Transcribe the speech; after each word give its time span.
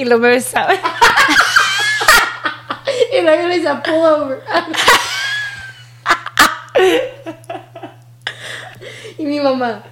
Y 0.00 0.04
lo 0.06 0.18
me 0.18 0.28
besaba. 0.28 0.72
y 3.12 3.20
luego 3.20 3.48
le 3.48 3.58
decía 3.58 3.82
pull 3.82 3.96
over. 3.96 4.42
y 9.18 9.26
mi 9.26 9.40
mamá. 9.40 9.82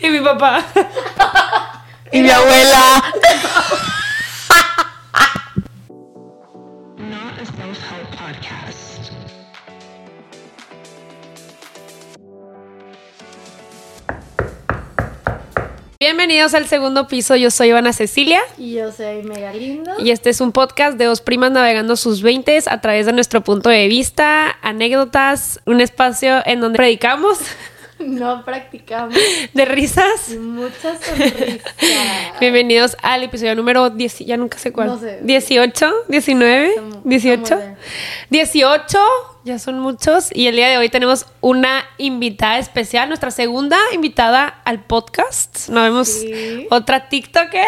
Y 0.00 0.08
mi 0.08 0.20
papá. 0.20 0.64
Y 2.12 2.22
mi 2.22 2.30
abuela. 2.30 3.02
Not 6.96 7.38
a 7.38 7.44
self-help 7.44 8.10
podcast. 8.16 8.57
Bienvenidos 16.10 16.54
al 16.54 16.66
segundo 16.66 17.06
piso. 17.06 17.36
Yo 17.36 17.50
soy 17.50 17.68
Ivana 17.68 17.92
Cecilia. 17.92 18.40
Y 18.56 18.72
yo 18.76 18.90
soy 18.90 19.22
mega 19.24 19.52
lindo. 19.52 19.92
Y 20.02 20.10
este 20.10 20.30
es 20.30 20.40
un 20.40 20.52
podcast 20.52 20.96
de 20.96 21.04
dos 21.04 21.20
primas 21.20 21.50
navegando 21.50 21.96
sus 21.96 22.22
veintes 22.22 22.66
a 22.66 22.80
través 22.80 23.04
de 23.04 23.12
nuestro 23.12 23.44
punto 23.44 23.68
de 23.68 23.88
vista, 23.88 24.56
anécdotas, 24.62 25.60
un 25.66 25.82
espacio 25.82 26.40
en 26.46 26.60
donde 26.60 26.78
predicamos 26.78 27.38
No 27.98 28.42
practicamos. 28.46 29.14
de 29.52 29.64
risas. 29.66 30.30
Muchas 30.40 30.98
sonrisas. 31.04 31.60
Bienvenidos 32.40 32.96
al 33.02 33.24
episodio 33.24 33.54
número 33.54 33.90
10, 33.90 34.20
ya 34.20 34.38
nunca 34.38 34.56
sé 34.56 34.72
cuál. 34.72 34.86
No 34.86 34.98
sé. 34.98 35.18
18, 35.22 35.92
19, 36.08 36.74
Somos- 36.74 37.00
18. 37.04 37.46
somos 37.46 37.64
de- 37.64 37.76
18, 38.30 38.98
ya 39.44 39.58
son 39.58 39.78
muchos. 39.78 40.28
Y 40.32 40.46
el 40.48 40.56
día 40.56 40.68
de 40.68 40.78
hoy 40.78 40.88
tenemos 40.88 41.26
una 41.40 41.84
invitada 41.96 42.58
especial, 42.58 43.08
nuestra 43.08 43.30
segunda 43.30 43.78
invitada 43.92 44.60
al 44.64 44.80
podcast. 44.84 45.68
Nos 45.68 45.82
vemos 45.84 46.08
Sí. 46.08 46.66
otra 46.70 47.08
TikToker, 47.08 47.66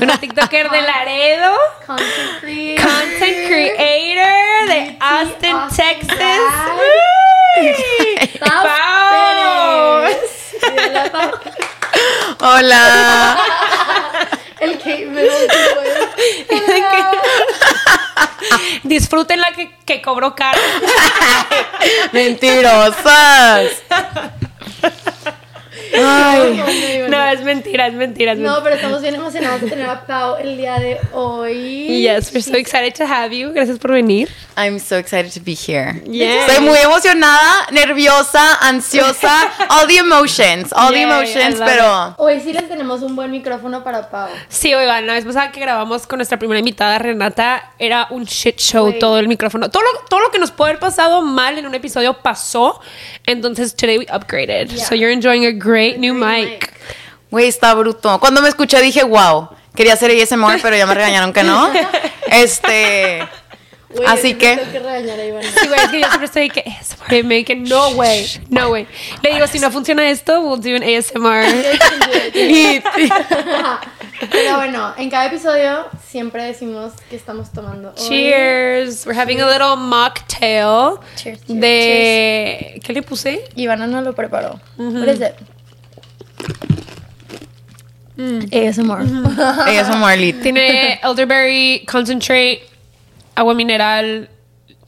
una 0.00 0.18
TikToker 0.18 0.70
de 0.70 0.82
Laredo. 0.82 1.52
Content 1.86 2.40
creator. 2.40 2.86
Content 2.86 3.46
creator 3.46 4.68
de 4.68 4.96
Austin, 5.00 5.56
Austin, 5.56 5.98
Texas. 6.06 6.40
Hola. 12.40 13.36
El 14.60 14.78
Kate 14.78 15.06
Middleton. 15.06 15.58
Disfruten 18.82 19.40
la 19.40 19.52
que, 19.52 19.76
que 19.84 20.02
cobró 20.02 20.34
caro. 20.34 20.60
Mentirosas. 22.12 23.82
Ay. 25.96 27.06
No, 27.08 27.24
es 27.24 27.42
mentira, 27.42 27.86
es 27.86 27.94
mentira. 27.94 28.32
Es 28.32 28.38
No, 28.38 28.62
pero 28.62 28.76
estamos 28.76 29.02
bien 29.02 29.14
emocionados 29.14 29.60
de 29.60 29.68
tener 29.68 29.88
a 29.88 30.06
Pau 30.06 30.36
el 30.36 30.56
día 30.56 30.78
de 30.78 30.98
hoy. 31.12 32.02
Yes, 32.02 32.32
we're 32.32 32.42
so 32.42 32.56
excited 32.56 32.94
to 32.94 33.04
have 33.04 33.32
you. 33.36 33.52
Gracias 33.52 33.78
por 33.78 33.92
venir. 33.92 34.28
I'm 34.56 34.78
so 34.78 34.96
excited 34.96 35.32
to 35.32 35.40
be 35.40 35.54
here. 35.54 36.02
Yes. 36.06 36.48
Estoy 36.48 36.64
muy 36.64 36.78
emocionada, 36.78 37.66
nerviosa, 37.72 38.54
ansiosa, 38.60 39.50
all 39.70 39.86
the 39.86 39.98
emotions, 39.98 40.72
all 40.72 40.92
the 40.92 41.02
emotions, 41.02 41.56
pero 41.58 42.14
Hoy 42.18 42.40
sí 42.40 42.52
les 42.52 42.68
tenemos 42.68 43.02
un 43.02 43.14
buen 43.16 43.30
micrófono 43.30 43.82
para 43.84 44.10
Pau. 44.10 44.28
Sí, 44.48 44.74
oigan, 44.74 45.06
la 45.06 45.14
vez 45.14 45.24
pasada 45.24 45.50
que 45.52 45.60
grabamos 45.60 46.06
con 46.06 46.18
nuestra 46.18 46.38
primera 46.38 46.58
invitada, 46.58 46.98
Renata, 46.98 47.72
era 47.78 48.06
un 48.10 48.24
shit 48.24 48.58
show 48.58 48.86
Güey. 48.86 48.98
todo 48.98 49.18
el 49.18 49.28
micrófono. 49.28 49.70
Todo 49.70 49.82
lo, 49.82 50.00
todo 50.08 50.20
lo 50.20 50.30
que 50.30 50.38
nos 50.38 50.50
puede 50.50 50.70
haber 50.70 50.80
pasado 50.80 51.22
mal 51.22 51.58
en 51.58 51.66
un 51.66 51.74
episodio 51.74 52.14
pasó. 52.14 52.80
Entonces, 53.26 53.74
today 53.74 53.98
we 53.98 54.06
upgraded. 54.06 54.68
Yeah. 54.68 54.84
So 54.84 54.94
you're 54.94 55.12
enjoying 55.12 55.46
a 55.46 55.52
great 55.52 55.83
new 55.98 56.18
Great 56.18 56.50
mic. 56.50 56.72
güey, 57.30 57.48
está 57.48 57.74
bruto. 57.74 58.18
Cuando 58.20 58.40
me 58.42 58.48
escuché 58.48 58.80
dije, 58.80 59.02
wow, 59.04 59.48
quería 59.74 59.94
hacer 59.94 60.10
ASMR, 60.10 60.60
pero 60.62 60.76
ya 60.76 60.86
me 60.86 60.94
regañaron 60.94 61.32
que 61.32 61.42
no. 61.42 61.70
Este, 62.30 63.26
Güey, 63.94 64.06
Así 64.08 64.34
que- 64.34 64.56
Tengo 64.56 64.72
que 64.72 64.78
regañar 64.80 65.20
a 65.20 65.24
Ivana. 65.24 65.48
Sí, 65.56 65.68
güey, 65.68 65.80
es 65.80 65.88
que 65.90 66.00
yo 66.00 66.06
siempre 66.08 66.26
estoy 66.26 66.50
que 66.50 66.64
ASMR, 66.68 67.22
me 67.24 67.44
que 67.44 67.54
no 67.54 67.90
way, 67.90 68.26
no 68.48 68.70
way. 68.70 68.88
Le 69.22 69.34
digo, 69.34 69.46
si 69.46 69.60
no 69.60 69.70
funciona 69.70 70.10
esto, 70.10 70.40
we'll 70.40 70.60
do 70.60 70.74
an 70.74 70.82
ASMR. 70.82 71.44
Pero 74.30 74.56
bueno, 74.56 74.94
en 74.96 75.10
cada 75.10 75.26
episodio 75.26 75.86
siempre 76.08 76.44
decimos 76.44 76.92
que 77.10 77.16
estamos 77.16 77.52
tomando. 77.52 77.94
hoy. 77.96 78.08
Cheers. 78.08 79.06
We're 79.06 79.18
having 79.20 79.40
a 79.40 79.46
little 79.46 79.76
mocktail 79.76 80.98
Cheers, 81.16 81.44
cheers, 81.44 81.60
de 81.60 82.80
¿qué 82.84 82.92
le 82.92 83.02
puse? 83.02 83.44
Ivana 83.54 83.86
no 83.86 84.00
lo 84.02 84.14
preparó. 84.14 84.60
What 84.76 85.08
is 85.08 85.20
it? 85.20 85.34
ASMR. 88.52 89.02
ASMR 89.66 90.18
lit. 90.18 90.42
Tiene 90.42 91.00
elderberry 91.02 91.84
concentrate, 91.90 92.62
agua 93.34 93.54
mineral, 93.54 94.28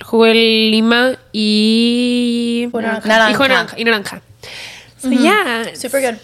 jugo 0.03 0.25
de 0.27 0.35
lima 0.35 1.17
y 1.33 2.69
Jugo 2.71 2.79
de 2.79 2.87
naranja. 2.87 3.09
Naranja. 3.09 3.31
Y, 3.31 3.35
jugo 3.35 3.49
naranja, 3.49 3.79
y 3.79 3.85
naranja. 3.85 4.23
So 4.99 5.11
yeah, 5.11 5.75
Super 5.75 6.01
good. 6.01 6.19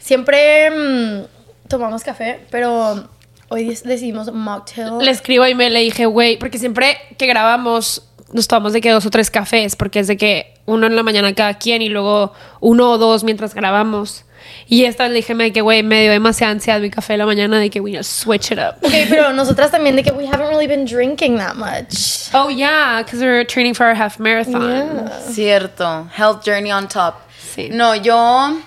Siempre 0.00 0.70
mm, 0.70 1.68
tomamos 1.68 2.02
café, 2.02 2.40
pero 2.50 3.08
hoy 3.48 3.64
decidimos 3.64 4.32
mocktail. 4.32 4.98
Le 5.00 5.10
escribo 5.10 5.46
y 5.46 5.54
me 5.54 5.70
le 5.70 5.80
dije, 5.80 6.06
güey, 6.06 6.38
porque 6.38 6.58
siempre 6.58 6.96
que 7.18 7.26
grabamos 7.26 8.02
nos 8.32 8.48
tomamos 8.48 8.72
de 8.72 8.80
que 8.80 8.90
dos 8.90 9.06
o 9.06 9.10
tres 9.10 9.30
cafés, 9.30 9.76
porque 9.76 10.00
es 10.00 10.08
de 10.08 10.16
que 10.16 10.54
uno 10.66 10.86
en 10.86 10.96
la 10.96 11.02
mañana 11.02 11.32
cada 11.34 11.54
quien 11.54 11.82
y 11.82 11.88
luego 11.88 12.32
uno 12.60 12.90
o 12.90 12.98
dos 12.98 13.24
mientras 13.24 13.54
grabamos. 13.54 14.25
Y 14.68 14.84
esta 14.84 15.08
le 15.08 15.14
dije, 15.14 15.34
me 15.34 15.52
que, 15.52 15.60
güey, 15.60 15.82
me 15.82 16.02
dio 16.02 16.10
demasiada 16.12 16.52
ansiedad 16.52 16.80
mi 16.80 16.90
café 16.90 17.14
de 17.14 17.18
la 17.18 17.26
mañana, 17.26 17.58
de 17.58 17.70
que 17.70 17.80
we 17.80 17.90
need 17.90 17.98
to 17.98 18.04
switch 18.04 18.50
it 18.50 18.58
up. 18.58 18.76
Ok, 18.82 18.92
pero 19.08 19.32
nosotras 19.34 19.70
también 19.70 19.96
de 19.96 20.02
que 20.02 20.12
we 20.12 20.26
haven't 20.26 20.48
really 20.48 20.66
been 20.66 20.84
drinking 20.84 21.38
that 21.38 21.54
much. 21.54 22.30
Oh 22.34 22.48
yeah, 22.48 23.02
because 23.02 23.20
we're 23.20 23.44
training 23.44 23.74
for 23.74 23.86
our 23.86 23.94
half 23.94 24.18
marathon. 24.18 24.62
Yeah. 24.62 25.20
Cierto. 25.30 26.08
Health 26.12 26.44
journey 26.44 26.72
on 26.72 26.88
top. 26.88 27.20
Sí. 27.54 27.68
No, 27.70 27.94
yo. 27.94 28.58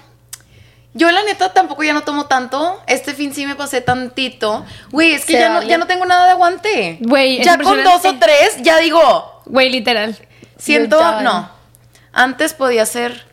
Yo, 0.93 1.11
la 1.11 1.21
neta, 1.23 1.53
tampoco 1.53 1.83
ya 1.83 1.93
no 1.93 2.01
tomo 2.01 2.25
tanto. 2.25 2.81
Este 2.87 3.13
fin 3.13 3.33
sí 3.33 3.45
me 3.45 3.55
pasé 3.55 3.81
tantito. 3.81 4.65
Güey, 4.91 5.13
es 5.13 5.25
que 5.25 5.33
ya 5.33 5.49
no, 5.49 5.63
ya 5.63 5.77
no 5.77 5.85
tengo 5.85 6.05
nada 6.05 6.25
de 6.25 6.31
aguante. 6.31 6.97
Güey, 7.01 7.43
Ya 7.43 7.57
con 7.57 7.83
dos 7.83 8.03
o 8.05 8.15
tres, 8.15 8.57
ya 8.61 8.79
digo. 8.79 9.43
Güey, 9.45 9.69
literal. 9.69 10.17
Siento. 10.57 10.99
No. 11.21 11.49
Antes 12.11 12.53
podía 12.53 12.85
ser. 12.85 13.28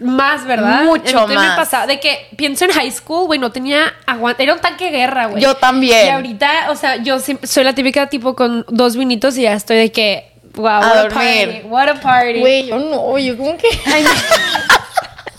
Más, 0.00 0.46
¿verdad? 0.46 0.84
Mucho 0.84 1.26
más. 1.26 1.50
Me 1.50 1.56
pasaba 1.56 1.86
de 1.86 2.00
que 2.00 2.28
pienso 2.36 2.64
en 2.64 2.72
high 2.72 2.90
school, 2.90 3.26
güey, 3.26 3.38
no 3.38 3.52
tenía 3.52 3.92
aguante. 4.06 4.42
Era 4.42 4.54
un 4.54 4.60
tanque 4.60 4.86
de 4.86 4.90
guerra, 4.92 5.26
güey. 5.26 5.42
Yo 5.42 5.54
también. 5.54 6.06
Y 6.06 6.08
ahorita, 6.08 6.70
o 6.70 6.76
sea, 6.76 6.96
yo 6.96 7.18
soy 7.20 7.64
la 7.64 7.74
típica 7.74 8.08
tipo 8.08 8.34
con 8.34 8.64
dos 8.68 8.96
vinitos 8.96 9.36
y 9.36 9.42
ya 9.42 9.52
estoy 9.52 9.76
de 9.76 9.92
que, 9.92 10.32
wow, 10.54 10.64
what 10.64 11.06
a, 11.06 11.08
party. 11.08 11.60
What 11.64 11.88
a 11.88 11.94
party. 12.00 12.40
Güey, 12.40 12.66
yo 12.68 12.78
no, 12.78 13.18
yo 13.18 13.36
como 13.36 13.56
que. 13.56 13.68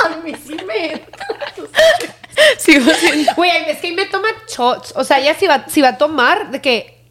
A 0.03 0.09
mí 0.23 0.33
sí 0.45 0.55
me. 0.65 1.01
Sigo 2.57 2.91
siendo. 2.93 3.33
Güey, 3.35 3.51
es 3.67 3.79
que 3.79 3.91
me 3.91 4.05
toma 4.05 4.29
shots. 4.47 4.93
O 4.95 5.03
sea, 5.03 5.19
ella 5.19 5.35
si 5.35 5.47
va, 5.47 5.65
si 5.67 5.81
va 5.81 5.89
a 5.89 5.97
tomar, 5.97 6.51
de 6.51 6.61
que 6.61 7.01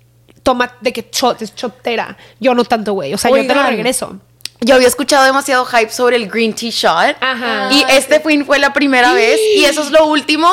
toma, 0.43 0.73
de 0.81 0.93
que 0.93 1.09
shot, 1.13 1.43
es 1.43 1.55
chotera. 1.55 2.17
Yo 2.39 2.55
no 2.55 2.65
tanto, 2.65 2.93
güey. 2.93 3.15
O 3.15 3.19
sea, 3.19 3.31
yo 3.31 3.47
te 3.47 3.55
lo 3.55 3.63
regreso. 3.63 4.21
Yo 4.63 4.75
había 4.75 4.89
escuchado 4.89 5.25
demasiado 5.25 5.65
hype 5.65 5.91
sobre 5.91 6.17
el 6.17 6.29
green 6.29 6.55
tea 6.55 6.71
shot. 6.71 7.17
Ajá. 7.21 7.69
Y 7.73 7.85
este 7.89 8.21
fin 8.21 8.45
fue 8.45 8.59
la 8.59 8.73
primera 8.73 9.15
vez. 9.15 9.41
Y 9.57 9.65
eso 9.65 9.83
es 9.83 9.91
lo 9.91 10.07
último 10.07 10.51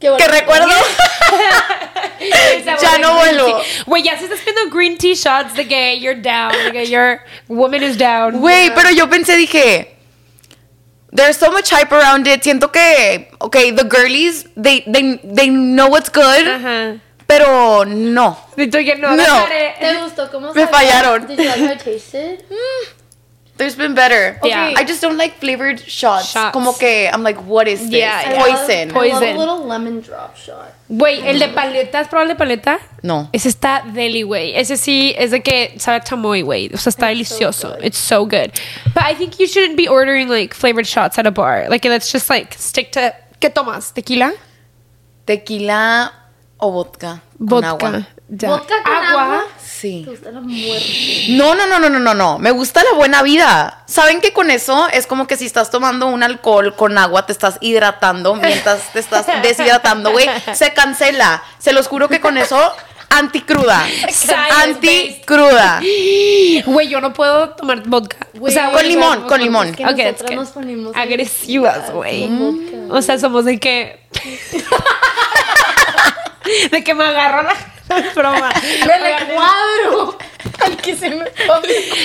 Qué 0.00 0.12
que 0.18 0.28
recuerdo. 0.28 0.68
Ya 2.80 2.98
no 2.98 3.16
vuelvo. 3.16 3.60
Güey, 3.86 4.02
ya 4.04 4.16
se 4.16 4.24
estás 4.24 4.38
pidiendo 4.40 4.74
green 4.74 4.96
tea 4.96 5.14
shots 5.14 5.54
de 5.54 5.66
que 5.66 5.98
you're 5.98 6.20
down, 6.20 6.52
de 6.64 6.70
que 6.70 6.86
your 6.86 7.20
woman 7.48 7.82
is 7.82 7.96
down. 7.98 8.40
Güey, 8.40 8.72
pero 8.74 8.90
yo 8.90 9.08
pensé, 9.08 9.36
dije, 9.36 9.96
there's 11.14 11.36
so 11.36 11.50
much 11.50 11.70
hype 11.70 11.92
around 11.92 12.26
it. 12.26 12.42
Siento 12.42 12.70
que, 12.70 13.28
okay, 13.40 13.72
the 13.72 13.84
girlies, 13.84 14.46
they, 14.56 14.84
they, 14.86 15.18
they 15.24 15.48
know 15.48 15.88
what's 15.88 16.10
good, 16.10 16.46
Ajá. 16.46 17.00
Pero 17.26 17.84
no. 17.84 18.36
Que 18.56 18.66
no. 18.96 19.16
¿Te 19.16 20.02
gustó 20.02 20.30
cómo 20.30 20.52
Me 20.54 20.66
sabía? 20.66 20.68
fallaron. 20.68 21.26
Did 21.26 21.38
you 21.38 21.44
like 21.44 21.60
how 21.60 21.72
it 21.72 21.78
tasted? 21.80 22.44
There's 23.58 23.76
been 23.76 23.94
better. 23.94 24.40
Yeah. 24.42 24.74
I 24.76 24.82
just 24.84 25.02
don't 25.02 25.18
like 25.18 25.34
flavored 25.38 25.78
shots. 25.78 26.32
Shots. 26.32 26.52
Como 26.52 26.72
que, 26.72 27.08
I'm 27.12 27.22
like, 27.22 27.38
what 27.46 27.68
is 27.68 27.80
this? 27.80 27.90
Yeah, 27.90 28.30
yeah. 28.30 28.42
Poison. 28.42 28.90
I 28.90 28.92
love 28.92 28.94
Poison. 28.94 29.36
a 29.36 29.38
little 29.38 29.64
lemon 29.66 30.00
drop 30.00 30.36
shot. 30.36 30.74
Güey, 30.88 31.20
el 31.24 31.38
de 31.38 31.48
paleta, 31.48 32.00
¿has 32.00 32.08
probado 32.08 32.22
el 32.22 32.28
de 32.28 32.34
paleta? 32.34 32.80
No. 33.02 33.28
Ese 33.32 33.50
está 33.50 33.82
deli, 33.84 34.22
güey. 34.22 34.56
Ese 34.56 34.76
sí 34.76 35.14
es 35.16 35.30
de 35.30 35.42
que 35.42 35.74
sabe 35.78 35.98
a 35.98 36.00
chamoy, 36.00 36.42
güey. 36.42 36.70
O 36.74 36.78
sea, 36.78 36.90
está 36.90 37.08
delicioso. 37.08 37.74
good. 37.76 37.84
It's 37.84 37.98
so 37.98 38.24
good. 38.24 38.52
But 38.94 39.04
I 39.04 39.14
think 39.14 39.38
you 39.38 39.46
shouldn't 39.46 39.76
be 39.76 39.86
ordering 39.86 40.28
like 40.28 40.54
flavored 40.54 40.86
shots 40.86 41.18
at 41.18 41.26
a 41.26 41.30
bar. 41.30 41.68
Like, 41.68 41.84
let's 41.84 42.10
just 42.10 42.30
like 42.30 42.54
stick 42.58 42.90
to. 42.92 43.14
¿Qué 43.38 43.50
tomas? 43.50 43.92
¿Tequila? 43.92 44.32
Tequila 45.26 46.10
o 46.64 46.70
vodka. 46.70 47.20
con 47.38 47.46
Vodka. 47.48 47.68
agua. 47.70 48.06
Ya. 48.28 48.48
¿Vodka 48.50 48.74
con 48.84 48.92
agua? 48.94 49.42
Sí. 49.60 50.02
Te 50.04 50.10
gusta 50.12 50.30
la 50.30 50.40
muerte. 50.40 51.26
No, 51.30 51.56
no, 51.56 51.66
no, 51.66 51.80
no, 51.80 51.88
no, 51.90 51.98
no, 51.98 52.14
no. 52.14 52.38
Me 52.38 52.52
gusta 52.52 52.84
la 52.84 52.92
buena 52.96 53.22
vida. 53.22 53.82
¿Saben 53.86 54.20
que 54.20 54.32
con 54.32 54.48
eso 54.50 54.86
es 54.92 55.08
como 55.08 55.26
que 55.26 55.36
si 55.36 55.44
estás 55.44 55.70
tomando 55.72 56.06
un 56.06 56.22
alcohol 56.22 56.74
con 56.76 56.96
agua, 56.98 57.26
te 57.26 57.32
estás 57.32 57.58
hidratando 57.60 58.36
mientras 58.36 58.92
te 58.92 59.00
estás 59.00 59.26
deshidratando, 59.42 60.12
güey? 60.12 60.28
Se 60.54 60.72
cancela. 60.72 61.42
Se 61.58 61.72
los 61.72 61.88
juro 61.88 62.08
que 62.08 62.20
con 62.20 62.38
eso, 62.38 62.58
anticruda. 63.10 63.84
Anticruda. 64.62 65.80
Güey, 66.64 66.88
yo 66.88 67.00
no 67.00 67.12
puedo 67.12 67.50
tomar 67.50 67.82
vodka. 67.88 68.28
Güey, 68.34 68.54
con 68.54 68.70
güey, 68.70 68.88
limón, 68.88 69.22
con 69.26 69.40
limón. 69.40 69.66
Es 69.68 69.76
que 69.76 69.84
Ok, 69.84 69.90
es 69.90 69.96
nosotras 70.04 70.30
que 70.30 70.36
nos 70.36 70.48
ponemos 70.50 70.96
agresivas, 70.96 71.90
güey. 71.92 72.28
con. 72.28 72.92
O 72.92 73.02
sea, 73.02 73.18
somos 73.18 73.44
de 73.46 73.58
que. 73.58 74.00
de 76.70 76.84
que 76.84 76.94
me 76.94 77.04
agarro 77.04 77.42
la. 77.42 77.56
es 77.96 78.14
broma. 78.14 78.50
¡Me 78.86 78.98
recuadro! 78.98 80.18
Al 80.64 80.76
que 80.76 80.96
se 80.96 81.10
me. 81.10 81.24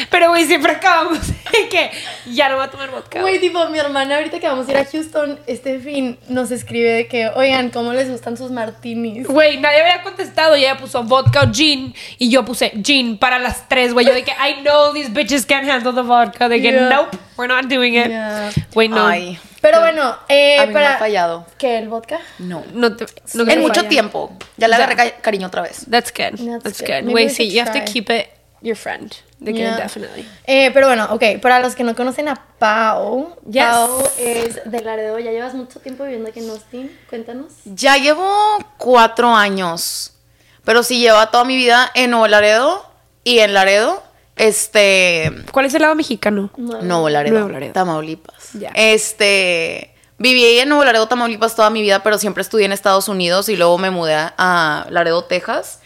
Pero, 0.09 0.29
güey, 0.29 0.45
siempre 0.45 0.71
acabamos 0.73 1.19
de 1.51 1.69
que 1.69 1.91
ya 2.31 2.49
no 2.49 2.55
voy 2.55 2.65
a 2.65 2.69
tomar 2.69 2.91
vodka. 2.91 3.21
Güey, 3.21 3.39
tipo, 3.39 3.67
mi 3.69 3.79
hermana 3.79 4.17
ahorita 4.17 4.39
que 4.39 4.47
vamos 4.47 4.67
a 4.67 4.71
ir 4.71 4.77
a 4.77 4.85
Houston, 4.85 5.39
este 5.47 5.79
fin 5.79 6.17
nos 6.27 6.51
escribe 6.51 6.91
de 6.91 7.07
que, 7.07 7.27
oigan, 7.29 7.69
¿cómo 7.69 7.93
les 7.93 8.09
gustan 8.09 8.37
sus 8.37 8.51
martinis? 8.51 9.27
Güey, 9.27 9.57
nadie 9.59 9.81
había 9.81 10.01
contestado 10.03 10.55
y 10.57 10.61
ella 10.65 10.77
puso 10.77 11.03
vodka 11.03 11.41
o 11.43 11.51
gin 11.53 11.93
y 12.17 12.29
yo 12.29 12.45
puse 12.45 12.71
gin 12.83 13.17
para 13.17 13.39
las 13.39 13.67
tres, 13.69 13.93
güey. 13.93 14.05
Yo 14.05 14.13
de 14.13 14.23
que 14.23 14.31
I 14.31 14.61
know 14.61 14.93
these 14.93 15.09
bitches 15.11 15.45
can't 15.45 15.69
handle 15.69 15.93
the 15.93 16.01
vodka. 16.01 16.47
De 16.49 16.61
que 16.61 16.71
Yeah. 16.71 16.89
nope, 16.89 17.17
we're 17.37 17.47
not 17.53 17.65
doing 17.69 17.93
it. 17.95 18.07
Yeah. 18.09 18.51
Güey, 18.73 18.89
no. 18.89 19.07
Ay, 19.07 19.39
Pero 19.61 19.79
bueno, 19.79 20.15
eh, 20.29 20.57
a 20.59 20.61
mí 20.61 20.67
me 20.67 20.73
para... 20.73 20.95
ha 20.95 20.97
fallado. 20.99 21.45
¿Qué, 21.57 21.77
el 21.77 21.87
vodka? 21.87 22.19
No. 22.39 22.63
No 22.73 22.95
te, 22.95 23.05
no 23.33 23.49
En 23.49 23.61
mucho 23.61 23.75
falla. 23.75 23.89
tiempo. 23.89 24.37
Ya 24.57 24.67
le 24.67 24.75
agarré 24.75 24.95
ca- 24.95 25.11
cariño 25.21 25.47
otra 25.47 25.61
vez. 25.61 25.85
That's 25.89 26.11
good. 26.11 26.37
That's 26.61 26.63
That's, 26.63 26.81
good. 26.81 27.09
Güey, 27.11 27.29
sí, 27.29 27.49
you 27.51 27.61
have 27.61 27.71
to 27.71 27.83
keep 27.91 28.09
it 28.09 28.27
your 28.67 28.77
friend. 28.77 29.11
De 29.39 29.53
que 29.53 29.59
Yeah. 29.59 29.77
definitely. 29.77 30.27
Eh, 30.45 30.71
pero 30.73 30.87
bueno, 30.87 31.07
ok, 31.11 31.39
para 31.41 31.59
los 31.59 31.75
que 31.75 31.83
no 31.83 31.95
conocen 31.95 32.27
a 32.27 32.35
Pau, 32.59 33.35
Yes. 33.49 33.63
Pau 33.65 34.03
es 34.19 34.59
de 34.65 34.81
Laredo, 34.81 35.19
ya 35.19 35.31
llevas 35.31 35.53
mucho 35.53 35.79
tiempo 35.79 36.03
viviendo 36.03 36.29
aquí 36.29 36.39
en 36.39 36.49
Austin, 36.49 36.99
cuéntanos. 37.09 37.53
Ya 37.65 37.97
llevo 37.97 38.27
cuatro 38.77 39.33
años. 39.35 40.13
Pero 40.63 40.83
sí 40.83 40.99
lleva 40.99 41.31
toda 41.31 41.45
mi 41.45 41.55
vida 41.55 41.89
en 41.93 42.11
Nuevo 42.11 42.27
Laredo. 42.27 42.85
Y 43.23 43.39
en 43.39 43.53
Laredo, 43.53 44.03
este. 44.35 45.31
¿Cuál 45.51 45.65
es 45.65 45.73
el 45.73 45.81
lado 45.81 45.95
mexicano? 45.95 46.49
Nuevo 46.57 47.09
Laredo. 47.09 47.33
Nuevo 47.33 47.49
Laredo. 47.49 47.73
Tamaulipas. 47.73 48.53
Ya. 48.53 48.71
Este. 48.73 49.93
Viví 50.17 50.59
en 50.59 50.69
Nuevo 50.69 50.83
Laredo, 50.83 51.07
Tamaulipas 51.07 51.55
toda 51.55 51.69
mi 51.69 51.81
vida, 51.81 52.01
pero 52.03 52.17
siempre 52.17 52.41
estudié 52.41 52.65
en 52.65 52.71
Estados 52.71 53.07
Unidos 53.07 53.49
y 53.49 53.55
luego 53.55 53.77
me 53.77 53.91
mudé 53.91 54.15
a 54.15 54.87
Laredo, 54.89 55.23
Texas. 55.25 55.79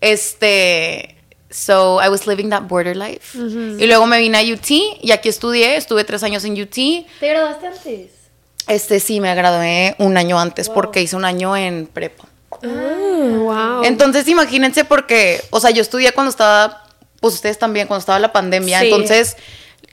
Este. 0.00 1.16
So 1.50 1.98
I 2.00 2.08
was 2.08 2.26
living 2.26 2.50
that 2.50 2.62
border 2.62 2.94
life. 2.94 3.36
Y 3.36 3.86
luego 3.86 4.06
me 4.06 4.18
vine 4.18 4.38
a 4.38 4.42
UT 4.42 4.70
y 4.70 5.12
aquí 5.12 5.28
estudié. 5.28 5.76
Estuve 5.76 6.04
tres 6.04 6.22
años 6.22 6.44
en 6.44 6.60
UT. 6.60 6.74
¿Te 6.74 7.28
graduaste 7.28 7.66
antes? 7.66 8.10
Este 8.66 9.00
sí, 9.00 9.20
me 9.20 9.34
gradué 9.34 9.94
un 9.98 10.16
año 10.18 10.38
antes 10.38 10.68
porque 10.68 11.00
hice 11.00 11.16
un 11.16 11.24
año 11.24 11.56
en 11.56 11.86
prepa. 11.86 12.26
wow. 12.62 13.82
Entonces, 13.84 14.28
imagínense 14.28 14.84
porque, 14.84 15.42
o 15.50 15.60
sea, 15.60 15.70
yo 15.70 15.80
estudié 15.80 16.12
cuando 16.12 16.30
estaba, 16.30 16.84
pues 17.20 17.34
ustedes 17.34 17.58
también, 17.58 17.86
cuando 17.86 18.00
estaba 18.00 18.18
la 18.18 18.32
pandemia. 18.32 18.80
Sí. 18.80 18.86
Entonces, 18.86 19.36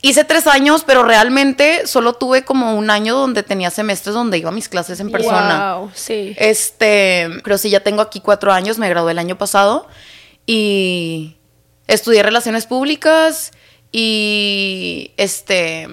hice 0.02 0.26
tres 0.26 0.46
años, 0.48 0.84
pero 0.86 1.04
realmente 1.04 1.88
solo 1.88 2.14
tuve 2.14 2.44
como 2.44 2.76
un 2.76 2.90
año 2.90 3.16
donde 3.16 3.44
tenía 3.44 3.72
semestres 3.72 4.14
donde 4.14 4.38
iba 4.38 4.50
a 4.50 4.54
mis 4.54 4.68
clases 4.68 5.00
en 5.00 5.10
persona. 5.10 5.78
Wow, 5.78 5.92
sí. 5.96 6.36
Este, 6.38 7.30
pero 7.46 7.58
sí, 7.58 7.70
ya 7.70 7.80
tengo 7.80 8.02
aquí 8.02 8.20
cuatro 8.20 8.52
años, 8.52 8.78
me 8.78 8.90
gradué 8.90 9.14
el 9.14 9.20
año 9.20 9.38
pasado 9.38 9.88
y 10.46 11.38
estudié 11.88 12.24
relaciones 12.24 12.66
públicas 12.66 13.52
y, 13.92 15.12
este, 15.18 15.88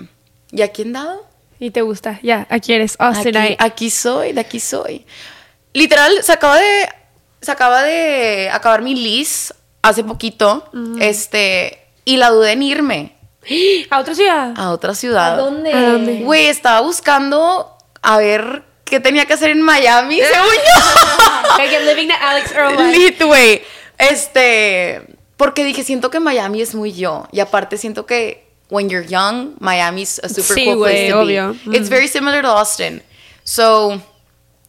¿y 0.51 0.63
aquí 0.63 0.83
en 0.83 0.93
dado? 0.93 1.27
¿Y 1.59 1.71
te 1.71 1.83
gusta? 1.83 2.19
Ya, 2.23 2.47
aquí 2.51 2.73
eres 2.73 2.97
Aquí, 2.99 3.17
Austinite. 3.19 3.57
aquí 3.61 3.91
soy, 3.91 4.33
de 4.33 4.41
aquí 4.41 4.59
soy. 4.59 5.07
Literal, 5.73 6.23
se 6.23 6.33
acaba 6.33 6.59
de. 6.59 6.89
Se 7.41 7.51
acaba 7.51 7.83
de 7.83 8.51
acabar 8.53 8.83
mi 8.83 8.95
lease 8.95 9.55
hace 9.83 10.03
poquito. 10.03 10.69
Este. 11.01 11.87
Y 12.05 12.17
la 12.17 12.31
dudé 12.31 12.53
en 12.53 12.63
irme 12.65 13.17
¿A 13.91 14.01
otra 14.01 14.15
ciudad? 14.17 14.55
a 14.57 14.71
otra 14.73 14.95
ciudad. 14.97 15.35
¿A 15.35 15.37
dónde? 15.37 15.73
¿A 15.73 15.83
dónde? 15.83 16.23
Güey, 16.25 16.47
estaba 16.49 16.81
buscando 16.81 17.77
a 18.03 18.19
ver 18.19 18.65
qué 18.85 18.99
tenía 18.99 19.25
que 19.27 19.35
hacer 19.35 19.51
en 19.51 19.63
Miami, 19.63 20.17
según 20.33 20.53
yo. 20.53 21.59
Like 21.59 21.75
I'm 21.77 21.85
living 21.87 22.09
the 22.09 22.15
Alex 22.15 22.51
Earl. 22.53 22.91
Lit, 22.93 23.23
güey. 23.23 23.63
Este. 23.99 25.03
Porque 25.37 25.65
dije, 25.65 25.83
siento 25.85 26.11
que 26.11 26.21
Miami 26.21 26.63
es 26.63 26.75
muy 26.75 26.93
yo. 26.93 27.27
Y 27.33 27.41
aparte, 27.41 27.77
siento 27.79 28.07
que 28.07 28.47
when 28.71 28.89
you're 28.89 29.07
young, 29.07 29.55
Miami's 29.61 30.21
a 30.23 30.29
super 30.29 30.57
Sí, 30.57 30.65
cool 30.67 30.79
place 30.79 31.11
güey, 31.11 31.11
to 31.11 31.21
obvio. 31.21 31.57
be. 31.67 31.77
It's 31.77 31.89
very 31.89 32.09
similar 32.09 32.43
to 32.43 32.49
Austin. 32.49 33.03
So. 33.45 34.01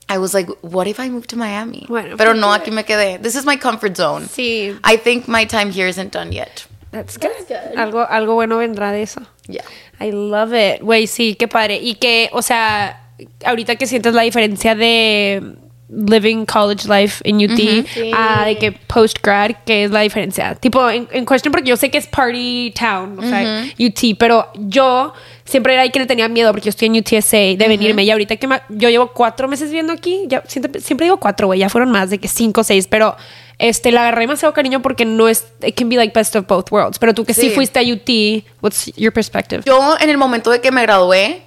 I 0.09 0.17
was 0.17 0.33
like, 0.33 0.49
what 0.61 0.85
if 0.85 0.99
I 0.99 1.09
move 1.09 1.27
to 1.27 1.37
Miami? 1.37 1.85
Bueno, 1.87 2.17
Pero 2.17 2.31
pues, 2.31 2.41
no, 2.41 2.51
aquí 2.53 2.71
me 2.71 2.83
quedé. 2.83 3.19
This 3.21 3.35
is 3.35 3.45
my 3.45 3.55
comfort 3.55 3.95
zone. 3.95 4.27
Sí. 4.27 4.77
I 4.83 4.97
think 4.97 5.27
my 5.29 5.45
time 5.45 5.71
here 5.71 5.87
isn't 5.87 6.11
done 6.11 6.31
yet. 6.33 6.65
That's 6.91 7.17
good. 7.17 7.31
That's 7.47 7.69
good. 7.69 7.77
Algo, 7.79 8.05
algo 8.07 8.33
bueno 8.33 8.57
vendrá 8.57 8.91
de 8.91 9.01
eso. 9.03 9.21
Yeah. 9.47 9.63
I 10.01 10.11
love 10.11 10.53
it. 10.53 10.81
Güey, 10.81 11.07
sí, 11.07 11.35
qué 11.35 11.47
padre. 11.47 11.79
Y 11.81 11.95
que, 11.95 12.29
o 12.33 12.41
sea, 12.41 13.11
ahorita 13.45 13.77
que 13.77 13.87
sientes 13.87 14.13
la 14.13 14.23
diferencia 14.23 14.75
de 14.75 15.55
living 15.95 16.45
college 16.45 16.87
life 16.87 17.21
in 17.23 17.37
UT 17.37 17.85
a 18.15 18.45
de 18.45 18.57
que 18.57 18.71
post 18.71 19.19
grad, 19.21 19.51
¿qué 19.65 19.83
es 19.83 19.91
la 19.91 20.01
diferencia? 20.01 20.55
Tipo, 20.55 20.89
en, 20.89 21.07
en 21.11 21.23
cuestión, 21.25 21.51
porque 21.51 21.69
yo 21.69 21.77
sé 21.77 21.91
que 21.91 21.97
es 21.99 22.07
party 22.07 22.73
town, 22.77 23.19
o 23.19 23.21
sea, 23.21 23.65
UT, 23.79 24.17
pero 24.17 24.47
yo 24.55 25.13
siempre 25.45 25.73
era 25.73 25.83
ahí 25.83 25.91
que 25.91 25.99
le 25.99 26.05
tenía 26.05 26.27
miedo 26.29 26.51
porque 26.51 26.65
yo 26.65 26.69
estoy 26.69 26.87
en 26.87 26.95
UTSA 26.97 27.37
de 27.57 27.65
venirme 27.67 28.03
y 28.03 28.09
ahorita 28.11 28.37
que 28.37 28.47
ma- 28.47 28.63
yo 28.69 28.89
llevo 28.89 29.07
cuatro 29.13 29.47
meses 29.47 29.67
viviendo 29.69 29.93
aquí, 29.93 30.21
ya 30.27 30.41
siempre, 30.47 30.81
siempre 30.81 31.05
digo 31.05 31.17
cuatro, 31.17 31.47
güey, 31.47 31.59
ya 31.59 31.69
fueron 31.69 31.91
más 31.91 32.09
de 32.09 32.17
que 32.17 32.27
cinco 32.27 32.61
o 32.61 32.63
seis, 32.63 32.87
pero 32.87 33.15
este, 33.59 33.91
la 33.91 34.01
agarré 34.01 34.21
demasiado 34.21 34.53
cariño 34.53 34.81
porque 34.81 35.05
no 35.05 35.27
es, 35.29 35.45
it 35.65 35.75
can 35.77 35.89
be 35.89 35.95
like 35.95 36.11
best 36.17 36.35
of 36.35 36.47
both 36.47 36.71
worlds, 36.71 36.97
pero 36.97 37.13
tú 37.13 37.23
que 37.23 37.33
sí, 37.33 37.49
Sí. 37.49 37.49
fuiste 37.51 37.77
a 37.79 37.83
UT, 37.83 38.43
what's 38.61 38.91
your 38.95 39.13
perspective? 39.13 39.61
Yo, 39.65 39.95
en 39.99 40.09
el 40.09 40.17
momento 40.17 40.49
de 40.49 40.59
que 40.59 40.71
me 40.71 40.81
gradué, 40.81 41.43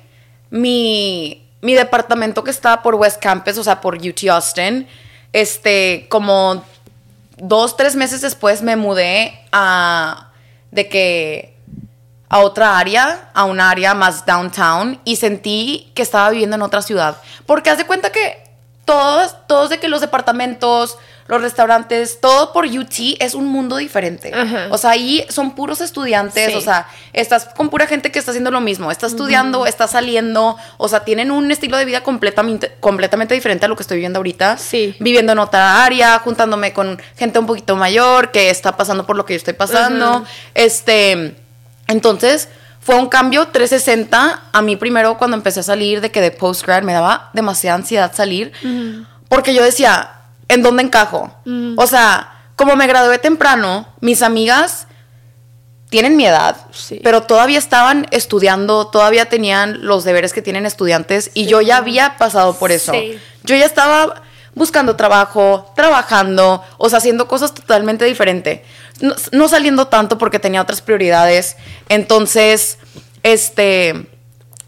mi, 0.50 1.42
mi 1.60 1.74
departamento 1.74 2.44
que 2.44 2.50
estaba 2.50 2.82
por 2.82 2.94
West 2.94 3.20
Campus, 3.20 3.58
o 3.58 3.64
sea, 3.64 3.80
por 3.80 3.96
UT 3.96 4.28
Austin, 4.30 4.86
este, 5.32 6.06
como 6.08 6.64
dos, 7.36 7.76
tres 7.76 7.96
meses 7.96 8.20
después 8.20 8.62
me 8.62 8.76
mudé 8.76 9.38
a, 9.52 10.32
de 10.70 10.88
que, 10.88 11.56
a 12.28 12.40
otra 12.40 12.78
área, 12.78 13.30
a 13.34 13.44
una 13.44 13.70
área 13.70 13.94
más 13.94 14.26
downtown, 14.26 15.00
y 15.04 15.16
sentí 15.16 15.92
que 15.94 16.02
estaba 16.02 16.30
viviendo 16.30 16.56
en 16.56 16.62
otra 16.62 16.82
ciudad. 16.82 17.16
Porque 17.46 17.70
haz 17.70 17.78
de 17.78 17.86
cuenta 17.86 18.10
que 18.10 18.42
todos, 18.84 19.36
todos 19.46 19.70
de 19.70 19.78
que 19.78 19.88
los 19.88 20.00
departamentos, 20.00 20.98
los 21.28 21.42
restaurantes, 21.42 22.20
todo 22.20 22.52
por 22.52 22.66
UT 22.66 23.16
es 23.18 23.34
un 23.34 23.46
mundo 23.46 23.76
diferente. 23.76 24.32
Ajá. 24.34 24.68
O 24.70 24.78
sea, 24.78 24.90
ahí 24.90 25.24
son 25.28 25.54
puros 25.54 25.80
estudiantes, 25.80 26.52
Sí. 26.52 26.56
o 26.56 26.60
sea, 26.60 26.86
estás 27.12 27.46
con 27.56 27.68
pura 27.68 27.86
gente 27.86 28.12
que 28.12 28.18
está 28.18 28.30
haciendo 28.30 28.50
lo 28.50 28.60
mismo, 28.60 28.90
está 28.90 29.06
estudiando, 29.06 29.66
está 29.66 29.88
saliendo, 29.88 30.56
o 30.76 30.88
sea, 30.88 31.00
tienen 31.00 31.30
un 31.30 31.50
estilo 31.50 31.76
de 31.76 31.84
vida 31.84 32.02
completamente, 32.02 32.72
completamente 32.80 33.34
diferente 33.34 33.66
a 33.66 33.68
lo 33.68 33.76
que 33.76 33.82
estoy 33.82 33.96
viviendo 33.96 34.18
ahorita. 34.18 34.56
Sí. 34.58 34.94
Viviendo 35.00 35.32
en 35.32 35.38
otra 35.38 35.84
área, 35.84 36.18
juntándome 36.20 36.72
con 36.72 37.00
gente 37.16 37.38
un 37.38 37.46
poquito 37.46 37.76
mayor 37.76 38.30
que 38.30 38.50
está 38.50 38.76
pasando 38.76 39.06
por 39.06 39.16
lo 39.16 39.24
que 39.24 39.34
yo 39.34 39.38
estoy 39.38 39.54
pasando. 39.54 40.24
Este, 40.54 41.34
entonces, 41.88 42.48
fue 42.80 42.94
un 42.96 43.08
cambio 43.08 43.48
360. 43.48 44.42
A 44.52 44.62
mí 44.62 44.76
primero 44.76 45.18
cuando 45.18 45.36
empecé 45.36 45.60
a 45.60 45.62
salir 45.64 46.00
de 46.00 46.10
que 46.10 46.20
de 46.20 46.30
postgrad 46.30 46.82
me 46.82 46.92
daba 46.92 47.30
demasiada 47.32 47.76
ansiedad 47.76 48.12
salir, 48.14 48.52
porque 49.28 49.54
yo 49.54 49.62
decía, 49.64 50.10
¿en 50.48 50.62
dónde 50.62 50.82
encajo? 50.82 51.32
O 51.76 51.86
sea, 51.86 52.32
como 52.56 52.76
me 52.76 52.86
gradué 52.86 53.18
temprano, 53.18 53.86
mis 54.00 54.22
amigas 54.22 54.86
tienen 55.90 56.16
mi 56.16 56.26
edad, 56.26 56.56
Sí. 56.72 57.00
pero 57.04 57.22
todavía 57.22 57.58
estaban 57.58 58.06
estudiando, 58.10 58.88
todavía 58.88 59.28
tenían 59.28 59.86
los 59.86 60.04
deberes 60.04 60.32
que 60.32 60.42
tienen 60.42 60.66
estudiantes 60.66 61.30
y 61.34 61.46
yo 61.46 61.60
ya 61.60 61.76
había 61.76 62.16
pasado 62.18 62.54
por 62.58 62.72
eso. 62.72 62.92
Sí. 62.92 63.18
Yo 63.44 63.54
ya 63.56 63.64
estaba 63.66 64.22
buscando 64.54 64.96
trabajo, 64.96 65.70
trabajando, 65.76 66.64
o 66.78 66.88
sea, 66.88 66.98
haciendo 66.98 67.28
cosas 67.28 67.54
totalmente 67.54 68.04
diferentes. 68.04 68.62
No, 69.00 69.14
no 69.32 69.48
saliendo 69.48 69.86
tanto 69.88 70.18
porque 70.18 70.38
tenía 70.38 70.62
otras 70.62 70.80
prioridades. 70.80 71.56
Entonces, 71.88 72.78
este, 73.22 74.08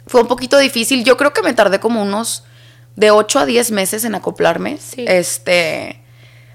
fue 0.06 0.20
un 0.20 0.28
poquito 0.28 0.58
difícil. 0.58 1.04
Yo 1.04 1.16
creo 1.16 1.32
que 1.32 1.42
me 1.42 1.54
tardé 1.54 1.80
como 1.80 2.02
unos 2.02 2.44
de 2.98 3.12
8 3.12 3.38
a 3.38 3.46
10 3.46 3.70
meses 3.70 4.04
en 4.04 4.16
acoplarme. 4.16 4.76
Sí. 4.78 5.04
Este, 5.06 6.00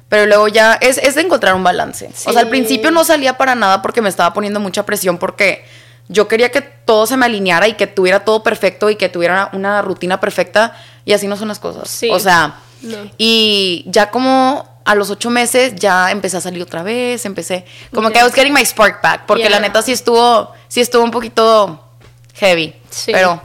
pero 0.09 0.25
luego 0.25 0.49
ya 0.49 0.73
es, 0.73 0.97
es 0.97 1.15
de 1.15 1.21
encontrar 1.21 1.55
un 1.55 1.63
balance. 1.63 2.09
O 2.25 2.31
sea, 2.33 2.41
al 2.41 2.47
Sí. 2.47 2.49
principio 2.51 2.91
no 2.91 3.05
salía 3.05 3.37
para 3.37 3.55
nada 3.55 3.81
porque 3.81 4.01
me 4.01 4.09
estaba 4.09 4.33
poniendo 4.33 4.59
mucha 4.59 4.85
presión 4.85 5.17
porque 5.17 5.63
yo 6.09 6.27
quería 6.27 6.51
que 6.51 6.59
todo 6.61 7.07
se 7.07 7.15
me 7.15 7.25
alineara 7.27 7.69
y 7.69 7.75
que 7.75 7.87
tuviera 7.87 8.25
todo 8.25 8.43
perfecto 8.43 8.89
y 8.89 8.97
que 8.97 9.07
tuviera 9.07 9.49
una 9.53 9.81
rutina 9.81 10.19
perfecta 10.19 10.75
y 11.05 11.13
así 11.13 11.27
no 11.27 11.37
son 11.37 11.47
las 11.47 11.59
cosas. 11.59 11.89
Sí. 11.89 12.09
O 12.11 12.19
sea, 12.19 12.55
No. 12.81 12.97
y 13.17 13.85
ya 13.87 14.11
como 14.11 14.67
a 14.83 14.95
los 14.95 15.09
ocho 15.09 15.29
meses 15.29 15.75
ya 15.75 16.11
empecé 16.11 16.35
a 16.35 16.41
salir 16.41 16.61
otra 16.61 16.83
vez, 16.83 17.25
empecé, 17.25 17.63
como 17.95 18.09
que 18.11 18.19
I 18.19 18.23
was 18.23 18.33
getting 18.33 18.51
my 18.53 18.65
spark 18.65 19.01
back, 19.01 19.25
porque 19.27 19.49
la 19.49 19.61
neta 19.61 19.81
sí 19.81 19.93
estuvo, 19.93 20.51
sí 20.67 20.81
estuvo 20.81 21.05
un 21.05 21.11
poquito 21.11 21.81
heavy, 22.35 22.75
Sí. 22.89 23.13
pero 23.13 23.41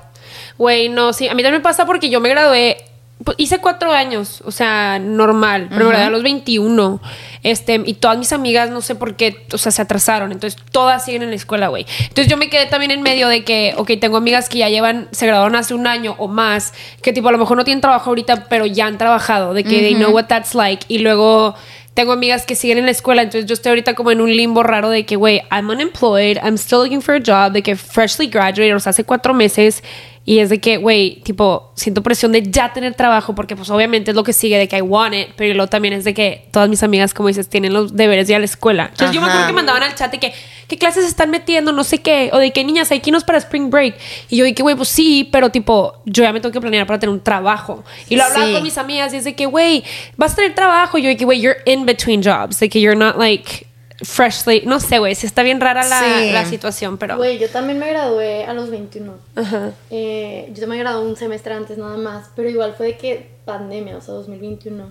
Güey, 0.58 0.88
no, 0.88 1.12
sí. 1.12 1.28
A 1.28 1.34
mí 1.34 1.44
también 1.44 1.60
me 1.60 1.64
pasa 1.64 1.86
porque 1.86 2.10
yo 2.10 2.18
me 2.20 2.28
gradué. 2.30 2.84
Pues, 3.24 3.36
hice 3.38 3.58
cuatro 3.58 3.92
años, 3.92 4.42
o 4.44 4.50
sea, 4.50 4.98
normal. 4.98 5.66
Pero 5.70 5.86
me 5.86 5.90
gradué 5.90 6.06
a 6.06 6.10
los 6.10 6.22
21. 6.22 7.00
Este, 7.42 7.82
y 7.84 7.94
todas 7.94 8.16
mis 8.16 8.32
amigas, 8.32 8.70
no 8.70 8.80
sé 8.80 8.94
por 8.94 9.16
qué, 9.16 9.44
o 9.52 9.58
sea, 9.58 9.72
se 9.72 9.82
atrasaron. 9.82 10.32
Entonces, 10.32 10.60
todas 10.70 11.04
siguen 11.04 11.22
en 11.22 11.30
la 11.30 11.36
escuela, 11.36 11.68
güey. 11.68 11.84
Entonces, 12.00 12.28
yo 12.28 12.36
me 12.36 12.48
quedé 12.48 12.66
también 12.66 12.90
en 12.90 13.02
medio 13.02 13.28
de 13.28 13.44
que, 13.44 13.74
ok, 13.76 13.92
tengo 14.00 14.16
amigas 14.16 14.48
que 14.48 14.58
ya 14.58 14.68
llevan, 14.68 15.08
se 15.10 15.26
graduaron 15.26 15.56
hace 15.56 15.74
un 15.74 15.86
año 15.86 16.14
o 16.18 16.28
más, 16.28 16.72
que 17.02 17.12
tipo, 17.12 17.28
a 17.28 17.32
lo 17.32 17.38
mejor 17.38 17.56
no 17.56 17.64
tienen 17.64 17.80
trabajo 17.80 18.10
ahorita, 18.10 18.44
pero 18.48 18.66
ya 18.66 18.86
han 18.86 18.98
trabajado, 18.98 19.52
de 19.52 19.64
que 19.64 19.80
they 19.80 19.94
know 19.94 20.10
what 20.10 20.26
that's 20.26 20.54
like. 20.54 20.84
Y 20.88 20.98
luego 20.98 21.54
tengo 21.94 22.12
amigas 22.12 22.46
que 22.46 22.54
siguen 22.54 22.78
en 22.78 22.84
la 22.84 22.92
escuela, 22.92 23.22
entonces 23.22 23.46
yo 23.46 23.54
estoy 23.54 23.70
ahorita 23.70 23.94
como 23.94 24.12
en 24.12 24.20
un 24.20 24.30
limbo 24.30 24.62
raro 24.62 24.88
de 24.88 25.04
que, 25.04 25.16
güey, 25.16 25.42
I'm 25.50 25.68
unemployed, 25.68 26.38
I'm 26.44 26.54
still 26.54 26.78
looking 26.78 27.02
for 27.02 27.16
a 27.16 27.20
job, 27.20 27.50
de 27.50 27.60
que 27.60 27.74
freshly 27.74 28.28
graduated, 28.28 28.76
o 28.76 28.78
sea, 28.78 28.90
hace 28.90 29.02
cuatro 29.02 29.34
meses, 29.34 29.82
y 30.28 30.40
es 30.40 30.50
de 30.50 30.60
que, 30.60 30.76
güey, 30.76 31.22
tipo, 31.22 31.72
siento 31.74 32.02
presión 32.02 32.32
de 32.32 32.42
ya 32.42 32.70
tener 32.74 32.92
trabajo, 32.94 33.34
porque 33.34 33.56
pues 33.56 33.70
obviamente 33.70 34.10
es 34.10 34.14
lo 34.14 34.24
que 34.24 34.34
sigue 34.34 34.58
de 34.58 34.68
que 34.68 34.76
I 34.76 34.82
want 34.82 35.14
it, 35.14 35.28
pero 35.36 35.54
luego 35.54 35.70
también 35.70 35.94
es 35.94 36.04
de 36.04 36.12
que 36.12 36.44
todas 36.50 36.68
mis 36.68 36.82
amigas, 36.82 37.14
como 37.14 37.28
dices, 37.28 37.48
tienen 37.48 37.72
los 37.72 37.96
deberes 37.96 38.28
ya 38.28 38.36
a 38.36 38.38
la 38.38 38.44
escuela. 38.44 38.88
Entonces 38.90 39.14
yo 39.14 39.22
me 39.22 39.26
acuerdo 39.28 39.46
que 39.46 39.52
mandaban 39.54 39.82
al 39.84 39.94
chat 39.94 40.12
de 40.12 40.18
que, 40.18 40.34
¿qué 40.68 40.76
clases 40.76 41.06
están 41.06 41.30
metiendo? 41.30 41.72
No 41.72 41.82
sé 41.82 42.02
qué, 42.02 42.28
o 42.34 42.38
de 42.38 42.52
que 42.52 42.62
niñas, 42.62 42.90
hay 42.90 43.00
que 43.00 43.08
irnos 43.08 43.24
para 43.24 43.38
Spring 43.38 43.70
Break. 43.70 43.94
Y 44.28 44.36
yo 44.36 44.44
dije, 44.44 44.62
güey, 44.62 44.76
pues 44.76 44.90
sí, 44.90 45.26
pero 45.32 45.48
tipo, 45.48 45.94
yo 46.04 46.24
ya 46.24 46.32
me 46.34 46.40
tengo 46.40 46.52
que 46.52 46.60
planear 46.60 46.86
para 46.86 46.98
tener 46.98 47.14
un 47.14 47.22
trabajo. 47.22 47.82
Y 48.10 48.16
lo 48.16 48.24
hablaba 48.24 48.48
Sí. 48.48 48.52
con 48.52 48.62
mis 48.64 48.76
amigas 48.76 49.14
y 49.14 49.16
es 49.16 49.24
de 49.24 49.34
que, 49.34 49.46
güey, 49.46 49.82
vas 50.18 50.34
a 50.34 50.36
tener 50.36 50.54
trabajo. 50.54 50.98
Y 50.98 51.02
yo 51.04 51.16
que, 51.16 51.24
güey, 51.24 51.40
you're 51.40 51.60
in 51.64 51.86
between 51.86 52.22
jobs. 52.22 52.60
De 52.60 52.68
que 52.68 52.82
you're 52.82 52.98
not 52.98 53.16
like 53.16 53.66
freshly. 54.02 54.62
No 54.66 54.80
sé, 54.80 54.98
güey, 54.98 55.14
sí 55.14 55.26
está 55.26 55.42
bien 55.42 55.60
rara 55.60 55.82
la, 55.86 56.00
Sí. 56.00 56.30
la 56.32 56.44
situación, 56.44 56.98
pero. 56.98 57.16
Güey, 57.16 57.38
yo 57.38 57.48
también 57.48 57.78
me 57.78 57.88
gradué 57.88 58.44
a 58.44 58.52
los 58.54 58.70
21. 58.70 59.14
Ajá. 59.34 59.72
Eh, 59.90 60.50
yo 60.54 60.66
me 60.66 60.78
gradué 60.78 61.04
un 61.06 61.16
semestre 61.16 61.54
antes 61.54 61.78
nada 61.78 61.96
más, 61.96 62.30
pero 62.36 62.48
igual 62.48 62.74
fue 62.76 62.86
de 62.86 62.96
que 62.96 63.30
pandemia, 63.44 63.96
o 63.96 64.00
sea, 64.00 64.14
2021. 64.14 64.90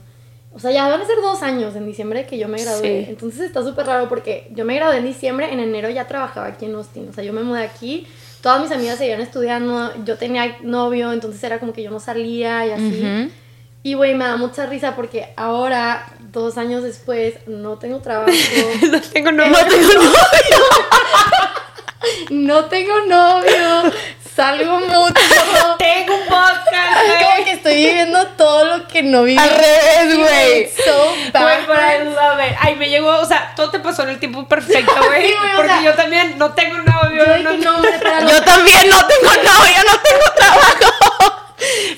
O 0.53 0.59
sea, 0.59 0.71
ya 0.71 0.87
van 0.87 0.99
a 1.01 1.05
ser 1.05 1.17
dos 1.21 1.43
años 1.43 1.75
en 1.75 1.85
diciembre 1.85 2.25
que 2.25 2.37
yo 2.37 2.47
me 2.47 2.59
gradué. 2.61 3.03
Sí. 3.05 3.09
Entonces 3.11 3.41
está 3.41 3.63
súper 3.63 3.85
raro 3.85 4.09
porque 4.09 4.49
yo 4.55 4.65
me 4.65 4.75
gradué 4.75 4.97
en 4.97 5.05
diciembre, 5.05 5.51
en 5.53 5.59
enero 5.59 5.89
ya 5.89 6.07
trabajaba 6.07 6.47
aquí 6.47 6.65
en 6.65 6.75
Austin. 6.75 7.07
O 7.09 7.13
sea, 7.13 7.23
yo 7.23 7.31
me 7.31 7.43
mudé 7.43 7.63
aquí, 7.63 8.07
todas 8.41 8.61
mis 8.61 8.71
amigas 8.71 8.97
seguían 8.97 9.21
estudiando, 9.21 9.93
yo 10.03 10.17
tenía 10.17 10.57
novio, 10.63 11.13
entonces 11.13 11.43
era 11.43 11.59
como 11.59 11.73
que 11.73 11.83
yo 11.83 11.91
no 11.91 11.99
salía 11.99 12.65
y 12.65 12.71
así. 12.71 13.01
Ujú. 13.05 13.31
Y 13.83 13.93
güey, 13.93 14.15
me 14.15 14.25
da 14.25 14.35
mucha 14.35 14.65
risa 14.65 14.95
porque 14.95 15.29
ahora, 15.37 16.05
dos 16.39 16.57
años 16.57 16.83
después, 16.83 17.35
no 17.47 17.77
tengo 17.77 17.99
trabajo. 18.01 18.31
no 18.89 19.01
tengo 19.01 19.31
novio. 19.31 19.51
no 19.51 19.65
tengo 19.65 19.93
novio. 19.93 20.65
no 22.29 22.65
tengo 22.65 23.01
novio, 23.07 23.91
salgo 24.35 24.79
mucho. 24.79 25.13
tengo 25.77 26.15
un 26.15 26.25
podcast, 26.27 27.21
Como 27.21 27.45
que 27.45 27.51
estoy 27.51 27.75
viviendo 27.75 28.27
todo 28.37 28.77
lo 28.77 28.87
que 28.87 29.03
no 29.03 29.23
viví. 29.23 29.37
Al 29.39 29.49
revés, 29.49 30.17
güey. 30.17 30.69
So 30.85 31.13
bad. 31.33 31.59
pero. 31.67 32.17
Ay, 32.59 32.75
me 32.75 32.89
llegó, 32.89 33.17
o 33.19 33.25
sea, 33.25 33.53
todo 33.55 33.69
te 33.71 33.79
pasó 33.79 34.03
en 34.03 34.09
el 34.09 34.19
tiempo 34.19 34.47
perfecto, 34.47 34.93
güey. 35.05 35.27
Sí, 35.27 35.33
güey, 35.39 35.53
o 35.53 35.55
porque 35.55 35.71
sea, 35.71 35.83
yo 35.83 35.93
también 35.95 36.37
no 36.37 36.53
tengo 36.53 36.77
novio. 36.77 37.25
Yo 37.25 37.37
no, 37.43 37.57
no, 37.57 37.81
Yo 38.29 38.41
también 38.43 38.89
no 38.89 39.07
tengo 39.07 39.29
novio, 39.43 39.77
no 39.85 39.99
tengo 40.01 40.23
trabajo. 40.35 41.43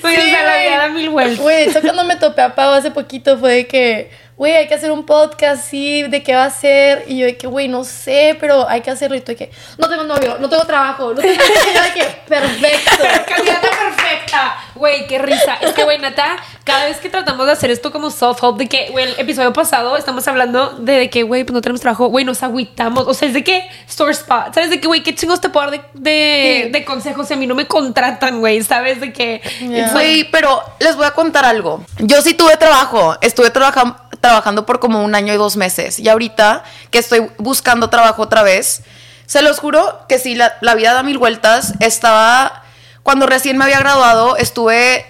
Güey, 0.00 0.16
Sí, 0.16 0.22
o 0.22 0.30
sea, 0.30 0.42
la 0.42 0.56
vida 0.56 0.78
da 0.78 0.88
mil 0.88 1.10
vueltas. 1.10 1.38
Güey, 1.38 1.68
hecho 1.68 1.80
cuando 1.82 2.04
me 2.04 2.16
topé 2.16 2.42
a 2.42 2.54
Pau 2.54 2.72
hace 2.72 2.90
poquito 2.90 3.38
fue 3.38 3.52
de 3.52 3.66
que, 3.66 4.10
güey, 4.40 4.56
hay 4.56 4.68
que 4.68 4.72
hacer 4.74 4.90
un 4.90 5.04
podcast, 5.04 5.62
sí, 5.68 6.02
¿de 6.04 6.22
qué 6.22 6.34
va 6.34 6.44
a 6.46 6.50
ser? 6.50 7.04
Y 7.06 7.18
yo 7.18 7.26
de 7.26 7.36
que, 7.36 7.46
güey, 7.46 7.68
no 7.68 7.84
sé, 7.84 8.38
pero 8.40 8.66
hay 8.66 8.80
que 8.80 8.90
hacerlo. 8.90 9.14
Y 9.14 9.20
tú 9.20 9.32
de 9.32 9.36
que, 9.36 9.50
no 9.76 9.86
tengo 9.86 10.02
novio, 10.04 10.38
no 10.40 10.48
tengo 10.48 10.64
trabajo, 10.64 11.12
no 11.12 11.16
tengo... 11.20 11.34
Y 11.34 11.74
yo 11.76 11.82
de 11.82 11.90
que, 11.92 12.04
perfecto. 12.26 13.04
Candidata 13.28 13.68
perfecta. 13.68 14.56
Güey, 14.76 15.06
qué 15.06 15.18
risa. 15.18 15.56
Es 15.60 15.74
que, 15.74 15.84
güey, 15.84 15.98
neta, 15.98 16.38
cada 16.64 16.86
vez 16.86 16.96
que 16.96 17.10
tratamos 17.10 17.44
de 17.44 17.52
hacer 17.52 17.70
esto 17.70 17.92
como 17.92 18.08
self-help, 18.10 18.56
de 18.56 18.66
que, 18.66 18.88
güey, 18.92 19.04
el 19.12 19.20
episodio 19.20 19.52
pasado 19.52 19.98
estamos 19.98 20.26
hablando 20.26 20.70
de, 20.70 20.92
de 20.94 21.10
que, 21.10 21.22
güey, 21.22 21.44
pues 21.44 21.52
no 21.52 21.60
tenemos 21.60 21.82
trabajo, 21.82 22.06
güey, 22.06 22.24
nos 22.24 22.42
agüitamos. 22.42 23.06
O 23.08 23.12
sea, 23.12 23.28
es 23.28 23.34
de 23.34 23.44
que 23.44 23.68
store 23.90 24.12
spot. 24.12 24.54
¿Sabes? 24.54 24.70
De 24.70 24.80
que, 24.80 24.86
güey, 24.86 25.02
qué 25.02 25.14
chingos 25.14 25.42
te 25.42 25.50
puedo 25.50 25.70
dar 25.70 25.78
de, 25.92 26.00
de, 26.10 26.62
Sí. 26.64 26.70
de 26.70 26.84
consejos 26.86 27.28
si 27.28 27.34
a 27.34 27.36
mí 27.36 27.46
no 27.46 27.54
me 27.54 27.66
contratan, 27.66 28.40
güey. 28.40 28.62
¿Sabes? 28.62 29.02
De 29.02 29.12
que. 29.12 29.42
Yeah. 29.60 29.80
it's 29.84 29.92
like- 29.92 29.92
Güey, 29.92 30.30
pero 30.30 30.62
les 30.78 30.96
voy 30.96 31.04
a 31.04 31.10
contar 31.10 31.44
algo. 31.44 31.84
Yo 31.98 32.22
sí 32.22 32.32
tuve 32.32 32.56
trabajo. 32.56 33.18
Estuve 33.20 33.50
trabaja- 33.50 34.06
trabajando 34.20 34.66
por 34.66 34.80
como 34.80 35.02
un 35.04 35.14
año 35.14 35.32
y 35.32 35.36
dos 35.36 35.56
meses. 35.56 35.98
Y 35.98 36.08
ahorita 36.08 36.64
que 36.90 36.98
estoy 36.98 37.30
buscando 37.38 37.90
trabajo 37.90 38.22
otra 38.22 38.42
vez, 38.42 38.82
se 39.26 39.42
los 39.42 39.60
juro 39.60 40.04
que 40.08 40.18
sí, 40.18 40.34
la, 40.34 40.54
la 40.60 40.74
vida 40.74 40.92
da 40.92 41.02
mil 41.02 41.18
vueltas. 41.18 41.74
Estaba. 41.80 42.64
Cuando 43.02 43.26
recién 43.26 43.56
me 43.56 43.64
había 43.64 43.78
graduado, 43.78 44.36
estuve 44.36 45.06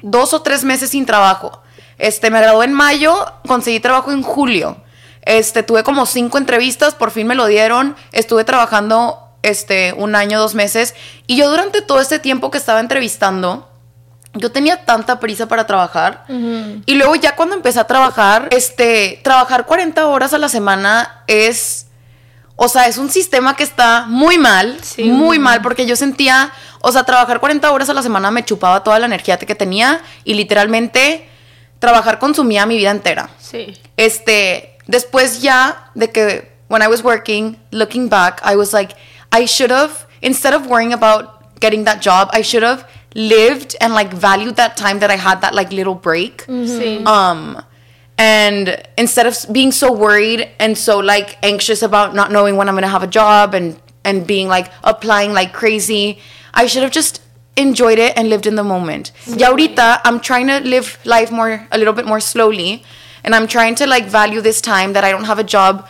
dos 0.00 0.32
o 0.32 0.42
tres 0.42 0.64
meses 0.64 0.90
sin 0.90 1.06
trabajo. 1.06 1.62
Este, 1.98 2.30
me 2.30 2.40
gradué 2.40 2.64
en 2.64 2.72
mayo, 2.72 3.32
conseguí 3.46 3.80
trabajo 3.80 4.12
en 4.12 4.22
julio. 4.22 4.76
Este, 5.22 5.62
tuve 5.62 5.84
como 5.84 6.06
cinco 6.06 6.38
entrevistas, 6.38 6.94
por 6.94 7.10
fin 7.10 7.26
me 7.26 7.34
lo 7.34 7.46
dieron. 7.46 7.96
Estuve 8.12 8.44
trabajando 8.44 9.18
este 9.42 9.92
un 9.92 10.14
año, 10.14 10.40
dos 10.40 10.54
meses. 10.54 10.94
Y 11.26 11.36
yo 11.36 11.50
durante 11.50 11.82
todo 11.82 12.00
este 12.00 12.18
tiempo 12.18 12.50
que 12.50 12.58
estaba 12.58 12.80
entrevistando, 12.80 13.68
yo 14.34 14.50
tenía 14.50 14.84
tanta 14.84 15.20
prisa 15.20 15.46
para 15.46 15.66
trabajar. 15.66 16.24
Y 16.86 16.94
luego 16.94 17.14
ya 17.16 17.36
cuando 17.36 17.54
empecé 17.54 17.80
a 17.80 17.84
trabajar, 17.86 18.48
este, 18.50 19.20
trabajar 19.22 19.66
40 19.66 20.06
horas 20.06 20.32
a 20.32 20.38
la 20.38 20.48
semana 20.48 21.22
es, 21.26 21.86
o 22.56 22.68
sea, 22.68 22.86
es 22.86 22.96
un 22.98 23.10
sistema 23.10 23.56
que 23.56 23.62
está 23.62 24.04
muy 24.08 24.38
mal, 24.38 24.78
Sí. 24.82 25.04
muy 25.04 25.38
mal, 25.38 25.60
porque 25.62 25.84
yo 25.86 25.96
sentía, 25.96 26.50
o 26.80 26.90
sea, 26.92 27.04
trabajar 27.04 27.40
40 27.40 27.70
horas 27.70 27.88
a 27.90 27.94
la 27.94 28.02
semana 28.02 28.30
me 28.30 28.44
chupaba 28.44 28.82
toda 28.82 28.98
la 28.98 29.06
energía 29.06 29.38
que 29.38 29.54
tenía 29.54 30.00
y 30.24 30.34
literalmente 30.34 31.28
trabajar 31.78 32.18
consumía 32.18 32.64
mi 32.64 32.76
vida 32.76 32.90
entera. 32.90 33.28
Sí. 33.38 33.76
Este, 33.98 34.78
después 34.86 35.42
ya 35.42 35.90
de 35.94 36.10
que 36.10 36.52
when 36.68 36.82
I 36.82 36.86
was 36.86 37.02
working, 37.04 37.58
looking 37.70 38.08
back, 38.08 38.40
I 38.50 38.56
was 38.56 38.72
like, 38.72 38.94
I 39.30 39.44
should 39.46 39.70
have, 39.72 39.90
instead 40.22 40.54
of 40.54 40.66
worrying 40.68 40.94
about 40.94 41.28
getting 41.60 41.84
that 41.84 42.00
job, 42.00 42.30
I 42.32 42.42
should 42.42 42.64
have 42.64 42.86
lived 43.14 43.76
and 43.80 43.94
like 43.94 44.12
valued 44.12 44.56
that 44.56 44.76
time 44.76 45.00
that 45.00 45.10
I 45.10 45.16
had 45.16 45.40
that 45.42 45.54
like 45.54 45.72
little 45.72 45.94
break. 45.94 46.46
Mm-hmm. 46.46 46.64
Sí. 46.64 46.98
Mm-hmm. 46.98 47.06
Um, 47.06 47.62
and 48.18 48.82
instead 48.96 49.26
of 49.26 49.36
being 49.52 49.72
so 49.72 49.92
worried 49.92 50.48
and 50.58 50.76
so 50.76 50.98
like 50.98 51.38
anxious 51.42 51.82
about 51.82 52.14
not 52.14 52.30
knowing 52.30 52.56
when 52.56 52.68
I'm 52.68 52.74
gonna 52.74 52.88
have 52.88 53.02
a 53.02 53.06
job 53.08 53.54
and 53.54 53.80
and 54.04 54.26
being 54.26 54.48
like 54.48 54.70
applying 54.84 55.32
like 55.32 55.52
crazy, 55.52 56.18
I 56.54 56.66
should 56.66 56.82
have 56.82 56.92
just 56.92 57.20
enjoyed 57.56 57.98
it 57.98 58.16
and 58.16 58.28
lived 58.28 58.46
in 58.46 58.56
the 58.56 58.64
moment. 58.64 59.12
Mm-hmm. 59.24 59.38
Y 59.38 59.46
ahorita 59.46 60.00
I'm 60.04 60.20
trying 60.20 60.46
to 60.48 60.60
live 60.60 60.98
life 61.04 61.30
more 61.30 61.66
a 61.70 61.78
little 61.78 61.92
bit 61.94 62.06
more 62.06 62.20
slowly, 62.20 62.82
and 63.24 63.34
I'm 63.34 63.46
trying 63.46 63.74
to 63.76 63.86
like 63.86 64.06
value 64.06 64.40
this 64.40 64.60
time 64.60 64.92
that 64.94 65.04
I 65.04 65.10
don't 65.10 65.24
have 65.24 65.38
a 65.38 65.44
job, 65.44 65.86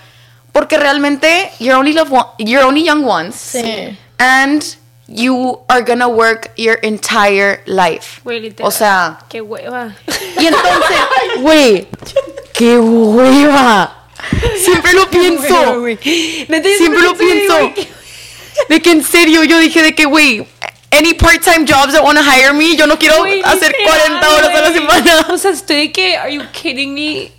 porque 0.53 0.77
realmente 0.79 1.51
you're 1.59 1.77
only 1.77 1.93
love 1.93 2.11
one, 2.11 2.27
you're 2.39 2.63
only 2.65 2.83
young 2.85 3.05
once, 3.05 3.37
Sí. 3.55 3.97
and 4.19 4.77
you 5.15 5.61
are 5.69 5.83
gonna 5.83 6.09
work 6.09 6.51
your 6.57 6.79
entire 6.83 7.63
life. 7.67 8.21
Güey. 8.25 8.55
O 8.63 8.71
sea, 8.71 9.19
Qué 9.29 9.41
hueva. 9.41 9.95
y 10.41 10.47
entonces, 10.47 10.97
güey, 11.41 11.87
qué 12.55 12.79
hueva. 12.79 14.09
Siempre 14.57 14.93
lo 14.95 15.07
pienso. 15.11 15.87
Siempre 16.03 17.03
lo 17.03 17.15
pienso. 17.17 17.59
güey, 17.71 17.89
De 18.69 18.81
que 18.81 18.91
en 18.91 19.03
serio 19.05 19.45
yo 19.45 19.59
dije 19.59 19.83
de 19.83 19.95
que, 19.95 20.05
güey, 20.07 20.47
any 20.91 21.15
part-time 21.15 21.65
jobs 21.67 21.93
that 21.95 22.03
want 22.05 22.19
to 22.19 22.25
hire 22.25 22.53
me, 22.53 22.77
yo 22.77 22.87
no 22.87 22.99
quiero 22.99 23.19
Güey, 23.21 23.43
hacer 23.43 23.73
literal, 23.79 24.21
40 24.21 24.31
horas 24.31 24.51
a 24.55 24.61
la 24.61 24.73
semana. 24.73 25.27
O 25.31 25.39
sea, 25.39 25.51
estoy 25.51 25.77
de 25.89 25.93
que, 25.93 26.17
are 26.17 26.33
you 26.33 26.43
kidding 26.53 26.95
me? 26.95 27.33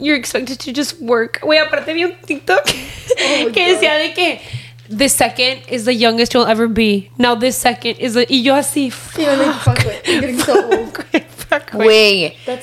You're 0.00 0.16
expected 0.18 0.58
to 0.58 0.72
just 0.74 0.96
work. 1.00 1.40
Güey, 1.42 1.58
aparte 1.60 1.92
vi 1.94 2.04
un 2.04 2.14
TikTok 2.26 2.64
que 3.54 3.72
decía 3.72 3.94
de 3.94 4.12
que 4.12 4.40
the 4.88 5.08
second 5.08 5.62
is 5.68 5.84
the 5.84 5.94
youngest 5.94 6.34
you'll 6.34 6.46
ever 6.46 6.68
be. 6.68 7.10
Now 7.18 7.34
this 7.34 7.56
second 7.56 7.96
is 7.98 8.14
the... 8.14 8.26
Y 8.28 8.42
yo 8.42 8.54
así... 8.54 8.92
Güey, 9.14 9.26
I'm 9.26 9.74
getting 10.04 10.38
so 10.40 10.54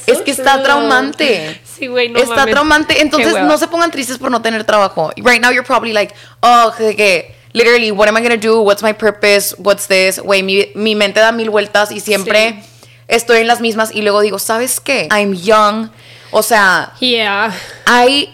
es 0.07 0.21
que 0.21 0.31
está 0.31 0.61
traumante. 0.61 1.59
Sí, 1.63 1.87
güey, 1.87 2.09
no 2.09 2.19
está 2.19 2.35
mames. 2.35 2.53
traumante. 2.53 3.01
Entonces, 3.01 3.33
no 3.41 3.57
se 3.57 3.67
pongan 3.67 3.91
tristes 3.91 4.17
por 4.17 4.31
no 4.31 4.41
tener 4.41 4.63
trabajo. 4.63 5.11
Right 5.17 5.41
now, 5.41 5.51
you're 5.51 5.65
probably 5.65 5.93
like, 5.93 6.13
oh, 6.41 6.73
que, 6.77 7.33
literally, 7.53 7.91
what 7.91 8.07
am 8.07 8.17
I 8.17 8.21
gonna 8.21 8.37
do? 8.37 8.61
What's 8.61 8.83
my 8.83 8.93
purpose? 8.93 9.53
What's 9.57 9.87
this? 9.87 10.19
Güey, 10.19 10.43
mi, 10.43 10.65
mi 10.75 10.95
mente 10.95 11.19
da 11.19 11.31
mil 11.31 11.49
vueltas 11.49 11.91
y 11.91 11.99
siempre 11.99 12.63
estoy 13.07 13.41
en 13.41 13.47
las 13.47 13.61
mismas. 13.61 13.93
Y 13.93 14.01
luego 14.01 14.21
digo, 14.21 14.39
¿sabes 14.39 14.79
qué? 14.79 15.07
I'm 15.11 15.33
young. 15.33 15.89
O 16.31 16.43
sea, 16.43 16.93
Yeah. 16.99 17.53
I 17.87 18.29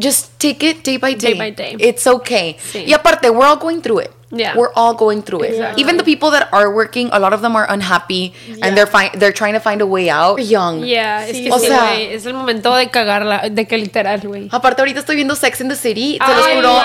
just 0.00 0.38
take 0.38 0.62
it 0.66 0.82
day 0.82 0.96
by 0.96 1.14
day. 1.14 1.32
Day 1.34 1.38
by 1.38 1.50
day. 1.50 1.76
It's 1.78 2.06
okay. 2.06 2.56
Sí. 2.72 2.84
Y 2.86 2.92
aparte, 2.92 3.30
we're 3.30 3.46
all 3.46 3.58
going 3.58 3.80
through 3.82 4.00
it. 4.00 4.10
Yeah. 4.32 4.54
We're 4.56 4.70
all 4.76 4.94
going 4.94 5.22
through 5.22 5.42
it. 5.42 5.50
Exactly. 5.54 5.82
Even 5.82 5.96
the 5.96 6.04
people 6.04 6.30
that 6.30 6.48
are 6.52 6.70
working, 6.72 7.08
a 7.12 7.18
lot 7.18 7.32
of 7.32 7.40
them 7.42 7.56
are 7.56 7.66
unhappy 7.68 8.32
and 8.62 8.76
they're 8.76 8.86
fi- 8.86 9.10
they're 9.18 9.32
trying 9.32 9.54
to 9.54 9.58
find 9.58 9.80
a 9.82 9.86
way 9.86 10.08
out. 10.08 10.36
We're 10.36 10.44
young. 10.46 10.84
Yeah, 10.84 11.26
es 11.26 11.36
Sí, 11.36 11.44
que 11.46 11.50
o 11.52 11.58
sí, 11.58 11.66
sea-. 11.66 11.98
Es 12.00 12.26
el 12.26 12.34
momento 12.34 12.72
de 12.76 12.88
cagarla, 12.90 13.48
de 13.50 13.66
que 13.66 13.76
literal, 13.76 14.20
güey. 14.20 14.48
Aparte 14.52 14.82
ahorita 14.82 15.00
estoy 15.00 15.16
viendo 15.16 15.34
Sex 15.34 15.60
in 15.60 15.68
the 15.68 15.74
City, 15.74 16.16
te 16.24 16.24
Ay, 16.32 16.54
juro. 16.54 16.80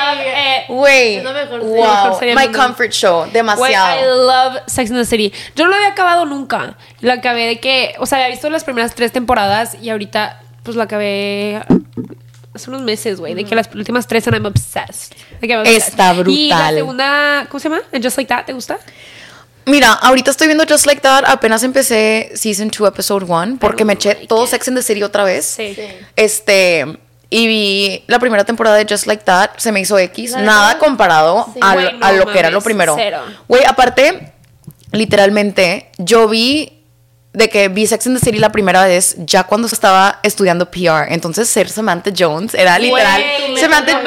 Güey, 0.70 1.16
Es 1.18 1.24
la 1.24 1.46
wow, 1.60 2.20
my 2.36 2.48
comfort 2.52 2.92
show, 2.92 3.20
Güey, 3.20 3.30
I 3.30 3.34
demasiado. 3.34 4.26
love 4.26 4.58
Sex 4.66 4.90
and 4.90 5.00
the 5.00 5.06
City. 5.06 5.32
Yo 5.56 5.66
no 5.66 5.70
lo 5.70 5.76
había 5.76 5.90
acabado 5.90 6.26
nunca. 6.26 6.78
Lo 7.02 7.14
acabé 7.14 7.46
de 7.46 7.60
que, 7.60 7.94
o 8.00 8.08
sea, 8.08 8.18
había 8.18 8.30
visto 8.32 8.50
las 8.50 8.64
primeras 8.64 8.96
tres 8.96 9.12
temporadas 9.12 9.78
y 9.80 9.92
ahorita, 9.92 10.42
pues 10.64 10.76
lo 10.76 10.82
acabé 10.82 11.62
hace 12.56 12.70
unos 12.70 12.82
meses, 12.82 13.20
güey. 13.20 13.34
De 13.34 13.44
que 13.44 13.56
las 13.56 13.70
últimas 13.74 14.08
tres, 14.08 14.28
and 14.28 14.36
I'm 14.36 14.46
obsessed. 14.46 15.14
I'm. 15.42 15.66
Está 15.66 16.14
Y 16.28 16.48
la 16.48 16.58
brutal. 16.58 16.76
segunda, 16.76 17.48
¿cómo 17.50 17.60
se 17.60 17.70
llama? 17.70 17.82
And 17.94 18.04
Just 18.04 18.18
Like 18.18 18.30
That, 18.30 18.46
¿te 18.46 18.54
gusta? 18.54 18.78
Mira, 19.68 19.94
ahorita 19.94 20.30
estoy 20.32 20.48
viendo 20.48 20.64
Just 20.70 20.86
Like 20.86 21.02
That, 21.02 21.24
apenas 21.28 21.64
empecé 21.64 22.32
Season 22.36 22.70
2, 22.70 22.88
Episode 22.88 23.26
1, 23.26 23.58
porque 23.60 23.84
me 23.84 23.94
eché 23.94 24.10
like 24.14 24.28
todo 24.28 24.44
it. 24.44 24.50
Sex 24.52 24.68
in 24.68 24.76
the 24.76 24.84
City 24.84 25.02
otra 25.02 25.24
vez. 25.24 25.46
Sí. 25.46 25.74
Sí. 25.76 25.82
Este, 26.16 27.00
y 27.32 27.48
vi 27.48 28.04
la 28.06 28.20
primera 28.20 28.44
temporada 28.44 28.76
de 28.78 28.86
Just 28.88 29.08
Like 29.08 29.24
That, 29.24 29.52
se 29.58 29.72
me 29.72 29.80
hizo 29.80 29.98
X, 29.98 30.32
La 30.34 30.42
nada 30.42 30.68
verdad, 30.68 30.80
comparado 30.86 31.48
sí. 31.52 31.60
a, 31.64 31.72
a 32.02 32.12
lo 32.12 32.28
que 32.32 32.38
era 32.38 32.52
lo 32.52 32.62
primero. 32.62 32.94
cero. 32.96 33.22
Güey, 33.48 33.64
aparte, 33.66 34.34
literalmente, 34.92 35.90
yo 35.98 36.28
vi 36.28 36.75
de 37.36 37.50
que 37.50 37.68
vi 37.70 37.86
Sex 37.88 38.08
and 38.08 38.18
the 38.18 38.24
City 38.26 38.40
la 38.40 38.52
primera 38.52 38.84
vez 38.86 39.16
ya 39.20 39.44
cuando 39.44 39.68
estaba 39.68 40.20
estudiando 40.24 40.70
PR. 40.72 41.08
Entonces, 41.14 41.50
ser 41.50 41.70
Samantha 41.70 42.12
Jones 42.18 42.54
era 42.54 42.80
literal. 42.80 43.22
Güey, 43.48 43.58
Samantha, 43.58 44.02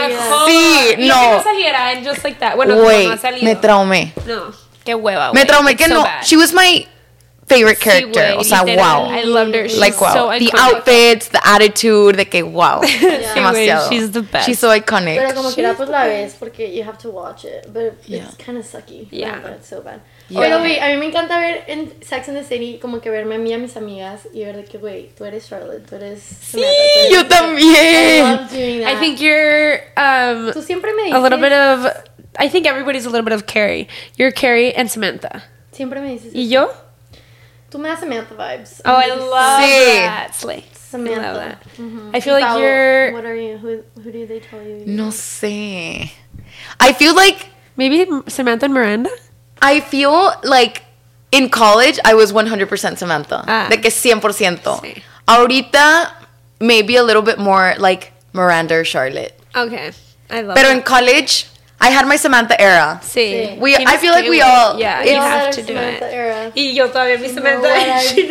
sí, 0.47 0.94
Y 0.99 1.06
no. 1.08 1.14
que 1.20 1.28
no 1.37 1.42
saliera 1.42 1.92
en 1.92 2.04
Just 2.06 2.25
Like 2.25 2.38
That. 2.40 2.56
Bueno, 2.56 2.75
no, 2.76 2.82
Güey, 2.82 3.06
no 3.06 3.12
ha 3.12 3.16
salido. 3.18 3.44
me 3.44 3.54
traumé. 3.56 4.12
No, 4.26 4.52
qué 4.85 4.94
hueva. 4.94 5.32
Me 5.32 5.44
traumé 5.44 5.73
It's 5.73 5.82
que 5.82 5.88
so 5.88 5.94
no. 5.94 6.02
bad. 6.04 6.23
She 6.25 6.37
was 6.37 6.52
my 6.52 6.87
favorite 7.47 7.78
Sí, 7.78 7.85
character. 7.85 8.35
o 8.38 8.44
sea, 8.44 8.62
literal. 8.62 9.04
wow. 9.06 9.11
I 9.14 9.25
loved 9.25 9.54
her. 9.54 9.68
She's 9.68 9.78
like 9.78 9.99
wow. 10.00 10.12
so 10.12 10.28
the 10.30 10.47
iconic. 10.50 10.58
outfits, 10.61 11.28
the 11.30 11.40
attitude, 11.44 12.16
de 12.16 12.25
que 12.28 12.42
wow. 12.42 12.80
Demasiado. 13.35 13.88
she's 13.88 14.11
the 14.12 14.20
best. 14.23 14.47
She's 14.47 14.58
so 14.58 14.68
iconic. 14.70 15.16
Pero 15.18 15.35
como 15.35 15.50
quiera 15.52 15.75
pues 15.75 15.88
la 15.88 16.04
ves 16.04 16.35
porque 16.38 16.75
you 16.75 16.82
have 16.85 16.99
to 16.99 17.11
watch 17.11 17.44
it. 17.44 17.66
But 17.73 17.94
Yeah. 18.06 18.25
it's 18.25 18.37
kind 18.44 18.58
of 18.58 18.66
sucky. 18.66 19.08
Yeah. 19.11 19.38
But 19.42 19.52
it's 19.52 19.68
so 19.68 19.80
bad. 19.82 20.00
Yeah. 20.28 20.40
Pero 20.42 20.58
güey, 20.58 20.78
a 20.78 20.88
mí 20.88 20.97
me 20.99 21.06
encanta 21.06 21.38
ver 21.40 21.64
en 21.68 21.90
Sex 22.02 22.28
and 22.28 22.37
the 22.37 22.44
City 22.44 22.78
como 22.80 23.00
que 23.00 23.08
verme 23.11 23.37
a 23.37 23.38
mí 23.38 23.49
y 23.50 23.54
a 23.54 23.58
mis 23.58 23.76
amigas 23.78 24.28
y 24.35 24.44
ver 24.44 24.56
de 24.56 24.64
que 24.64 24.76
güey, 24.78 25.08
tú 25.16 25.25
eres 25.25 25.49
Charlotte, 25.49 25.87
tú 25.88 25.97
eres 25.97 26.23
Samantha, 26.23 26.70
tú 26.70 27.00
eres- 27.00 27.12
Yo 27.12 27.20
I 27.20 27.25
también. 27.28 28.23
love 28.37 28.50
doing 28.50 28.80
that. 28.82 28.92
I 28.92 28.97
think 29.00 29.20
you're 29.20 29.80
um, 29.97 30.52
tú 30.52 30.62
siempre 30.62 30.92
me 30.94 31.04
dices 31.04 31.14
a 31.14 31.20
little 31.20 31.38
bit 31.40 31.52
of. 31.52 31.87
I 32.38 32.49
think 32.50 32.66
everybody's 32.66 33.06
a 33.06 33.11
little 33.11 33.25
bit 33.25 33.32
of 33.32 33.47
Carrie. 33.47 33.88
You're 34.16 34.30
Carrie 34.30 34.75
and 34.75 34.90
Samantha. 34.90 35.44
siempre 35.73 36.00
me 36.00 36.11
dices 36.11 36.32
¿Y 36.35 36.49
yo? 36.50 36.70
tú 37.70 37.78
me 37.78 37.88
das 37.88 38.00
Samantha 38.00 38.35
vibes. 38.35 38.82
Oh, 38.85 38.97
I 38.97 39.06
love 39.08 39.62
Sí. 39.64 40.00
that. 40.02 40.35
Slay. 40.35 40.64
Samantha. 40.75 41.20
I 41.20 41.32
love 41.32 41.37
that. 41.37 41.58
Mhm. 41.78 42.11
I 42.14 42.20
feel 42.20 42.35
like 42.35 42.44
Paolo, 42.44 42.61
you're- 42.61 43.12
What 43.12 43.25
are 43.25 43.35
you? 43.37 43.56
Who, 43.58 43.82
who 44.02 44.11
do 44.12 44.26
they 44.26 44.40
tell 44.40 44.61
you? 44.62 44.85
No 44.87 45.08
sé. 45.11 46.11
I 46.80 46.92
feel 46.92 47.14
like 47.14 47.47
Maybe 47.76 48.06
Samantha 48.28 48.66
and 48.66 48.75
Miranda? 48.75 49.11
I 49.61 49.81
feel 49.81 50.33
like 50.43 50.83
in 51.33 51.49
college 51.49 51.99
I 52.05 52.15
was 52.15 52.33
100% 52.33 52.99
Samantha. 52.99 53.45
Ah. 53.47 53.69
De 53.69 53.77
que 53.79 53.91
100%. 53.91 54.81
Sí. 54.81 55.03
Ahorita 55.27 56.12
maybe 56.61 56.97
a 56.97 57.03
little 57.03 57.23
bit 57.23 57.38
more 57.38 57.75
like 57.79 58.12
Miranda 58.33 58.77
or 58.77 58.85
Charlotte. 58.85 59.38
Okay. 59.55 59.93
I 60.31 60.43
love 60.43 60.57
Pero 60.57 60.69
that. 60.69 60.77
in 60.77 60.83
college 60.83 61.47
I 61.80 61.90
had 61.90 62.06
my 62.06 62.18
Samantha 62.18 62.56
era. 62.58 63.00
Sí. 63.02 63.54
We- 63.58 63.75
I 63.76 63.99
feel 63.99 64.12
like 64.12 64.28
we 64.28 64.42
all- 64.42 64.76
Yeah, 64.78 65.04
you 65.04 65.20
have 65.20 65.50
to 65.50 65.62
do 65.62 65.68
Samantha 65.75 66.08
it. 66.08 66.12
era. 66.12 66.50
Y 66.54 66.75
yo 66.75 66.90
todavía 66.90 67.18
mi 67.18 67.28
Samantha. 67.28 67.68
I 67.68 68.28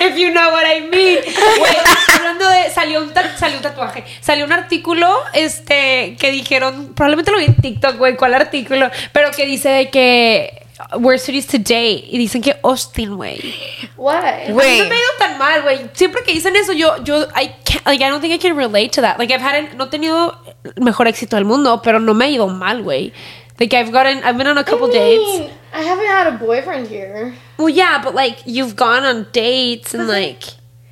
If 0.00 0.16
you 0.16 0.30
know 0.32 0.50
what 0.50 0.64
I 0.66 0.80
mean. 0.80 1.18
Güey, 1.58 1.76
hablando 2.18 2.48
de. 2.48 2.70
Salió 2.70 3.00
un, 3.00 3.12
salió 3.38 3.56
un 3.58 3.62
tatuaje. 3.62 4.04
Salió 4.20 4.44
un 4.44 4.52
artículo 4.52 5.08
este, 5.34 6.16
que 6.18 6.30
dijeron. 6.32 6.94
Probablemente 6.94 7.30
lo 7.30 7.38
vi 7.38 7.44
en 7.44 7.54
TikTok, 7.56 7.96
güey. 7.96 8.16
¿Cuál 8.16 8.34
artículo? 8.34 8.90
Pero 9.12 9.30
que 9.30 9.46
dice 9.46 9.68
de 9.68 9.90
que. 9.90 10.65
We're 10.98 11.18
cities 11.18 11.46
today. 11.46 12.04
Y 12.10 12.18
dicen 12.18 12.42
que 12.42 12.54
Austin, 12.62 13.16
güey. 13.16 13.54
Why? 13.96 14.52
Güey. 14.52 14.78
No 14.78 14.84
me 14.84 14.94
ha 14.94 14.98
ido 14.98 15.18
tan 15.18 15.38
mal, 15.38 15.62
güey. 15.62 15.90
Siempre 15.94 16.22
que 16.22 16.32
dicen 16.32 16.54
eso, 16.56 16.72
yo, 16.72 17.02
yo, 17.02 17.26
I 17.34 17.54
can't, 17.64 17.86
like, 17.86 18.02
I 18.02 18.08
don't 18.08 18.20
think 18.20 18.34
I 18.34 18.38
can 18.38 18.56
relate 18.56 18.92
to 18.92 19.00
that. 19.00 19.18
Like, 19.18 19.30
I've 19.32 19.40
had, 19.40 19.74
no 19.76 19.86
he 19.86 19.90
tenido 19.90 20.36
el 20.64 20.84
mejor 20.84 21.06
éxito 21.06 21.36
del 21.36 21.44
mundo, 21.44 21.80
pero 21.82 21.98
no 21.98 22.12
me 22.14 22.26
ha 22.26 22.28
ido 22.28 22.46
mal, 22.48 22.82
güey. 22.82 23.12
Like, 23.58 23.72
I've 23.72 23.90
gotten, 23.90 24.22
I've 24.22 24.36
been 24.36 24.46
on 24.46 24.58
a 24.58 24.64
couple 24.64 24.88
I 24.88 24.92
dates. 24.92 25.52
I 25.72 25.82
haven't 25.82 26.06
had 26.06 26.26
a 26.26 26.32
boyfriend 26.32 26.88
here. 26.88 27.34
Well, 27.58 27.70
yeah, 27.70 28.00
but 28.02 28.14
like, 28.14 28.42
you've 28.44 28.76
gone 28.76 29.04
on 29.04 29.26
dates 29.32 29.94
and 29.94 30.08
like, 30.08 30.44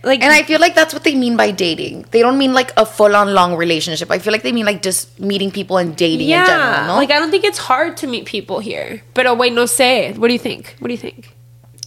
like, 0.04 0.22
And 0.22 0.32
I 0.32 0.42
feel 0.42 0.60
like 0.60 0.74
that's 0.74 0.92
what 0.92 1.04
they 1.04 1.14
mean 1.14 1.36
by 1.36 1.50
dating. 1.50 2.06
They 2.10 2.20
don't 2.20 2.38
mean 2.38 2.52
like 2.52 2.72
a 2.76 2.86
full 2.86 3.14
on 3.16 3.34
long 3.34 3.56
relationship. 3.56 4.10
I 4.10 4.18
feel 4.18 4.32
like 4.32 4.42
they 4.42 4.52
mean 4.52 4.66
like 4.66 4.82
just 4.82 5.18
meeting 5.18 5.50
people 5.50 5.78
and 5.78 5.96
dating 5.96 6.28
in 6.28 6.46
general, 6.46 6.86
no? 6.86 6.94
Like, 6.96 7.10
I 7.10 7.18
don't 7.18 7.30
think 7.30 7.44
it's 7.44 7.58
hard 7.58 7.96
to 7.98 8.06
meet 8.06 8.26
people 8.26 8.60
here. 8.60 9.02
Pero, 9.14 9.34
wait, 9.34 9.52
no 9.52 9.64
sé. 9.64 10.16
What 10.16 10.28
do 10.28 10.32
you 10.32 10.38
think? 10.38 10.76
What 10.78 10.88
do 10.88 10.94
you 10.94 10.98
think? 10.98 11.34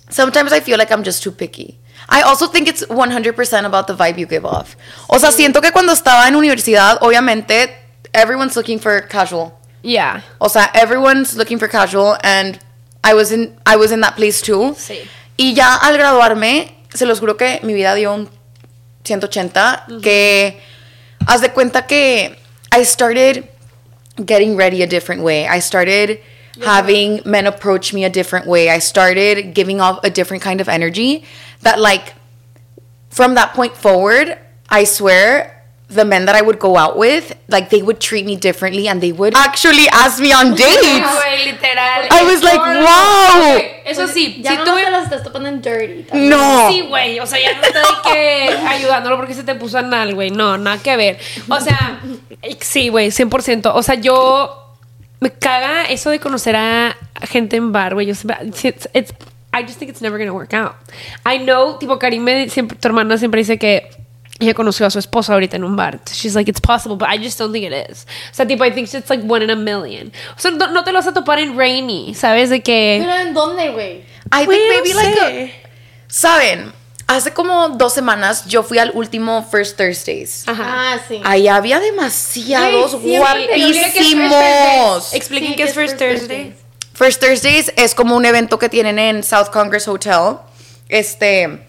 Sometimes 0.10 0.54
I 0.54 0.60
feel 0.60 0.78
like 0.78 0.92
I'm 0.92 1.04
just 1.04 1.22
too 1.24 1.32
picky. 1.32 1.80
I 2.10 2.22
also 2.22 2.48
think 2.48 2.68
it's 2.68 2.86
100% 2.86 3.66
about 3.66 3.88
the 3.88 3.94
vibe 3.94 4.18
you 4.18 4.26
give 4.26 4.46
off. 4.46 4.78
O 5.10 5.20
sea, 5.20 5.32
siento 5.32 5.62
que 5.62 5.72
cuando 5.72 5.92
estaba 5.92 6.28
en 6.28 6.36
universidad, 6.36 7.00
obviamente, 7.02 7.70
everyone's 8.14 8.56
looking 8.56 8.80
for 8.80 9.02
casual. 9.02 9.60
Yeah. 9.84 10.22
O 10.40 10.48
sea, 10.48 10.70
everyone's 10.74 11.36
looking 11.36 11.60
for 11.60 11.68
casual 11.68 12.18
and 12.24 12.60
I 13.04 13.14
was 13.14 13.32
in 13.32 13.56
I 13.66 13.78
was 13.78 13.92
in 13.92 14.02
that 14.02 14.16
place 14.16 14.42
too. 14.42 14.76
Sí. 14.78 15.08
Y 15.38 15.54
ya 15.54 15.78
al 15.82 15.98
graduarme, 15.98 16.77
se 16.94 17.06
los 17.06 17.20
juro 17.20 17.38
que 17.38 17.60
mi 17.64 17.74
vida 17.74 17.94
dio 17.96 18.14
un 18.14 18.30
180 19.04 19.88
que 20.02 20.60
haz 21.26 21.42
de 21.42 21.50
cuenta 21.50 21.88
que 21.88 22.38
I 22.72 22.84
started 22.84 23.50
getting 24.26 24.56
ready 24.58 24.82
a 24.84 24.88
different 24.88 25.22
way. 25.22 25.48
I 25.48 25.60
started 25.60 26.20
having 26.66 27.22
men 27.26 27.46
approach 27.46 27.94
me 27.94 28.04
a 28.04 28.10
different 28.10 28.48
way. 28.48 28.70
I 28.70 28.80
started 28.80 29.54
giving 29.54 29.80
off 29.80 30.00
a 30.04 30.10
different 30.10 30.44
kind 30.44 30.60
of 30.60 30.68
energy 30.68 31.24
that 31.62 31.80
like 31.80 32.16
from 33.10 33.36
that 33.36 33.54
point 33.54 33.76
forward, 33.76 34.38
I 34.70 34.84
swear 34.84 35.57
the 35.90 36.04
men 36.04 36.26
that 36.26 36.36
I 36.36 36.42
would 36.42 36.60
go 36.60 36.76
out 36.78 36.98
with, 36.98 37.34
like 37.48 37.70
they 37.70 37.82
would 37.82 38.00
treat 38.02 38.26
me 38.26 38.36
differently 38.36 38.90
and 38.90 39.00
they 39.02 39.14
would 39.14 39.34
actually 39.36 39.88
ask 39.90 40.20
me 40.20 40.34
on 40.34 40.54
dates. 40.54 40.84
Güey, 40.84 41.46
literal. 41.46 42.08
I 42.12 42.24
was 42.26 42.44
like, 42.44 42.60
wow. 42.60 43.58
Eso 43.86 44.06
sí, 44.08 44.42
Ya 44.44 44.52
si 44.52 44.58
no 44.58 44.76
te 44.76 44.92
las 44.92 45.04
estás 45.06 45.24
topando 45.24 45.48
en 45.48 45.62
dirty. 45.62 46.04
también. 46.04 46.30
No. 46.30 46.70
Sí, 46.70 46.82
güey, 46.90 47.20
o 47.22 47.26
sea, 47.26 47.40
ya 47.40 47.54
no 47.58 47.64
está 47.64 47.82
que 48.04 48.50
ayudándolo 48.68 49.16
porque 49.16 49.34
se 49.34 49.44
te 49.44 49.56
puso 49.56 49.78
anal, 49.78 50.14
güey. 50.14 50.30
No, 50.30 50.58
nada 50.58 50.78
que 50.84 50.98
ver. 50.98 51.20
O 51.48 51.60
sea, 51.62 52.02
sí, 52.60 52.90
güey, 52.90 53.08
100%. 53.12 53.72
O 53.74 53.82
sea, 53.82 53.96
yo 53.96 54.76
me 55.22 55.32
caga 55.32 55.86
eso 55.86 56.10
de 56.10 56.20
conocer 56.20 56.56
a 56.58 56.98
gente 57.30 57.56
en 57.56 57.72
bar, 57.72 57.94
güey. 57.94 58.08
Yo 58.08 58.14
siempre, 58.16 58.38
it's, 58.46 58.90
it's- 58.94 59.14
I 59.54 59.64
just 59.64 59.80
think 59.80 59.90
it's 59.90 60.02
never 60.02 60.20
gonna 60.20 60.34
work 60.34 60.54
out. 60.54 60.74
I 61.26 61.40
know, 61.40 61.80
tipo, 61.80 61.98
Karim, 61.98 62.24
me- 62.24 62.50
siempre, 62.50 62.78
tu 62.78 62.88
hermana 62.90 63.18
siempre 63.18 63.40
dice 63.40 63.58
que 63.58 63.90
ella 64.40 64.54
conoció 64.54 64.86
a 64.86 64.90
su 64.90 65.00
esposo 65.00 65.34
ahorita 65.34 65.56
en 65.56 65.64
un 65.64 65.76
bar. 65.76 66.00
She's 66.12 66.36
like, 66.36 66.50
it's 66.50 66.62
possible, 66.62 66.96
but 66.98 67.10
I 67.10 67.18
just 67.24 67.40
don't 67.40 67.52
think 67.52 67.66
it 67.66 67.90
is. 67.90 68.06
O 68.32 68.36
sea, 68.36 68.46
tipo, 68.46 68.64
I 68.64 68.72
think 68.72 68.88
it's 68.94 69.10
like 69.10 69.24
one 69.28 69.44
in 69.44 69.50
a 69.50 69.56
million. 69.56 70.12
O 70.36 70.40
sea, 70.40 70.52
no, 70.52 70.68
no 70.68 70.84
te 70.84 70.92
lo 70.92 71.00
vas 71.00 71.08
a 71.08 71.14
topar 71.14 71.40
en 71.40 71.58
Rainy, 71.58 72.14
¿sabes? 72.14 72.50
De 72.50 72.62
que... 72.62 73.00
Pero 73.02 73.16
en 73.16 73.34
dónde, 73.34 73.70
güey? 73.70 74.04
I 74.32 74.46
think 74.46 74.50
no 74.50 74.82
maybe 74.84 74.94
like 74.94 75.16
sé. 75.20 75.54
a- 75.64 75.68
Saben, 76.10 76.72
hace 77.08 77.32
como 77.34 77.70
dos 77.70 77.94
semanas 77.94 78.46
yo 78.46 78.64
fui 78.64 78.78
al 78.78 78.92
último 78.94 79.44
First 79.50 79.78
Thursdays. 79.78 80.48
Ajá. 80.48 80.94
Ah, 80.94 81.00
sí. 81.08 81.20
Ahí 81.24 81.48
había 81.48 81.80
demasiados 81.80 82.96
Güey, 82.96 83.16
siempre. 83.18 83.48
guapísimos. 84.18 85.14
Expliquen 85.14 85.50
Sí, 85.50 85.56
qué 85.56 85.64
es 85.64 85.74
¿qué 85.74 85.84
es 85.84 85.90
First 85.92 86.00
First 86.00 86.20
Thursday. 86.28 86.56
First 86.94 87.22
Thursdays 87.22 87.72
es 87.76 87.94
como 87.96 88.16
un 88.16 88.26
evento 88.26 88.58
que 88.60 88.70
tienen 88.70 89.00
en 89.00 89.24
South 89.24 89.50
Congress 89.52 89.88
Hotel. 89.88 90.38
Este, 90.90 91.68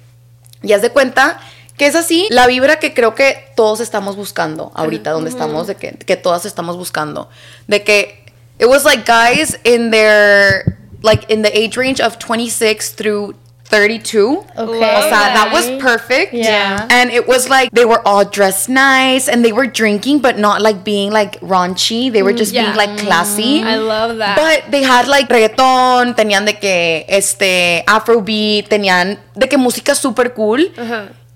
y 0.63 0.73
haz 0.73 0.83
de 0.83 0.91
cuenta 0.91 1.41
que 1.79 1.87
es 1.87 1.95
así 1.95 2.27
la 2.31 2.47
vibra 2.47 2.79
que 2.79 2.93
creo 2.93 3.15
que 3.15 3.51
todos 3.57 3.81
estamos 3.81 4.17
buscando 4.17 4.71
ahorita 4.75 5.13
donde 5.13 5.31
estamos, 5.31 5.67
de 5.67 5.77
que, 5.77 5.93
que 5.93 6.17
todas 6.17 6.45
estamos 6.45 6.77
buscando. 6.77 7.29
De 7.67 7.83
que 7.83 8.27
it 8.59 8.67
was 8.67 8.85
like 8.85 9.05
guys 9.07 9.59
in 9.65 9.91
their, 9.91 10.77
like 11.03 11.25
in 11.33 11.43
the 11.43 11.51
age 11.57 11.77
range 11.79 12.01
of 12.03 12.19
26 12.19 12.95
through 12.97 13.35
32. 13.71 14.39
Okay. 14.57 14.97
O 14.97 15.03
sea, 15.11 15.35
that 15.35 15.51
was 15.53 15.69
perfect. 15.79 16.33
Yeah. 16.33 16.89
And 16.91 17.11
it 17.11 17.29
was 17.29 17.51
like 17.51 17.71
they 17.73 17.85
were 17.85 18.01
all 18.07 18.25
dressed 18.25 18.71
nice 18.71 19.29
and 19.29 19.45
they 19.45 19.53
were 19.53 19.67
drinking, 19.67 20.21
but 20.21 20.39
not 20.39 20.63
like 20.63 20.85
being 20.85 21.11
like 21.13 21.39
raunchy. 21.41 22.11
They 22.11 22.23
were 22.23 22.33
just 22.33 22.53
Yeah. 22.55 22.63
being 22.65 22.77
like 22.77 22.97
classy. 22.99 23.63
I 23.63 23.77
love 23.77 24.17
that. 24.19 24.37
But 24.41 24.71
they 24.73 24.83
had 24.83 25.07
like 25.07 25.29
reggaeton, 25.29 26.15
tenían 26.17 26.47
de 26.47 26.55
que 26.55 27.05
este 27.09 27.85
Afrobeat, 27.87 28.69
tenían 28.71 29.19
de 29.37 29.47
que 29.49 29.59
música 29.59 29.95
super 29.95 30.33
cool. 30.33 30.73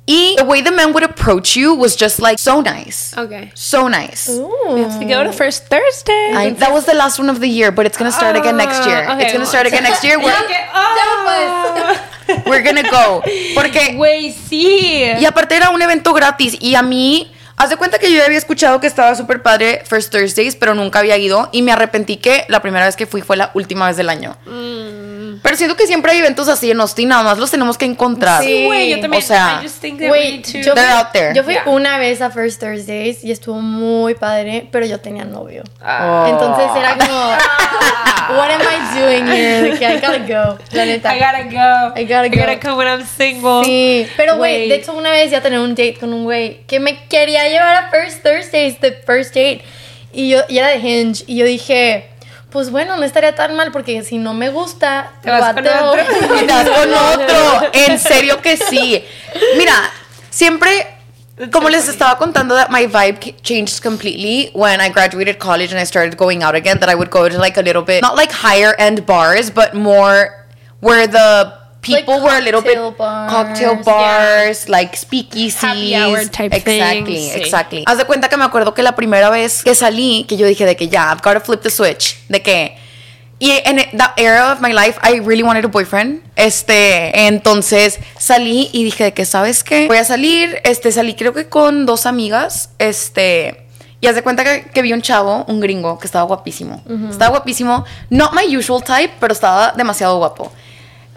Y 0.05 0.35
the 0.37 0.45
way 0.45 0.62
the 0.62 0.73
men 0.73 0.93
would 0.93 1.05
approach 1.05 1.57
you 1.57 1.75
was 1.75 1.95
just 1.95 2.19
like 2.21 2.38
so 2.38 2.61
nice. 2.61 3.17
Okay. 3.17 3.53
So 3.55 3.87
nice. 3.87 4.29
We 4.29 4.81
have 4.81 4.99
to 4.99 5.07
go 5.07 5.23
to 5.23 5.33
first 5.33 5.69
Thursday. 5.69 6.33
I, 6.35 6.51
that 6.59 6.73
was 6.73 6.87
the 6.87 6.95
last 6.95 7.21
one 7.21 7.31
of 7.31 7.38
the 7.38 7.47
year, 7.47 7.71
but 7.71 7.87
it's 7.87 7.97
gonna 7.97 8.11
start 8.11 8.37
again 8.37 8.57
next 8.57 8.85
year. 8.85 9.05
Ah, 9.07 9.15
okay, 9.15 9.25
it's 9.25 9.33
gonna 9.33 9.45
well, 9.45 9.51
start 9.51 9.67
again 9.67 9.85
next 9.85 10.03
year. 10.03 10.19
We're, 10.23 10.33
Okay, 10.45 10.67
ah. 10.73 12.09
we're 12.47 12.62
gonna 12.62 12.83
go. 12.83 13.23
Porque 13.55 13.95
Güey, 13.95 14.33
sí. 14.33 15.05
Y 15.21 15.25
aparte 15.25 15.57
era 15.57 15.71
un 15.71 15.81
evento 15.81 16.12
gratis. 16.12 16.57
Y 16.61 16.75
a 16.75 16.83
mí, 16.83 17.33
haz 17.57 17.71
de 17.71 17.77
cuenta 17.77 17.99
que 17.99 18.11
yo 18.11 18.19
ya 18.19 18.27
había 18.27 18.38
escuchado 18.38 18.81
que 18.81 18.87
estaba 18.88 19.15
súper 19.15 19.43
padre 19.43 19.83
First 19.87 20.12
Thursdays, 20.12 20.57
pero 20.57 20.75
nunca 20.75 20.99
había 20.99 21.17
ido. 21.17 21.49
Y 21.53 21.62
me 21.62 21.73
arrepentí 21.73 22.17
que 22.17 22.45
la 22.49 22.61
primera 22.61 22.87
vez 22.87 22.97
que 22.97 23.07
fui 23.07 23.23
fue 23.23 23.37
la 23.37 23.51
última 23.55 23.87
vez 23.87 23.97
del 23.97 24.09
año. 24.09 24.37
Pero 25.42 25.57
siento 25.57 25.77
que 25.77 25.87
siempre 25.87 26.12
hay 26.12 26.18
eventos 26.18 26.49
así 26.49 26.71
en 26.71 26.81
Austin, 26.81 27.09
nada 27.09 27.23
más 27.23 27.38
los 27.38 27.51
tenemos 27.51 27.79
que 27.79 27.85
encontrar. 27.85 28.42
Sí. 28.42 28.64
Güey, 28.66 28.90
yo 28.90 29.01
también. 29.01 29.23
O 29.23 29.27
sea, 29.27 29.61
to- 29.62 29.66
yo, 29.68 30.75
They're 30.75 30.75
fui- 30.75 30.92
out 30.99 31.12
there. 31.12 31.35
yo 31.35 31.45
fui 31.45 31.55
Yeah. 31.55 31.64
una 31.68 31.99
vez 31.99 32.21
a 32.21 32.31
First 32.31 32.61
Thursdays 32.61 33.23
y 33.25 33.31
estuvo 33.31 33.61
muy 33.61 34.14
padre, 34.14 34.68
pero 34.71 34.85
yo 34.87 34.99
tenía 35.01 35.25
novio. 35.25 35.62
Oh. 35.85 36.27
Entonces 36.29 36.66
era 36.77 36.97
como, 36.97 37.31
what 38.38 38.51
am 38.51 38.61
I 38.62 38.99
doing 39.01 39.27
here? 39.29 39.62
De 39.62 39.79
que 39.79 39.85
I 39.85 39.95
gotta 40.01 40.18
go, 40.18 40.59
la 40.73 40.85
neta. 40.87 41.14
I 41.14 41.18
gotta 41.18 41.42
go. 41.45 42.01
I 42.01 42.05
gotta 42.05 42.27
I 42.27 42.31
gotta 42.31 42.55
go. 42.57 42.61
come 42.62 42.75
when 42.77 42.88
I'm 42.88 43.07
single. 43.07 43.64
Sí, 43.64 44.07
pero 44.16 44.37
güey, 44.37 44.68
de 44.68 44.77
hecho 44.77 44.92
una 44.95 45.11
vez 45.11 45.31
ya 45.31 45.40
tener 45.40 45.59
un 45.61 45.71
date 45.71 45.97
con 45.99 46.12
un 46.12 46.25
güey 46.25 46.62
que 46.66 46.81
me 46.81 47.05
quería 47.09 47.49
llevar 47.49 47.75
a 47.85 47.90
First 47.90 48.23
Thursdays, 48.23 48.79
the 48.81 48.92
first 49.07 49.35
date, 49.35 49.62
y 50.12 50.29
yo 50.31 50.40
y 50.49 50.59
era 50.59 50.68
de 50.68 50.77
Hinge, 50.79 51.25
y 51.27 51.37
yo 51.37 51.45
dije, 51.47 52.09
pues 52.53 52.71
bueno, 52.71 52.97
no 52.97 53.05
estaría 53.05 53.35
tan 53.35 53.57
mal 53.57 53.73
porque 53.73 54.05
si 54.05 54.19
no 54.19 54.35
me 54.35 54.51
gusta, 54.51 55.12
Te 55.23 55.31
vas 55.31 55.55
con 55.55 55.67
otro. 55.67 56.03
Y 56.37 56.41
te 56.47 56.53
vas 56.53 56.69
con 56.69 56.95
otro. 57.23 57.71
En 57.73 57.99
serio 57.99 58.41
que 58.43 58.57
sí. 58.57 59.05
Mira, 59.57 59.75
siempre. 60.31 60.99
Como 61.51 61.71
les 61.71 61.88
estaba 61.88 62.19
contando 62.19 62.55
that 62.55 62.69
my 62.71 62.87
vibe 62.87 63.35
changed 63.43 63.83
completely 63.83 64.51
when 64.53 64.81
I 64.81 64.91
graduated 64.91 65.38
college 65.38 65.73
and 65.73 65.81
I 65.81 65.85
started 65.85 66.17
going 66.17 66.43
out 66.43 66.55
again 66.55 66.79
that 66.81 66.91
I 66.91 66.95
would 66.95 67.11
go 67.11 67.27
to 67.27 67.38
like 67.38 67.57
a 67.57 67.62
little 67.62 67.83
bit 67.83 68.03
not 68.03 68.17
like 68.17 68.31
higher 68.31 68.75
end 68.79 69.07
bars 69.07 69.51
but 69.51 69.75
more 69.75 70.47
where 70.81 71.07
the 71.09 71.53
people 71.83 72.14
Like 72.14 72.25
were 72.25 72.38
a 72.38 72.40
little 72.40 72.62
bit 72.62 72.77
cocktail 72.77 72.92
bars, 72.92 73.33
cocktail 73.33 73.75
yeah. 73.75 73.83
bars 73.83 74.68
like 74.68 74.97
speakeasies 74.97 75.57
Happy 75.57 75.95
hour 75.95 76.25
type 76.25 76.55
exactly 76.55 77.05
things, 77.05 77.35
sí. 77.35 77.40
exactly 77.40 77.85
haz 77.87 77.99
de 77.99 78.05
cuenta 78.05 78.29
que 78.29 78.37
me 78.37 78.45
acuerdo 78.45 78.73
que 78.73 78.83
la 78.83 78.95
primera 78.95 79.29
vez 79.31 79.62
que 79.64 79.75
salí 79.75 80.25
que 80.29 80.37
yo 80.37 80.47
dije 80.47 80.64
de 80.64 80.77
que 80.77 80.88
ya 80.88 81.12
I've 81.12 81.23
got 81.23 81.35
to 81.35 81.40
flip 81.40 81.61
the 81.61 81.71
switch 81.71 82.16
de 82.29 82.40
que 82.40 82.77
y 83.42 83.51
en 83.64 83.99
that 83.99 84.12
era 84.16 84.53
of 84.53 84.61
my 84.61 84.73
life, 84.73 85.01
I 85.03 85.18
really 85.18 85.42
wanted 85.42 85.64
a 85.64 85.68
boyfriend. 85.68 86.23
Este, 86.37 87.27
entonces 87.27 87.99
salí 88.16 88.71
y 88.73 88.85
dije 88.85 89.03
de 89.03 89.14
que, 89.14 89.25
¿sabes 89.25 89.64
qué? 89.64 89.88
Voy 89.88 89.97
a 89.97 90.05
salir, 90.05 90.61
este, 90.62 90.92
salí 90.92 91.16
creo 91.16 91.33
que 91.33 91.49
con 91.49 91.85
dos 91.85 92.07
amigas, 92.07 92.71
este, 92.79 93.66
y 94.01 94.07
haz 94.07 94.14
de 94.14 94.23
cuenta 94.23 94.45
que, 94.45 94.71
que 94.73 94.81
vi 94.83 94.92
un 94.92 95.03
chavo, 95.03 95.45
un 95.49 95.59
gringo, 95.59 95.99
que 95.99 96.07
estaba 96.07 96.25
guapísimo. 96.25 96.85
Estaba 97.11 97.31
guapísimo, 97.31 97.85
not 98.11 98.33
my 98.33 98.57
usual 98.57 98.81
type, 98.85 99.12
pero 99.18 99.33
estaba 99.33 99.73
demasiado 99.73 100.18
guapo. 100.18 100.53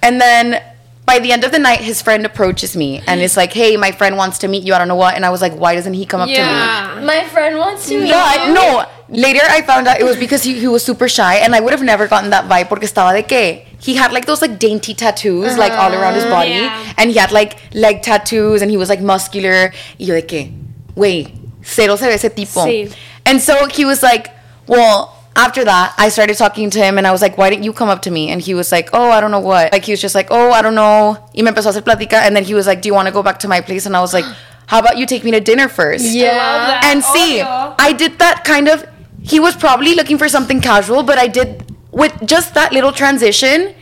And 0.06 0.22
then 0.22 0.62
by 1.06 1.18
the 1.18 1.32
end 1.32 1.44
of 1.44 1.52
the 1.52 1.58
night, 1.58 1.82
his 1.82 2.00
friend 2.00 2.26
approaches 2.28 2.76
me 2.76 3.02
and 3.08 3.20
is 3.22 3.36
like, 3.36 3.54
hey, 3.54 3.76
my 3.76 3.92
friend 3.92 4.18
wants 4.18 4.38
to 4.40 4.48
meet 4.48 4.64
you, 4.64 4.74
I 4.76 4.78
don't 4.78 4.88
know 4.88 4.96
what. 4.96 5.16
And 5.16 5.26
I 5.26 5.32
was 5.32 5.42
like, 5.42 5.54
why 5.54 5.74
doesn't 5.74 5.96
he 5.96 6.06
come 6.06 6.22
up 6.22 6.28
to 6.28 6.32
me? 6.32 6.38
Yeah. 6.38 7.02
My 7.04 7.28
friend 7.30 7.58
wants 7.58 7.88
to 7.88 8.00
meet 8.00 8.10
No, 8.10 8.54
no. 8.54 8.86
Later 9.10 9.42
I 9.44 9.62
found 9.64 9.88
out 9.88 10.00
it 10.00 10.04
was 10.04 10.18
because 10.18 10.44
he, 10.44 10.60
he 10.60 10.68
was 10.68 10.84
super 10.84 11.08
shy 11.08 11.36
and 11.38 11.56
I 11.56 11.60
would 11.60 11.72
have 11.72 11.82
never 11.84 12.08
gotten 12.08 12.30
that 12.30 12.46
vibe 12.46 12.70
porque 12.70 12.84
estaba 12.84 13.14
de 13.14 13.24
que 13.24 13.66
he 13.80 13.96
had 13.96 14.12
like 14.12 14.26
those 14.26 14.42
like 14.42 14.60
dainty 14.60 14.94
tattoos 14.94 15.58
like 15.58 15.72
all 15.74 15.92
uh-huh. 15.92 16.02
around 16.02 16.16
his 16.16 16.26
body 16.26 16.52
Yeah. 16.52 16.94
and 16.98 17.10
he 17.12 17.18
had 17.18 17.32
like 17.32 17.58
leg 17.74 18.02
tattoos 18.04 18.62
and 18.62 18.70
he 18.70 18.78
was 18.78 18.90
like 18.90 19.02
muscular 19.02 19.72
y 20.00 20.06
yo 20.06 20.14
de 20.14 20.22
que, 20.24 20.52
güey, 20.96 21.32
cero 21.64 21.96
se 21.98 22.08
ve 22.08 22.14
ese 22.14 22.30
tipo. 22.30 22.64
Sí. 22.64 22.94
And 23.26 23.42
so 23.42 23.68
he 23.68 23.86
was 23.86 24.04
like, 24.04 24.32
well, 24.68 25.15
after 25.36 25.64
that, 25.66 25.94
I 25.98 26.10
started 26.10 26.38
talking 26.38 26.70
to 26.70 26.80
him 26.80 26.98
and 26.98 27.06
I 27.06 27.12
was 27.12 27.22
like, 27.22 27.38
why 27.38 27.50
didn't 27.50 27.64
you 27.64 27.74
come 27.74 27.90
up 27.90 28.02
to 28.04 28.12
me? 28.12 28.30
And 28.30 28.42
he 28.42 28.54
was 28.54 28.72
like, 28.72 28.90
oh, 28.94 29.10
I 29.12 29.20
don't 29.20 29.32
know 29.32 29.40
what. 29.42 29.72
Like, 29.74 29.84
he 29.86 29.92
was 29.92 30.00
just 30.02 30.16
like, 30.16 30.28
oh, 30.32 30.52
I 30.52 30.62
don't 30.62 30.76
know. 30.76 31.18
Y 31.36 31.42
me 31.44 31.52
empezó 31.52 31.68
a 31.70 31.74
hacer 31.74 31.82
plática. 31.82 32.14
And 32.26 32.36
then 32.36 32.44
he 32.46 32.54
was 32.54 32.68
like, 32.68 32.82
do 32.82 32.88
you 32.88 32.94
want 32.94 33.08
to 33.08 33.12
go 33.14 33.22
back 33.22 33.40
to 33.40 33.48
my 33.48 33.60
place? 33.62 33.86
And 33.86 33.96
I 33.98 34.02
was 34.02 34.14
like, 34.14 34.26
how 34.68 34.80
about 34.80 34.98
you 34.98 35.06
take 35.06 35.24
me 35.24 35.32
to 35.32 35.40
dinner 35.42 35.68
first? 35.68 36.06
Yeah. 36.06 36.80
And 36.86 37.04
see, 37.04 37.40
Obvio. 37.42 37.76
I 37.80 37.92
did 37.94 38.18
that 38.20 38.44
kind 38.46 38.68
of. 38.70 38.86
He 39.22 39.40
was 39.40 39.56
probably 39.56 39.94
looking 39.96 40.18
for 40.18 40.30
something 40.30 40.62
casual, 40.62 41.04
but 41.04 41.18
I 41.18 41.28
did 41.28 41.66
with 41.92 42.14
just 42.26 42.54
that 42.54 42.72
little 42.72 42.92
transition. 42.92 43.74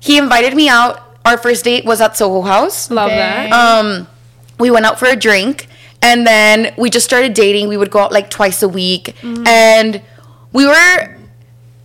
He 0.00 0.18
invited 0.18 0.54
me 0.56 0.68
out. 0.68 1.00
Our 1.24 1.36
first 1.38 1.64
date 1.64 1.84
was 1.84 2.00
at 2.00 2.16
Soho 2.16 2.42
House. 2.42 2.90
Love 2.90 3.08
Okay. 3.10 3.16
that. 3.16 3.52
Um, 3.52 4.06
we 4.58 4.70
went 4.70 4.86
out 4.86 4.98
for 4.98 5.06
a 5.06 5.16
drink, 5.16 5.66
and 6.02 6.26
then 6.26 6.72
we 6.78 6.88
just 6.90 7.04
started 7.04 7.34
dating. 7.34 7.68
We 7.68 7.76
would 7.76 7.90
go 7.90 7.98
out 8.00 8.12
like 8.12 8.30
twice 8.30 8.62
a 8.62 8.68
week, 8.68 9.14
Mm-hmm. 9.22 9.46
and 9.46 10.02
we 10.56 10.64
were 10.66 10.96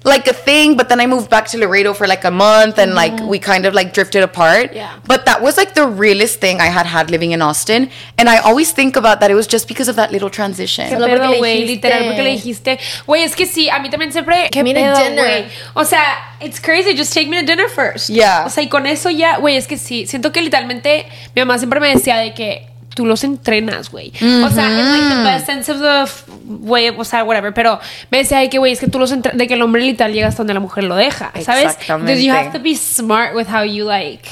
like 0.04 0.26
a 0.28 0.34
thing. 0.34 0.78
But 0.80 0.88
then 0.90 1.00
I 1.04 1.06
moved 1.06 1.30
back 1.30 1.46
to 1.52 1.58
Laredo 1.64 1.94
for 1.94 2.08
like 2.08 2.24
a 2.26 2.32
month, 2.32 2.80
and 2.80 2.96
like 2.96 3.16
we 3.32 3.38
kind 3.52 3.66
of 3.68 3.74
like 3.80 3.90
drifted 3.98 4.24
apart. 4.24 4.68
Mm-hmm. 4.70 4.82
Yeah. 4.84 5.00
But 5.12 5.26
that 5.28 5.40
was 5.46 5.58
like 5.62 5.72
the 5.76 5.86
realest 5.88 6.40
thing 6.44 6.60
I 6.68 6.70
had 6.78 6.88
had 6.88 7.12
living 7.12 7.32
in 7.36 7.42
Austin, 7.42 7.90
and 8.18 8.26
I 8.30 8.38
always 8.50 8.72
think 8.80 8.96
about 8.96 9.20
that. 9.20 9.30
It 9.30 9.36
was 9.36 9.48
just 9.56 9.68
because 9.68 9.90
of 9.92 9.96
that 9.98 10.12
little 10.12 10.30
transition. 10.30 10.88
¿Qué 10.90 10.98
Solo 10.98 11.08
porque 11.08 11.20
pedo, 11.20 11.32
le 11.32 11.38
güey? 11.40 11.62
dijiste. 11.62 11.84
Literal, 11.84 12.04
porque 12.08 12.24
le 12.24 12.32
dijiste. 12.32 12.80
Güey, 13.06 13.24
es 13.24 13.36
que 13.36 13.46
sí, 13.46 13.70
a 13.70 13.80
mí 13.80 13.90
también 13.90 14.12
siempre. 14.12 14.50
¿Qué 14.52 14.64
Meet 14.64 14.78
a 14.78 14.94
pedo, 14.94 15.04
dinner. 15.10 15.26
güey? 15.26 15.46
O 15.76 15.86
sea, 15.86 16.04
it's 16.40 16.60
crazy, 16.60 16.96
just 16.98 17.14
take 17.14 17.28
me 17.28 17.40
to 17.40 17.46
dinner 17.46 17.70
first. 17.70 18.10
Yeah. 18.10 18.46
O 18.48 18.50
sea, 18.50 18.64
y 18.64 18.70
con 18.70 18.88
eso 18.88 19.10
ya, 19.12 19.38
güey, 19.38 19.56
es 19.58 19.68
que 19.68 19.78
sí. 19.78 20.08
Siento 20.08 20.32
que 20.32 20.42
literalmente 20.42 21.06
mi 21.36 21.42
mamá 21.44 21.58
siempre 21.60 21.80
me 21.80 21.94
decía 21.94 22.18
de 22.18 22.34
que 22.34 22.71
tú 23.02 23.08
los 23.08 23.24
entrenas, 23.24 23.90
güey. 23.90 24.12
O 24.44 24.50
sea, 24.52 24.68
in 24.70 24.92
like 24.92 25.16
the 25.16 25.24
best 25.24 25.46
sense 25.48 25.72
of 25.72 25.80
the 25.80 26.32
way, 26.60 26.90
o 26.96 27.04
sea, 27.04 27.24
whatever. 27.24 27.52
Pero 27.52 27.80
me 28.12 28.20
decía 28.20 28.38
de 28.38 28.50
que, 28.50 28.60
güey, 28.60 28.74
es 28.74 28.80
que 28.80 28.86
tú 28.88 29.00
los 29.00 29.12
entrenas, 29.12 29.40
de 29.40 29.48
que 29.48 29.56
el 29.56 29.62
hombre 29.64 29.82
literal 29.82 30.14
llega 30.14 30.28
hasta 30.28 30.38
donde 30.44 30.54
la 30.54 30.60
mujer 30.60 30.84
lo 30.84 30.96
deja, 30.96 31.32
¿sabes? 31.44 31.66
Exactamente. 31.66 32.12
Entonces 32.14 32.24
you 32.24 32.32
have 32.32 32.52
to 32.52 32.64
be 32.64 32.76
smart 32.76 33.34
with 33.36 33.48
how 33.48 33.64
you 33.64 33.86
like 33.86 34.30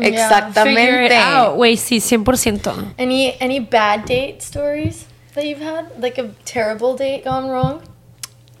Exactamente. 0.00 1.14
out. 1.14 1.56
Güey, 1.56 1.76
sí, 1.76 2.00
100%. 2.00 2.94
Any 2.98 3.34
any 3.40 3.60
bad 3.60 4.06
date 4.06 4.38
stories 4.40 5.04
that 5.34 5.44
you've 5.44 5.62
had? 5.62 5.84
Like 6.00 6.18
a 6.18 6.28
terrible 6.44 6.96
date 6.96 7.24
gone 7.24 7.48
wrong? 7.50 7.80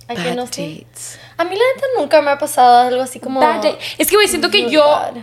En 0.08 0.16
Bad 0.16 0.38
Austin? 0.38 0.84
dates. 0.84 1.18
A 1.38 1.44
mí 1.44 1.50
la 1.56 1.62
neta 1.74 1.86
nunca 1.98 2.20
me 2.20 2.30
ha 2.30 2.38
pasado 2.38 2.88
algo 2.88 3.02
así 3.02 3.18
como 3.20 3.40
Bad 3.40 3.62
date. 3.62 3.78
Es 3.96 4.08
que, 4.10 4.16
güey, 4.16 4.28
siento 4.28 4.50
que 4.50 4.68
yo. 4.70 4.84
bad. 4.86 5.14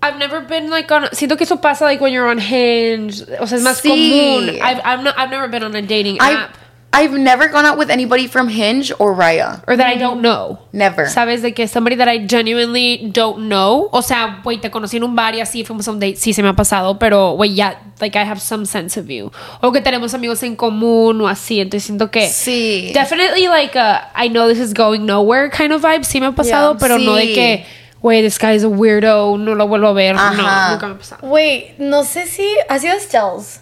I've 0.00 0.16
never 0.18 0.40
been 0.40 0.70
like 0.70 0.90
on. 0.92 1.04
Siento 1.12 1.36
que 1.36 1.44
eso 1.44 1.56
pasa 1.60 1.84
like 1.84 2.00
when 2.00 2.12
you're 2.12 2.28
on 2.28 2.38
Hinge. 2.38 3.22
O 3.40 3.46
sea, 3.46 3.56
es 3.58 3.62
más 3.64 3.80
Sí. 3.82 3.88
común. 3.88 4.48
I've, 4.62 4.80
I'm 4.84 5.02
not, 5.02 5.14
I've 5.18 5.30
never 5.30 5.48
been 5.48 5.64
on 5.64 5.74
a 5.74 5.82
dating 5.82 6.18
I've, 6.20 6.36
app. 6.36 6.56
I've 6.90 7.12
never 7.18 7.48
gone 7.48 7.66
out 7.66 7.76
with 7.76 7.90
anybody 7.90 8.26
from 8.28 8.48
Hinge 8.48 8.92
or 8.98 9.14
Raya. 9.14 9.62
Or 9.68 9.76
that 9.76 9.86
I 9.88 9.96
don't 9.98 10.22
know. 10.22 10.60
Never. 10.72 11.06
¿Sabes? 11.06 11.42
De 11.42 11.52
que 11.52 11.66
somebody 11.68 11.96
that 11.96 12.08
I 12.08 12.26
genuinely 12.26 13.10
don't 13.12 13.48
know. 13.48 13.88
O 13.92 14.00
sea, 14.00 14.40
güey, 14.42 14.58
te 14.58 14.70
conocí 14.70 14.96
en 14.96 15.02
un 15.04 15.14
bar 15.14 15.34
y 15.34 15.40
así 15.40 15.64
fuimos 15.64 15.86
a 15.86 15.90
un 15.90 15.98
date. 16.00 16.16
Sí, 16.16 16.32
se 16.32 16.42
me 16.42 16.48
ha 16.48 16.54
pasado. 16.54 16.98
Pero, 16.98 17.32
güey, 17.32 17.54
ya, 17.54 17.78
like 18.00 18.16
I 18.16 18.22
have 18.24 18.40
some 18.40 18.64
sense 18.66 18.98
of 18.98 19.06
you. 19.08 19.30
O 19.60 19.70
que 19.70 19.80
tenemos 19.82 20.14
amigos 20.14 20.42
en 20.44 20.56
común 20.56 21.20
o 21.20 21.28
así. 21.28 21.60
Entonces 21.60 21.84
siento 21.84 22.10
que. 22.10 22.28
Sí. 22.28 22.90
Definitely 22.94 23.48
like 23.48 23.76
a 23.78 24.10
I 24.16 24.28
know 24.28 24.48
this 24.48 24.58
is 24.58 24.72
going 24.72 25.00
nowhere 25.04 25.50
kind 25.50 25.72
of 25.72 25.82
vibe. 25.82 26.04
Sí 26.04 26.20
me 26.20 26.26
ha 26.28 26.32
pasado, 26.32 26.72
Yeah. 26.72 26.78
pero 26.80 26.98
no 26.98 27.14
de 27.16 27.34
que, 27.34 27.66
güey, 28.02 28.22
this 28.22 28.38
guy 28.38 28.54
is 28.54 28.64
a 28.64 28.68
weirdo. 28.68 29.36
No 29.38 29.54
lo 29.54 29.66
vuelvo 29.68 29.88
a 29.88 29.92
ver. 29.92 30.16
Ajá. 30.16 30.32
No, 30.32 30.70
nunca 30.72 30.86
me 30.86 30.94
ha 30.94 30.98
pasado. 30.98 31.26
Wait, 31.28 31.78
no 31.78 32.04
sé 32.04 32.26
si 32.26 32.46
ha 32.68 32.78
sido 32.78 32.98
Stells. 32.98 33.60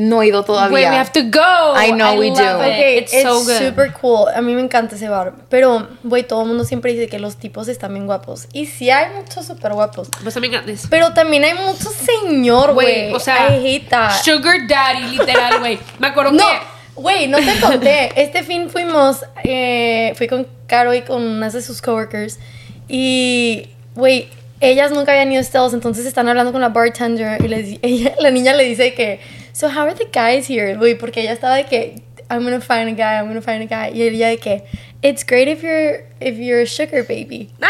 No 0.00 0.22
he 0.22 0.28
ido 0.28 0.44
todavía. 0.44 0.74
Wait, 0.74 0.88
we 0.90 0.96
have 0.96 1.10
to 1.10 1.22
go. 1.24 1.74
I 1.76 1.90
know 1.90 2.16
we 2.20 2.28
love 2.30 2.38
do. 2.38 2.62
it. 2.62 2.72
Okay, 2.72 2.98
it's, 2.98 3.12
it's, 3.12 3.24
so 3.24 3.40
good. 3.42 3.58
super 3.58 3.92
cool. 4.00 4.28
A 4.28 4.40
mí 4.40 4.54
me 4.54 4.60
encanta 4.60 4.94
ese 4.94 5.08
bar. 5.08 5.34
Pero, 5.48 5.88
güey, 6.04 6.22
todo 6.22 6.42
el 6.42 6.46
mundo 6.46 6.62
siempre 6.62 6.92
dice 6.92 7.08
que 7.08 7.18
los 7.18 7.36
tipos 7.36 7.66
están 7.66 7.94
bien 7.94 8.06
guapos. 8.06 8.46
Y 8.52 8.66
sí 8.66 8.90
hay 8.90 9.12
muchos 9.12 9.46
súper 9.46 9.72
guapos. 9.72 10.08
Pues 10.22 10.34
también 10.34 10.52
grandes. 10.52 10.86
Pero 10.88 11.12
también 11.14 11.42
hay 11.42 11.54
mucho 11.54 11.90
señor, 11.90 12.74
güey. 12.74 13.08
Güey, 13.08 13.14
o 13.14 13.18
sea, 13.18 13.52
I 13.52 13.56
hate 13.66 13.88
that. 13.88 14.22
Sugar 14.22 14.68
Daddy, 14.68 15.16
literal, 15.16 15.58
güey. 15.58 15.80
Me 15.98 16.06
acuerdo 16.06 16.30
No, 16.30 16.44
que. 16.46 16.58
güey, 16.94 17.26
no 17.26 17.38
te 17.38 17.58
conté. 17.58 18.12
Este 18.22 18.44
fin 18.44 18.70
fuimos, 18.70 19.24
eh, 19.42 20.12
fui 20.16 20.28
con 20.28 20.46
Caro 20.68 20.94
y 20.94 21.02
con 21.02 21.20
unas 21.24 21.54
de 21.54 21.60
sus 21.60 21.82
coworkers. 21.82 22.38
Y, 22.88 23.68
güey, 23.94 24.28
ellas 24.60 24.90
nunca 24.90 25.12
habían 25.12 25.30
ido 25.30 25.40
a 25.40 25.44
Stells, 25.44 25.74
entonces 25.74 26.06
están 26.06 26.28
hablando 26.28 26.52
con 26.52 26.60
la 26.60 26.70
bartender 26.70 27.42
y 27.44 27.48
les, 27.48 27.78
ella, 27.82 28.14
la 28.20 28.30
niña 28.30 28.54
le 28.54 28.64
dice 28.64 28.94
que, 28.94 29.20
so 29.52 29.68
how 29.68 29.82
are 29.86 29.94
the 29.94 30.06
guys 30.12 30.48
here? 30.48 30.74
Güey, 30.76 30.96
porque 30.96 31.20
ella 31.20 31.32
estaba 31.32 31.56
de 31.56 31.64
que, 31.66 32.02
I'm 32.30 32.44
gonna 32.44 32.60
find 32.60 32.88
a 32.88 32.92
guy, 32.92 33.18
I'm 33.18 33.28
gonna 33.28 33.40
find 33.40 33.62
a 33.62 33.66
guy. 33.66 33.92
Y 33.96 34.02
ella 34.02 34.28
de 34.28 34.38
que, 34.38 34.64
it's 35.02 35.24
great 35.24 35.48
if 35.48 35.62
you're, 35.62 36.04
if 36.20 36.36
you're 36.38 36.62
a 36.62 36.66
sugar 36.66 37.02
baby. 37.02 37.50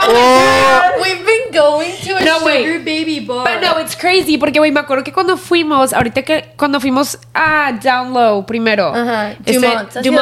Oh, 0.00 1.00
We've 1.02 1.24
been 1.24 1.52
going 1.52 1.92
to 2.04 2.16
a 2.16 2.24
No, 2.24 2.44
wait. 2.44 2.64
sugar 2.64 2.78
baby 2.84 3.20
bar. 3.20 3.44
But 3.44 3.60
no, 3.60 3.78
it's 3.78 3.94
crazy 3.94 4.36
porque, 4.38 4.58
güey, 4.58 4.70
me 4.72 4.80
acuerdo 4.80 5.04
que 5.04 5.12
cuando 5.12 5.36
fuimos, 5.36 5.92
ahorita 5.92 6.22
que 6.22 6.44
cuando 6.56 6.80
fuimos 6.80 7.18
a 7.34 7.72
Down 7.72 8.12
Low 8.12 8.44
primero. 8.46 8.92
Ajá, 8.94 9.32
este, 9.44 9.52
Dumont's, 9.54 9.96
¿has 9.96 10.06
ido? 10.06 10.12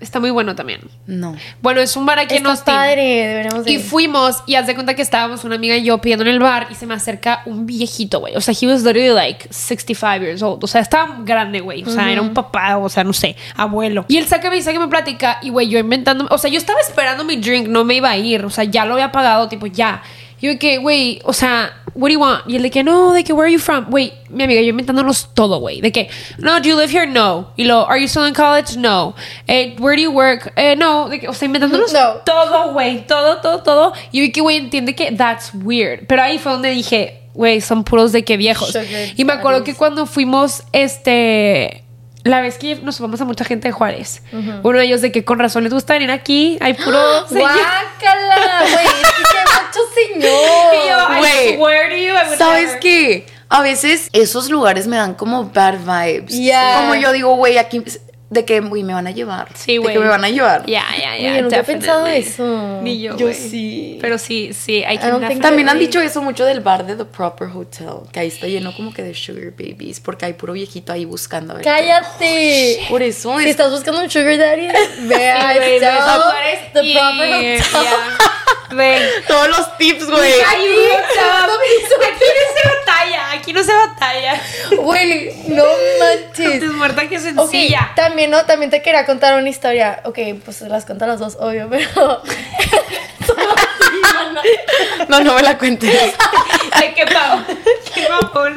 Está 0.00 0.20
muy 0.20 0.30
bueno 0.30 0.54
también. 0.54 0.80
No. 1.06 1.36
Bueno, 1.60 1.80
es 1.80 1.96
un 1.96 2.06
bar 2.06 2.18
aquí 2.18 2.34
en 2.36 2.38
Está 2.46 2.50
Austin. 2.50 2.74
padre, 2.74 3.26
deberíamos 3.26 3.64
de 3.64 3.70
Y 3.72 3.74
ir. 3.74 3.80
fuimos 3.80 4.42
y 4.46 4.54
haz 4.54 4.66
de 4.66 4.74
cuenta 4.74 4.94
que 4.94 5.02
estábamos 5.02 5.44
una 5.44 5.56
amiga 5.56 5.76
y 5.76 5.84
yo 5.84 5.98
pidiendo 5.98 6.24
en 6.24 6.30
el 6.30 6.38
bar 6.40 6.68
y 6.70 6.74
se 6.74 6.86
me 6.86 6.94
acerca 6.94 7.42
un 7.46 7.66
viejito, 7.66 8.20
güey. 8.20 8.36
O 8.36 8.40
sea, 8.40 8.54
he 8.60 8.66
was 8.66 8.82
literally 8.82 9.10
like 9.14 9.48
65 9.50 10.20
years 10.22 10.42
old. 10.42 10.62
O 10.62 10.66
sea, 10.66 10.80
estaba 10.80 11.16
grande, 11.20 11.60
güey. 11.60 11.82
O 11.84 11.90
sea, 11.90 12.10
era 12.10 12.22
un 12.22 12.34
papá, 12.34 12.76
o 12.78 12.88
sea, 12.88 13.04
no 13.04 13.12
sé, 13.12 13.36
abuelo. 13.56 14.04
Y 14.08 14.16
él 14.18 14.26
saca, 14.26 14.50
me 14.50 14.62
que 14.62 14.78
me 14.78 14.88
platica 14.88 15.38
y, 15.42 15.50
güey, 15.50 15.68
yo 15.68 15.78
inventando. 15.78 16.26
O 16.30 16.38
sea, 16.38 16.50
yo 16.50 16.58
estaba 16.58 16.80
esperando 16.80 17.24
mi 17.24 17.36
drink, 17.36 17.68
no 17.68 17.84
me 17.84 17.94
iba 17.94 18.10
a 18.10 18.16
ir. 18.16 18.44
O 18.44 18.50
sea, 18.50 18.64
ya 18.64 18.84
lo 18.84 18.94
había 18.94 19.10
pagado, 19.12 19.48
tipo, 19.48 19.66
ya. 19.66 20.02
Y 20.40 20.46
yo 20.46 20.52
de 20.52 20.58
que, 20.58 20.78
güey, 20.78 21.20
o 21.24 21.32
sea, 21.32 21.72
what 21.94 22.08
do 22.08 22.12
you 22.14 22.20
want? 22.20 22.42
Y 22.46 22.56
él 22.56 22.62
de 22.62 22.70
que, 22.70 22.84
no, 22.84 23.12
de 23.12 23.24
que, 23.24 23.32
where 23.32 23.46
are 23.48 23.52
you 23.52 23.58
from? 23.58 23.86
Güey, 23.90 24.12
mi 24.28 24.44
amiga, 24.44 24.60
yo 24.60 24.68
inventándonos 24.68 25.34
todo, 25.34 25.58
güey. 25.58 25.80
De 25.80 25.90
que, 25.90 26.08
no, 26.38 26.60
do 26.60 26.68
you 26.68 26.76
live 26.78 26.92
here? 26.92 27.06
No. 27.06 27.52
Y 27.56 27.64
lo, 27.64 27.88
are 27.88 28.00
you 28.00 28.06
still 28.06 28.26
in 28.26 28.34
college? 28.34 28.76
No. 28.78 29.14
Eh, 29.46 29.74
where 29.80 29.96
do 29.96 30.02
you 30.02 30.10
work? 30.12 30.52
Eh, 30.56 30.76
no. 30.76 31.08
De 31.08 31.18
que, 31.20 31.28
o 31.28 31.32
sea, 31.34 31.46
inventándonos 31.46 31.92
No. 31.92 32.14
todo, 32.24 32.72
güey, 32.72 33.06
todo, 33.06 33.38
todo, 33.38 33.62
todo. 33.62 33.92
Y 34.12 34.20
vi 34.20 34.30
que, 34.32 34.40
güey, 34.40 34.56
entiende 34.58 34.94
que 34.94 35.10
that's 35.12 35.50
weird. 35.54 36.06
Pero 36.06 36.22
ahí 36.22 36.38
fue 36.38 36.52
donde 36.52 36.70
dije, 36.70 37.20
güey, 37.34 37.60
son 37.60 37.82
puros 37.84 38.12
de 38.12 38.24
que 38.24 38.36
viejos. 38.36 38.76
Y 39.16 39.24
me 39.24 39.32
acuerdo 39.32 39.64
que 39.64 39.74
cuando 39.74 40.06
fuimos, 40.06 40.62
este, 40.72 41.82
la 42.24 42.40
vez 42.40 42.58
que 42.58 42.76
nos 42.76 43.00
vamos 43.00 43.20
a 43.20 43.24
mucha 43.24 43.44
gente 43.44 43.68
de 43.68 43.72
Juárez, 43.72 44.22
uno 44.62 44.78
de 44.78 44.84
ellos 44.84 45.00
de 45.00 45.10
que 45.12 45.24
con 45.24 45.38
razón 45.38 45.64
les 45.64 45.72
gusta 45.72 45.94
venir 45.94 46.10
aquí, 46.10 46.58
hay 46.60 46.74
puro 46.74 46.98
señor. 47.28 47.50
¡Guácala! 47.50 48.60
Güey, 48.72 48.86
es 48.86 49.08
que 49.16 49.22
macho 50.16 50.18
Y 50.18 50.22
yo, 50.22 50.70
señor. 50.70 51.24
I 51.52 51.56
swear 51.56 51.88
to 51.90 51.96
you, 51.96 52.12
I 52.14 52.28
would 52.28 52.38
¿Sabes 52.38 52.64
never. 52.66 52.80
qué? 52.80 53.26
A 53.50 53.62
veces 53.62 54.08
esos 54.12 54.50
lugares 54.50 54.86
me 54.86 54.96
dan 54.96 55.14
como 55.14 55.44
bad 55.44 55.78
vibes. 55.78 56.34
Yeah. 56.38 56.80
Como 56.80 56.94
yo 56.96 57.12
digo, 57.12 57.34
güey, 57.36 57.56
aquí 57.58 57.82
de 58.30 58.44
que, 58.44 58.60
güey, 58.60 58.82
me 58.82 58.92
van 58.92 59.06
a 59.06 59.10
llevar. 59.10 59.48
Sí, 59.54 59.72
De 59.72 59.78
güey. 59.78 59.94
que 59.94 60.00
me 60.00 60.06
van 60.08 60.22
a 60.22 60.28
llevar. 60.28 60.66
Ya, 60.66 60.84
ya, 61.00 61.16
ya. 61.16 61.36
Yo 61.36 61.42
nunca 61.44 61.60
he 61.60 61.64
pensado 61.64 62.06
eso. 62.06 62.80
Ni 62.82 63.00
yo. 63.00 63.16
Yo 63.16 63.28
güey. 63.28 63.34
sí. 63.34 63.96
Pero 64.02 64.18
sí, 64.18 64.52
sí, 64.52 64.84
think 64.86 65.00
definitely- 65.00 65.40
También 65.40 65.68
han 65.70 65.78
dicho 65.78 65.98
eso 66.02 66.20
mucho 66.20 66.44
del 66.44 66.60
bar 66.60 66.84
de 66.84 66.94
The 66.96 67.06
Proper 67.06 67.48
Hotel, 67.48 67.88
que 68.12 68.20
ahí 68.20 68.28
está 68.28 68.46
lleno 68.46 68.74
como 68.76 68.92
que 68.92 69.02
de 69.02 69.14
sugar 69.14 69.52
babies, 69.52 69.98
porque 70.00 70.26
hay 70.26 70.34
puro 70.34 70.52
viejito 70.52 70.92
ahí 70.92 71.06
buscando. 71.06 71.54
a 71.56 71.60
Cállate. 71.62 72.80
Por 72.90 73.02
eso 73.02 73.34
Si 73.38 73.44
es 73.44 73.50
estás 73.52 73.70
buscando 73.70 74.02
un 74.02 74.10
sugar 74.10 74.36
daddy, 74.36 74.68
ve 75.08 75.30
a 75.30 75.54
de 75.54 75.80
The 76.74 76.92
Proper 76.92 77.32
Hotel. 77.32 77.62
ya. 77.72 78.18
Ven. 78.70 79.02
todos 79.26 79.48
los 79.48 79.76
tips, 79.78 80.06
güey. 80.10 80.32
Aquí 80.40 80.66
no 80.68 82.52
se 82.54 82.68
batalla, 82.68 83.30
aquí 83.32 83.52
no 83.52 83.64
se 83.64 83.72
batalla. 83.72 84.40
Güey, 84.76 85.32
no 85.48 85.64
manches. 85.98 86.62
Muerta 86.72 87.08
que 87.08 87.16
Ok, 87.16 87.22
sencilla. 87.22 87.92
también, 87.96 88.30
¿no? 88.30 88.44
También 88.44 88.70
te 88.70 88.82
quería 88.82 89.06
contar 89.06 89.38
una 89.38 89.48
historia. 89.48 90.00
Ok, 90.04 90.18
pues 90.44 90.60
las 90.62 90.84
cuento 90.84 91.06
las 91.06 91.18
dos, 91.18 91.36
obvio, 91.40 91.68
pero... 91.70 92.22
No, 95.08 95.20
no 95.20 95.34
me 95.34 95.42
la 95.42 95.56
cuentes. 95.58 95.90
Ay, 96.72 96.92
qué 96.94 97.04
pavo. 97.06 97.42
Qué. 97.94 98.08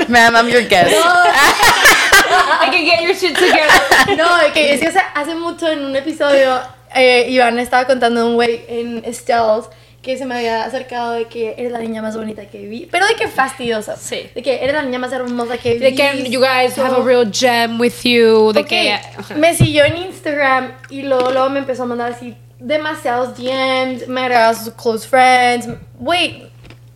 Ma'am, 0.07 0.35
I'm 0.35 0.49
your 0.49 0.67
guest. 0.67 0.93
I 0.93 2.69
can 2.69 2.85
get 2.85 3.01
your 3.01 3.15
shit 3.15 3.33
together. 3.33 4.17
No, 4.17 4.39
es 4.41 4.51
que 4.53 4.87
o 4.87 4.91
sea, 4.91 5.11
hace 5.15 5.33
mucho 5.35 5.67
en 5.69 5.85
un 5.85 5.95
episodio 5.95 6.61
eh, 6.93 7.25
Iván 7.29 7.57
estaba 7.59 7.85
contando 7.85 8.21
a 8.21 8.25
un 8.25 8.35
güey 8.35 8.65
en 8.67 9.03
Stells 9.13 9.67
que 10.01 10.17
se 10.17 10.25
me 10.25 10.35
había 10.35 10.63
acercado 10.63 11.11
de 11.11 11.25
que 11.25 11.53
eres 11.57 11.71
la 11.71 11.79
niña 11.79 12.01
más 12.01 12.17
bonita 12.17 12.45
que 12.45 12.65
vi, 12.67 12.87
pero 12.91 13.05
de 13.05 13.15
que 13.15 13.27
fastidiosa. 13.27 13.95
Sí. 13.95 14.29
De 14.33 14.41
que 14.41 14.63
eres 14.63 14.73
la 14.73 14.81
niña 14.81 14.99
más 14.99 15.13
hermosa 15.13 15.57
que 15.57 15.73
vi. 15.73 15.79
De 15.79 15.93
que 15.93 16.29
you 16.29 16.39
guys 16.39 16.77
have 16.77 16.95
a 16.95 17.03
real 17.03 17.29
gem 17.31 17.79
with 17.79 17.93
you. 18.03 18.51
De 18.51 18.65
que. 18.65 18.99
me 19.35 19.53
siguió 19.53 19.85
en 19.85 19.97
Instagram 19.97 20.73
y 20.89 21.03
luego, 21.03 21.31
luego 21.31 21.49
me 21.49 21.59
empezó 21.59 21.83
a 21.83 21.85
mandar 21.85 22.13
así 22.13 22.35
demasiados 22.61 23.37
DMs, 23.37 24.07
me 24.07 24.21
agregaba 24.21 24.53
sus 24.53 24.73
close 24.73 25.07
friends. 25.07 25.67
Güey, 25.99 26.49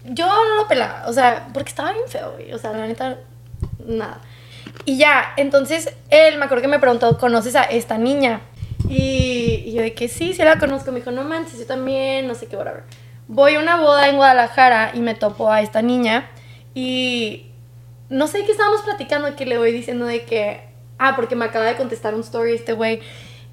yo 0.05 0.27
no 0.27 0.55
lo 0.55 0.67
pelaba, 0.67 1.03
o 1.07 1.13
sea, 1.13 1.47
porque 1.53 1.69
estaba 1.69 1.91
bien 1.91 2.07
feo, 2.07 2.33
güey. 2.33 2.53
O 2.53 2.57
sea, 2.57 2.71
la 2.71 2.87
neta, 2.87 3.17
nada. 3.85 4.21
Y 4.85 4.97
ya, 4.97 5.33
entonces 5.37 5.91
él 6.09 6.37
me 6.37 6.45
acuerdo 6.45 6.61
que 6.61 6.67
me 6.67 6.79
preguntó, 6.79 7.17
¿conoces 7.17 7.55
a 7.55 7.63
esta 7.63 7.97
niña? 7.97 8.41
Y, 8.89 9.63
y 9.65 9.73
yo 9.73 9.81
de 9.81 9.93
que 9.93 10.07
sí, 10.07 10.33
sí 10.33 10.43
la 10.43 10.59
conozco. 10.59 10.91
Me 10.91 10.99
dijo, 10.99 11.11
no 11.11 11.23
manches, 11.23 11.59
yo 11.59 11.65
también, 11.65 12.27
no 12.27 12.35
sé 12.35 12.47
qué, 12.47 12.55
whatever. 12.57 12.83
Voy 13.27 13.55
a 13.55 13.59
una 13.59 13.77
boda 13.81 14.07
en 14.09 14.17
Guadalajara 14.17 14.91
y 14.93 14.99
me 14.99 15.15
topo 15.15 15.51
a 15.51 15.61
esta 15.61 15.81
niña 15.81 16.29
y 16.75 17.47
no 18.09 18.27
sé 18.27 18.45
qué 18.45 18.51
estábamos 18.51 18.81
platicando 18.81 19.35
que 19.35 19.45
le 19.45 19.57
voy 19.57 19.71
diciendo 19.71 20.05
de 20.05 20.23
que, 20.23 20.61
ah, 20.99 21.15
porque 21.15 21.35
me 21.35 21.45
acaba 21.45 21.65
de 21.65 21.75
contestar 21.75 22.13
un 22.13 22.21
story 22.21 22.53
este 22.53 22.73
güey. 22.73 22.99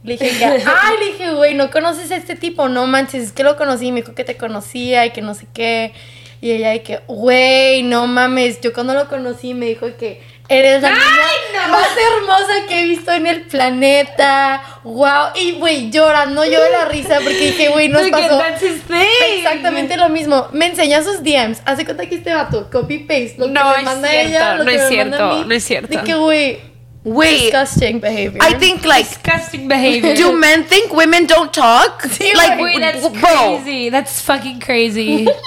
Le 0.04 0.16
dije 0.16 0.36
que, 0.36 0.44
ay, 0.44 0.96
le 0.98 1.06
dije, 1.12 1.32
güey, 1.34 1.54
¿no 1.54 1.70
conoces 1.70 2.10
a 2.10 2.16
este 2.16 2.36
tipo? 2.36 2.68
No 2.68 2.86
manches, 2.86 3.24
es 3.24 3.32
que 3.32 3.44
lo 3.44 3.56
conocí, 3.56 3.92
me 3.92 4.00
dijo 4.00 4.14
que 4.14 4.24
te 4.24 4.36
conocía 4.36 5.06
y 5.06 5.10
que 5.10 5.22
no 5.22 5.34
sé 5.34 5.46
qué. 5.54 5.92
Y 6.40 6.50
ella 6.50 6.70
de 6.70 6.82
que, 6.82 7.00
güey, 7.06 7.84
no 7.84 8.06
mames, 8.08 8.60
yo 8.60 8.72
cuando 8.72 8.94
lo 8.94 9.08
conocí 9.08 9.54
me 9.54 9.66
dijo 9.66 9.86
que 9.96 10.20
eres 10.58 10.82
la 10.82 10.90
niña 10.90 11.68
más 11.70 11.88
hermosa 11.96 12.66
que 12.68 12.80
he 12.80 12.82
visto 12.84 13.12
en 13.12 13.26
el 13.26 13.42
planeta. 13.42 14.62
Wow. 14.84 15.30
Y, 15.34 15.52
güey, 15.52 15.90
llorando 15.90 16.44
yo 16.44 16.62
de 16.62 16.70
la 16.70 16.84
risa 16.86 17.16
porque 17.22 17.38
dije, 17.52 17.68
güey, 17.68 17.88
nos 17.88 18.08
pasó 18.10 18.38
that's 18.38 18.62
his 18.62 18.82
thing. 18.82 18.96
exactamente 19.38 19.96
lo 19.96 20.08
mismo. 20.08 20.48
Me 20.52 20.66
enseña 20.66 21.02
sus 21.02 21.22
DMs. 21.22 21.60
Hace 21.64 21.84
cuenta 21.84 22.06
que 22.06 22.16
este 22.16 22.32
vato, 22.34 22.68
copy 22.70 22.98
paste. 23.00 23.34
Lo 23.38 23.46
que 23.46 23.52
No 23.52 23.70
me 23.70 23.78
es 23.78 23.84
manda 23.84 24.08
cierto, 24.08 24.28
ella, 24.28 24.54
lo 24.56 24.64
no 24.64 24.70
que 24.70 24.76
es 24.76 24.90
me 24.90 24.96
manda 24.96 25.16
cierto, 25.16 25.24
a 25.24 25.34
mí. 25.38 25.44
no 25.46 25.54
es 25.54 25.64
cierto. 25.64 25.98
De 25.98 26.04
que, 26.04 26.14
güey, 26.14 26.72
Wait, 27.04 27.52
disgusting 27.52 28.00
behavior. 28.00 28.38
I 28.48 28.54
think 28.54 28.84
like, 28.84 29.08
Disgusting 29.08 29.66
behavior. 29.66 30.14
do 30.16 30.32
men 30.32 30.64
think 30.64 30.92
women 30.92 31.26
don't 31.26 31.52
talk? 31.52 32.04
like, 32.34 32.60
Wait, 32.62 32.78
that's 32.78 33.08
bro, 33.08 33.58
crazy. 33.60 33.90
That's 33.90 34.20
fucking 34.22 34.60
crazy. 34.60 35.26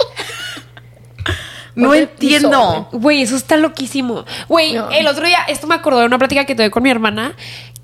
no 1.76 1.94
entiendo. 1.94 2.90
Güey, 2.92 3.22
eso 3.22 3.36
está 3.36 3.58
loquísimo. 3.58 4.26
Güey, 4.48 4.74
No. 4.74 4.90
el 4.92 5.08
otro 5.08 5.26
día, 5.26 5.40
esto 5.48 5.68
me 5.68 5.76
acordó 5.76 6.00
de 6.00 6.06
una 6.06 6.18
plática 6.18 6.46
que 6.46 6.56
tuve 6.56 6.72
con 6.72 6.84
mi 6.84 6.90
hermana. 6.90 7.36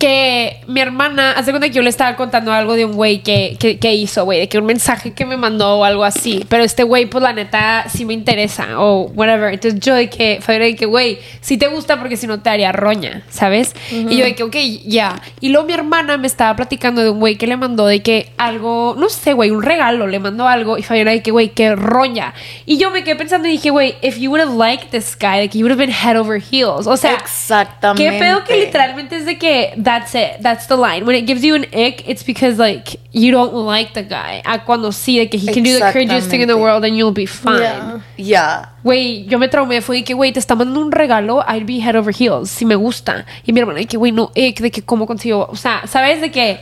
Que 0.02 0.60
mi 0.66 0.82
hermana, 0.82 1.34
hace 1.34 1.52
cuenta 1.52 1.68
que 1.68 1.76
yo 1.76 1.84
le 1.84 1.90
estaba 1.90 2.16
contando 2.16 2.52
algo 2.52 2.74
de 2.74 2.86
un 2.86 2.94
güey 2.94 3.22
que, 3.22 3.56
que, 3.60 3.78
que 3.78 3.94
hizo, 3.94 4.26
güey, 4.26 4.40
de 4.40 4.50
que 4.50 4.58
un 4.58 4.66
mensaje 4.66 5.14
que 5.14 5.26
me 5.26 5.38
mandó 5.38 5.78
o 5.78 5.86
algo 5.86 6.04
así. 6.04 6.44
Pero 6.50 6.64
este 6.64 6.82
güey, 6.82 7.06
pues 7.06 7.22
la 7.22 7.34
neta, 7.34 7.86
sí 7.88 8.04
me 8.04 8.14
interesa 8.14 8.80
o 8.80 9.04
whatever. 9.14 9.54
Entonces 9.54 9.80
yo 9.80 9.94
de 9.94 10.10
que, 10.10 10.40
Fabiola, 10.42 10.66
de 10.66 10.76
que, 10.76 10.88
güey, 10.88 11.20
sí 11.40 11.58
te 11.58 11.68
gusta 11.68 12.00
porque 12.00 12.18
si 12.18 12.26
no 12.26 12.42
te 12.42 12.50
haría 12.50 12.72
roña, 12.72 13.22
¿sabes? 13.30 13.76
Y 13.92 14.18
yo 14.18 14.26
de 14.26 14.34
que, 14.34 14.42
ok, 14.42 14.56
ya. 14.86 15.22
Y 15.40 15.50
luego 15.50 15.68
mi 15.68 15.74
hermana 15.74 16.18
me 16.18 16.26
estaba 16.26 16.56
platicando 16.56 17.04
de 17.04 17.12
un 17.12 17.20
güey 17.20 17.36
que 17.36 17.46
le 17.46 17.56
mandó 17.56 17.86
de 17.86 18.02
que 18.02 18.32
algo, 18.38 18.96
no 18.98 19.08
sé, 19.08 19.34
güey, 19.34 19.52
un 19.52 19.62
regalo, 19.62 20.08
le 20.08 20.20
mandó 20.20 20.48
algo. 20.48 20.80
Y 20.80 20.84
Fabiola 20.84 21.12
de 21.12 21.22
que, 21.22 21.30
güey, 21.30 21.50
que 21.50 21.76
roña. 21.76 22.34
Y 22.66 22.78
yo 22.78 22.90
me 22.90 23.04
quedé 23.04 23.16
pensando 23.16 23.48
y 23.48 23.52
dije, 23.52 23.70
güey, 23.70 23.96
if 24.02 24.18
you 24.18 24.32
would 24.32 24.42
have 24.42 24.58
liked 24.58 24.90
this 24.90 25.16
guy, 25.16 25.42
like 25.42 25.56
you 25.56 25.64
would 25.64 25.72
have 25.72 25.86
been 25.86 25.94
head 25.94 26.18
over 26.18 26.42
heels. 26.42 26.88
O 26.88 26.98
sea, 26.98 27.14
Exactamente. 27.14 28.10
¿Qué 28.10 28.20
pedo 28.20 28.44
que 28.44 28.66
literalmente 28.66 29.16
es 29.16 29.26
de 29.26 29.38
que 29.38 29.74
that's 29.92 30.16
it, 30.16 30.42
that's 30.42 30.68
the 30.68 30.78
line. 30.78 31.06
When 31.06 31.16
it 31.16 31.24
gives 31.24 31.44
you 31.44 31.56
an 31.56 31.66
ick, 31.74 32.08
it's 32.08 32.24
because 32.24 32.58
like 32.58 32.96
you 33.12 33.32
don't 33.32 33.54
like 33.54 33.94
the 33.94 34.04
guy. 34.04 34.42
A 34.46 34.60
cuando 34.60 34.90
sí, 34.92 35.18
de 35.20 35.28
que 35.28 35.38
he 35.38 35.54
can 35.54 35.64
do 35.64 35.80
the 35.80 35.92
cringiest 35.92 36.30
thing 36.30 36.42
in 36.42 36.48
the 36.48 36.58
world 36.58 36.86
and 36.86 36.96
you'll 36.96 37.12
be 37.12 37.26
fine. 37.26 37.62
Yeah. 37.62 38.02
Yeah. 38.18 38.66
Güey, 38.84 39.28
yo 39.28 39.38
me 39.38 39.48
traumé, 39.48 39.82
fue 39.82 39.98
de 39.98 40.04
que, 40.04 40.14
güey, 40.16 40.32
te 40.32 40.40
está 40.40 40.56
mandando 40.56 40.80
un 40.80 40.92
regalo, 40.92 41.44
I'd 41.48 41.66
be 41.66 41.80
head 41.80 41.96
over 41.96 42.14
heels, 42.14 42.50
si 42.50 42.66
me 42.66 42.76
gusta. 42.76 43.26
Y 43.46 43.52
mi 43.52 43.60
hermana, 43.60 43.80
de 43.80 43.86
que, 43.86 43.98
güey, 43.98 44.12
no, 44.12 44.32
ick, 44.34 44.62
de 44.62 44.72
que 44.72 44.82
cómo 44.82 45.06
consigo, 45.06 45.48
o 45.50 45.56
sea, 45.56 45.86
¿sabes? 45.88 46.22
De 46.22 46.32
que, 46.32 46.60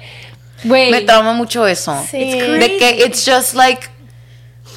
güey. 0.64 0.92
Me 0.92 1.02
trauma 1.02 1.34
mucho 1.34 1.68
eso. 1.68 1.96
Sí. 2.10 2.18
It's 2.18 2.60
De 2.60 2.78
que 2.78 3.06
it's 3.06 3.26
just 3.26 3.54
like 3.54 3.90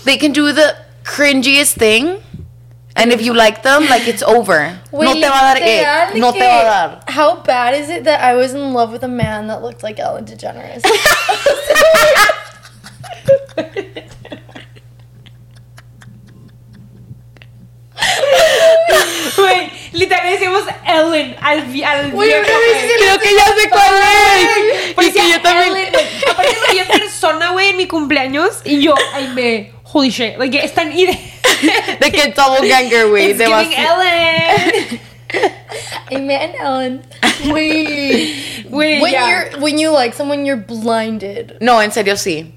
they 0.04 0.18
can 0.18 0.32
do 0.32 0.52
the 0.52 0.74
cringiest 1.04 1.78
thing 1.78 2.18
and 2.96 3.12
if 3.12 3.22
you 3.22 3.32
like 3.34 3.62
them, 3.62 3.88
like 3.88 4.06
it's 4.06 4.22
over. 4.22 4.78
Güey, 4.92 5.04
no 5.04 5.14
te 5.14 5.28
va 5.28 5.38
a 5.40 5.54
dar 5.54 5.60
de 5.60 6.18
No 6.20 6.32
te 6.32 6.40
va 6.40 6.60
a 6.60 6.64
dar. 6.64 7.00
How 7.08 7.36
bad 7.42 7.74
is 7.74 7.88
it 7.88 8.04
that 8.04 8.20
I 8.22 8.34
was 8.34 8.52
in 8.54 8.72
love 8.74 8.92
with 8.92 9.02
a 9.04 9.08
man 9.08 9.46
that 9.48 9.62
looked 9.62 9.82
like 9.82 9.98
Ellen 9.98 10.24
DeGeneres? 10.24 10.82
Güey, 19.36 19.70
literal 19.92 20.30
decimos 20.32 20.62
Ellen 20.86 21.36
al, 21.40 21.62
vi- 21.62 21.84
al 21.84 22.10
Güey, 22.10 22.30
una. 22.32 22.42
Creo 22.46 23.18
que 23.18 23.34
ya 23.34 23.44
sé 23.46 23.68
cuál 23.70 23.94
es. 23.94 25.08
Y 25.08 25.12
que 25.12 25.18
ya, 25.18 25.36
yo 25.36 25.42
también. 25.42 25.76
Ellen, 25.76 25.92
vi 26.70 26.78
en 26.78 26.86
persona, 26.88 27.50
güey, 27.50 27.68
en 27.70 27.76
mi 27.76 27.86
cumpleaños. 27.86 28.60
Y 28.64 28.80
yo, 28.82 28.94
ay, 29.14 29.28
me. 29.34 29.72
Holy 29.92 30.08
shit. 30.10 30.38
Like, 30.38 30.52
están. 30.52 30.90
y 30.92 31.04
de- 31.06 31.18
De 32.00 32.10
que 32.10 32.32
doppelganger, 32.32 33.08
güey. 33.08 33.28
It's 33.30 33.38
de 33.38 33.46
giving 33.46 33.70
basti- 33.70 33.78
Ellen. 33.78 35.00
Amen, 36.12 36.54
Ellen. 36.58 37.02
Wait. 37.52 38.64
Güey, 38.70 39.00
when 39.02 39.12
ya. 39.12 39.28
you're 39.28 39.60
when 39.60 39.78
you 39.78 39.90
like 39.90 40.14
someone, 40.14 40.44
you're 40.46 40.56
blinded. 40.56 41.58
No, 41.60 41.78
en 41.80 41.90
serio 41.90 42.14
sí. 42.14 42.52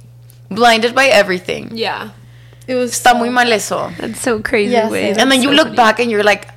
Blinded 0.49 0.93
by 0.95 1.07
everything. 1.07 1.71
Yeah. 1.75 2.11
It 2.67 2.75
was 2.75 2.91
Está 2.91 3.11
so 3.11 3.17
muy 3.17 3.29
mal 3.29 3.51
eso. 3.51 3.91
That's 3.99 4.21
so 4.21 4.39
crazy, 4.41 4.71
Yeah, 4.73 4.87
güey. 4.89 5.09
And 5.09 5.17
then 5.17 5.29
That's 5.29 5.43
you 5.43 5.51
look 5.51 5.67
funny. 5.67 5.75
back 5.75 5.99
and 5.99 6.09
you're 6.09 6.23
like, 6.23 6.47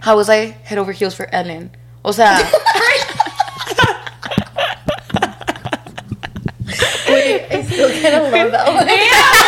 how 0.00 0.16
was 0.16 0.28
I 0.28 0.54
head 0.64 0.78
over 0.78 0.92
heels 0.92 1.14
for 1.14 1.28
Ellen? 1.32 1.70
O 2.04 2.12
sea, 2.12 2.36
still 7.64 7.90
kind 8.02 8.14
of 8.14 8.32
love 8.32 8.52
that 8.52 8.66
one. 8.68 9.39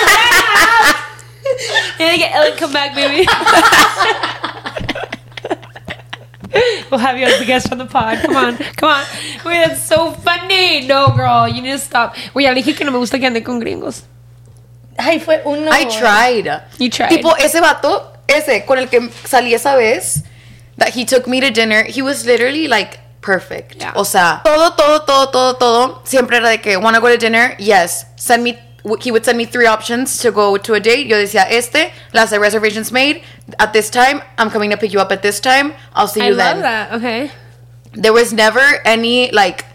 And 2.02 2.18
get 2.18 2.34
Ellen, 2.34 2.58
come 2.58 2.72
back, 2.72 2.94
baby. 2.94 3.26
we'll 6.90 7.00
have 7.00 7.18
you 7.18 7.26
as 7.26 7.38
the 7.38 7.46
guest 7.46 7.72
on 7.72 7.78
the 7.78 7.86
pod. 7.86 8.18
Come 8.18 8.36
on, 8.36 8.56
come 8.76 8.90
on. 8.90 9.04
Wait, 9.44 9.64
that's 9.64 9.82
so 9.82 10.12
funny. 10.12 10.86
No, 10.86 11.08
girl, 11.14 11.48
you 11.48 11.62
need 11.62 11.72
to 11.72 11.78
stop. 11.78 12.16
Wait, 12.34 12.44
ya 12.44 12.50
le 12.50 12.62
dije 12.62 12.76
que 12.76 12.84
no 12.84 12.92
me 12.92 12.98
gusta 12.98 13.18
que 13.18 13.26
ande 13.26 13.44
con 13.44 13.60
gringos. 13.60 14.02
Ay, 14.98 15.18
fue 15.18 15.42
uno. 15.44 15.70
I 15.70 15.84
tried. 15.84 16.62
You 16.78 16.90
tried. 16.90 17.10
Tipo, 17.10 17.34
ese 17.38 17.60
vato, 17.60 18.12
ese 18.28 18.64
con 18.66 18.78
el 18.78 18.88
que 18.88 19.00
salí 19.24 19.54
esa 19.54 19.76
vez, 19.76 20.22
that 20.76 20.90
he 20.90 21.04
took 21.04 21.26
me 21.26 21.40
to 21.40 21.50
dinner, 21.50 21.84
he 21.84 22.02
was 22.02 22.26
literally 22.26 22.68
like 22.68 22.98
perfect. 23.20 23.76
Yeah. 23.76 23.92
O 23.94 24.04
sea, 24.04 24.42
todo, 24.44 24.74
todo, 24.76 25.04
todo, 25.04 25.30
todo, 25.30 25.54
todo. 25.54 26.02
Siempre 26.04 26.36
era 26.36 26.48
de 26.48 26.58
que, 26.58 26.76
wanna 26.76 27.00
go 27.00 27.08
to 27.08 27.16
dinner? 27.16 27.56
Yes. 27.58 28.04
Send 28.16 28.42
me, 28.42 28.58
he 29.00 29.10
would 29.12 29.24
send 29.24 29.38
me 29.38 29.44
three 29.44 29.66
options 29.66 30.18
to 30.18 30.30
go 30.32 30.56
to 30.56 30.74
a 30.74 30.80
date. 30.80 31.06
Yo 31.06 31.16
decía, 31.16 31.46
este, 31.50 31.92
las 32.12 32.30
de 32.30 32.38
reservations 32.38 32.90
made. 32.92 33.22
At 33.58 33.72
this 33.72 33.90
time, 33.90 34.22
I'm 34.38 34.50
coming 34.50 34.70
to 34.70 34.76
pick 34.76 34.92
you 34.92 35.00
up 35.00 35.12
at 35.12 35.22
this 35.22 35.40
time. 35.40 35.74
I'll 35.94 36.08
see 36.08 36.20
you 36.20 36.26
I 36.26 36.28
you 36.30 36.34
love 36.34 36.56
then. 36.56 36.62
that. 36.62 36.92
Okay. 36.94 37.30
There 37.94 38.12
was 38.12 38.32
never 38.32 38.60
any, 38.84 39.30
like, 39.30 39.66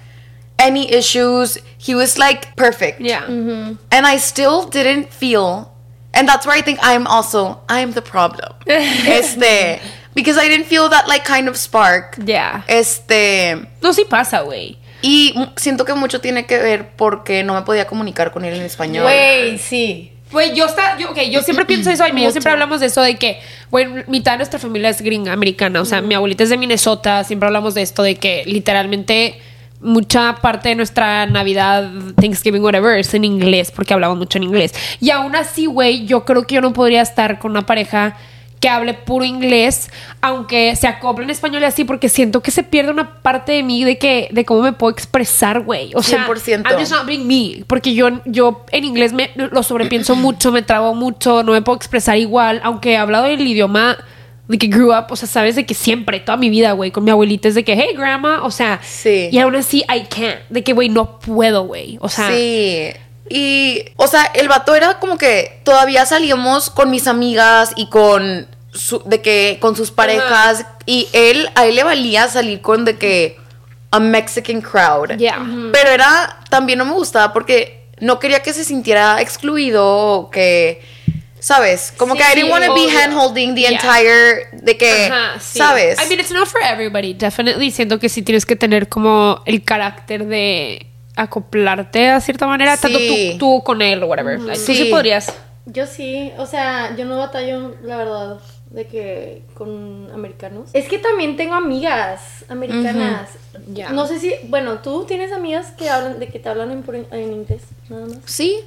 any 0.60 0.92
issues. 0.92 1.58
He 1.78 1.94
was 1.96 2.18
like 2.18 2.56
perfect. 2.56 3.00
Yeah. 3.00 3.22
Mm-hmm. 3.24 3.76
And 3.92 4.06
I 4.08 4.18
still 4.18 4.68
didn't 4.68 5.14
feel, 5.14 5.72
and 6.14 6.28
that's 6.28 6.46
where 6.46 6.56
I 6.56 6.62
think 6.62 6.80
I'm 6.82 7.06
also, 7.08 7.62
I'm 7.70 7.92
the 7.92 8.02
problem. 8.02 8.54
este, 8.68 9.80
because 10.16 10.38
I 10.38 10.48
didn't 10.48 10.66
feel 10.66 10.90
that 10.90 11.08
like 11.08 11.24
kind 11.26 11.48
of 11.48 11.56
spark. 11.58 12.18
Yeah. 12.26 12.64
Este, 12.68 13.68
No, 13.84 13.92
sí 13.92 14.04
pasa, 14.10 14.44
güey. 14.44 14.78
Y 15.02 15.36
siento 15.56 15.86
que 15.86 15.94
mucho 15.94 16.22
tiene 16.22 16.46
que 16.46 16.58
ver 16.58 16.90
porque 16.96 17.44
no 17.44 17.54
me 17.54 17.62
podía 17.62 17.88
comunicar 17.88 18.32
con 18.32 18.46
él 18.46 18.56
en 18.56 18.64
español. 18.64 19.04
Güey, 19.04 19.58
sí. 19.58 20.12
Güey, 20.32 20.54
yo 20.54 20.66
está, 20.66 20.98
yo, 20.98 21.12
okay, 21.12 21.32
yo 21.32 21.42
siempre 21.42 21.66
pienso 21.66 21.90
eso, 21.90 22.06
y 22.06 22.22
yo 22.22 22.32
siempre 22.32 22.52
hablamos 22.52 22.82
de 22.82 22.88
eso 22.88 23.02
de 23.02 23.16
que, 23.16 23.40
güey, 23.72 23.88
mitad 24.08 24.34
de 24.34 24.38
nuestra 24.40 24.60
familia 24.60 24.90
es 24.90 25.02
gringa 25.02 25.32
americana, 25.32 25.80
o 25.80 25.86
sea, 25.86 26.02
mi 26.02 26.16
abuelita 26.16 26.44
es 26.44 26.50
de 26.50 26.58
Minnesota, 26.58 27.24
siempre 27.24 27.48
hablamos 27.48 27.76
de 27.76 27.82
esto 27.82 28.04
de 28.04 28.16
que 28.16 28.44
literalmente 28.46 29.40
mucha 29.80 30.36
parte 30.42 30.70
de 30.70 30.76
nuestra 30.76 31.28
Navidad, 31.28 31.90
Thanksgiving, 32.20 32.62
whatever, 32.62 33.00
es 33.00 33.14
en 33.14 33.24
inglés, 33.24 33.72
porque 33.72 33.94
hablamos 33.94 34.18
mucho 34.18 34.38
en 34.38 34.44
inglés. 34.44 34.74
Y 35.00 35.12
aún 35.12 35.36
así, 35.36 35.66
güey, 35.66 36.06
yo 36.06 36.26
creo 36.26 36.46
que 36.46 36.56
yo 36.56 36.62
no 36.62 36.74
podría 36.74 37.02
estar 37.02 37.40
con 37.40 37.52
una 37.52 37.66
pareja 37.66 38.18
que 38.60 38.70
hable 38.70 38.94
puro 38.94 39.24
inglés, 39.24 39.90
aunque 40.22 40.76
se 40.76 40.88
acople 40.88 41.24
en 41.26 41.30
español 41.30 41.62
y 41.62 41.66
así, 41.66 41.84
porque 41.84 42.10
siento 42.10 42.42
que 42.42 42.52
se 42.52 42.64
pierde 42.64 42.92
una 42.92 43.22
parte 43.22 43.52
de 43.52 43.64
mí 43.64 43.84
de 43.84 43.98
que, 43.98 44.30
de 44.32 44.46
cómo 44.46 44.62
me 44.62 44.74
puedo 44.74 44.92
expresar, 44.92 45.62
güey. 45.62 45.92
O 45.96 46.02
sea, 46.02 46.26
100%. 46.28 46.70
I'm 46.70 46.80
just 46.80 46.92
not 46.92 47.06
being 47.06 47.28
me, 47.28 47.64
porque 47.68 47.94
yo, 47.94 48.10
yo 48.26 48.66
en 48.72 48.84
inglés 48.84 49.14
me 49.14 49.32
lo 49.36 49.62
sobrepienso 49.64 50.16
mucho, 50.16 50.52
me 50.52 50.62
trabo 50.64 50.96
mucho, 50.96 51.44
no 51.44 51.52
me 51.52 51.62
puedo 51.62 51.76
expresar 51.78 52.18
igual, 52.18 52.60
aunque 52.64 52.94
he 52.94 52.98
hablado 52.98 53.26
el 53.26 53.46
idioma 53.46 53.98
de 54.48 54.58
que 54.58 54.68
grew 54.68 54.98
up, 54.98 55.06
o 55.10 55.16
sea, 55.18 55.28
sabes 55.28 55.56
de 55.58 55.66
que 55.66 55.74
siempre, 55.74 56.20
toda 56.22 56.38
mi 56.38 56.50
vida, 56.50 56.72
güey, 56.72 56.90
con 56.90 57.04
mi 57.04 57.12
abuelita 57.12 57.50
es 57.50 57.56
de 57.56 57.64
que, 57.66 57.74
hey, 57.76 57.90
grandma, 57.98 58.44
o 58.44 58.50
sea, 58.52 58.80
Sí. 58.82 59.28
y 59.32 59.38
aún 59.40 59.56
así, 59.58 59.80
I 59.94 60.04
can't, 60.10 60.40
de 60.50 60.64
que, 60.64 60.72
güey, 60.74 60.88
no 60.88 61.20
puedo, 61.20 61.66
güey, 61.66 61.98
o 62.00 62.08
sea, 62.10 62.32
Sí. 62.32 62.88
Y, 63.30 63.86
o 63.98 64.08
sea, 64.08 64.24
el 64.34 64.48
vato 64.48 64.76
era 64.76 65.00
como 65.00 65.18
que 65.18 65.60
todavía 65.64 66.06
salíamos 66.06 66.70
con 66.70 66.90
mis 66.92 67.08
amigas 67.08 67.72
y 67.76 67.90
con 67.90 68.48
su- 68.72 69.02
de 69.06 69.22
que 69.22 69.58
con 69.60 69.76
sus 69.76 69.92
parejas 69.92 70.66
y 70.86 71.08
él 71.14 71.50
a 71.56 71.66
él 71.66 71.76
le 71.76 71.84
valía 71.84 72.28
salir 72.28 72.62
con 72.62 72.86
de 72.86 72.98
que 72.98 73.38
a 73.92 74.00
Mexican 74.00 74.62
crowd. 74.62 75.18
Yeah. 75.18 75.46
Pero 75.74 75.90
era 75.90 76.40
también 76.50 76.78
no 76.80 76.86
me 76.86 76.94
gustaba 76.94 77.34
porque 77.34 77.86
no 78.00 78.20
quería 78.20 78.42
que 78.44 78.54
se 78.54 78.64
sintiera 78.64 79.20
excluido 79.22 79.84
o 79.86 80.30
que 80.30 80.82
sabes, 81.40 81.94
como 81.98 82.14
Sí, 82.14 82.20
que 82.20 82.26
I 82.26 82.36
didn't 82.36 82.46
sí, 82.48 82.52
want 82.52 82.66
to 82.66 82.74
be 82.76 82.92
hand 82.92 83.14
holding 83.18 83.56
the 83.56 83.62
Yeah. 83.62 83.72
entire 83.72 84.48
de 84.54 84.78
que 84.78 85.06
Ajá, 85.06 85.40
sí. 85.40 85.58
sabes. 85.58 85.98
I 86.04 86.08
mean, 86.10 86.20
it's 86.20 86.32
not 86.32 86.48
for 86.48 86.62
everybody, 86.64 87.14
definitely. 87.14 87.72
Siento 87.72 88.00
que 88.00 88.10
sí 88.10 88.22
tienes 88.22 88.46
que 88.46 88.56
tener 88.56 88.88
como 88.90 89.42
el 89.46 89.64
carácter 89.64 90.26
de 90.26 90.88
acoplarte 91.18 92.10
a 92.10 92.22
cierta 92.22 92.48
manera, 92.48 92.78
tanto 92.78 92.98
tú, 92.98 93.38
tú 93.38 93.64
con 93.64 93.82
él 93.82 94.02
o 94.04 94.08
whatever. 94.08 94.40
Tú 94.40 94.56
sí 94.56 94.76
Sí. 94.76 94.86
podrías. 94.86 95.34
Yo 95.66 95.86
sí, 95.86 96.32
o 96.38 96.46
sea, 96.46 96.96
yo 96.96 97.04
no 97.04 97.18
batallo, 97.18 97.76
la 97.84 97.98
verdad, 97.98 98.40
de 98.70 98.88
que 98.88 99.44
con 99.54 100.10
americanos. 100.14 100.70
Es 100.72 100.88
que 100.88 100.98
también 100.98 101.36
tengo 101.36 101.56
amigas 101.56 102.46
americanas. 102.48 103.30
Ya. 103.74 103.90
No 103.90 104.08
sé 104.08 104.20
si, 104.20 104.34
bueno, 104.48 104.80
tú 104.80 105.04
tienes 105.06 105.34
amigas 105.34 105.72
que 105.78 105.90
hablan, 105.90 106.20
de 106.20 106.30
que 106.30 106.40
te 106.40 106.48
hablan 106.48 106.84
en 107.12 107.34
inglés, 107.34 107.64
nada 107.90 108.06
más. 108.06 108.18
Sí. 108.26 108.60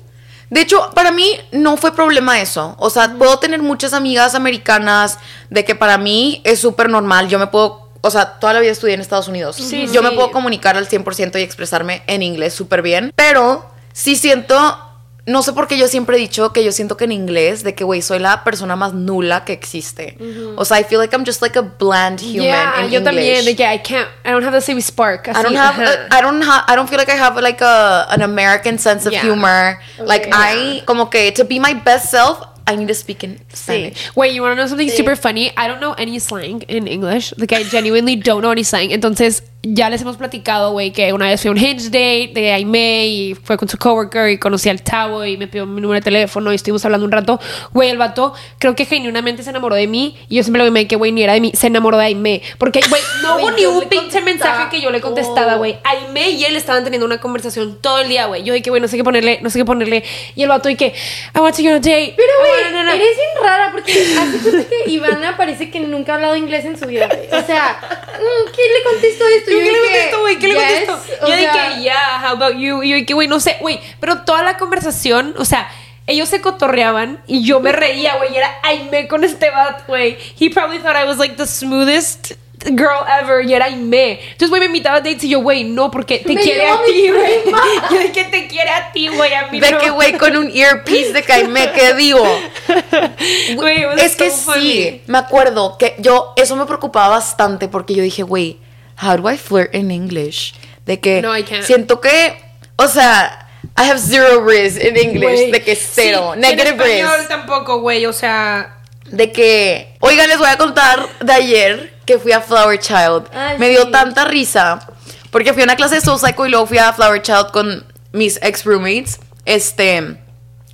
De 0.51 0.61
hecho, 0.63 0.91
para 0.95 1.13
mí 1.13 1.27
no 1.53 1.77
fue 1.77 1.95
problema 1.95 2.41
eso. 2.41 2.75
O 2.79 2.91
sea, 2.91 3.15
puedo 3.17 3.39
tener 3.39 3.63
muchas 3.63 3.93
amigas 3.95 4.35
americanas 4.35 5.19
de 5.49 5.65
que 5.65 5.75
para 5.77 5.97
mí 5.97 6.41
es 6.45 6.59
súper 6.59 6.91
normal. 6.91 7.29
Yo 7.29 7.39
me 7.39 7.47
puedo, 7.47 7.89
o 8.03 8.11
sea, 8.11 8.39
toda 8.39 8.53
la 8.55 8.61
vida 8.61 8.73
estudié 8.73 8.95
en 8.95 9.01
Estados 9.01 9.29
Unidos. 9.29 9.57
Sí, 9.57 9.89
Yo 9.93 10.03
me 10.03 10.11
sí. 10.11 10.15
puedo 10.17 10.31
comunicar 10.33 10.77
al 10.77 10.89
100% 10.89 11.39
y 11.39 11.43
expresarme 11.43 12.03
en 12.07 12.23
inglés 12.23 12.55
súper 12.55 12.83
bien. 12.83 13.13
Pero 13.15 13.69
sí 13.93 14.17
siento, 14.17 14.79
no 15.27 15.43
sé 15.43 15.53
por 15.53 15.69
qué 15.69 15.77
yo 15.79 15.87
siempre 15.87 16.17
he 16.17 16.19
dicho 16.19 16.53
que 16.53 16.65
yo 16.65 16.73
siento 16.73 16.97
que 16.97 17.05
en 17.05 17.13
inglés, 17.13 17.63
de 17.63 17.75
que, 17.75 17.85
güey, 17.85 18.01
soy 18.03 18.19
la 18.19 18.43
persona 18.43 18.75
más 18.75 18.95
nula 18.95 19.45
que 19.45 19.53
existe. 19.53 20.17
O 20.57 20.65
sea, 20.65 20.81
I 20.81 20.85
feel 20.85 20.99
like 21.01 21.15
I'm 21.15 21.25
just 21.27 21.43
like 21.43 21.59
a 21.59 21.63
bland 21.63 22.21
human 22.21 22.43
Yeah, 22.47 22.85
in 22.85 22.91
yo 22.91 23.03
también, 23.03 23.37
English. 23.37 23.45
de 23.45 23.57
que 23.57 23.75
I 23.75 23.79
can't, 23.81 24.09
I 24.25 24.31
don't 24.31 24.45
have 24.45 24.53
the 24.57 24.63
same 24.65 24.81
spark. 24.81 25.29
I 25.29 25.33
don't 25.43 25.55
así, 25.55 25.57
have 25.57 25.85
ajá. 25.85 26.19
I 26.19 26.23
don't 26.23 26.43
have 26.43 26.65
I 26.69 26.77
don't 26.77 26.89
feel 26.89 26.99
like 26.99 27.13
I 27.13 27.19
have 27.19 27.41
like 27.41 27.63
a 27.63 28.07
an 28.11 28.23
American 28.23 28.79
sense 28.79 29.07
of 29.07 29.13
Yeah. 29.13 29.23
humor. 29.23 29.79
Like 29.99 30.27
Okay. 30.29 30.79
I 30.81 30.83
como 30.87 31.11
que 31.11 31.31
to 31.33 31.45
be 31.45 31.61
my 31.61 31.75
best 31.75 32.11
self, 32.11 32.39
I 32.71 32.77
need 32.77 32.89
to 32.89 32.95
speak 32.95 33.25
in 33.25 33.39
Sí. 33.53 33.57
Spanish. 33.57 34.17
Wait, 34.17 34.33
you 34.33 34.43
want 34.43 34.53
to 34.53 34.63
know 34.63 34.67
something 34.69 34.89
super 34.91 35.17
funny? 35.17 35.51
I 35.57 35.67
don't 35.67 35.81
know 35.81 35.93
any 35.95 36.19
slang 36.19 36.63
in 36.69 36.87
English. 36.87 37.35
Like, 37.37 37.53
I 37.53 37.65
genuinely 37.65 38.15
don't 38.17 38.43
know 38.43 38.51
any 38.53 38.63
slang. 38.63 38.91
Entonces, 38.91 39.43
ya 39.63 39.91
les 39.91 40.01
hemos 40.01 40.17
platicado, 40.17 40.73
güey, 40.73 40.91
que 40.91 41.13
una 41.13 41.27
vez 41.27 41.43
fui 41.43 41.49
a 41.49 41.51
un 41.53 41.59
hinge 41.59 41.85
date 41.87 42.31
de 42.35 42.53
Aime 42.53 43.07
y 43.07 43.35
fue 43.35 43.59
con 43.59 43.69
su 43.69 43.77
coworker 43.77 44.31
y 44.31 44.39
conocí 44.39 44.71
al 44.71 44.83
Tavo 44.83 45.25
y 45.27 45.37
me 45.37 45.49
pidió 45.49 45.67
mi 45.67 45.83
número 45.83 46.01
de 46.01 46.05
teléfono 46.05 46.51
y 46.51 46.55
estuvimos 46.57 46.83
hablando 46.87 47.05
un 47.05 47.13
rato. 47.13 47.39
Güey, 47.73 47.91
el 47.91 47.99
vato 47.99 48.33
creo 48.59 48.75
que 48.75 48.87
genuinamente 48.87 49.43
se 49.43 49.51
enamoró 49.51 49.75
de 49.75 49.87
mí 49.87 50.17
y 50.31 50.37
yo 50.37 50.43
siempre 50.43 50.65
lo 50.65 50.73
que 50.89 50.97
güey, 50.97 51.13
ni 51.13 51.23
era 51.23 51.35
de 51.35 51.43
mí, 51.43 51.53
se 51.55 51.67
enamoró 51.67 51.99
de 51.99 52.05
Aime. 52.07 52.41
Porque, 52.57 52.81
güey, 52.89 53.03
no 53.23 53.37
hubo 53.37 53.51
ni 53.51 53.67
un 53.67 53.87
pinche 53.89 54.23
mensaje 54.23 54.71
que 54.71 54.81
yo 54.81 54.91
le 54.91 55.03
contestara, 55.03 55.57
güey. 55.57 55.77
Aime 55.85 56.31
y 56.31 56.45
él 56.45 56.57
estaban 56.57 56.83
teniendo 56.83 57.05
una 57.05 57.21
conversación 57.21 57.79
todo 57.83 57.99
el 58.01 58.09
día, 58.09 58.27
güey. 58.27 58.43
Yo 58.45 58.55
que, 58.63 58.71
güey, 58.71 58.81
no 58.81 58.89
sé 58.89 58.97
qué 58.97 59.05
ponerle, 59.05 59.41
no 59.43 59.51
sé 59.51 59.59
qué 59.59 59.65
ponerle. 59.67 60.05
Y 60.37 60.43
el 60.43 60.49
vato 60.49 60.71
y 60.71 60.77
que, 60.77 60.95
I 61.35 61.39
want 61.39 61.55
to 61.55 61.63
go 61.63 61.69
on 61.69 61.75
a 61.75 61.81
date. 61.81 62.15
Pero, 62.17 62.29
güey, 62.41 62.65
wanna- 62.65 62.71
na, 62.71 62.85
na. 62.85 62.95
eres 62.95 63.09
bien 63.17 63.45
rara 63.45 63.73
porque 63.73 63.93
hace 63.93 64.67
que 64.85 64.91
Ivana 64.91 65.37
parece 65.37 65.71
que 65.71 65.81
nunca 65.81 66.13
ha 66.13 66.15
hablado 66.17 66.37
inglés 66.37 66.65
en 66.65 66.79
su 66.79 66.87
vida, 66.87 67.07
güey. 67.09 67.27
O 67.27 67.47
sea, 67.47 67.79
mm, 67.83 68.53
¿qué 68.55 68.63
le 68.63 68.91
contestó 68.91 69.25
esto? 69.27 69.50
¿Qué 69.59 69.73
le 69.73 69.79
contesto, 69.81 70.21
güey? 70.21 70.39
¿Qué 70.39 70.49
le 70.49 70.55
yes, 70.55 70.63
contesto? 70.87 71.25
o 71.25 71.29
Yo 71.29 71.35
sea, 71.37 71.69
dije, 71.69 71.83
yeah, 71.83 72.21
how 72.23 72.31
about 72.37 72.57
you? 72.59 72.83
Y 72.83 72.91
yo 72.91 72.97
dije, 72.97 73.15
güey, 73.15 73.29
no 73.29 73.41
sé, 73.41 73.57
güey. 73.61 73.81
Pero 74.01 74.23
toda 74.23 74.43
la 74.43 74.57
conversación, 74.57 75.35
o 75.39 75.45
sea, 75.45 75.71
ellos 76.07 76.29
se 76.29 76.41
cotorreaban 76.41 77.23
y 77.27 77.45
yo 77.45 77.61
me 77.61 77.73
reía, 77.73 78.17
güey. 78.17 78.33
Y 78.33 78.37
era, 78.37 78.51
Aime 78.63 79.07
con 79.09 79.23
este 79.25 79.51
bat, 79.51 79.87
güey. 79.87 80.17
He 80.39 80.51
probably 80.51 80.79
thought 80.79 80.97
I 80.97 81.07
was 81.07 81.19
like 81.19 81.37
the 81.37 81.47
smoothest 81.47 82.33
girl 82.65 83.05
ever. 83.21 83.45
Y 83.45 83.55
era 83.55 83.67
Aime. 83.67 84.13
Entonces, 84.21 84.49
güey, 84.51 84.61
me 84.61 84.67
invitaba 84.67 84.97
a 84.97 85.01
dates 85.01 85.23
y 85.25 85.29
yo, 85.29 85.41
güey, 85.41 85.65
no, 85.65 85.91
porque 85.91 86.19
te 86.19 86.35
Me 86.35 86.41
quiere 86.41 86.67
a 86.69 86.83
ti, 86.85 87.11
güey. 87.11 87.33
Yo 87.91 87.99
dije, 88.01 88.25
te 88.25 88.49
quiere 88.49 88.71
a 88.71 88.93
ti, 88.93 89.09
güey. 89.09 89.33
A 89.35 89.47
mí 89.49 89.61
De 89.61 89.71
no. 89.71 89.79
que 89.79 89.91
güey 89.91 90.13
con 90.19 90.37
un 90.37 90.51
earpiece 90.55 91.13
de 91.13 91.23
Caime, 91.23 91.71
¿qué 91.75 91.95
digo? 91.95 92.23
Was 93.57 94.03
es 94.03 94.17
que 94.17 94.31
sí, 94.31 95.03
me 95.07 95.19
acuerdo 95.19 95.77
que 95.79 95.95
yo 95.99 96.33
eso 96.37 96.57
me 96.57 96.67
preocupaba 96.67 97.09
bastante 97.09 97.69
porque 97.69 97.95
yo 97.95 98.03
dije, 98.03 98.23
güey, 98.23 98.59
how 99.03 99.17
do 99.17 99.29
I 99.29 99.37
flirt 99.37 99.75
in 99.75 99.91
English? 99.91 100.55
De 100.87 100.99
que 101.01 101.21
No, 101.23 101.37
I 101.37 101.43
can't. 101.43 101.65
siento 101.65 102.01
que, 102.01 102.37
o 102.77 102.89
sea, 102.89 103.49
I 103.79 103.83
have 103.91 103.99
zero 103.99 104.45
riz 104.45 104.77
in 104.77 104.97
English, 104.97 105.51
de 105.51 105.63
que 105.63 105.77
cero, 105.77 106.33
Sí, 106.35 106.41
negative 106.41 106.71
en 106.71 106.81
español 106.81 107.19
riz. 107.21 107.29
tampoco, 107.29 107.81
güey. 107.81 108.07
O 108.07 108.13
sea, 108.13 108.77
De 109.07 109.33
que, 109.33 109.97
oigan, 110.01 110.29
les 110.29 110.39
voy 110.39 110.49
a 110.49 110.57
contar 110.57 111.07
de 111.21 111.33
ayer 111.33 111.95
que 112.07 112.19
fui 112.19 112.33
a 112.33 112.41
Flower 112.41 112.79
Child. 112.79 113.29
Ay, 113.33 113.59
Me 113.59 113.69
dio 113.69 113.85
sí. 113.87 113.91
tanta 113.91 114.25
risa 114.25 114.87
porque 115.31 115.53
fui 115.53 115.63
a 115.63 115.65
una 115.65 115.77
clase 115.77 115.97
de 115.97 116.01
Soul 116.01 116.19
Cycle 116.19 116.47
y 116.49 116.51
luego 116.51 116.67
fui 116.67 116.79
a 116.79 116.93
Flower 116.93 117.21
Child 117.23 117.51
con 117.53 117.87
mis 118.13 118.39
ex 118.43 118.65
roommates. 118.65 119.21
Este, 119.45 120.17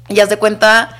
y 0.08 0.20
haz 0.20 0.28
de 0.28 0.36
cuenta 0.38 0.96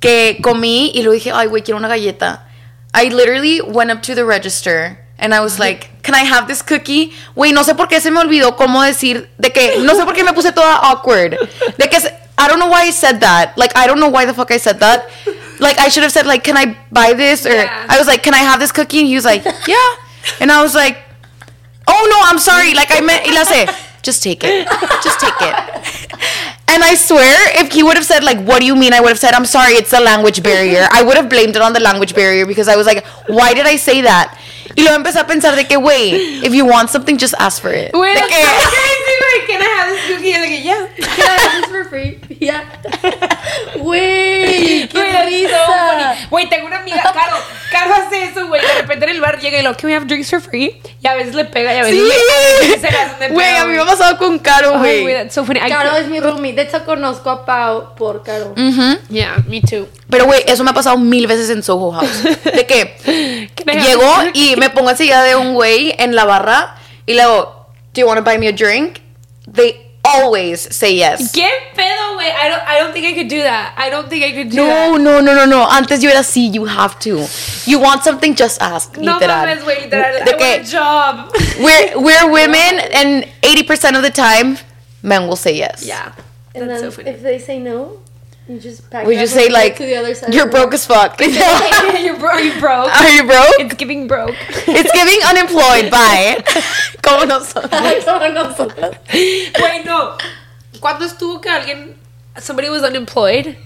que 0.00 0.38
comí 0.42 0.90
y 0.94 1.02
luego 1.02 1.14
dije, 1.14 1.30
ay, 1.34 1.46
güey, 1.48 1.62
quiero 1.62 1.78
una 1.78 1.88
galleta. 1.88 2.48
I 2.94 3.08
literally 3.10 3.60
went 3.60 3.90
up 3.90 4.02
to 4.02 4.14
the 4.14 4.24
register 4.24 4.98
and 5.22 5.32
I 5.32 5.40
was 5.40 5.58
like, 5.58 5.88
can 6.02 6.14
I 6.14 6.24
have 6.24 6.46
this 6.48 6.62
cookie? 6.62 7.12
Güey, 7.36 7.52
no 7.54 7.62
sé 7.62 7.74
por 7.76 7.86
qué 7.88 8.00
se 8.00 8.10
me 8.10 8.20
olvidó 8.20 8.56
cómo 8.56 8.82
decir, 8.82 9.28
de 9.38 9.50
que, 9.50 9.78
no 9.78 9.94
sé 9.94 10.04
por 10.04 10.14
qué 10.14 10.24
me 10.24 10.32
puse 10.32 10.52
toda 10.52 10.80
awkward. 10.82 11.38
De 11.78 11.88
que, 11.88 11.96
I 12.36 12.48
don't 12.48 12.58
know 12.58 12.68
why 12.68 12.82
I 12.88 12.90
said 12.92 13.20
that. 13.20 13.56
Like, 13.56 13.72
I 13.76 13.86
don't 13.86 14.00
know 14.00 14.08
why 14.10 14.26
the 14.26 14.34
fuck 14.34 14.50
I 14.50 14.58
said 14.58 14.80
that. 14.80 15.08
Like, 15.60 15.78
I 15.78 15.88
should 15.88 16.02
have 16.02 16.12
said, 16.12 16.26
like, 16.26 16.42
can 16.42 16.56
I 16.56 16.76
buy 16.90 17.12
this? 17.14 17.46
Or 17.46 17.54
Yeah. 17.54 17.86
I 17.88 17.98
was 17.98 18.08
like, 18.08 18.22
can 18.24 18.34
I 18.34 18.38
have 18.42 18.58
this 18.58 18.72
cookie? 18.72 18.98
And 19.00 19.06
he 19.08 19.14
was 19.14 19.24
like, 19.24 19.44
yeah. 19.66 19.88
And 20.40 20.50
I 20.50 20.60
was 20.62 20.74
like, 20.74 20.98
oh 21.86 22.06
no, 22.10 22.18
I'm 22.28 22.38
sorry. 22.38 22.74
Like, 22.74 22.88
I 22.90 23.00
meant, 23.00 23.24
y 23.26 23.32
la 23.32 23.44
sé, 23.44 23.68
just 24.02 24.22
take 24.22 24.42
it. 24.42 24.66
Just 25.04 25.20
take 25.20 25.40
it. 25.40 25.54
And 26.68 26.82
I 26.82 26.94
swear, 26.94 27.36
if 27.62 27.70
he 27.70 27.82
would 27.82 27.96
have 27.96 28.06
said, 28.06 28.24
like, 28.24 28.40
what 28.44 28.60
do 28.60 28.66
you 28.66 28.74
mean? 28.74 28.92
I 28.94 29.00
would 29.00 29.10
have 29.10 29.18
said, 29.18 29.34
I'm 29.34 29.44
sorry, 29.44 29.74
it's 29.74 29.90
the 29.90 30.00
language 30.00 30.42
barrier. 30.42 30.88
I 30.90 31.02
would 31.02 31.16
have 31.16 31.28
blamed 31.28 31.54
it 31.54 31.60
on 31.62 31.74
the 31.74 31.80
language 31.80 32.14
barrier 32.14 32.46
because 32.46 32.66
I 32.66 32.76
was 32.76 32.86
like, 32.86 33.04
why 33.28 33.52
did 33.52 33.66
I 33.66 33.76
say 33.76 34.00
that? 34.02 34.38
Y 34.74 34.82
luego 34.82 34.96
empecé 34.96 35.18
a 35.20 35.26
pensar 35.26 35.54
de 35.56 35.66
que, 35.66 35.76
wait, 35.76 36.42
if 36.44 36.52
you 36.52 36.64
want 36.66 36.88
something, 36.90 37.16
just 37.18 37.34
ask 37.38 37.60
for 37.62 37.72
it. 37.74 37.92
Güey, 37.92 38.14
de 38.14 38.20
que, 38.20 38.26
güey. 38.36 39.46
Can 39.46 39.60
I 39.60 39.64
have 39.64 39.90
this 39.92 40.16
cookie? 40.16 40.30
Y 40.30 40.62
yeah. 40.62 40.88
Can 40.96 41.26
I 41.26 41.40
have 41.40 41.60
this 41.62 41.70
for 41.70 41.84
free? 41.88 42.18
Yeah. 42.42 42.64
Güey, 43.76 44.88
qué 44.88 44.90
Güey, 44.92 45.12
so 45.12 45.24
risa. 45.26 45.66
funny. 45.66 46.26
Güey, 46.30 46.48
tengo 46.48 46.66
una 46.66 46.78
amiga, 46.80 47.02
Caro. 47.02 47.36
Caro 47.70 47.94
hace 47.94 48.24
eso, 48.24 48.46
güey. 48.48 48.60
De 48.60 48.72
repente 48.80 49.04
en 49.04 49.10
el 49.12 49.20
bar 49.20 49.38
llega 49.40 49.58
y 49.60 49.62
lo, 49.62 49.76
can 49.76 49.90
we 49.90 49.94
have 49.96 50.06
drinks 50.06 50.30
for 50.30 50.40
free? 50.40 50.80
Y 51.00 51.06
a 51.06 51.14
veces 51.14 51.34
le 51.34 51.44
pega 51.44 51.74
y 51.74 51.78
a 51.78 51.82
veces, 51.84 52.02
Sí. 52.62 52.72
se 52.80 52.90
la 52.90 53.02
hacen 53.02 53.18
de 53.20 53.28
Güey, 53.28 53.56
a 53.56 53.64
mí 53.64 53.72
me 53.74 53.78
ha 53.78 53.82
güey. 53.84 53.96
pasado 53.96 54.18
con 54.18 54.38
Caro, 54.40 54.78
güey, 54.78 55.02
güey. 55.02 55.14
that's 55.14 55.34
so 55.34 55.44
funny. 55.44 55.60
Caro 55.60 55.96
es 55.96 56.08
mi 56.08 56.20
roomie. 56.20 56.52
De 56.52 56.62
hecho, 56.62 56.84
conozco 56.84 57.30
a 57.30 57.44
Pau 57.44 57.94
por 57.94 58.22
Caro. 58.24 58.54
Ujú. 58.56 58.98
Yeah, 59.08 59.36
me 59.46 59.60
too. 59.60 59.86
Pero, 60.12 60.26
güey, 60.26 60.44
eso 60.46 60.62
me 60.62 60.70
ha 60.70 60.74
pasado 60.74 60.96
mil 60.98 61.26
veces 61.26 61.50
en 61.50 61.62
Soho 61.64 61.90
House. 61.90 62.22
De 62.44 62.64
que 62.66 62.96
llego 63.66 64.06
y 64.34 64.54
me 64.56 64.70
pongo 64.70 64.90
enseguida 64.90 65.24
de 65.24 65.34
un 65.34 65.54
güey 65.54 65.94
en 65.98 66.14
la 66.14 66.24
barra 66.24 66.76
y 67.06 67.14
le 67.14 67.22
digo, 67.22 67.66
do 67.94 68.00
you 68.02 68.06
want 68.06 68.18
to 68.18 68.22
buy 68.24 68.38
me 68.38 68.46
a 68.46 68.52
drink? 68.52 69.00
They 69.52 69.74
always 70.04 70.60
say 70.60 70.96
yes. 70.96 71.32
¿Qué 71.32 71.48
pedo, 71.74 72.14
güey? 72.14 72.28
I 72.28 72.48
don't, 72.48 72.62
I 72.68 72.78
don't 72.78 72.92
think 72.92 73.06
I 73.06 73.14
could 73.14 73.28
do 73.28 73.42
that. 73.42 73.74
I 73.76 73.88
don't 73.90 74.08
think 74.08 74.22
I 74.24 74.32
could 74.32 74.50
do 74.50 74.56
No, 74.56 74.66
that. 74.66 75.00
no, 75.00 75.20
no, 75.20 75.34
no, 75.34 75.46
no. 75.46 75.66
Antes 75.68 76.00
yo 76.02 76.10
era 76.10 76.20
así, 76.20 76.52
you 76.52 76.66
have 76.66 76.98
to. 77.00 77.24
You 77.66 77.78
want 77.80 78.04
something, 78.04 78.34
just 78.36 78.60
ask. 78.62 78.96
No 78.98 79.14
literal. 79.18 79.46
mames, 79.46 79.64
güey, 79.64 79.80
literal. 79.84 80.24
De 80.24 80.32
I 80.32 80.36
que 80.36 80.46
want 80.58 80.68
a 80.68 80.70
job. 80.70 81.32
we're, 81.58 81.98
we're 81.98 82.30
women 82.30 82.80
and 82.92 83.26
80% 83.42 83.96
of 83.96 84.02
the 84.02 84.10
time, 84.10 84.58
men 85.02 85.26
will 85.26 85.36
say 85.36 85.56
yes. 85.56 85.82
yeah. 85.84 86.12
And 86.54 86.68
then 86.68 86.80
so 86.80 86.90
funny. 86.90 87.08
if 87.10 87.22
they 87.22 87.38
say 87.38 87.58
no, 87.58 88.00
you 88.48 88.58
just 88.58 88.90
pack 88.90 89.06
We 89.06 89.16
it 89.16 89.20
just 89.20 89.34
say 89.34 89.48
like, 89.48 89.76
to 89.76 89.84
the 89.84 89.96
other 89.96 90.14
side 90.14 90.34
you're 90.34 90.48
broke 90.50 90.74
as 90.74 90.84
fuck. 90.86 91.18
you're, 91.20 92.18
bro- 92.18 92.38
you 92.38 92.58
broke. 92.60 92.90
Are 93.00 93.08
you 93.08 93.24
broke? 93.24 93.54
It's 93.60 93.74
giving 93.74 94.06
broke. 94.08 94.34
It's 94.68 94.92
giving 94.92 95.20
unemployed. 95.26 95.90
Bye. 95.90 96.42
Como 97.02 97.24
nosotros. 97.24 98.04
Como 98.04 98.28
nosotros. 98.32 98.94
Wait, 99.12 99.84
no. 99.84 100.16
¿Cuándo 100.80 101.04
estuvo 101.04 101.40
que 101.40 101.50
alguien, 101.50 101.94
somebody 102.38 102.68
was 102.68 102.82
unemployed 102.82 103.56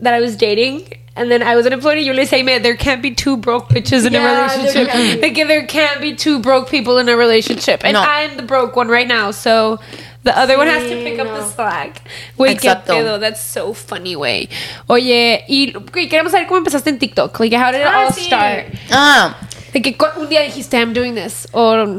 that 0.00 0.12
I 0.14 0.20
was 0.20 0.36
dating? 0.36 0.92
And 1.14 1.30
then 1.32 1.42
I 1.42 1.56
was 1.56 1.66
unemployed, 1.66 1.98
and 1.98 2.06
you 2.06 2.26
say, 2.26 2.44
man, 2.44 2.62
there 2.62 2.76
can't 2.76 3.02
be 3.02 3.12
two 3.12 3.36
broke 3.36 3.68
bitches 3.70 4.06
in 4.06 4.12
Yeah, 4.12 4.20
a 4.20 4.22
there 4.22 4.58
relationship. 4.58 4.88
can't. 4.88 5.20
Like, 5.20 5.34
there 5.34 5.66
can't 5.66 6.00
be 6.00 6.14
two 6.14 6.38
broke 6.38 6.70
people 6.70 6.98
in 6.98 7.08
a 7.08 7.16
relationship. 7.16 7.84
And 7.84 7.94
No. 7.94 8.02
I'm 8.02 8.36
the 8.36 8.44
broke 8.44 8.76
one 8.76 8.86
right 8.86 9.06
now, 9.08 9.32
so 9.32 9.80
the 10.24 10.30
other 10.32 10.58
one 10.58 10.68
has 10.68 10.82
to 10.84 10.88
Sí, 10.90 11.04
pick 11.04 11.20
up 11.20 11.26
no. 11.26 11.38
the 11.38 11.52
slack. 11.54 12.02
Güey, 12.36 12.56
qué 12.56 12.74
pedo. 12.86 13.18
That's 13.20 13.40
so 13.40 13.72
funny, 13.74 14.14
güey. 14.14 14.48
Oye, 14.86 15.44
y 15.48 15.72
queremos 16.08 16.32
saber 16.32 16.46
cómo 16.46 16.58
empezaste 16.58 16.90
en 16.90 16.98
TikTok. 16.98 17.38
Like, 17.40 17.56
how 17.56 17.70
did 17.72 17.80
it 17.80 17.86
Ah, 17.86 18.06
all 18.06 18.12
sí. 18.14 18.24
start? 18.26 18.66
Ah. 18.90 19.36
De 19.72 19.82
que 19.82 19.96
un 20.16 20.28
día 20.28 20.40
dijiste, 20.42 20.76
I'm 20.78 20.92
doing 20.94 21.14
this. 21.14 21.46
O, 21.52 21.98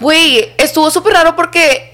Güey, 0.00 0.52
estuvo 0.58 0.90
súper 0.90 1.12
raro 1.12 1.36
porque 1.36 1.92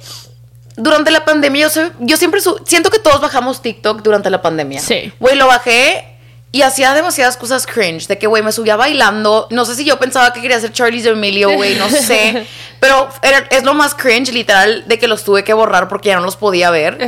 durante 0.76 1.10
la 1.10 1.24
pandemia 1.24 1.62
yo, 1.62 1.68
sé- 1.68 1.92
yo 1.98 2.16
siempre 2.16 2.40
su- 2.40 2.58
siento 2.64 2.90
que 2.90 2.98
todos 2.98 3.20
bajamos 3.20 3.60
TikTok 3.60 4.00
durante 4.02 4.30
la 4.30 4.40
pandemia. 4.40 4.80
Sí. 4.80 5.12
Güey, 5.20 5.36
lo 5.36 5.46
bajé 5.46 6.09
y 6.52 6.62
hacía 6.62 6.94
demasiadas 6.94 7.36
cosas 7.36 7.64
cringe. 7.66 8.08
De 8.08 8.18
que, 8.18 8.26
güey, 8.26 8.42
me 8.42 8.50
subía 8.50 8.74
bailando. 8.76 9.46
No 9.50 9.64
sé 9.64 9.74
si 9.76 9.84
yo 9.84 9.98
pensaba 10.00 10.32
que 10.32 10.40
quería 10.42 10.58
ser 10.58 10.72
Charlie 10.72 11.00
D'Amelio, 11.02 11.52
güey, 11.52 11.76
no 11.76 11.88
sé. 11.88 12.44
Pero 12.80 13.08
era- 13.22 13.46
es 13.50 13.62
lo 13.62 13.74
más 13.74 13.94
cringe, 13.94 14.32
literal, 14.32 14.84
de 14.88 14.98
que 14.98 15.06
los 15.06 15.22
tuve 15.22 15.44
que 15.44 15.52
borrar 15.52 15.88
porque 15.88 16.08
ya 16.08 16.16
no 16.16 16.22
los 16.22 16.36
podía 16.36 16.70
ver. 16.70 16.98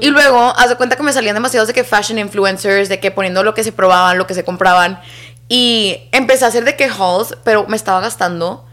Y 0.00 0.06
luego, 0.08 0.52
haz 0.56 0.68
de 0.68 0.76
cuenta 0.76 0.96
que 0.96 1.02
me 1.02 1.12
salían 1.12 1.34
demasiados 1.34 1.68
de 1.68 1.72
que 1.74 1.84
fashion 1.84 2.18
influencers, 2.18 2.88
de 2.88 3.00
que 3.00 3.10
poniendo 3.10 3.42
lo 3.42 3.54
que 3.54 3.64
se 3.64 3.72
probaban, 3.72 4.18
lo 4.18 4.26
que 4.26 4.34
se 4.34 4.44
compraban. 4.44 5.00
Y 5.48 5.96
empecé 6.12 6.44
a 6.44 6.48
hacer 6.48 6.64
de 6.64 6.76
que 6.76 6.84
hauls, 6.86 7.36
pero 7.42 7.66
me 7.68 7.76
estaba 7.76 8.00
gastando 8.00 8.66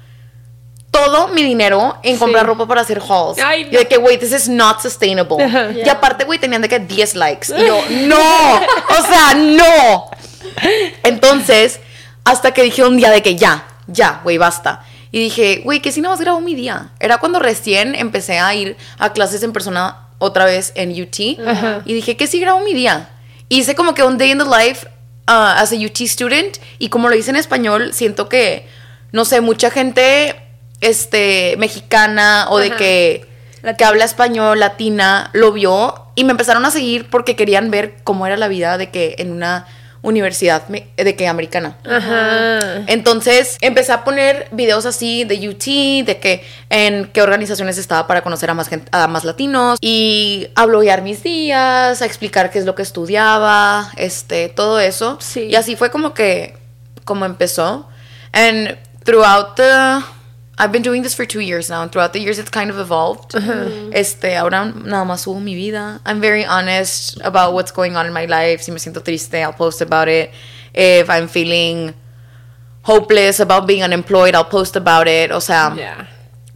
todo 0.91 1.27
mi 1.27 1.43
dinero 1.43 1.97
en 2.01 2.17
comprar 2.17 2.43
Sí. 2.43 2.47
ropa 2.47 2.65
para 2.67 2.81
hacer 2.81 2.99
hauls. 3.07 3.37
Ay, 3.43 3.67
Y 3.71 3.75
de 3.75 3.87
que, 3.87 3.97
güey, 3.97 4.17
this 4.17 4.31
is 4.31 4.49
not 4.49 4.81
sustainable. 4.81 5.37
Y 5.85 5.87
aparte, 5.87 6.23
güey, 6.25 6.39
tenían 6.39 6.61
de 6.61 6.69
que 6.69 6.79
10 6.79 7.13
likes. 7.15 7.47
Y 7.55 7.65
yo, 7.67 7.79
no, 8.07 8.55
o 8.55 9.05
sea, 9.07 9.33
no. 9.35 10.09
Entonces, 11.03 11.79
hasta 12.23 12.51
que 12.51 12.63
dije 12.63 12.83
un 12.83 12.97
día 12.97 13.09
de 13.09 13.21
que 13.21 13.35
ya, 13.35 13.65
ya, 13.87 14.21
güey, 14.23 14.37
basta. 14.37 14.83
Y 15.11 15.19
dije, 15.19 15.61
güey, 15.63 15.81
que 15.81 15.91
si 15.91 16.01
no 16.01 16.09
más 16.09 16.19
grabo 16.19 16.41
mi 16.41 16.55
día. 16.55 16.89
Era 16.99 17.17
cuando 17.17 17.39
recién 17.39 17.95
empecé 17.95 18.39
a 18.39 18.53
ir 18.53 18.75
a 18.97 19.13
clases 19.13 19.43
en 19.43 19.53
persona 19.53 20.07
otra 20.19 20.45
vez 20.45 20.73
en 20.75 20.91
UT. 20.91 21.19
Y 21.85 21.93
dije, 21.93 22.17
que 22.17 22.27
si 22.27 22.39
grabo 22.39 22.59
mi 22.61 22.73
día. 22.73 23.09
Hice 23.49 23.75
como 23.75 23.93
que 23.93 24.03
un 24.03 24.17
day 24.17 24.31
in 24.31 24.39
the 24.39 24.43
life 24.43 24.85
uh, 25.27 25.55
as 25.55 25.71
a 25.71 25.75
UT 25.75 25.97
student. 26.01 26.57
Y 26.79 26.89
como 26.89 27.09
lo 27.09 27.15
hice 27.15 27.29
en 27.29 27.37
español, 27.37 27.93
siento 27.93 28.27
que, 28.27 28.67
no 29.11 29.23
sé, 29.23 29.41
mucha 29.41 29.69
gente 29.69 30.35
este, 30.81 31.55
mexicana 31.57 32.47
o 32.49 32.57
de 32.57 32.71
que, 32.71 33.25
que 33.77 33.85
habla 33.85 34.03
español, 34.03 34.59
latina, 34.59 35.29
lo 35.33 35.53
vio. 35.53 35.95
Y 36.15 36.25
me 36.25 36.31
empezaron 36.31 36.65
a 36.65 36.71
seguir 36.71 37.09
porque 37.09 37.35
querían 37.35 37.71
ver 37.71 37.95
cómo 38.03 38.27
era 38.27 38.35
la 38.35 38.49
vida 38.49 38.77
de 38.77 38.89
que 38.89 39.15
en 39.19 39.31
una 39.31 39.67
universidad 40.07 40.67
de 40.67 41.15
que 41.15 41.27
americana. 41.27 41.77
Ajá. 41.85 42.83
Entonces 42.87 43.57
empecé 43.61 43.91
a 43.91 44.03
poner 44.03 44.47
videos 44.51 44.85
así 44.85 45.25
de 45.25 45.49
UT, 45.49 46.05
de 46.05 46.17
que 46.21 46.45
en 46.69 47.05
qué 47.11 47.21
organizaciones 47.21 47.77
estaba 47.77 48.07
para 48.07 48.21
conocer 48.21 48.49
a 48.49 48.53
más 48.53 48.69
gente, 48.69 48.89
a 48.91 49.07
más 49.07 49.25
latinos 49.25 49.77
y 49.81 50.47
a 50.55 50.65
bloguear 50.65 51.01
mis 51.01 51.23
días, 51.23 52.01
a 52.01 52.05
explicar 52.05 52.49
qué 52.49 52.59
es 52.59 52.65
lo 52.65 52.73
que 52.73 52.83
estudiaba, 52.83 53.91
este, 53.97 54.49
todo 54.49 54.79
eso. 54.79 55.17
Sí. 55.19 55.41
Y 55.41 55.55
así 55.55 55.75
fue 55.75 55.91
como 55.91 56.13
que 56.13 56.55
como 57.03 57.25
empezó. 57.25 57.87
And 58.31 58.77
throughout 59.03 59.55
the 59.55 60.01
I've 60.59 60.71
been 60.71 60.81
doing 60.81 61.03
this 61.03 61.13
for 61.13 61.23
two 61.25 61.39
years 61.39 61.69
now, 61.69 61.83
and 61.83 61.91
throughout 61.91 62.13
the 62.13 62.19
years 62.19 62.39
it's 62.39 62.49
kind 62.49 62.69
of 62.71 62.79
evolved. 62.79 63.35
Uh-huh. 63.35 63.51
Mm-hmm. 63.51 63.93
Este, 63.93 64.35
ahora 64.35 64.65
nada 64.73 65.05
más 65.05 65.21
subo 65.25 65.39
mi 65.41 65.53
vida. 65.55 66.01
I'm 66.05 66.19
very 66.19 66.43
honest 66.45 67.19
about 67.23 67.53
what's 67.53 67.71
going 67.71 67.95
on 67.95 68.05
in 68.07 68.13
my 68.13 68.25
life. 68.25 68.61
Si 68.63 68.71
me 68.71 68.79
siento 68.79 69.03
triste, 69.03 69.35
I'll 69.35 69.53
post 69.53 69.81
about 69.81 70.07
it. 70.07 70.31
If 70.73 71.09
I'm 71.09 71.27
feeling 71.27 71.93
hopeless 72.83 73.39
about 73.39 73.67
being 73.67 73.83
unemployed, 73.83 74.33
I'll 74.35 74.45
post 74.49 74.75
about 74.75 75.07
it. 75.07 75.31
O 75.31 75.39
sea, 75.39 75.73
Yeah. 75.75 76.07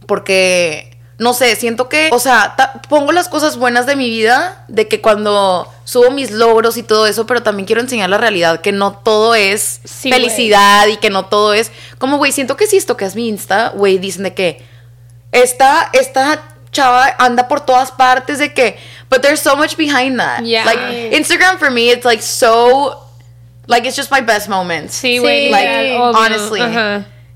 porque 0.08 0.91
no 1.18 1.34
sé, 1.34 1.54
siento 1.56 1.88
que, 1.88 2.08
o 2.12 2.18
sea, 2.18 2.54
ta- 2.56 2.82
pongo 2.88 3.12
las 3.12 3.28
cosas 3.28 3.56
buenas 3.56 3.86
de 3.86 3.94
mi 3.96 4.08
vida, 4.08 4.64
de 4.68 4.88
que 4.88 5.00
cuando 5.00 5.68
subo 5.84 6.10
mis 6.10 6.30
logros 6.30 6.76
y 6.76 6.82
todo 6.82 7.06
eso, 7.06 7.26
pero 7.26 7.42
también 7.42 7.66
quiero 7.66 7.80
enseñar 7.80 8.10
la 8.10 8.18
realidad, 8.18 8.60
que 8.60 8.72
no 8.72 8.92
todo 8.92 9.34
es 9.34 9.80
Sí, 9.84 10.10
felicidad 10.10 10.86
y 10.88 10.96
que 10.96 11.10
no 11.10 11.26
todo 11.26 11.54
es, 11.54 11.70
como, 11.98 12.16
güey, 12.18 12.32
siento 12.32 12.56
que 12.56 12.66
si 12.66 12.76
esto 12.76 12.96
que 12.96 13.04
es 13.04 13.14
mi 13.14 13.28
Insta, 13.28 13.68
güey, 13.74 13.98
dicen 13.98 14.24
de 14.24 14.34
que 14.34 14.64
esta, 15.30 15.90
esta 15.92 16.42
chava 16.72 17.14
anda 17.18 17.46
por 17.48 17.60
todas 17.60 17.90
partes 17.92 18.38
de 18.38 18.52
que, 18.52 18.78
but 19.10 19.20
there's 19.20 19.40
so 19.40 19.54
much 19.56 19.76
behind 19.76 20.18
that. 20.18 20.42
Yeah. 20.42 20.64
Like, 20.64 21.14
Instagram 21.16 21.58
for 21.58 21.70
me, 21.70 21.90
it's 21.90 22.04
like 22.04 22.22
so, 22.22 22.98
like, 23.66 23.86
it's 23.86 23.96
just 23.96 24.10
my 24.10 24.20
best 24.22 24.48
moments. 24.48 24.94
Sí, 25.00 25.18
güey. 25.18 25.50
Like, 25.50 25.96
honestly. 25.98 26.60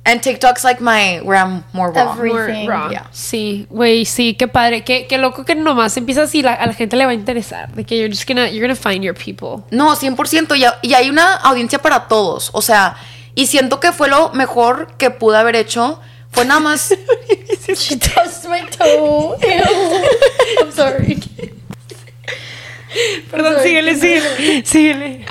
And 0.08 0.20
TikTok's 0.22 0.62
like 0.62 0.80
my, 0.80 1.18
where 1.24 1.36
I'm 1.36 1.64
more 1.72 1.90
raw. 1.90 2.12
Every- 2.12 2.30
More 2.30 2.42
Everything. 2.44 2.68
raw. 2.68 2.88
Yeah. 2.92 3.08
Sí, 3.12 3.66
güey, 3.68 4.04
sí, 4.04 4.34
qué 4.38 4.46
padre. 4.46 4.84
Qué, 4.84 5.08
qué 5.08 5.18
loco 5.18 5.44
que 5.44 5.56
nomás 5.56 5.96
empieza 5.96 6.22
así, 6.22 6.42
la- 6.42 6.54
a 6.54 6.64
la 6.68 6.74
gente 6.74 6.94
le 6.96 7.04
va 7.06 7.10
a 7.10 7.14
interesar. 7.14 7.72
De 7.72 7.82
que 7.84 7.96
you're 7.98 8.08
just 8.08 8.28
gonna, 8.28 8.48
you're 8.48 8.60
gonna 8.64 8.76
find 8.76 9.02
your 9.02 9.16
people. 9.16 9.64
No, 9.76 9.96
100%. 9.96 10.56
Y, 10.56 10.64
y 10.88 10.94
hay 10.94 11.10
una 11.10 11.34
audiencia 11.34 11.80
para 11.80 12.06
todos. 12.06 12.50
O 12.52 12.62
sea, 12.62 12.96
y 13.34 13.46
siento 13.48 13.80
que 13.80 13.90
fue 13.90 14.08
lo 14.08 14.30
mejor 14.32 14.96
que 14.96 15.10
pude 15.10 15.38
haber 15.38 15.56
hecho. 15.56 16.00
Fue 16.30 16.44
nada 16.44 16.60
más. 16.60 16.94
She 17.74 17.96
touched 17.96 18.48
my 18.48 18.60
toe. 18.70 19.36
Ew. 19.42 20.04
I'm 20.62 20.70
sorry. 20.72 21.18
Perdón, 23.30 23.54
Sorry. 23.54 23.68
síguele, 23.68 23.94
síguele. 23.96 24.64
Síguele. 24.64 25.26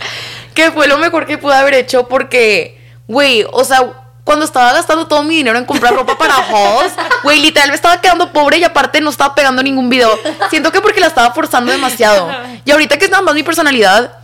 que 0.54 0.72
fue 0.72 0.88
lo 0.88 0.98
mejor 0.98 1.26
que 1.26 1.38
pude 1.38 1.56
haber 1.56 1.74
hecho 1.76 2.08
porque, 2.10 2.78
güey, 3.08 3.46
o 3.50 3.64
sea. 3.64 4.02
Cuando 4.26 4.44
estaba 4.44 4.74
gastando 4.74 5.08
todo 5.08 5.24
mi 5.24 5.38
dinero 5.38 5.58
en 5.58 5.64
comprar 5.66 5.94
ropa 5.94 6.18
para 6.18 6.34
hauls, 6.36 6.92
güey, 7.24 7.40
literal 7.40 7.70
me 7.70 7.76
estaba 7.76 8.02
quedando 8.02 8.34
pobre 8.34 8.58
y 8.58 8.64
aparte 8.64 9.00
no 9.00 9.10
estaba 9.12 9.34
pegando 9.36 9.62
ningún 9.64 9.88
video. 9.88 10.10
Siento 10.50 10.72
que 10.72 10.82
porque 10.82 11.00
la 11.00 11.08
estaba 11.08 11.32
forzando 11.34 11.72
demasiado. 11.72 12.30
Y 12.66 12.72
ahorita 12.72 12.98
que 12.98 13.06
es 13.06 13.12
nada 13.12 13.22
más 13.22 13.36
mi 13.36 13.44
personalidad, 13.44 14.18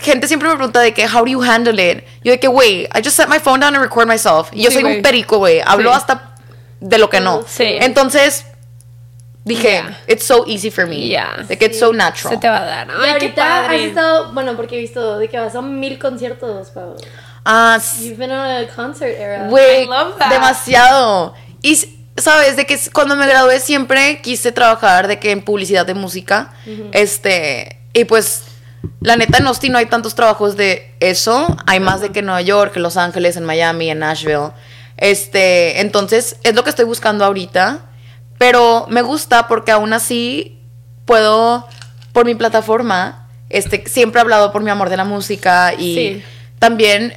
gente 0.00 0.26
siempre 0.28 0.48
me 0.48 0.54
pregunta 0.56 0.80
de 0.80 0.92
que, 0.94 1.06
how 1.06 1.20
do 1.20 1.26
you 1.26 1.42
handle 1.42 1.78
it? 1.90 2.04
Yo 2.24 2.32
de 2.32 2.40
que, 2.40 2.48
güey, 2.48 2.84
I 2.94 3.02
just 3.04 3.16
set 3.16 3.28
my 3.28 3.38
phone 3.38 3.60
down 3.60 3.74
and 3.76 3.84
record 3.84 4.08
myself. 4.08 4.48
Y 4.52 4.62
yo 4.62 4.70
Sí, 4.70 4.74
soy 4.76 4.82
güey. 4.82 4.96
un 4.96 5.02
perico, 5.02 5.36
güey. 5.38 5.60
Hablo 5.64 5.90
Sí. 5.90 5.96
hasta 5.98 6.34
de 6.80 6.98
lo 6.98 7.10
que 7.10 7.20
no. 7.20 7.42
Sí. 7.46 7.64
Entonces, 7.80 8.46
dije, 9.44 9.68
Yeah. 9.84 9.98
it's 10.08 10.24
so 10.24 10.44
easy 10.48 10.70
for 10.70 10.86
me. 10.86 10.96
Yeah. 11.06 11.44
De 11.46 11.58
que 11.58 11.66
it's 11.66 11.78
so 11.78 11.92
natural. 11.92 12.34
Se 12.34 12.40
te 12.40 12.48
va 12.48 12.62
a 12.62 12.64
dar. 12.64 12.88
Y 12.88 12.90
Ay, 12.92 12.98
qué 13.04 13.10
ahorita 13.10 13.66
has 13.66 13.72
estado, 13.74 14.32
bueno, 14.32 14.56
porque 14.56 14.76
he 14.76 14.78
visto 14.78 15.18
de 15.18 15.28
que 15.28 15.38
vas 15.38 15.54
a 15.54 15.60
mil 15.60 15.98
conciertos, 15.98 16.70
Pau. 16.70 16.96
Ah, 17.44 17.78
You've 18.00 18.16
been 18.16 18.30
on 18.32 18.46
a 18.64 18.66
concert 18.74 19.16
era. 19.18 19.48
güey, 19.48 19.84
I 19.84 19.86
love 19.86 20.16
that. 20.18 20.30
demasiado. 20.30 21.34
Y 21.62 21.76
sabes, 22.16 22.56
de 22.56 22.64
que 22.66 22.78
cuando 22.92 23.16
me 23.16 23.26
gradué 23.26 23.60
siempre 23.60 24.20
quise 24.22 24.52
trabajar 24.52 25.08
de 25.08 25.18
que 25.18 25.30
en 25.30 25.42
publicidad 25.42 25.84
de 25.86 25.94
música. 25.94 26.52
Este, 26.92 27.80
y 27.92 28.04
pues 28.04 28.44
la 29.00 29.16
neta 29.16 29.38
en 29.38 29.46
Austin 29.46 29.72
no 29.72 29.78
hay 29.78 29.86
tantos 29.86 30.14
trabajos 30.14 30.56
de 30.56 30.94
eso, 31.00 31.54
hay 31.66 31.80
más 31.80 32.00
de 32.00 32.10
que 32.12 32.20
en 32.20 32.26
Nueva 32.26 32.42
York, 32.42 32.72
en 32.76 32.82
Los 32.82 32.96
Ángeles, 32.96 33.36
en 33.36 33.44
Miami, 33.44 33.90
en 33.90 33.98
Nashville. 33.98 34.50
Este, 34.96 35.80
entonces 35.80 36.36
es 36.44 36.54
lo 36.54 36.64
que 36.64 36.70
estoy 36.70 36.84
buscando 36.84 37.24
ahorita, 37.24 37.80
pero 38.38 38.86
me 38.88 39.02
gusta 39.02 39.48
porque 39.48 39.72
aún 39.72 39.92
así 39.92 40.60
puedo 41.04 41.66
por 42.12 42.24
mi 42.26 42.34
plataforma, 42.34 43.28
este, 43.50 43.84
siempre 43.88 44.20
he 44.20 44.22
hablado 44.22 44.52
por 44.52 44.62
mi 44.62 44.70
amor 44.70 44.88
de 44.88 44.96
la 44.96 45.04
música 45.04 45.74
y 45.76 45.94
Sí. 45.94 46.24
también 46.58 47.14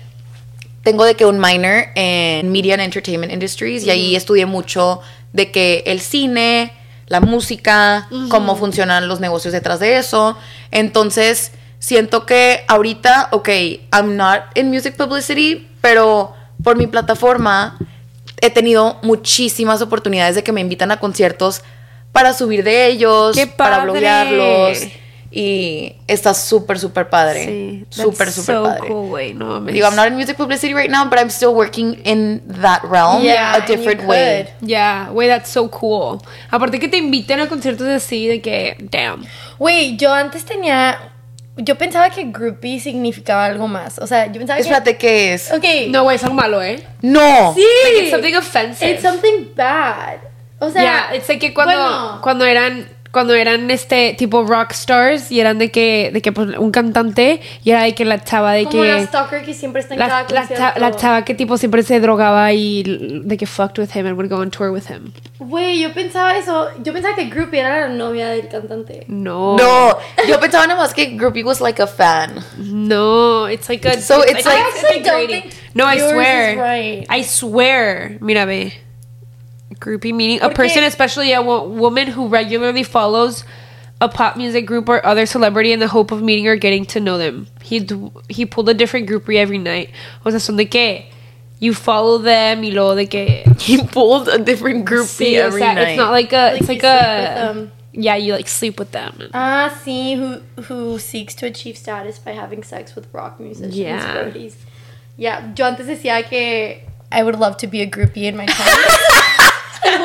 tengo 0.88 1.03
de 1.03 1.15
que 1.15 1.25
un 1.25 1.38
minor 1.38 1.88
en 1.95 2.49
Media 2.49 2.75
and 2.75 2.81
Entertainment 2.81 3.33
Industries 3.33 3.83
y 3.83 3.89
ahí 3.89 4.15
estudié 4.15 4.45
mucho 4.45 5.01
de 5.33 5.51
que 5.51 5.83
el 5.85 5.99
cine, 5.99 6.71
la 7.07 7.19
música, 7.19 8.07
cómo 8.29 8.55
funcionan 8.55 9.09
los 9.09 9.19
negocios 9.19 9.51
detrás 9.51 9.81
de 9.81 9.97
eso. 9.97 10.38
Entonces, 10.71 11.51
siento 11.79 12.25
que 12.25 12.63
ahorita, 12.69 13.27
ok, 13.33 13.49
I'm 13.93 14.15
not 14.15 14.43
in 14.55 14.69
music 14.69 14.95
publicity, 14.95 15.67
pero 15.81 16.33
por 16.63 16.77
mi 16.77 16.88
plataforma 16.88 17.77
he 18.39 18.49
tenido 18.49 18.97
muchísimas 19.03 19.81
oportunidades 19.81 20.35
de 20.35 20.43
que 20.43 20.53
me 20.53 20.61
invitan 20.61 20.91
a 20.91 21.01
conciertos 21.01 21.63
para 22.13 22.31
subir 22.31 22.63
de 22.63 22.88
ellos, 22.88 23.35
¡Qué 23.35 23.45
para 23.45 23.83
bloguearlos. 23.83 24.77
Y 25.30 25.95
está 26.07 26.34
súper, 26.34 26.80
súper 26.80 27.09
padre. 27.09 27.45
Sí. 27.45 27.86
Súper, 27.89 28.28
That's 28.28 28.36
súper 28.36 28.55
so 28.55 28.63
padre. 28.63 28.88
cool, 28.88 29.09
güey. 29.09 29.34
No 29.34 29.45
mames. 29.45 29.73
Digo, 29.73 29.88
I'm 29.88 29.95
not 29.95 30.07
in 30.07 30.15
music 30.15 30.38
publicity 30.38 30.73
right 30.73 30.89
now, 30.89 31.05
but 31.09 31.19
I'm 31.19 31.30
still 31.30 31.53
working 31.53 31.99
in 32.05 32.41
that 32.61 32.82
realm 32.84 33.23
Yeah, 33.23 33.55
a 33.55 33.65
different 33.67 34.05
way. 34.05 34.47
Yeah, 34.61 35.09
güey, 35.11 35.28
that's 35.28 35.49
so 35.49 35.69
cool. 35.69 36.21
Aparte 36.49 36.80
que 36.80 36.88
te 36.88 36.97
inviten 36.97 37.39
a 37.39 37.47
conciertos 37.47 37.88
así 37.88 38.28
de 38.28 38.41
que, 38.41 38.78
damn. 38.89 39.25
Güey, 39.59 39.97
yo 39.97 40.13
antes 40.13 40.45
tenía. 40.45 40.97
Yo 41.57 41.75
pensaba 41.75 42.09
que 42.11 42.23
groupie 42.25 42.80
significaba 42.80 43.45
algo 43.45 43.67
más. 43.67 43.97
O 43.99 44.05
sea, 44.05 44.28
yo 44.28 44.34
pensaba 44.34 44.59
Espérate, 44.59 44.95
¿qué 44.97 45.34
es? 45.34 45.49
que. 45.59 45.88
Ok. 45.88 45.91
No, 45.91 46.03
güey, 46.03 46.15
es 46.15 46.23
algo 46.23 46.36
malo, 46.36 46.61
¿eh? 46.61 46.82
No. 47.01 47.53
Sí. 47.55 47.65
Like, 47.84 48.01
it's 48.03 48.11
something 48.11 48.36
offensive. 48.36 48.91
It's 48.91 49.01
something 49.01 49.53
bad. 49.55 50.19
O 50.59 50.69
sea. 50.71 50.82
yeah, 50.82 51.15
it's 51.15 51.28
like 51.30 51.39
que 51.39 51.53
cuando, 51.53 51.75
bueno, 51.78 52.19
cuando 52.21 52.45
eran 52.45 52.88
cuando 53.12 53.34
eran 53.34 53.70
este 53.72 54.14
tipo 54.18 54.43
rock 54.43 54.72
stars 54.72 55.32
y 55.32 55.39
eran 55.39 55.58
de 55.60 55.72
que 55.72 56.12
de 56.14 56.22
que 56.22 56.32
pues, 56.32 56.58
un 56.58 56.72
cantante 56.72 57.41
y 57.64 57.72
era 57.72 57.84
de 57.84 57.95
que 57.95 58.05
la 58.05 58.24
chava 58.24 58.53
de 58.53 58.66
como 58.66 58.84
que 58.84 58.89
la 58.89 59.03
stalker 59.05 59.43
que 59.43 59.53
siempre 59.53 59.82
está 59.82 59.93
en 59.95 59.99
la, 59.99 60.08
cada 60.08 60.30
la, 60.30 60.47
cha- 60.47 60.74
la 60.80 60.95
chava 60.95 61.24
que 61.26 61.34
tipo 61.34 61.58
siempre 61.58 61.84
se 61.84 61.99
drogaba 61.99 62.51
y 62.53 62.84
de 63.24 63.38
que 63.38 63.45
fucked 63.45 63.80
with 63.80 63.89
him 63.95 64.05
and 64.08 64.18
would 64.18 64.30
go 64.30 64.38
on 64.38 64.51
tour 64.51 64.72
with 64.72 64.89
him. 64.89 65.12
Güey, 65.39 65.80
yo 65.80 65.93
pensaba 65.93 66.36
eso. 66.38 66.68
Yo 66.84 66.91
pensaba 66.93 67.16
que 67.16 67.26
groupie 67.26 67.60
era 67.60 67.82
la 67.88 67.89
novia 67.89 68.30
del 68.30 68.47
cantante. 68.47 69.05
No. 69.08 69.55
No. 69.55 69.97
Yo 70.28 70.39
pensaba 70.39 70.66
nada 70.68 70.80
más 70.80 70.93
que 70.93 71.16
Groupie 71.16 71.43
was 71.43 71.62
like 71.62 71.80
a 71.82 71.88
fan. 71.88 72.43
No, 72.58 73.47
it's 73.47 73.70
like 73.70 73.88
a 73.88 74.01
So 74.01 74.24
it's 74.24 74.45
I 74.45 74.49
like- 74.49 74.66
it's 74.76 74.84
I 74.84 74.97
actually 74.97 75.03
don't 75.03 75.28
think 75.28 75.53
No, 75.76 75.86
I 75.86 75.97
swear. 75.99 76.51
is 76.53 76.58
right. 76.58 77.05
I 77.10 77.24
swear. 77.24 78.18
Mira, 78.20 78.45
ve. 78.45 78.74
Groupie 79.80 80.13
meaning 80.13 80.41
a 80.41 80.49
person, 80.49 80.84
especially 80.84 81.34
a 81.34 81.41
wo- 81.41 81.67
woman 81.67 82.07
who 82.07 82.28
regularly 82.28 82.84
follows 82.84 83.43
a 83.99 84.07
pop 84.07 84.38
music 84.38 84.65
group 84.65 84.88
or 84.89 85.03
other 85.05 85.25
celebrity 85.25 85.71
in 85.73 85.80
the 85.80 85.88
hope 85.88 86.11
of 86.11 86.21
meeting 86.21 86.47
or 86.47 86.55
getting 86.55 86.86
to 86.86 86.99
know 86.99 87.17
them. 87.17 87.47
He 87.63 87.80
d- 87.80 88.11
he 88.30 88.45
pulled 88.45 88.69
a 88.69 88.73
different 88.73 89.07
groupie 89.09 89.38
every 89.38 89.57
night. 89.57 89.89
O 90.25 90.30
sea, 90.30 90.39
son 90.39 90.55
de 90.57 90.65
que 90.65 91.05
you 91.59 91.73
follow 91.73 92.19
them 92.19 92.61
y 92.63 92.69
luego 92.69 92.95
de 92.95 93.07
que 93.07 93.43
He 93.59 93.82
pulled 93.84 94.28
a 94.30 94.38
different 94.38 94.86
Groupie 94.86 95.34
Sí, 95.34 95.39
o 95.41 95.47
every 95.47 95.61
sea, 95.61 95.73
night. 95.73 95.88
it's 95.89 95.97
not 95.97 96.11
like 96.11 96.32
a 96.32 96.51
Like 96.51 96.59
it's 96.61 96.69
like 96.69 96.84
a 96.84 97.71
yeah, 97.93 98.15
you 98.15 98.34
like 98.34 98.47
sleep 98.47 98.78
with 98.78 98.91
them. 98.91 99.30
Ah, 99.34 99.73
sí, 99.84 100.15
who 100.15 100.41
who 100.65 100.99
seeks 100.99 101.34
to 101.34 101.47
achieve 101.47 101.75
status 101.75 102.19
by 102.19 102.34
having 102.34 102.61
sex 102.63 102.93
with 102.95 103.07
rock 103.11 103.39
musicians. 103.39 103.75
Yeah. 103.75 104.25
roadies. 104.25 104.53
Yeah, 105.17 105.51
yo 105.57 105.65
antes 105.65 105.88
decía 105.88 106.23
que 106.30 106.84
I 107.11 107.23
would 107.23 107.39
love 107.39 107.57
to 107.57 107.67
be 107.67 107.82
a 107.82 107.88
groupie 107.89 108.25
in 108.30 108.38
my 108.38 108.45
time. 108.47 109.51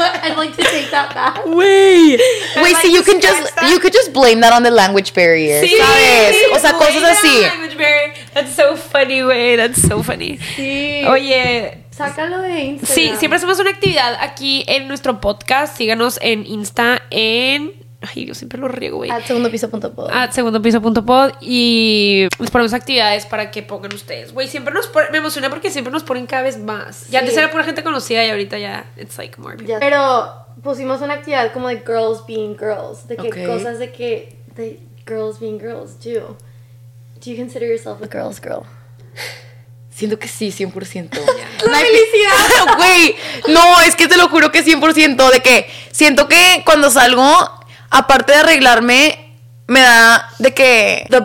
I'd 0.22 0.36
like 0.36 0.56
to 0.56 0.62
take 0.62 0.90
that 0.90 1.14
back. 1.14 1.44
Wait, 1.46 2.20
wait, 2.56 2.56
like 2.56 2.76
so 2.76 2.88
you 2.88 3.02
can 3.02 3.20
just 3.20 3.54
that. 3.56 3.70
you 3.70 3.78
could 3.78 3.92
just 3.92 4.12
blame 4.12 4.40
that 4.40 4.52
on 4.52 4.62
the 4.62 4.70
language 4.70 5.14
barrier, 5.14 5.62
¿sabes? 5.62 6.36
O 6.52 6.58
sea, 6.58 6.72
cosas 6.72 7.02
así. 7.02 7.46
That's 8.34 8.54
so 8.54 8.76
funny, 8.76 9.20
güey. 9.20 9.56
That's 9.56 9.80
so 9.80 10.02
funny. 10.02 10.38
Sí. 10.56 11.04
Oye, 11.06 11.84
Sácalo 11.90 12.40
de 12.40 12.60
Instagram. 12.60 12.94
sí, 12.94 13.12
siempre 13.18 13.36
hacemos 13.36 13.58
una 13.58 13.70
actividad 13.70 14.16
aquí 14.20 14.64
en 14.66 14.88
nuestro 14.88 15.20
podcast. 15.20 15.76
Síganos 15.76 16.18
en 16.22 16.46
Insta 16.46 17.02
en. 17.10 17.81
Ay, 18.02 18.24
yo 18.26 18.34
siempre 18.34 18.58
lo 18.58 18.66
riego, 18.68 18.96
güey. 18.98 19.10
At 19.10 19.22
segundo 19.24 19.50
piso 19.50 19.70
punto 19.70 19.92
pod. 19.94 20.10
A 20.10 20.30
segundopiso.pod 20.32 21.34
y 21.40 22.26
les 22.38 22.50
ponemos 22.50 22.72
actividades 22.72 23.26
para 23.26 23.50
que 23.50 23.62
pongan 23.62 23.94
ustedes. 23.94 24.32
Güey, 24.32 24.48
siempre 24.48 24.74
nos 24.74 24.88
ponen, 24.88 25.12
me 25.12 25.18
emociona 25.18 25.48
porque 25.50 25.70
siempre 25.70 25.92
nos 25.92 26.02
ponen 26.02 26.26
cada 26.26 26.42
vez 26.42 26.58
más. 26.58 27.06
Ya 27.08 27.20
Sí. 27.20 27.24
antes 27.26 27.36
era 27.36 27.50
pura 27.50 27.62
gente 27.64 27.82
conocida 27.84 28.24
y 28.26 28.30
ahorita 28.30 28.58
ya 28.58 28.86
it's 28.96 29.16
like 29.18 29.40
more. 29.40 29.56
people. 29.56 29.72
Ya. 29.72 29.78
Pero 29.78 30.32
pusimos 30.62 31.00
una 31.00 31.14
actividad 31.14 31.52
como 31.52 31.68
de 31.68 31.76
girls 31.78 32.26
being 32.26 32.56
girls. 32.58 33.06
De 33.06 33.16
que 33.16 33.46
cosas 33.46 33.78
de 33.78 33.92
que 33.92 34.36
de 34.56 34.80
girls 35.06 35.38
being 35.38 35.58
girls 35.60 35.98
do. 36.02 36.36
Do 37.24 37.30
you 37.30 37.36
consider 37.36 37.68
yourself 37.68 38.02
a 38.02 38.08
girl's 38.10 38.40
girl? 38.40 38.64
Siento 39.90 40.18
que 40.18 40.26
sí, 40.26 40.50
100%. 40.50 41.10
¡La 41.70 41.78
felicidad! 41.78 42.76
Güey, 42.78 43.14
no, 43.48 43.80
es 43.82 43.94
que 43.94 44.08
te 44.08 44.16
lo 44.16 44.28
juro 44.28 44.50
que 44.50 44.64
100%. 44.64 45.30
De 45.30 45.40
que 45.40 45.70
siento 45.92 46.26
que 46.28 46.62
cuando 46.64 46.90
salgo, 46.90 47.22
aparte 47.92 48.32
de 48.32 48.38
arreglarme, 48.38 49.34
me 49.68 49.80
da 49.80 50.28
de 50.38 50.52
que 50.52 51.06
the, 51.10 51.22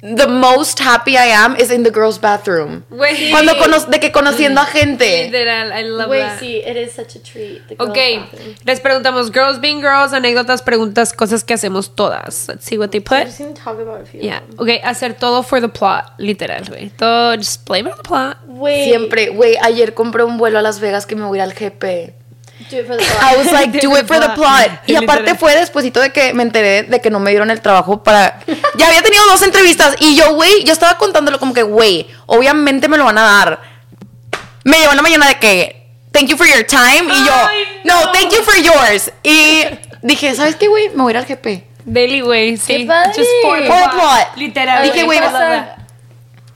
the 0.00 0.26
most 0.28 0.80
happy 0.80 1.12
I 1.16 1.32
am 1.32 1.56
is 1.56 1.70
in 1.72 1.82
the 1.82 1.90
girls' 1.90 2.18
bathroom. 2.20 2.84
Güey. 2.88 3.30
Cuando 3.30 3.56
cono 3.58 3.78
de 3.80 3.98
que 4.00 4.10
conociendo 4.12 4.60
a 4.60 4.64
gente. 4.64 5.24
Literal, 5.26 5.72
I 5.78 5.82
love 5.84 6.08
Wait, 6.08 6.22
that. 6.22 6.38
sí, 6.40 6.62
it 6.64 6.76
is 6.76 6.92
such 6.92 7.16
a 7.16 7.20
treat. 7.22 7.66
The 7.68 7.74
girls' 7.76 7.90
Ok, 7.90 7.96
bathroom. 8.30 8.54
les 8.64 8.80
preguntamos 8.80 9.32
girls 9.32 9.60
being 9.60 9.80
girls, 9.80 10.12
anécdotas, 10.12 10.62
preguntas, 10.62 11.12
cosas 11.12 11.42
que 11.44 11.54
hacemos 11.54 11.94
todas. 11.94 12.46
Let's 12.48 12.64
see 12.64 12.78
what 12.78 12.90
they 12.90 13.00
I'm 13.00 13.04
put. 13.04 13.26
just 13.26 13.38
gonna 13.40 13.54
talk 13.54 13.78
about 13.80 14.02
a 14.02 14.06
few. 14.06 14.20
Yeah, 14.20 14.38
of 14.38 14.56
them. 14.56 14.60
ok, 14.60 14.80
hacer 14.84 15.14
todo 15.14 15.42
for 15.42 15.60
the 15.60 15.68
plot, 15.68 16.12
literal, 16.18 16.64
güey. 16.68 16.90
Todo, 16.96 17.34
just 17.36 17.64
blame 17.66 17.86
it 17.88 17.92
on 17.92 17.98
the 17.98 18.04
plot. 18.08 18.36
Wait, 18.46 18.84
Siempre, 18.84 19.28
güey, 19.30 19.56
ayer 19.62 19.94
compré 19.94 20.22
un 20.24 20.38
vuelo 20.38 20.58
a 20.58 20.62
Las 20.62 20.78
Vegas 20.80 21.06
que 21.06 21.16
me 21.16 21.24
voy 21.26 21.38
a 21.40 21.44
ir 21.44 21.50
al 21.50 21.54
GP. 21.54 22.14
Do 22.70 22.78
it 22.78 22.86
for 22.86 22.96
the 22.96 23.02
I 23.04 23.36
was 23.36 23.52
like, 23.52 23.80
do 23.80 23.96
it 23.96 24.06
for 24.06 24.18
the 24.20 24.30
plot. 24.34 24.70
Y 24.86 24.94
aparte 24.96 25.34
fue 25.34 25.54
despuésito 25.56 26.00
de 26.00 26.10
que 26.12 26.32
me 26.34 26.42
enteré 26.42 26.82
de 26.84 27.00
que 27.00 27.10
no 27.10 27.20
me 27.20 27.30
dieron 27.30 27.50
el 27.50 27.60
trabajo 27.60 28.02
para... 28.02 28.40
Ya 28.76 28.86
había 28.88 29.02
tenido 29.02 29.24
dos 29.26 29.42
entrevistas 29.42 29.96
y 30.00 30.16
yo, 30.16 30.34
güey, 30.34 30.64
yo 30.64 30.72
estaba 30.72 30.98
contándolo 30.98 31.38
como 31.38 31.54
que, 31.54 31.62
güey, 31.62 32.06
obviamente 32.26 32.88
me 32.88 32.96
lo 32.96 33.04
van 33.04 33.18
a 33.18 33.22
dar. 33.22 33.60
Me 34.64 34.78
llegó 34.78 34.90
en 34.90 34.96
la 34.96 35.02
mañana 35.02 35.26
de 35.28 35.38
que, 35.38 35.86
thank 36.12 36.26
you 36.28 36.36
for 36.36 36.46
your 36.46 36.64
time. 36.64 37.04
Y 37.12 37.24
yo, 37.24 37.32
Ay, 37.48 37.64
no. 37.84 38.04
no. 38.06 38.12
thank 38.12 38.30
you 38.32 38.42
for 38.42 38.56
yours. 38.56 39.10
Y 39.22 39.64
dije, 40.02 40.34
¿sabes 40.34 40.56
qué, 40.56 40.68
güey? 40.68 40.90
Me 40.90 41.02
voy 41.02 41.10
a 41.14 41.16
ir 41.16 41.16
al 41.18 41.26
GP. 41.26 41.64
Daily, 41.84 42.20
güey, 42.20 42.56
sí. 42.58 42.86
Just 42.86 43.30
for 43.42 43.58
the 43.60 43.66
For 43.66 43.76
the 43.78 43.88
plot. 43.88 43.92
plot. 43.92 44.36
Literal. 44.36 44.82
Dije, 44.82 45.04
güey, 45.04 45.18
I 45.18 45.20
love 45.22 45.32
pasa? 45.32 45.48
that. 45.48 45.78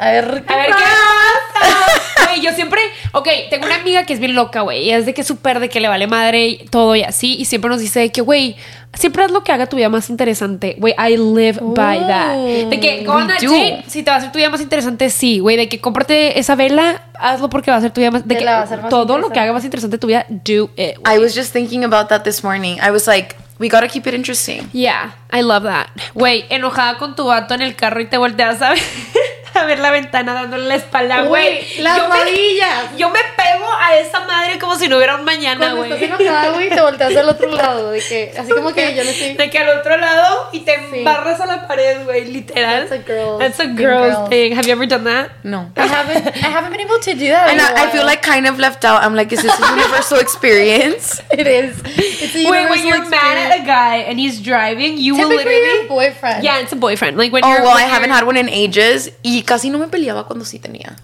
A 0.03 0.11
ver, 0.11 0.45
A 0.49 0.57
ver 0.57 0.67
qué 0.67 0.73
pasa. 0.73 2.27
Güey, 2.27 2.41
yo 2.41 2.53
siempre. 2.53 2.81
Ok, 3.13 3.29
tengo 3.51 3.67
una 3.67 3.77
amiga 3.77 4.05
que 4.05 4.15
es 4.15 4.21
bien 4.21 4.35
loca, 4.35 4.63
güey. 4.63 4.85
y 4.85 4.91
Es 4.91 5.07
de 5.07 5.15
que 5.15 5.23
súper 5.23 5.61
de 5.61 5.69
que 5.69 5.81
le 5.81 5.89
vale 5.89 6.07
madre 6.07 6.47
y 6.49 6.57
todo 6.67 6.97
y 6.97 7.03
así. 7.03 7.37
Y 7.39 7.45
siempre 7.45 7.69
nos 7.71 7.81
dice 7.81 8.01
de 8.01 8.11
que, 8.11 8.21
güey, 8.21 8.57
siempre 8.95 9.23
haz 9.23 9.31
lo 9.31 9.45
que 9.45 9.53
haga 9.53 9.67
tu 9.67 9.77
vida 9.77 9.89
más 9.89 10.09
interesante. 10.11 10.75
Güey, 10.79 10.95
I 10.99 11.17
live 11.17 11.59
by 11.61 11.99
that. 12.01 12.37
De 12.71 12.81
que, 12.81 13.05
go 13.05 13.13
on 13.13 13.27
Me 13.27 13.33
that 13.35 13.41
too. 13.41 13.53
date, 13.53 13.85
si 13.87 14.03
te 14.03 14.11
va 14.11 14.17
a 14.17 14.19
hacer 14.19 14.33
tu 14.33 14.39
vida 14.39 14.51
más 14.51 14.61
interesante, 14.61 15.11
sí, 15.11 15.39
güey. 15.39 15.57
De 15.57 15.69
que 15.69 15.81
cómprate 15.81 16.39
esa 16.39 16.55
vela, 16.57 17.03
hazlo 17.19 17.49
porque 17.51 17.71
va 17.71 17.77
a 17.77 17.81
ser 17.81 17.93
tu 17.93 18.01
vida 18.01 18.11
más. 18.11 18.27
De 18.27 18.37
que 18.37 18.45
la 18.45 18.53
va 18.53 18.59
a 18.61 18.63
hacer 18.65 18.81
más 18.81 18.91
todo 18.91 19.19
lo 19.19 19.31
que 19.31 19.39
haga 19.39 19.53
más 19.53 19.65
interesante 19.65 19.99
tu 19.99 20.07
vida, 20.09 20.27
do 20.29 20.71
it. 20.77 20.97
I 21.07 21.19
was 21.19 21.35
just 21.37 21.53
thinking 21.53 21.85
about 21.85 22.09
that 22.09 22.23
this 22.23 22.43
morning. 22.43 22.79
I 22.83 22.91
was 22.91 23.07
like, 23.07 23.37
we 23.59 23.69
gotta 23.69 23.89
keep 23.89 24.07
it 24.07 24.15
interesting. 24.15 24.69
Yeah, 24.73 25.13
I 25.31 25.43
love 25.43 25.65
that. 25.65 25.89
Güey, 26.15 26.47
enojada 26.49 26.97
con 26.99 27.15
tu 27.15 27.27
vato 27.27 27.55
en 27.55 27.63
el 27.63 27.77
carro 27.77 28.01
y 28.01 28.07
te 28.07 28.17
volteas 28.17 28.61
a 28.63 28.71
ver, 28.71 28.79
a 29.55 29.65
ver 29.65 29.79
la 29.79 29.91
ventana 29.91 30.35
dándole 30.35 30.65
la 30.67 30.75
espalda, 30.77 31.23
güey. 31.23 31.79
Las 31.79 31.99
Yo 31.99 32.09
me- 32.09 32.17
rodillas. 32.17 32.97
Yo 32.97 33.11
me 33.11 33.21
pego 33.37 33.67
a 33.81 33.97
esa 33.97 34.21
madre 34.21 34.59
como 34.59 34.77
si 34.77 34.89
no 34.89 34.97
hubiera 34.97 35.15
un 35.17 35.25
mañana, 35.25 35.73
güey. 35.75 35.93
estás 35.93 36.03
enojada, 36.21 36.51
güey, 36.53 36.69
te 36.69 36.81
volteas 36.81 37.17
al 37.17 37.29
otro 37.29 37.51
lado. 37.51 37.91
De 37.91 38.01
que, 38.01 38.35
así 38.39 38.51
como 38.53 38.73
que 38.73 38.95
yo 38.95 39.05
no 39.05 39.11
estoy. 39.11 39.35
De 39.35 39.51
que 39.51 39.59
al 39.59 39.79
otro 39.79 39.97
lado 39.97 40.49
y 40.53 40.61
te 40.61 40.73
Sí. 40.93 41.03
barras 41.05 41.41
a 41.41 41.47
la 41.47 41.67
pared, 41.69 42.05
güey, 42.05 42.25
literal. 42.27 42.89
That's 42.89 42.93
a 42.93 43.05
girl 43.13 43.39
That's 43.39 43.61
a 43.61 43.67
girls. 43.67 44.29
thing. 44.29 44.53
Have 44.55 44.67
you 44.67 44.73
ever 44.73 44.87
done 44.87 45.05
that? 45.05 45.31
No. 45.43 45.71
I 45.77 45.87
haven't, 45.87 46.27
I 46.37 46.49
haven't 46.51 46.71
been 46.73 46.81
able 46.81 46.99
to 47.01 47.15
do 47.15 47.29
that. 47.29 47.49
And 47.51 47.61
I, 47.61 47.85
I 47.87 47.91
feel 47.91 48.05
like 48.05 48.23
kind 48.23 48.47
of 48.47 48.59
left 48.59 48.85
out. 48.85 49.03
I'm 49.03 49.15
like, 49.15 49.33
is 49.33 49.43
this 49.43 49.53
a 49.59 49.67
universal 49.77 50.19
experience? 50.19 51.21
it 51.31 51.47
is. 51.47 51.77
It's 51.85 52.35
a 52.35 52.51
Wait, 52.51 52.69
when 52.69 52.85
universal 52.85 52.87
you're 52.89 53.09
mad 53.11 53.37
at 53.37 53.51
a 53.53 53.57
experience. 53.57 53.67
guy 53.67 53.97
and 54.09 54.19
he's 54.19 54.41
driving, 54.41 54.99
you 54.99 55.15
will 55.17 55.29
Typically 55.29 55.53
your 55.53 55.63
literally. 55.67 55.89
boyfriend. 55.89 56.45
Yeah, 56.45 56.59
it's 56.59 56.73
a 56.73 56.77
boyfriend. 56.77 57.17
Like 57.17 57.33
when 57.33 57.45
Oh, 57.45 57.49
you're. 57.49 57.63
well, 57.63 57.75
when 57.75 57.85
I 57.85 57.87
haven't 57.89 58.11
had 58.11 58.25
one 58.27 58.37
in 58.37 58.49
ages. 58.49 59.11
Y 59.25 59.42
casi 59.43 59.71
no 59.71 59.79
me 59.79 59.89
peleaba 59.89 60.27
cuando 60.27 60.45
sí 60.45 60.59
tenía. 60.59 60.97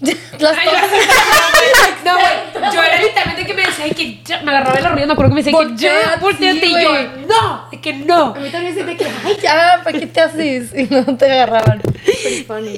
Las 0.38 0.56
Ay. 0.56 0.68
No, 2.04 2.14
güey. 2.14 2.26
Yo 2.74 2.82
era 2.82 3.02
literalmente 3.02 3.44
que 3.44 3.54
me 3.54 3.62
decía 3.62 3.90
que 3.90 4.22
ya, 4.24 4.40
me 4.42 4.50
agarraba 4.50 4.80
la 4.80 4.88
rodilla, 4.90 5.06
me 5.06 5.12
acuerdo 5.12 5.30
que 5.30 5.34
me 5.34 5.42
decía 5.42 5.58
que 5.58 5.76
ya, 5.76 6.16
Voltea, 6.16 6.16
volteate 6.20 6.60
sí, 6.60 6.66
y 6.66 6.82
yo, 6.82 6.92
no, 7.26 7.68
de 7.70 7.80
que 7.80 7.92
no. 7.92 8.26
A 8.26 8.38
mí 8.38 8.50
también 8.50 8.74
se 8.74 8.84
me 8.84 8.96
que, 8.96 9.04
ay, 9.04 9.36
ya, 9.42 9.80
¿para 9.82 9.98
qué 9.98 10.06
te 10.06 10.20
haces? 10.20 10.72
Y 10.74 10.84
no 10.84 11.16
te 11.16 11.30
agarraban. 11.30 11.82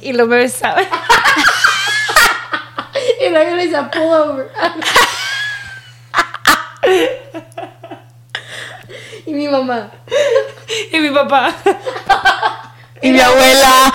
Y 0.02 0.12
lo 0.12 0.26
me 0.26 0.36
besaba. 0.36 0.82
Y 3.20 3.28
luego 3.28 3.56
le 3.56 3.64
decía, 3.64 3.90
pull 3.90 4.02
over. 4.02 4.50
y 9.26 9.32
mi 9.32 9.48
mamá. 9.48 9.90
Y 10.92 10.98
mi 10.98 11.11
papá. 11.11 11.54
Y 13.02 13.11
mi 13.11 13.20
abuela. 13.20 13.92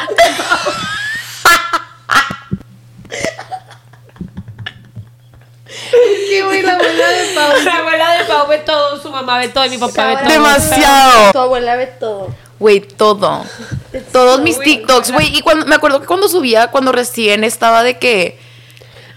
Güey, 6.43 6.61
la 6.61 6.73
abuela 6.73 7.07
de 7.07 7.33
Pau. 7.33 7.53
La 7.65 7.77
abuela 7.77 8.17
de 8.17 8.25
Pau 8.25 8.47
ve 8.47 8.57
todo, 8.59 9.01
su 9.01 9.09
mamá 9.09 9.37
ve 9.37 9.49
todo 9.49 9.65
y 9.65 9.69
mi 9.69 9.77
papá 9.77 10.07
ve 10.07 10.17
todo. 10.17 10.29
Demasiado. 10.29 11.31
Tu 11.31 11.39
abuela 11.39 11.75
ve 11.75 11.87
todo. 11.87 12.35
Güey, 12.59 12.81
todo. 12.81 13.43
Todos 14.11 14.41
mis 14.41 14.59
TikToks, 14.59 15.11
güey. 15.11 15.37
Y 15.37 15.41
cuando 15.41 15.65
me 15.65 15.75
acuerdo 15.75 16.01
que 16.01 16.07
cuando 16.07 16.27
subía, 16.27 16.67
cuando 16.67 16.91
recién 16.91 17.43
estaba 17.43 17.83
de 17.83 17.97
que. 17.97 18.39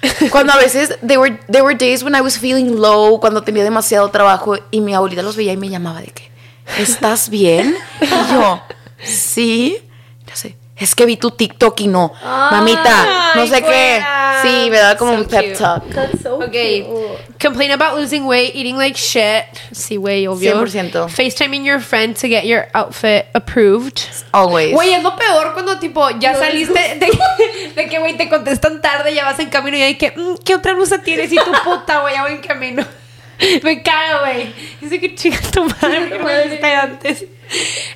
Cuando 0.31 0.53
a 0.53 0.57
veces, 0.57 0.97
there 1.05 1.19
were, 1.19 1.41
there 1.51 1.63
were 1.63 1.75
days 1.75 2.05
when 2.05 2.15
I 2.15 2.21
was 2.21 2.39
feeling 2.39 2.77
low, 2.77 3.19
cuando 3.19 3.43
tenía 3.43 3.65
demasiado 3.65 4.09
trabajo, 4.13 4.57
y 4.71 4.81
mi 4.81 4.95
abuelita 4.95 5.23
los 5.23 5.35
veía 5.35 5.53
y 5.53 5.57
me 5.57 5.69
llamaba 5.69 6.01
de 6.01 6.07
que, 6.07 6.31
¿estás 6.79 7.29
bien? 7.29 7.77
Y 8.01 8.07
yo, 8.07 8.63
sí. 9.03 9.79
Ya 10.25 10.37
sé, 10.37 10.57
es 10.79 10.95
que 10.95 11.07
vi 11.07 11.17
tu 11.17 11.31
TikTok 11.31 11.81
y 11.81 11.89
no. 11.89 12.13
Mamita, 12.23 13.33
no 13.35 13.47
sé 13.47 13.63
qué. 13.63 14.03
Sí, 14.43 14.71
me 14.71 14.79
da 14.79 14.97
como 14.97 15.13
So 15.13 15.19
un 15.19 15.25
pep 15.25 15.59
talk. 15.59 15.85
That's 15.93 16.23
so 16.23 16.37
Okay. 16.43 16.85
cute. 16.85 17.39
Complain 17.41 17.73
about 17.73 17.99
losing 17.99 18.25
weight, 18.27 18.55
eating 18.55 18.77
like 18.77 18.97
shit. 18.97 19.45
Sí, 19.73 19.97
güey, 19.97 20.27
obvio. 20.27 20.55
100%. 20.55 21.09
FaceTiming 21.09 21.65
your 21.65 21.81
friend 21.81 22.17
to 22.17 22.29
get 22.29 22.45
your 22.45 22.69
outfit 22.75 23.27
approved. 23.35 24.01
Always. 24.33 24.75
Güey, 24.75 24.95
es 24.95 25.03
lo 25.03 25.17
peor 25.17 25.55
cuando, 25.55 25.79
tipo, 25.79 26.09
ya 26.21 26.35
saliste 26.37 26.97
de, 26.99 27.11
de 27.75 27.89
que, 27.89 27.99
güey, 27.99 28.17
te 28.17 28.29
contestan 28.29 28.81
tarde, 28.81 29.13
ya 29.15 29.25
vas 29.25 29.39
en 29.41 29.51
camino 29.51 29.77
y 29.77 29.83
hay 29.83 29.95
que, 29.97 30.13
mm, 30.13 30.37
¿qué 30.45 30.55
otra 30.55 30.75
blusa 30.75 31.03
tienes? 31.03 31.33
Y 31.33 31.37
tu 31.37 31.53
puta, 31.65 32.01
güey, 32.01 32.15
ya 32.15 32.23
voy 32.23 32.33
en 32.33 32.41
camino. 32.43 32.85
Me 33.63 33.83
cago, 33.83 34.21
güey. 34.21 34.53
Dice 34.81 35.01
que 35.01 35.15
chica 35.15 35.39
tu 35.53 35.65
madre, 35.65 36.09
que 36.11 36.19
me 36.61 36.75
antes. 36.75 37.25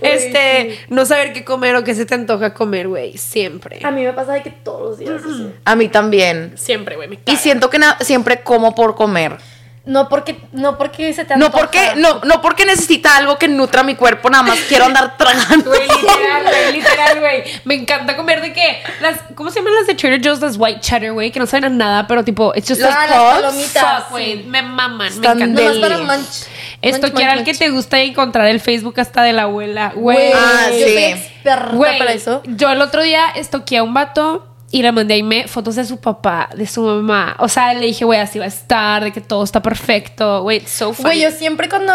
Este, 0.01 0.79
no 0.89 1.05
saber 1.05 1.33
qué 1.33 1.45
comer 1.45 1.77
o 1.77 1.85
qué 1.85 1.95
se 1.95 2.07
te 2.07 2.15
antoja 2.15 2.55
comer, 2.55 2.89
güey. 2.89 3.17
Siempre. 3.19 3.81
A 3.83 3.91
mí 3.91 4.03
me 4.05 4.13
pasa 4.13 4.33
de 4.33 4.43
que 4.43 4.51
todos 4.51 4.83
los 4.83 4.99
días. 4.99 5.23
así. 5.25 5.53
A 5.65 5.77
mí 5.77 5.89
también. 5.89 6.53
Siempre, 6.57 6.97
güey, 6.97 7.19
Y 7.27 7.37
siento 7.37 7.71
que 7.71 7.79
siempre 8.01 8.43
como 8.43 8.75
por 8.75 8.95
comer. 8.95 9.37
No 9.85 10.09
porque, 10.09 10.37
no 10.53 10.79
porque 10.79 11.13
se 11.13 11.25
te 11.25 11.37
No 11.37 11.47
antoja. 11.47 11.65
porque, 11.65 11.93
no, 11.97 12.21
no 12.23 12.41
porque 12.41 12.65
necesita 12.65 13.17
algo 13.17 13.37
que 13.37 13.49
nutra 13.49 13.83
mi 13.83 13.97
cuerpo, 13.97 14.31
nada 14.31 14.45
más 14.45 14.61
quiero 14.69 14.85
andar 14.85 15.17
tragando. 15.19 15.71
Güey, 15.71 15.81
literal, 15.89 16.43
güey, 16.45 16.73
literal, 16.73 17.19
güey. 17.21 17.43
Me 17.65 17.75
encanta 17.75 18.17
comer 18.17 18.41
de 18.43 18.53
que 18.53 18.81
las, 19.01 19.19
¿cómo 19.35 19.51
se 19.51 19.59
llaman 19.59 19.75
las 19.75 19.89
de 19.89 19.97
Trader 19.97 20.21
Joe's? 20.23 20.39
Las 20.41 20.57
white 20.57 20.79
cheddar, 20.81 21.13
güey, 21.13 21.33
que 21.33 21.41
no 21.41 21.47
saben 21.47 21.65
a 21.65 21.69
nada, 21.69 22.07
pero 22.07 22.23
tipo, 22.23 22.53
it's 22.55 22.69
just 22.69 22.81
Ah, 22.81 22.91
like 22.91 23.11
las 23.13 23.43
palomitas. 23.43 24.03
fuck, 24.05 24.11
güey, 24.13 24.37
sí. 24.37 24.45
me 24.47 24.63
maman, 24.63 24.99
me 24.99 25.07
Están 25.09 25.43
encanta. 25.43 25.63
Nomás 25.63 25.79
para 25.79 25.99
munch. 25.99 26.47
Esto 26.83 27.07
Munch, 27.07 27.15
que 27.17 27.23
era 27.23 27.33
el 27.35 27.45
que 27.45 27.55
te 27.55 27.71
gusta 27.71 28.01
encontrar 28.01 28.47
el 28.49 28.61
Facebook 28.61 28.99
hasta 29.01 29.23
de 29.23 29.33
la 29.33 29.43
abuela, 29.45 29.93
güey. 29.95 30.33
Ah, 30.35 30.67
yo 30.71 30.77
sí. 30.77 30.83
soy 30.93 31.05
experta 31.05 31.71
Güey, 31.75 31.99
para 31.99 32.13
eso. 32.13 32.43
yo 32.45 32.71
el 32.71 32.81
otro 32.83 33.03
día 33.03 33.27
estoqueé 33.37 33.79
a 33.79 33.83
un 33.85 33.95
vato 33.95 34.47
y 34.73 34.83
le 34.83 34.91
mandé 34.91 35.21
a 35.21 35.25
me 35.25 35.47
fotos 35.49 35.77
de 35.77 35.85
su 35.85 36.01
papá, 36.01 36.49
de 36.57 36.67
su 36.67 36.83
mamá. 36.83 37.37
O 37.39 37.49
sea, 37.49 37.73
le 37.75 37.87
dije, 37.87 38.05
güey, 38.05 38.19
así 38.19 38.39
va 38.39 38.47
a 38.47 38.49
estar, 38.49 39.05
de 39.05 39.13
que 39.13 39.21
todo 39.21 39.45
está 39.45 39.61
perfecto. 39.63 40.43
Güey, 40.43 40.59
it's 40.59 40.71
so 40.71 40.93
funny. 40.93 41.09
Güey, 41.09 41.21
yo 41.21 41.31
siempre 41.31 41.69
cuando 41.69 41.93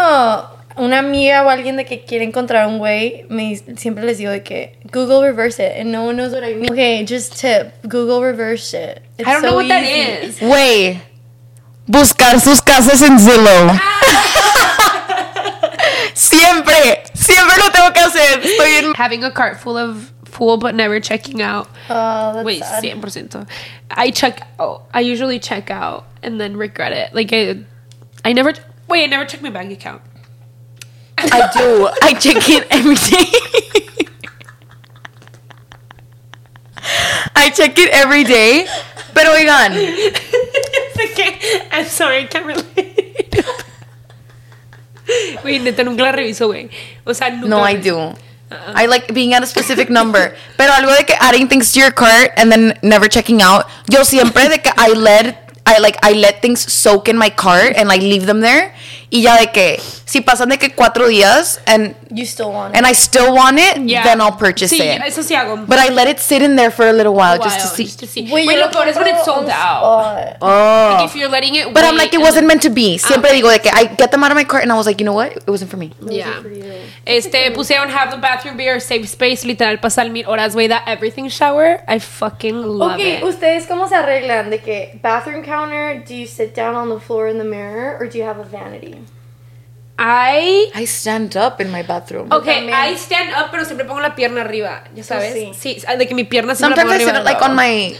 una 0.76 1.00
amiga 1.00 1.42
o 1.44 1.48
alguien 1.50 1.76
de 1.76 1.84
que 1.84 2.04
quiere 2.04 2.24
encontrar 2.24 2.66
un 2.68 2.78
güey, 2.78 3.26
me, 3.28 3.56
siempre 3.76 4.04
les 4.04 4.16
digo 4.18 4.30
de 4.30 4.42
que 4.44 4.78
Google 4.92 5.20
reverse 5.28 5.66
it 5.66 5.80
and 5.80 5.90
no 5.90 6.04
one 6.04 6.14
knows 6.14 6.32
what 6.32 6.48
I 6.48 6.54
mean. 6.54 6.70
Okay, 6.72 7.04
just 7.04 7.34
tip, 7.38 7.72
Google 7.82 8.20
reverse 8.24 8.72
it. 8.74 9.02
It's 9.18 9.28
I 9.28 9.32
don't 9.32 9.42
know 9.42 9.50
so 9.50 9.56
what 9.56 9.68
that 9.68 9.82
easy. 9.82 10.28
is. 10.28 10.40
Güey, 10.40 11.00
buscar 11.86 12.40
sus 12.40 12.62
casas 12.62 13.02
en 13.02 13.18
Zillow. 13.18 13.72
siempre, 16.18 17.04
siempre 17.14 17.56
lo 17.58 17.70
tengo 17.70 17.92
que 17.92 18.00
hacer. 18.00 18.40
Estoy 18.40 18.74
en... 18.74 18.94
Having 18.94 19.24
a 19.24 19.30
cart 19.30 19.58
full 19.58 19.76
of 19.76 20.12
full 20.24 20.56
but 20.56 20.74
never 20.74 21.00
checking 21.00 21.40
out. 21.40 21.68
Oh, 21.88 22.32
that's 22.34 22.44
Wait, 22.44 22.62
sad. 22.62 22.82
100%. 22.84 23.48
I 23.90 24.10
check 24.10 24.46
out. 24.58 24.86
I 24.92 25.00
usually 25.00 25.38
check 25.38 25.70
out 25.70 26.06
and 26.22 26.40
then 26.40 26.56
regret 26.56 26.92
it. 26.92 27.14
Like, 27.14 27.32
I, 27.32 27.64
I 28.24 28.32
never, 28.32 28.52
wait, 28.88 29.04
I 29.04 29.06
never 29.06 29.24
check 29.24 29.42
my 29.42 29.50
bank 29.50 29.72
account. 29.72 30.02
I 31.16 31.50
do. 31.52 31.88
I 32.02 32.14
check 32.14 32.48
it 32.48 32.66
every 32.70 32.94
day. 32.94 33.24
I 37.34 37.50
check 37.50 37.78
it 37.78 37.90
every 37.90 38.24
day. 38.24 38.66
But 39.14 39.24
Pero 39.24 39.32
oigan, 39.34 39.72
Okay, 41.10 41.38
I'm 41.72 41.86
sorry, 41.86 42.18
I 42.18 42.24
can't 42.26 42.46
relate. 42.46 43.27
Güey, 45.42 45.58
neta, 45.60 45.84
nunca 45.84 46.02
la 46.02 46.12
reviso, 46.12 46.46
güey. 46.48 46.68
O 47.04 47.14
sea, 47.14 47.30
nunca. 47.30 47.48
no, 47.48 47.60
la 47.60 47.72
I 47.72 47.76
do. 47.76 48.14
I 48.50 48.86
like 48.86 49.12
being 49.12 49.34
at 49.34 49.42
a 49.42 49.46
specific 49.46 49.90
number. 49.90 50.34
Pero 50.56 50.72
algo 50.72 50.96
de 50.96 51.04
que 51.04 51.14
adding 51.20 51.48
things 51.48 51.72
to 51.72 51.80
your 51.80 51.92
cart 51.92 52.32
and 52.36 52.50
then 52.50 52.78
never 52.82 53.08
checking 53.08 53.42
out. 53.42 53.66
Yo 53.88 54.04
siempre 54.04 54.48
de 54.48 54.58
que 54.58 54.72
I 54.76 54.94
let 54.94 55.52
I 55.66 55.78
like 55.80 55.98
I 56.02 56.12
let 56.14 56.40
things 56.40 56.60
soak 56.60 57.08
in 57.08 57.18
my 57.18 57.28
cart 57.28 57.76
and 57.76 57.88
like 57.88 58.00
leave 58.00 58.24
them 58.24 58.40
there. 58.40 58.72
Y 59.10 59.22
ya 59.22 59.38
de 59.38 59.50
que 59.50 59.80
si 60.04 60.20
pasan 60.20 60.50
de 60.50 60.58
que 60.58 60.74
cuatro 60.74 61.08
días 61.08 61.60
and 61.66 61.94
You 62.10 62.24
still 62.24 62.50
want 62.50 62.74
and 62.76 62.86
I 62.86 62.92
still 62.92 63.32
want 63.34 63.58
it, 63.58 63.78
Yeah. 63.86 64.02
then 64.04 64.20
I'll 64.20 64.36
purchase 64.36 64.70
sí, 64.70 64.80
it. 64.80 65.00
eso 65.04 65.22
sí 65.22 65.34
hago. 65.34 65.64
But 65.66 65.78
I 65.78 65.90
let 65.90 66.08
it 66.08 66.18
sit 66.18 66.42
in 66.42 66.56
there 66.56 66.70
for 66.70 66.86
a 66.86 66.92
little 66.92 67.14
while 67.14 67.38
just 67.38 67.60
to 67.60 67.66
see. 67.66 67.84
just 67.84 68.00
to 68.00 68.06
see. 68.06 68.26
Güey, 68.26 68.44
Güey, 68.44 68.54
yo 68.56 68.60
lo 68.60 68.66
lo 68.66 68.72
peor 68.72 68.88
es 68.88 68.96
when 68.96 69.08
it's 69.08 69.24
sold 69.24 69.48
out. 69.48 70.36
Oh. 70.40 70.94
Like, 70.96 71.04
if 71.06 71.16
you're 71.16 71.30
letting 71.30 71.54
it 71.54 71.72
But 71.72 71.84
I'm 71.84 71.96
like, 71.96 72.14
it 72.14 72.20
wasn't 72.20 72.46
meant 72.46 72.62
to 72.62 72.70
be. 72.70 72.98
Ah. 73.02 73.08
Siempre 73.08 73.32
digo 73.32 73.50
de 73.50 73.60
que 73.60 73.70
I 73.72 73.86
get 73.96 74.10
them 74.10 74.24
out 74.24 74.30
of 74.30 74.36
my 74.36 74.44
cart 74.44 74.62
and 74.62 74.72
I 74.72 74.76
was 74.76 74.86
like, 74.86 75.00
you 75.00 75.04
know 75.04 75.14
what? 75.14 75.32
It 75.36 75.48
wasn't 75.48 75.70
for 75.70 75.76
me. 75.76 75.92
Yeah. 76.00 76.40
Este, 77.06 77.50
pusieron 77.52 77.88
have 77.88 78.10
the 78.10 78.18
bathroom 78.18 78.56
be 78.56 78.68
our 78.68 78.80
safe 78.80 79.08
space, 79.08 79.44
literal, 79.44 79.78
pasar 79.78 80.10
mil 80.10 80.24
horas, 80.26 80.54
güey, 80.54 80.68
that 80.68 80.84
everything 80.86 81.28
shower. 81.28 81.82
I 81.88 81.98
fucking 81.98 82.62
love 82.62 83.00
it. 83.00 83.22
Ok, 83.22 83.28
it. 83.28 83.34
¿ustedes 83.34 83.66
cómo 83.66 83.88
se 83.88 83.94
arreglan? 83.94 84.50
De 84.50 84.58
que 84.58 84.98
bathroom 85.02 85.42
counter, 85.42 86.04
do 86.06 86.14
you 86.14 86.26
sit 86.26 86.54
down 86.54 86.74
on 86.74 86.88
the 86.90 87.00
floor 87.00 87.28
in 87.28 87.38
the 87.38 87.44
mirror 87.44 87.96
or 87.98 88.06
do 88.06 88.18
you 88.18 88.24
have 88.24 88.38
a 88.38 88.44
vanity? 88.44 88.97
I 89.98 90.70
I 90.74 90.84
stand 90.84 91.36
up 91.36 91.60
in 91.60 91.70
my 91.70 91.82
bathroom. 91.82 92.28
Okay. 92.32 92.70
I 92.72 92.94
stand 92.96 93.34
up, 93.34 93.50
pero 93.50 93.64
siempre 93.64 93.84
pongo 93.84 94.00
la 94.00 94.14
pierna 94.14 94.42
arriba, 94.42 94.84
ya 94.94 95.02
sabes. 95.02 95.34
sí. 95.34 95.52
Sí, 95.54 95.82
de 95.98 96.06
que 96.06 96.14
mi 96.14 96.24
pierna 96.24 96.54
siempre 96.54 96.76
Sometimes 96.82 96.88
la 96.88 96.94
I 96.94 96.98
pongo 97.04 97.18
sit 97.18 97.24
like 97.24 97.42
on 97.42 97.56
my 97.56 97.96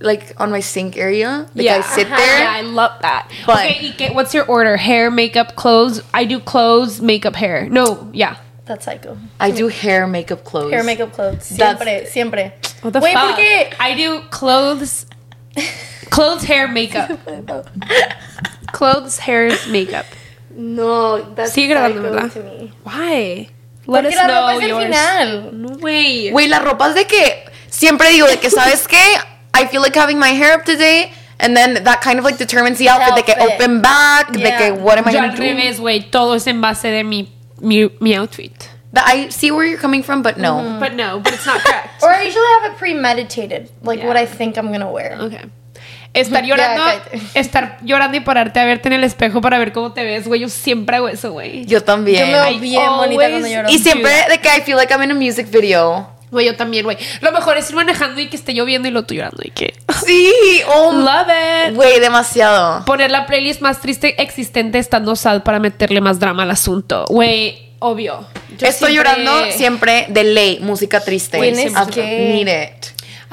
like 0.00 0.34
on 0.38 0.50
my 0.50 0.60
sink 0.60 0.96
area. 0.96 1.46
Like 1.54 1.64
yeah. 1.66 1.76
I 1.76 1.80
sit 1.82 2.06
Ajá, 2.08 2.16
there. 2.16 2.38
Yeah, 2.40 2.52
I 2.56 2.62
love 2.62 2.92
that. 3.02 3.28
But- 3.46 3.56
okay, 3.66 3.78
y 3.82 3.92
que, 3.96 4.14
what's 4.14 4.32
your 4.34 4.46
order? 4.46 4.76
Hair, 4.78 5.10
makeup, 5.10 5.54
clothes. 5.54 6.00
I 6.14 6.24
do 6.24 6.40
clothes, 6.40 7.00
makeup, 7.02 7.36
hair. 7.36 7.68
No, 7.68 8.10
yeah. 8.14 8.36
That's 8.64 8.84
psycho. 8.86 9.18
I 9.38 9.50
do 9.50 9.68
hair, 9.68 10.06
makeup, 10.06 10.44
clothes. 10.44 10.72
Hair, 10.72 10.84
makeup, 10.84 11.12
clothes. 11.12 11.50
That's- 11.50 11.78
Siempre, 11.78 12.06
siempre. 12.08 12.52
What 12.82 12.94
the 12.94 13.00
Güey, 13.00 13.12
fuck? 13.12 13.36
porque 13.36 13.74
I 13.78 13.94
do 13.94 14.20
clothes, 14.30 15.06
clothes, 16.10 16.44
hair, 16.44 16.66
makeup. 16.68 17.10
clothes, 18.72 19.18
hair, 19.18 19.50
makeup. 19.68 20.06
No, 20.54 21.18
that's 21.34 21.52
Sigue 21.52 21.68
grabando, 21.68 22.02
¿verdad? 22.02 22.30
to 22.32 22.40
me. 22.42 22.72
Why? 22.84 23.48
Let 23.86 24.02
Porque 24.02 24.08
us 24.08 24.14
la 24.14 24.24
know 24.28 24.40
ropa 24.42 24.54
es 24.56 24.62
el 24.62 24.68
yours. 24.68 24.84
final. 24.84 25.50
No 25.52 25.68
way. 25.80 26.30
Güey, 26.30 26.48
la 26.48 26.58
ropa 26.60 26.88
es 26.88 26.94
de 26.94 27.04
que 27.06 27.44
siempre 27.68 28.10
digo 28.10 28.26
de 28.28 28.38
que 28.38 28.50
sabes 28.50 28.86
qué? 28.86 28.96
I 29.54 29.66
feel 29.66 29.82
like 29.82 29.96
having 29.98 30.18
my 30.18 30.30
hair 30.30 30.54
up 30.58 30.64
today. 30.64 31.12
And 31.38 31.56
then 31.56 31.82
that 31.84 32.00
kind 32.02 32.18
of 32.20 32.24
like 32.24 32.38
determines 32.38 32.78
the 32.78 32.88
outfit. 32.88 33.16
De 33.16 33.22
que 33.24 33.34
Outfit. 33.34 33.54
open 33.60 33.80
back. 33.82 34.30
De 34.32 34.38
Yeah. 34.38 34.58
que 34.58 34.72
what 34.74 34.98
am 34.98 35.08
I 35.08 35.10
Yo 35.12 35.18
gonna 35.20 35.32
al 35.32 35.36
do? 35.36 35.42
revés, 35.42 35.80
güey. 35.80 36.08
Todo 36.10 36.34
es 36.34 36.46
en 36.46 36.60
base 36.60 36.88
de 36.88 37.02
mi, 37.02 37.32
mi, 37.60 37.90
mi 38.00 38.14
outfit. 38.14 38.52
That 38.92 39.04
I 39.08 39.30
see 39.30 39.50
where 39.50 39.66
you're 39.66 39.80
coming 39.80 40.02
from, 40.04 40.22
but 40.22 40.36
no. 40.36 40.76
But 40.78 40.92
no, 40.94 41.18
but 41.18 41.32
it's 41.32 41.46
not 41.46 41.60
correct. 41.64 42.02
Or 42.02 42.10
I 42.10 42.22
usually 42.24 42.46
have 42.60 42.70
it 42.72 42.78
premeditated, 42.78 43.70
like 43.82 44.00
Yeah. 44.00 44.06
what 44.06 44.16
I 44.16 44.26
think 44.26 44.56
I'm 44.56 44.70
gonna 44.70 44.90
wear. 44.92 45.16
Okay. 45.18 45.40
Estar 46.14 46.44
llorando, 46.46 46.82
estar 47.34 47.78
llorando 47.82 48.16
y 48.16 48.20
pararte 48.20 48.60
a 48.60 48.64
verte 48.64 48.88
en 48.88 48.94
el 48.94 49.04
espejo 49.04 49.40
para 49.40 49.58
ver 49.58 49.72
cómo 49.72 49.92
te 49.92 50.04
ves, 50.04 50.28
güey. 50.28 50.40
Yo 50.40 50.48
siempre 50.48 50.96
hago 50.96 51.08
eso, 51.08 51.32
güey. 51.32 51.64
Yo 51.66 51.82
también. 51.82 52.20
Yo 52.20 52.26
me 52.26 52.32
veo 52.32 52.50
I 52.50 52.58
bien 52.60 52.90
bonita 52.96 53.28
cuando 53.30 53.48
lloro. 53.48 53.70
y 53.70 53.78
siempre 53.78 54.12
de 54.28 54.38
que 54.40 54.48
I 54.48 54.60
feel 54.62 54.76
like 54.76 54.92
I'm 54.92 55.02
in 55.02 55.10
a 55.12 55.14
music 55.14 55.48
video. 55.50 56.10
Güey, 56.30 56.46
yo 56.46 56.56
también, 56.56 56.84
güey. 56.84 56.96
Lo 57.20 57.30
mejor 57.30 57.58
es 57.58 57.68
ir 57.68 57.76
manejando 57.76 58.18
y 58.18 58.28
que 58.28 58.36
esté 58.36 58.54
lloviendo 58.54 58.88
y 58.88 58.90
lo 58.90 59.02
tú 59.04 59.12
llorando 59.14 59.42
y 59.44 59.50
que... 59.50 59.74
Sí, 60.06 60.32
oh, 60.74 60.90
Love 60.92 61.28
it. 61.68 61.74
güey, 61.74 62.00
demasiado. 62.00 62.84
Poner 62.86 63.10
la 63.10 63.26
playlist 63.26 63.60
más 63.60 63.80
triste 63.82 64.20
existente 64.22 64.78
estando 64.78 65.14
sad 65.14 65.42
para 65.42 65.58
meterle 65.58 66.00
más 66.00 66.18
drama 66.20 66.44
al 66.44 66.50
asunto. 66.50 67.04
Güey, 67.10 67.72
obvio. 67.80 68.26
Yo 68.58 68.66
Estoy 68.66 68.92
siempre- 68.92 68.94
llorando 68.94 69.50
siempre 69.52 70.06
de 70.08 70.24
ley, 70.24 70.58
música 70.62 71.00
triste. 71.00 71.38
Need 71.38 72.48
it. 72.48 72.81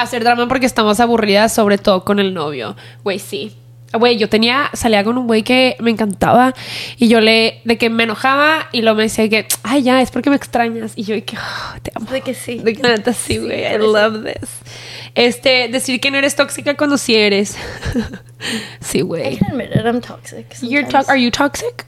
Hacer 0.04 0.24
drama 0.24 0.48
porque 0.48 0.66
estamos 0.66 1.00
aburridas, 1.00 1.54
sobre 1.54 1.78
todo 1.78 2.04
con 2.04 2.20
el 2.20 2.34
novio. 2.34 2.76
Güey, 3.04 3.20
sí. 3.20 3.56
Güey, 3.92 4.18
yo 4.18 4.30
tenía, 4.30 4.70
salía 4.74 5.04
con 5.04 5.18
un 5.18 5.26
güey 5.26 5.42
que 5.42 5.76
me 5.80 5.90
encantaba 5.90 6.54
y 6.98 7.08
yo 7.08 7.22
le, 7.22 7.60
de 7.64 7.80
que 7.80 7.90
me 7.90 8.04
enojaba 8.04 8.68
y 8.72 8.84
luego 8.84 8.98
me 8.98 9.04
decía 9.04 9.28
que, 9.30 9.48
ay, 9.64 9.82
ya, 9.82 10.00
es 10.04 10.12
porque 10.12 10.30
me 10.30 10.36
extrañas. 10.36 10.94
Y 10.96 11.04
yo, 11.06 11.16
de 11.16 11.24
que, 11.24 11.36
"Oh, 11.38 11.80
te 11.82 11.92
amo. 11.96 12.06
De 12.12 12.22
que 12.22 12.36
sí. 12.36 12.60
De 12.60 12.76
que 12.76 12.84
neta, 12.84 13.14
sí, 13.14 13.40
güey, 13.40 13.66
I 13.66 13.80
love 13.80 14.24
this. 14.26 14.50
Este, 15.16 15.70
decir 15.70 16.00
que 16.00 16.12
no 16.12 16.20
eres 16.20 16.36
tóxica 16.36 16.78
cuando 16.78 17.00
sí 17.00 17.16
eres. 17.16 17.58
sí, 18.80 19.00
I 19.00 19.02
güey. 19.02 19.38
can 19.38 19.52
admit 19.54 19.72
it, 19.76 19.84
I'm 19.86 20.02
toxic. 20.02 20.46
You're 20.62 20.88
to- 20.88 21.10
are 21.10 21.18
you 21.20 21.32
toxic? 21.32 21.86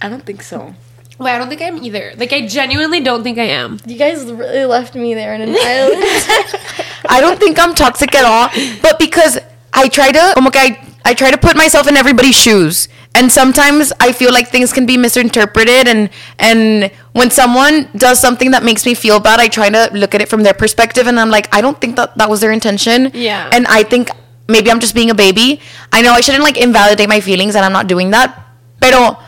I 0.00 0.08
don't 0.08 0.24
think 0.24 0.42
so. 0.42 0.74
Wait, 1.22 1.32
I 1.34 1.38
don't 1.38 1.48
think 1.48 1.60
I 1.62 1.66
am 1.66 1.82
either. 1.82 2.12
Like, 2.16 2.32
I 2.32 2.46
genuinely 2.46 3.00
don't 3.00 3.22
think 3.22 3.38
I 3.38 3.44
am. 3.44 3.78
You 3.86 3.96
guys 3.96 4.24
really 4.24 4.64
left 4.64 4.94
me 4.94 5.14
there 5.14 5.34
in 5.34 5.40
an 5.42 5.50
island. 5.56 6.02
I 7.08 7.20
don't 7.20 7.38
think 7.38 7.58
I'm 7.58 7.74
toxic 7.74 8.14
at 8.14 8.24
all, 8.24 8.48
but 8.82 8.98
because 8.98 9.38
I 9.72 9.88
try 9.88 10.10
to, 10.12 10.32
como 10.34 10.50
que 10.50 10.60
I, 10.60 10.78
I 11.04 11.14
try 11.14 11.30
to 11.30 11.38
put 11.38 11.56
myself 11.56 11.88
in 11.88 11.96
everybody's 11.96 12.36
shoes, 12.36 12.88
and 13.14 13.30
sometimes 13.30 13.92
I 14.00 14.12
feel 14.12 14.32
like 14.32 14.48
things 14.48 14.72
can 14.72 14.86
be 14.86 14.96
misinterpreted, 14.96 15.88
and 15.88 16.08
and 16.38 16.90
when 17.12 17.30
someone 17.30 17.88
does 17.96 18.20
something 18.20 18.52
that 18.52 18.62
makes 18.62 18.86
me 18.86 18.94
feel 18.94 19.18
bad, 19.20 19.40
I 19.40 19.48
try 19.48 19.68
to 19.68 19.90
look 19.92 20.14
at 20.14 20.20
it 20.22 20.28
from 20.28 20.42
their 20.44 20.54
perspective, 20.54 21.06
and 21.06 21.18
I'm 21.18 21.30
like, 21.30 21.52
I 21.54 21.60
don't 21.60 21.78
think 21.80 21.96
that 21.96 22.16
that 22.18 22.30
was 22.30 22.40
their 22.40 22.52
intention, 22.52 23.10
Yeah. 23.14 23.50
and 23.52 23.66
I 23.66 23.82
think 23.82 24.10
maybe 24.48 24.70
I'm 24.70 24.80
just 24.80 24.94
being 24.94 25.10
a 25.10 25.14
baby. 25.14 25.60
I 25.92 26.02
know 26.02 26.12
I 26.12 26.20
shouldn't 26.20 26.44
like 26.44 26.56
invalidate 26.56 27.08
my 27.08 27.20
feelings, 27.20 27.54
and 27.56 27.64
I'm 27.64 27.72
not 27.72 27.86
doing 27.88 28.10
that, 28.10 28.38
pero. 28.80 29.18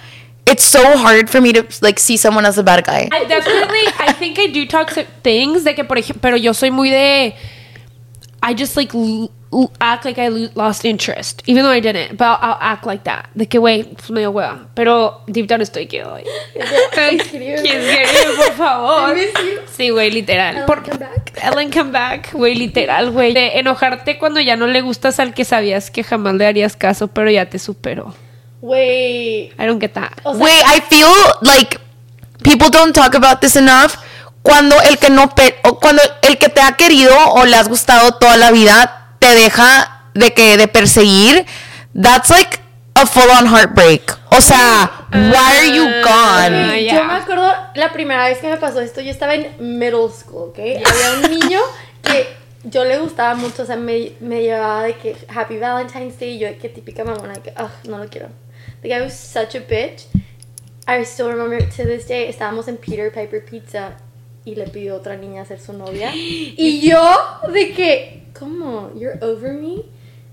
It's 0.47 0.63
so 0.65 0.99
hard 0.99 1.31
for 1.31 1.41
me 1.41 1.53
to 1.55 1.65
like 1.81 1.99
see 1.99 2.17
someone 2.19 2.45
as 2.47 2.59
a 2.59 2.63
bad 2.63 2.85
guy. 2.85 3.09
I 3.11 3.25
definitely, 3.25 3.81
I 3.99 4.13
think 4.13 4.39
I 4.39 4.47
do 4.49 4.67
toxic 4.67 5.07
things. 5.23 5.65
De 5.65 5.75
que, 5.75 5.85
por 5.85 5.97
ejemplo, 5.99 6.21
pero 6.21 6.37
yo 6.37 6.53
soy 6.53 6.71
muy 6.71 6.91
de. 6.91 7.35
I 8.43 8.55
just 8.55 8.77
like 8.77 8.93
act 9.81 10.05
like 10.05 10.19
I 10.21 10.29
lo- 10.29 10.51
lost 10.55 10.85
interest, 10.85 11.43
even 11.47 11.63
though 11.63 11.71
I 11.73 11.81
didn't. 11.81 12.19
But 12.19 12.27
I'll, 12.27 12.39
I'll 12.53 12.59
act 12.61 12.85
like 12.85 13.05
that. 13.05 13.31
De 13.35 13.47
que, 13.47 13.59
güey, 13.59 13.85
pues 13.85 14.11
medio 14.11 14.33
hueva. 14.33 14.69
Pero 14.75 15.23
deep 15.27 15.47
down 15.47 15.63
estoy 15.63 15.87
que, 15.87 16.03
ay. 16.03 16.25
¿En 16.55 17.21
serio? 17.25 17.57
¿Quién 17.63 17.81
quiere, 17.81 18.07
por 18.37 18.53
favor? 18.53 19.11
I 19.17 19.21
miss 19.21 19.33
you. 19.35 19.61
Sí, 19.75 19.89
güey, 19.91 20.11
literal. 20.11 20.57
Ellen, 20.57 20.67
Por- 20.67 20.83
come 20.83 20.99
back. 20.99 21.33
Ellen, 21.43 21.71
come 21.71 21.91
back. 21.91 22.33
Güey, 22.35 22.55
literal, 22.55 23.11
güey. 23.13 23.33
De 23.33 23.59
enojarte 23.59 24.19
cuando 24.19 24.41
ya 24.41 24.57
no 24.57 24.67
le 24.67 24.83
gustas 24.83 25.19
al 25.21 25.33
que 25.33 25.45
sabías 25.47 25.91
que 25.91 26.05
jamás 26.05 26.35
le 26.35 26.47
harías 26.47 26.77
caso, 26.77 27.09
pero 27.09 27.31
ya 27.31 27.47
te 27.49 27.59
superó. 27.59 28.15
Wait. 28.65 29.53
I 29.59 29.67
don't 29.67 29.79
get 29.79 29.93
that. 29.93 30.13
O 30.25 30.35
sea, 30.35 30.43
Wait, 30.43 30.63
I 30.67 30.81
feel 30.81 31.13
like 31.43 31.79
people 32.43 32.71
don't 32.71 32.95
talk 32.95 33.15
about 33.15 33.41
this 33.41 33.57
enough. 33.57 33.97
Cuando 34.43 34.75
el 34.83 34.97
que 34.99 35.11
no 35.11 35.29
pe- 35.35 35.57
o 35.65 35.79
cuando 35.79 36.03
el 36.23 36.39
que 36.39 36.49
te 36.49 36.61
ha 36.63 36.73
querido 36.73 37.15
o 37.33 37.45
le 37.45 37.57
has 37.57 37.69
gustado 37.69 38.13
toda 38.13 38.37
la 38.39 38.51
vida 38.51 39.17
te 39.19 39.35
deja 39.35 40.03
de 40.15 40.33
que 40.33 40.57
de 40.57 40.67
perseguir, 40.69 41.45
that's 41.95 42.31
like 42.31 42.59
a 42.95 43.05
full 43.07 43.29
on 43.39 43.47
heartbreak. 43.47 44.17
O 44.31 44.41
sea, 44.41 44.91
why 45.13 45.59
are 45.59 45.69
you 45.77 45.85
gone? 46.03 46.55
Ah, 46.73 46.79
Yo 46.81 47.05
me 47.05 47.15
acuerdo 47.15 47.53
la 47.75 47.93
primera 47.93 48.27
vez 48.29 48.39
que 48.39 48.49
me 48.49 48.57
pasó 48.57 48.81
esto, 48.81 49.01
yo 49.03 49.11
estaba 49.11 49.35
en 49.35 49.55
middle 49.79 50.09
school, 50.11 50.51
¿ok? 50.51 50.59
Había 50.59 51.13
un 51.23 51.31
niño 51.39 51.61
que 52.03 52.35
yo 52.65 52.85
le 52.85 52.97
gustaba 52.99 53.35
mucho, 53.35 53.63
o 53.63 53.67
sea, 53.67 53.77
me, 53.77 54.13
me 54.21 54.41
llevaba 54.43 54.83
de 54.85 54.97
que 54.97 55.17
Happy 55.35 55.59
Valentine's 55.59 56.19
Day 56.19 56.37
y 56.37 56.39
yo 56.39 56.47
de 56.49 56.57
que 56.59 56.69
típica 56.71 57.05
mamona, 57.05 57.35
que, 57.35 57.51
ugh, 57.59 57.71
no 57.89 57.99
lo 57.99 58.09
quiero. 58.09 58.29
The 58.85 58.91
guy 58.91 59.01
was 59.01 59.15
such 59.15 59.55
a 59.55 59.61
bitch. 59.61 60.05
I 60.87 61.03
still 61.05 61.31
remember 61.31 61.59
to 61.59 61.85
this 61.85 62.07
day, 62.07 62.29
estábamos 62.29 62.69
en 62.69 62.77
Peter 62.77 63.11
Piper 63.11 63.41
Pizza 63.41 63.95
y 64.45 64.55
le 64.55 64.67
pidió 64.67 64.93
a 64.93 64.97
otra 64.99 65.17
niña 65.17 65.47
ser 65.47 65.59
su 65.59 65.73
novia. 65.73 66.11
Y 66.15 66.81
yo 66.83 67.01
de 67.51 67.73
que, 67.73 68.25
¿cómo? 68.39 68.91
You're 68.95 69.19
over 69.23 69.55
me? 69.55 69.87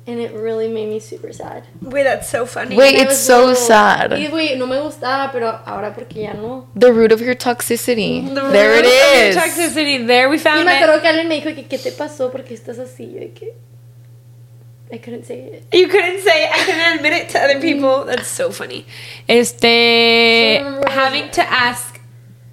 And 0.06 0.20
it 0.20 0.34
really 0.34 0.68
made 0.68 0.90
me 0.90 1.00
super 1.00 1.32
sad. 1.32 1.64
Wait, 1.82 2.04
that's 2.04 2.28
so 2.28 2.46
funny. 2.46 2.76
Wait, 2.76 2.98
I 2.98 3.04
it's 3.04 3.18
so 3.20 3.46
little. 3.46 3.56
sad. 3.56 4.12
Y 4.20 4.28
güey, 4.28 4.58
no 4.58 4.68
me 4.68 4.82
gustaba, 4.82 5.32
pero 5.32 5.48
ahora 5.66 5.94
porque 5.94 6.24
ya 6.24 6.34
no. 6.34 6.68
The 6.76 6.92
root 6.92 7.14
of 7.14 7.22
your 7.22 7.36
toxicity. 7.36 8.28
The 8.28 8.52
There 8.52 8.74
it 8.74 8.84
root 8.84 8.86
of 8.86 8.92
your 8.92 9.30
is. 9.30 9.36
Toxicity. 9.38 10.06
There 10.06 10.28
we 10.28 10.36
Y 10.36 10.40
found 10.40 10.66
me 10.66 10.72
it. 10.74 10.82
acuerdo 10.84 11.02
que 11.02 11.08
alguien 11.08 11.30
me 11.30 11.36
dijo 11.36 11.56
que 11.56 11.68
qué 11.68 11.78
te 11.78 11.94
pasó 11.94 12.30
porque 12.32 12.54
estás 12.54 12.80
así. 12.80 13.14
Yo 13.14 13.20
de 13.22 13.32
que 13.32 13.54
I 14.92 14.98
couldn't 14.98 15.26
say 15.26 15.40
it. 15.40 15.64
You 15.74 15.88
couldn't 15.88 16.22
say 16.22 16.50
I 16.50 16.66
couldn't 16.66 16.98
admit 16.98 17.14
it 17.14 17.30
to 17.30 17.40
other 17.40 17.54
mm-hmm. 17.54 17.62
people. 17.62 18.06
That's 18.06 18.28
so 18.28 18.52
funny. 18.52 18.86
Este 19.28 20.60
So 20.60 20.84
having 20.90 21.30
to 21.32 21.42
ask 21.42 22.00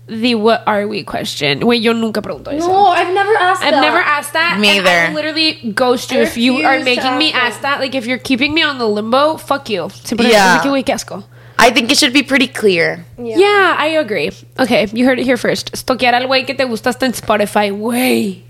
the 0.06 0.34
what 0.36 0.62
are 0.66 0.86
we 0.86 1.02
question. 1.02 1.66
Wait, 1.66 1.82
yo 1.82 1.92
nunca 1.92 2.22
pregunto 2.22 2.52
eso. 2.52 2.66
No, 2.66 2.86
I've 2.86 3.12
never 3.12 3.34
asked 3.34 3.62
I've 3.62 3.74
that. 3.74 3.80
never 3.80 3.98
asked 3.98 4.32
that. 4.32 4.58
Me 4.60 4.78
and 4.78 4.86
I 4.86 5.06
either. 5.06 5.14
literally 5.14 5.72
ghost 5.74 6.12
you 6.12 6.20
I 6.20 6.22
if 6.22 6.36
you 6.36 6.64
are 6.64 6.80
making 6.80 7.18
me 7.18 7.32
ask 7.32 7.42
ask 7.42 7.60
that. 7.62 7.78
that. 7.78 7.80
Like 7.80 7.94
if 7.94 8.06
you're 8.06 8.18
keeping 8.18 8.54
me 8.54 8.62
on 8.62 8.78
the 8.78 8.88
limbo, 8.88 9.36
fuck 9.36 9.68
you. 9.68 9.88
Siempre 10.04 10.28
Yeah. 10.28 10.56
es 10.56 10.62
de 10.62 10.68
que, 10.68 10.70
güey, 10.70 10.84
qué 10.84 10.94
asco. 10.94 11.24
I 11.58 11.70
think 11.70 11.90
it 11.90 11.98
should 11.98 12.12
be 12.12 12.22
pretty 12.22 12.46
clear. 12.46 13.04
Yeah. 13.18 13.36
yeah, 13.36 13.76
I 13.76 13.98
agree. 13.98 14.30
Okay, 14.58 14.86
you 14.92 15.04
heard 15.04 15.18
it 15.18 15.24
here 15.24 15.36
first. 15.36 15.74
Stoquear 15.74 16.14
al 16.14 16.26
güey 16.28 16.46
que 16.46 16.54
te 16.54 16.64
gusta 16.64 16.90
hasta 16.90 17.04
en 17.04 17.12
Spotify. 17.12 17.70
Güey. 17.70 18.44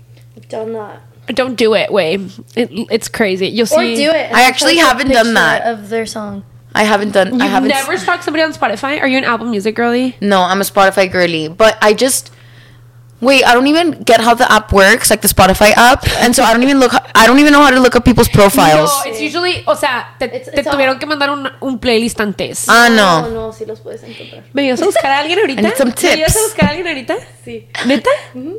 Done 0.47 0.73
that. 0.73 1.08
Don't 1.33 1.55
do 1.55 1.73
it, 1.75 1.89
güey. 1.89 2.15
It, 2.55 2.69
it's 2.89 3.07
crazy. 3.07 3.47
You'll 3.47 3.65
see. 3.67 3.93
Or 3.93 3.95
do 3.95 4.09
it. 4.11 4.31
I 4.33 4.43
actually 4.43 4.75
post 4.75 4.87
haven't 4.87 5.09
done 5.11 5.33
that. 5.35 5.65
Of 5.67 5.89
their 5.89 6.05
song. 6.05 6.43
I 6.73 6.83
haven't 6.83 7.11
done 7.13 7.27
I 7.41 7.45
You've 7.45 7.51
haven't 7.51 7.69
never 7.69 7.97
stalked 7.97 8.23
somebody 8.23 8.43
on 8.43 8.53
Spotify? 8.53 9.01
Are 9.01 9.07
you 9.07 9.17
an 9.17 9.23
Apple 9.23 9.47
Music 9.47 9.75
girly? 9.75 10.15
No, 10.21 10.41
I'm 10.41 10.61
a 10.61 10.63
Spotify 10.63 11.11
girly, 11.11 11.47
but 11.49 11.77
I 11.81 11.93
just 11.93 12.31
wait. 13.21 13.43
I 13.43 13.53
don't 13.55 13.65
even 13.67 14.03
get 14.03 14.21
how 14.21 14.35
the 14.35 14.49
app 14.51 14.71
works, 14.71 15.09
like 15.09 15.21
the 15.21 15.27
Spotify 15.27 15.71
app, 15.75 16.07
and 16.21 16.35
so 16.35 16.43
I 16.43 16.53
don't 16.53 16.61
even 16.63 16.79
look. 16.79 16.93
I 17.15 17.25
don't 17.25 17.39
even 17.39 17.53
know 17.53 17.61
how 17.63 17.71
to 17.71 17.79
look 17.79 17.95
up 17.95 18.05
people's 18.05 18.29
profiles. 18.29 18.89
No, 19.05 19.11
it's 19.11 19.19
usually, 19.19 19.63
o 19.65 19.73
sea, 19.75 20.13
te, 20.19 20.25
It's- 20.25 20.45
te 20.45 20.59
it's 20.61 20.67
all- 20.67 20.73
tuvieron 20.77 20.99
que 20.99 21.07
mandar 21.07 21.31
un, 21.31 21.49
un 21.59 21.79
playlist 21.79 22.19
antes. 22.21 22.67
Ah, 22.69 22.87
No, 22.89 23.21
no. 23.21 23.29
no, 23.47 23.51
sí 23.51 23.65
los 23.65 23.79
puedes 23.81 24.03
encontrar. 24.03 24.43
¿Me 24.53 24.63
ibas 24.65 24.81
a 24.81 24.85
buscar 24.85 25.11
a 25.11 25.19
alguien 25.19 25.39
ahorita? 25.39 25.61
I 25.61 25.63
need 25.65 25.75
some 25.75 25.91
tips. 25.91 26.13
¿Me 26.13 26.19
ibas 26.19 26.35
a 26.37 26.41
buscar 26.41 26.65
a 26.65 26.69
alguien 26.69 26.87
ahorita? 26.87 27.15
Sí. 27.43 27.67
¿Neta? 27.85 28.09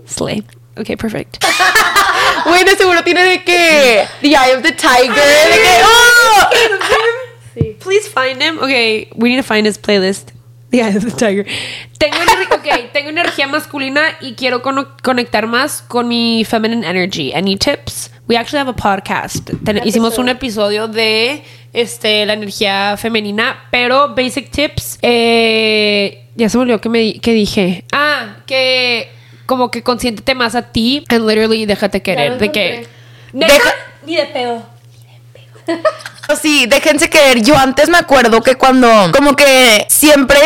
Slay. 0.06 0.44
Okay, 0.78 0.96
perfect. 0.96 1.44
Wait, 2.46 2.64
de 2.66 2.76
seguro 2.76 3.02
tiene 3.02 3.22
de 3.24 3.44
que 3.44 4.06
the 4.22 4.34
eye 4.36 4.52
of 4.56 4.62
the 4.62 4.72
tiger. 4.72 5.14
De 5.14 5.56
que, 5.58 5.82
oh! 5.84 6.48
Sí. 7.54 7.76
Please 7.80 8.08
find 8.08 8.40
him. 8.40 8.58
Okay, 8.58 9.08
we 9.16 9.28
need 9.28 9.36
to 9.36 9.42
find 9.42 9.66
his 9.66 9.76
playlist. 9.78 10.32
The 10.70 10.82
Eye 10.82 10.96
of 10.96 11.04
the 11.04 11.10
Tiger. 11.10 11.44
Tengo, 11.98 12.16
okay, 12.54 12.88
tengo 12.92 13.10
energía 13.10 13.48
masculina 13.48 14.02
y 14.20 14.34
quiero 14.36 14.62
cono- 14.62 14.96
conectar 15.02 15.48
más 15.48 15.82
con 15.82 16.06
mi 16.06 16.44
feminine 16.44 16.84
energy. 16.86 17.32
Any 17.34 17.56
tips? 17.56 18.08
We 18.28 18.36
actually 18.36 18.60
have 18.60 18.68
a 18.68 18.72
podcast. 18.76 19.50
Ten- 19.64 19.80
hicimos 19.84 20.16
un 20.18 20.28
episodio 20.28 20.86
de 20.86 21.42
este, 21.72 22.24
la 22.24 22.34
energía 22.34 22.96
femenina, 22.96 23.64
pero 23.72 24.14
basic 24.14 24.52
tips. 24.52 25.00
eh, 25.02 26.24
ya 26.36 26.48
se 26.48 26.56
me 26.56 26.62
olvidó 26.62 26.80
que, 26.80 26.88
me, 26.88 27.18
que 27.18 27.32
dije. 27.32 27.84
Ah, 27.92 28.36
que 28.46 29.10
como 29.50 29.68
que 29.72 29.82
consiéntete 29.82 30.36
más 30.36 30.54
a 30.54 30.62
ti 30.62 31.04
and 31.08 31.26
literally 31.28 31.66
déjate 31.66 32.00
querer. 32.02 32.38
de 32.38 32.52
que. 32.52 32.66
encontré. 32.74 32.88
¿Neta? 33.32 33.52
Deja- 33.54 33.74
Ni 34.06 34.14
de 34.16 34.26
pedo. 34.26 34.62
Sí, 36.40 36.66
déjense 36.66 37.10
querer. 37.10 37.42
Yo 37.42 37.56
antes 37.58 37.88
me 37.88 37.98
acuerdo 37.98 38.40
que 38.42 38.54
cuando, 38.54 38.88
como 39.12 39.34
que 39.34 39.84
siempre, 39.88 40.38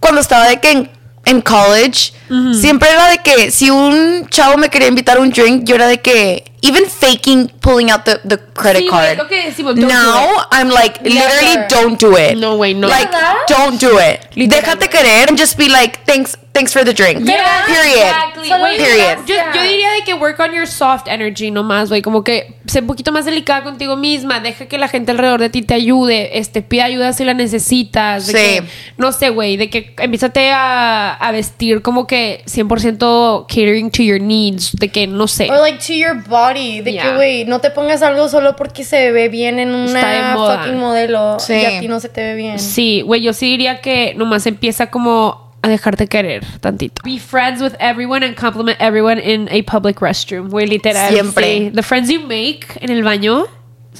cuando 0.00 0.22
estaba 0.22 0.48
de 0.48 0.58
que 0.58 0.70
en, 0.70 0.90
en 1.26 1.40
college, 1.42 2.12
siempre 2.58 2.88
era 2.90 3.08
de 3.10 3.18
que 3.18 3.50
si 3.50 3.68
un 3.70 4.26
chavo 4.30 4.56
me 4.56 4.70
quería 4.70 4.88
invitar 4.88 5.18
a 5.18 5.20
un 5.20 5.30
drink, 5.30 5.64
yo 5.64 5.74
era 5.74 5.86
de 5.86 6.00
que, 6.00 6.49
even 6.62 6.86
faking 6.86 7.48
pulling 7.60 7.90
out 7.90 8.04
the, 8.04 8.20
the 8.24 8.38
credit 8.54 8.82
Sí, 8.82 8.88
card. 8.88 9.12
es 9.12 9.18
lo 9.18 9.28
que 9.28 9.44
decimos, 9.46 9.74
don't 9.76 9.88
do 9.88 9.94
Now, 9.94 10.46
I'm 10.52 10.68
like, 10.70 11.00
literally, 11.02 11.56
Never. 11.56 11.66
don't 11.68 11.98
do 12.00 12.16
it. 12.16 12.36
No, 12.36 12.56
güey, 12.56 12.74
no. 12.74 12.88
Like, 12.88 13.10
¿Verdad? 13.10 13.36
don't 13.48 13.80
do 13.80 13.98
it. 13.98 14.20
Déjate 14.34 14.88
querer 14.88 15.28
and 15.28 15.38
just 15.38 15.56
be 15.56 15.68
like, 15.68 16.00
thanks, 16.04 16.36
thanks 16.52 16.72
for 16.72 16.84
the 16.84 16.92
drink. 16.92 17.26
Yeah, 17.26 17.64
Period. 17.66 18.06
exactly. 18.06 18.48
Period. 18.48 19.18
Yo, 19.26 19.34
yo 19.54 19.62
diría 19.62 19.90
de 19.92 20.04
que 20.04 20.14
work 20.14 20.38
on 20.40 20.52
your 20.52 20.66
soft 20.66 21.06
energy 21.08 21.50
nomás, 21.50 21.88
güey. 21.88 22.02
Como 22.02 22.24
que 22.24 22.54
sé 22.66 22.80
un 22.80 22.86
poquito 22.86 23.12
más 23.12 23.24
delicada 23.24 23.62
contigo 23.62 23.96
misma. 23.96 24.40
Deja 24.40 24.66
que 24.66 24.78
la 24.78 24.88
gente 24.88 25.12
alrededor 25.12 25.40
de 25.40 25.50
ti 25.50 25.62
te 25.62 25.74
ayude. 25.74 26.38
Este, 26.38 26.62
pide 26.62 26.82
ayuda 26.82 27.12
si 27.12 27.24
la 27.24 27.34
necesitas. 27.34 28.26
De 28.26 28.32
Sí. 28.32 28.38
que, 28.38 28.62
no 28.96 29.12
sé, 29.12 29.30
güey. 29.30 29.56
De 29.56 29.70
que 29.70 29.94
empiezate 29.98 30.50
a, 30.50 31.12
a 31.14 31.32
vestir 31.32 31.82
como 31.82 32.06
que 32.06 32.42
100% 32.46 33.46
catering 33.48 33.90
to 33.90 34.02
your 34.02 34.20
needs. 34.20 34.72
De 34.72 34.88
que, 34.88 35.06
no 35.06 35.26
sé. 35.28 35.48
Or 35.50 35.58
like 35.60 35.78
to 35.86 35.92
your 35.92 36.14
body. 36.14 36.49
De 36.54 36.92
Yeah. 36.92 37.04
que, 37.04 37.14
güey, 37.14 37.44
no 37.44 37.60
te 37.60 37.70
pongas 37.70 38.02
algo 38.02 38.28
solo 38.28 38.56
porque 38.56 38.84
se 38.84 39.10
ve 39.12 39.28
bien 39.28 39.58
en 39.58 39.74
una 39.74 40.34
fucking 40.34 40.78
modelo. 40.78 41.38
Sí. 41.38 41.54
Y 41.54 41.64
a 41.64 41.80
ti 41.80 41.88
no 41.88 42.00
se 42.00 42.08
te 42.08 42.20
ve 42.22 42.34
bien. 42.34 42.58
Sí, 42.58 43.02
güey, 43.02 43.22
yo 43.22 43.32
sí 43.32 43.46
diría 43.46 43.80
que 43.80 44.14
nomás 44.16 44.46
empieza 44.46 44.90
como 44.90 45.50
a 45.62 45.68
dejarte 45.68 46.06
querer 46.06 46.44
tantito. 46.60 47.02
Be 47.04 47.18
friends 47.18 47.60
with 47.60 47.72
everyone 47.80 48.24
and 48.24 48.34
compliment 48.34 48.78
everyone 48.80 49.20
in 49.20 49.48
a 49.50 49.62
public 49.70 50.00
restroom. 50.00 50.48
Güey, 50.48 50.66
literal. 50.66 51.12
Siempre. 51.12 51.44
sí. 51.58 51.70
The 51.74 51.82
friends 51.82 52.10
you 52.10 52.20
make 52.22 52.66
en 52.80 52.90
el 52.90 53.02
baño. 53.02 53.44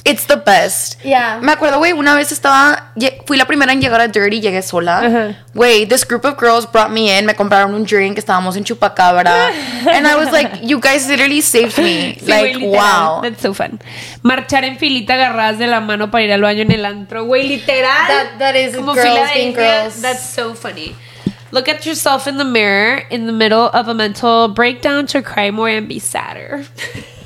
It's 0.03 0.25
the 0.25 0.37
best. 0.37 0.97
Yeah. 1.03 1.39
Me 1.41 1.51
acuerdo, 1.51 1.77
güey, 1.77 1.93
una 1.93 2.15
vez 2.15 2.31
estaba. 2.31 2.91
Fui 3.27 3.37
la 3.37 3.45
primera 3.45 3.71
en 3.71 3.81
llegar 3.81 4.01
a 4.01 4.07
Dirty, 4.07 4.41
llegué 4.41 4.61
sola. 4.63 5.35
Güey, 5.53 5.85
this 5.87 6.03
group 6.03 6.25
of 6.25 6.37
girls 6.37 6.65
brought 6.65 6.89
me 6.91 7.15
in, 7.17 7.25
me 7.25 7.35
compraron 7.35 7.75
un 7.75 7.83
drink, 7.83 8.17
estábamos 8.17 8.57
en 8.57 8.63
Chupacabra. 8.63 9.51
and 9.91 10.07
I 10.07 10.15
was 10.15 10.31
like, 10.31 10.61
you 10.63 10.79
guys 10.79 11.07
literally 11.07 11.41
saved 11.41 11.77
me. 11.77 12.17
Sí, 12.19 12.27
like, 12.27 12.57
wow. 12.59 13.21
That's 13.21 13.41
so 13.41 13.53
fun. 13.53 13.79
Marchar 14.23 14.63
en 14.63 14.77
filita 14.77 15.13
agarradas 15.13 15.59
de 15.59 15.67
la 15.67 15.81
mano 15.81 16.09
para 16.09 16.23
ir 16.23 16.31
al 16.31 16.41
baño 16.41 16.61
en 16.61 16.71
el 16.71 16.85
antro, 16.85 17.25
güey, 17.25 17.47
literal. 17.47 18.07
That- 18.07 18.39
that 18.39 18.55
is 18.55 18.75
Como 18.75 18.93
girls 18.93 19.07
fila 19.07 19.29
being 19.33 19.53
girls. 19.53 20.01
That's 20.01 20.23
so 20.23 20.55
funny. 20.55 20.95
Look 21.51 21.67
at 21.67 21.85
yourself 21.85 22.27
in 22.27 22.37
the 22.37 22.45
mirror 22.45 23.03
in 23.09 23.27
the 23.27 23.33
middle 23.33 23.69
of 23.73 23.87
a 23.89 23.93
mental 23.93 24.47
breakdown 24.47 25.05
to 25.07 25.21
cry 25.21 25.51
more 25.51 25.69
and 25.69 25.87
be 25.87 25.99
sadder. 25.99 26.65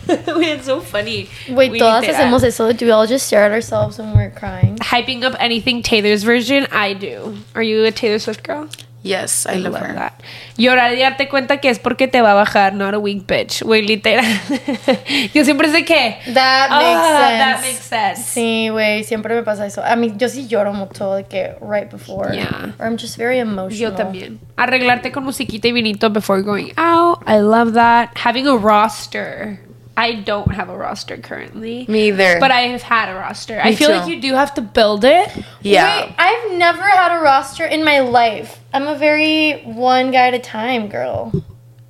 Güey, 0.08 0.48
it's 0.56 0.66
so 0.66 0.80
funny. 0.82 1.28
Wait, 1.50 1.72
Güey, 1.72 1.80
todas 1.80 2.06
hacemos 2.06 2.44
eso. 2.44 2.72
Do 2.74 2.86
we 2.86 2.92
all 2.92 3.08
just 3.08 3.26
stare 3.28 3.44
at 3.46 3.52
ourselves 3.52 3.98
when 3.98 4.14
we're 4.16 4.32
crying? 4.32 4.78
Hyping 4.78 5.24
up 5.24 5.36
anything 5.40 5.82
Taylor's 5.82 6.24
version, 6.24 6.68
I 6.72 6.94
do. 6.94 7.38
Are 7.56 7.64
you 7.64 7.84
a 7.86 7.92
Taylor 7.92 8.20
Swift 8.20 8.44
girl? 8.44 8.68
Yes, 9.04 9.46
I, 9.46 9.58
love, 9.58 9.76
her. 9.76 9.94
that. 9.94 10.20
Llorar 10.58 10.92
y 10.96 11.00
darte 11.00 11.30
cuenta 11.30 11.58
que 11.62 11.70
es 11.70 11.78
porque 11.78 12.08
te 12.08 12.22
va 12.22 12.32
a 12.32 12.34
bajar, 12.34 12.74
not 12.74 12.96
a 12.96 12.98
weak 13.00 13.28
bitch. 13.28 13.62
Güey, 13.62 13.84
literal. 13.86 14.26
Yo 15.32 15.46
siempre 15.46 15.70
sé 15.70 15.86
que. 15.86 16.18
That 16.34 16.70
Ah, 16.72 16.80
makes 16.82 17.06
sense. 17.06 17.38
That 17.38 17.62
makes 17.62 17.84
sense. 17.86 18.24
Sí, 18.34 18.70
güey, 18.72 19.04
siempre 19.04 19.36
me 19.36 19.44
pasa 19.44 19.68
eso. 19.68 19.84
A 19.84 19.96
mí, 19.96 20.12
yo 20.18 20.28
sí 20.28 20.48
lloro 20.48 20.74
mucho 20.74 21.14
de 21.14 21.26
que 21.26 21.54
right 21.62 21.92
before. 21.92 22.34
Yeah. 22.34 22.74
Or 22.80 22.88
I'm 22.88 22.98
just 22.98 23.16
very 23.16 23.38
emotional. 23.38 23.78
Yo 23.78 23.92
también. 23.94 24.40
Arreglarte 24.58 25.12
con 25.12 25.24
musiquita 25.24 25.68
y 25.68 25.72
vinito 25.72 26.10
before 26.10 26.42
going 26.42 26.72
out. 26.76 27.20
I 27.28 27.38
love 27.42 27.74
that. 27.74 28.10
Having 28.18 28.48
a 28.48 28.56
roster. 28.58 29.60
I 29.98 30.14
don't 30.16 30.52
have 30.54 30.70
a 30.70 30.76
roster 30.78 31.16
currently. 31.18 31.86
Me 31.88 32.10
either. 32.10 32.38
But 32.40 32.52
I 32.52 32.62
have 32.68 32.82
had 32.82 33.08
a 33.10 33.16
roster. 33.16 33.60
I 33.64 33.76
feel 33.76 33.90
too. 33.90 33.96
like 33.96 34.10
you 34.10 34.20
do 34.22 34.34
have 34.34 34.54
to 34.56 34.62
build 34.62 35.06
it. 35.06 35.30
yeah. 35.62 36.06
Wait, 36.06 36.16
I've 36.18 36.52
never 36.58 36.84
had 36.84 37.18
a 37.18 37.22
roster 37.22 37.66
in 37.66 37.84
my 37.86 38.00
life. 38.02 38.60
I'm 38.74 38.88
a 38.88 38.96
very 38.98 39.62
one 39.64 40.12
guy 40.12 40.28
at 40.28 40.34
a 40.34 40.40
time 40.40 40.90
girl. 40.90 41.32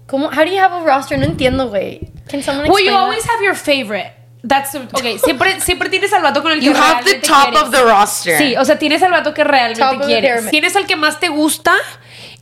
¿Cómo, 0.07 0.31
how 0.31 0.43
do 0.45 0.51
you 0.51 0.59
have 0.59 0.71
a 0.71 0.85
roster? 0.85 1.17
No 1.17 1.25
entiendo, 1.25 1.69
güey. 1.71 2.11
Can 2.29 2.43
someone 2.43 2.69
Well, 2.69 2.79
you 2.79 2.91
that? 2.91 2.99
always 2.99 3.25
have 3.25 3.41
your 3.41 3.55
favorite. 3.55 4.11
That's 4.43 4.75
okay. 4.75 5.17
Siempre, 5.25 5.59
siempre 5.59 5.89
tienes 5.89 6.13
al 6.13 6.21
vato 6.21 6.43
con 6.43 6.51
el 6.51 6.59
que 6.59 6.65
you 6.67 6.73
have 6.75 7.03
the 7.03 7.19
top 7.19 7.49
quieres. 7.49 7.61
of 7.63 7.71
the 7.71 7.83
roster. 7.83 8.37
Sí, 8.37 8.55
o 8.55 8.63
sea, 8.63 8.77
tienes 8.77 9.01
al 9.01 9.09
vato 9.09 9.33
que 9.33 9.43
Top 9.43 9.51
realmente 9.51 9.83
of 9.83 9.99
the 10.01 10.05
quieres. 10.05 10.49
Tienes 10.51 10.75
al 10.75 10.85
que 10.85 10.95
más 10.95 11.19
te 11.19 11.29
gusta 11.29 11.73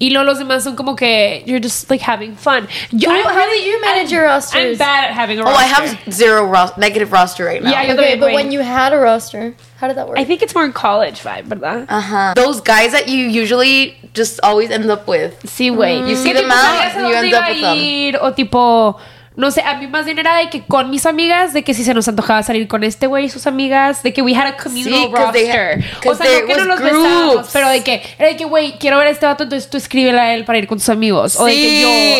y 0.03 0.09
luego 0.09 0.25
los 0.25 0.37
demás 0.39 0.63
son 0.63 0.75
como 0.75 0.95
que 0.95 1.43
you're 1.45 1.61
just 1.61 1.89
like 1.89 2.01
having 2.03 2.35
fun. 2.35 2.67
Yo, 2.91 3.09
How- 3.09 3.29
I'm 3.29 3.49
do 3.49 3.55
you 3.55 3.79
manage 3.79 4.11
I'm- 4.11 4.15
your 4.15 4.23
rosters? 4.25 4.73
I'm 4.73 4.77
bad 4.77 5.05
at 5.05 5.11
having 5.13 5.39
a 5.39 5.43
roster. 5.43 5.55
Oh. 5.55 5.63
I 5.63 5.67
have 5.67 5.97
zero 6.11 6.45
ros- 6.45 6.75
negative 6.77 7.11
roster 7.13 7.45
right 7.45 7.61
now. 7.63 7.71
Yeah, 7.71 7.83
yo 7.83 7.93
Okay, 7.93 8.15
también, 8.15 8.19
but 8.19 8.29
güey. 8.31 8.35
when 8.35 8.51
you 8.51 8.59
had 8.61 8.91
a 8.91 8.97
roster, 8.97 9.53
how 9.79 9.87
did 9.87 9.95
that 9.97 10.07
work? 10.07 10.19
I 10.19 10.25
think 10.25 10.41
it's 10.41 10.53
more 10.53 10.65
in 10.65 10.73
college 10.73 11.21
vibe, 11.23 11.45
¿verdad? 11.45 11.85
Uh-huh. 11.89 12.33
Those 12.35 12.59
guys 12.61 12.91
that 12.91 13.07
you 13.07 13.27
usually 13.27 13.95
just 14.13 14.39
always 14.43 14.69
end 14.71 14.89
up 14.91 15.07
with. 15.07 15.39
Sí, 15.45 15.71
güey. 15.71 16.07
You 16.09 16.15
see 16.15 16.33
Que 16.33 16.41
them 16.41 16.51
out, 16.51 16.91
sabías 16.91 16.95
a 16.95 16.99
you 16.99 17.15
dónde 17.15 17.23
end 17.23 17.27
iba 17.31 17.39
up 17.39 17.49
with 17.49 17.61
them. 17.61 18.21
O 18.21 18.31
tipo, 18.31 18.99
no 19.35 19.49
sé, 19.51 19.61
a 19.61 19.75
mí 19.79 19.87
más 19.87 20.05
bien 20.05 20.19
era 20.19 20.37
de 20.37 20.49
que 20.49 20.61
con 20.63 20.89
mis 20.89 21.05
amigas, 21.05 21.53
de 21.53 21.63
que 21.63 21.73
si 21.73 21.83
se 21.83 21.93
nos 21.93 22.07
antojaba 22.07 22.43
salir 22.43 22.67
con 22.67 22.83
este 22.83 23.07
güey 23.07 23.25
y 23.25 23.29
sus 23.29 23.47
amigas, 23.47 24.03
de 24.03 24.13
que 24.13 24.21
we 24.21 24.35
had 24.35 24.45
a 24.47 24.55
communal 24.57 24.93
Sí, 24.93 25.09
roster. 25.11 25.83
o 26.07 26.15
sea, 26.15 26.25
no 26.41 26.47
que 26.47 26.53
no 26.53 26.59
was 26.59 26.67
los 26.67 26.79
besábamos, 26.81 27.33
groups. 27.33 27.49
pero 27.51 27.69
de 27.69 27.83
que 27.83 28.01
era 28.19 28.27
de 28.29 28.35
que, 28.35 28.45
güey, 28.45 28.73
quiero 28.79 28.97
ver 28.97 29.07
a 29.07 29.09
este 29.09 29.25
vato, 29.25 29.43
entonces 29.43 29.69
tú 29.69 29.77
escríbele 29.77 30.19
a 30.19 30.33
él 30.35 30.45
para 30.45 30.57
ir 30.59 30.67
con 30.67 30.77
tus 30.77 30.89
amigos. 30.89 31.35
O 31.39 31.45
de 31.45 31.53
que 31.53 31.69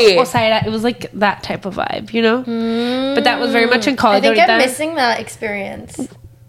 Sí. 0.07 0.15
yo, 0.15 0.21
o 0.21 0.25
sea, 0.25 0.45
era, 0.45 0.59
it 0.59 0.69
was 0.69 0.81
like 0.81 1.09
that 1.19 1.39
type 1.41 1.67
of 1.67 1.75
vibe, 1.77 2.11
you 2.11 2.21
know? 2.21 2.39
But 3.15 3.23
that 3.25 3.39
was 3.39 3.51
very 3.51 3.67
much 3.67 3.85
in 3.87 3.93
I 3.93 3.97
college. 3.97 4.21
think 4.21 4.35
ahorita. 4.37 4.53
I'm 4.53 4.57
missing 4.67 4.95
that 4.95 5.19
experience. 5.19 5.93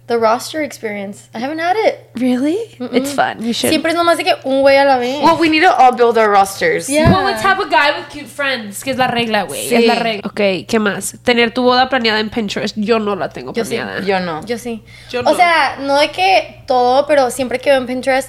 The 0.06 0.18
roster 0.18 0.60
experience. 0.62 1.30
I 1.34 1.38
haven't 1.38 1.60
had 1.60 1.76
it. 1.76 2.10
Really? 2.16 2.58
It's 2.92 3.14
fun. 3.14 3.42
You 3.42 3.54
should. 3.54 3.70
Siempre 3.70 3.92
es 3.92 3.96
nomás 3.96 4.18
de 4.18 4.24
que 4.24 4.34
un 4.44 4.60
güey 4.60 4.76
a 4.76 4.84
la 4.84 4.98
vez. 4.98 5.22
Well, 5.22 5.38
we 5.40 5.48
need 5.48 5.62
to 5.62 5.70
all 5.74 5.92
build 5.96 6.18
our 6.18 6.28
rosters. 6.30 6.88
Yeah. 6.90 7.10
Well, 7.10 7.24
let's 7.24 7.42
have 7.42 7.58
a 7.58 7.64
guy 7.70 7.98
with 7.98 8.10
cute 8.10 8.26
friends, 8.28 8.84
que 8.84 8.90
es 8.90 8.98
la 8.98 9.06
regla, 9.06 9.44
güey. 9.44 9.66
Sí. 9.66 9.74
Es 9.76 9.86
la 9.86 9.94
regla. 9.94 10.20
Ok, 10.28 10.66
¿qué 10.68 10.78
más? 10.78 11.16
Tener 11.22 11.54
tu 11.54 11.62
boda 11.62 11.88
planeada 11.88 12.20
en 12.20 12.28
Pinterest. 12.28 12.76
Yo 12.76 12.98
no 12.98 13.16
la 13.16 13.30
tengo 13.30 13.54
Yo 13.54 13.64
sí. 13.64 13.76
planeada. 13.76 14.00
Yo 14.02 14.20
no. 14.20 14.44
Yo 14.44 14.58
sí. 14.58 14.84
Yo 15.10 15.20
O 15.20 15.22
no. 15.22 15.34
sea, 15.36 15.76
no 15.80 15.98
de 15.98 16.10
que 16.10 16.62
todo, 16.66 17.06
pero 17.06 17.30
siempre 17.30 17.58
que 17.58 17.70
veo 17.70 17.78
en 17.78 17.86
Pinterest, 17.86 18.28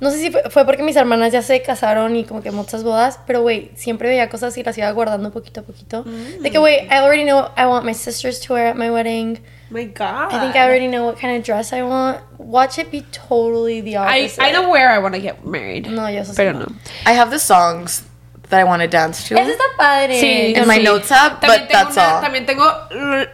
no 0.00 0.10
sé 0.10 0.16
si 0.16 0.30
fue- 0.30 0.64
porque 0.64 0.82
mis 0.82 0.96
hermanas 0.96 1.32
ya 1.34 1.42
se 1.42 1.60
casaron 1.60 2.16
y 2.16 2.24
como 2.24 2.42
que 2.42 2.50
muchas 2.50 2.82
bodas, 2.82 3.20
pero 3.26 3.42
güey, 3.42 3.70
siempre 3.74 4.08
veía 4.08 4.30
cosas 4.30 4.56
y 4.56 4.62
las 4.62 4.78
iba 4.78 4.90
guardando 4.92 5.30
poquito 5.30 5.60
a 5.60 5.64
poquito. 5.64 6.02
De 6.40 6.50
que, 6.50 6.56
güey, 6.56 6.86
I 6.86 6.94
already 6.94 7.24
know 7.24 7.50
I 7.58 7.66
want 7.66 7.84
my 7.84 7.92
sisters 7.92 8.40
to 8.40 8.54
wear 8.54 8.68
at 8.68 8.76
my 8.76 8.88
wedding. 8.88 9.38
My 9.70 9.84
God. 9.84 10.32
I 10.32 10.40
think 10.40 10.56
I 10.56 10.64
already 10.64 10.88
know 10.88 11.04
what 11.04 11.18
kind 11.20 11.36
of 11.36 11.44
dress 11.44 11.72
I 11.72 11.82
want. 11.82 12.18
Watch 12.38 12.78
it 12.78 12.90
be 12.90 13.02
totally 13.12 13.80
the 13.80 13.96
opposite. 13.96 14.42
I 14.42 14.50
know 14.52 14.68
where 14.70 14.90
I 14.90 14.98
want 14.98 15.14
to 15.14 15.20
get 15.20 15.44
married. 15.46 15.86
No, 15.88 16.08
yo 16.08 16.20
eso 16.22 16.32
sí 16.32 16.36
Pero 16.36 16.52
no. 16.54 16.58
no. 16.60 16.66
I 17.06 17.12
have 17.12 17.30
the 17.30 17.38
songs 17.38 18.02
that 18.48 18.58
I 18.60 18.64
want 18.64 18.82
to 18.82 18.88
dance 18.88 19.28
to. 19.28 19.36
Eso 19.36 19.50
está 19.52 19.64
padre. 19.78 20.20
Sí, 20.20 20.54
In 20.56 20.66
my 20.66 20.78
sí. 20.78 20.82
notes 20.82 21.12
app, 21.12 21.40
También 21.40 21.60
but 21.60 21.68
tengo 21.68 21.84
that's 21.84 21.96
una- 21.96 22.16
all. 22.16 22.20
También 22.22 22.46
tengo 22.46 22.64
l- 22.90 23.28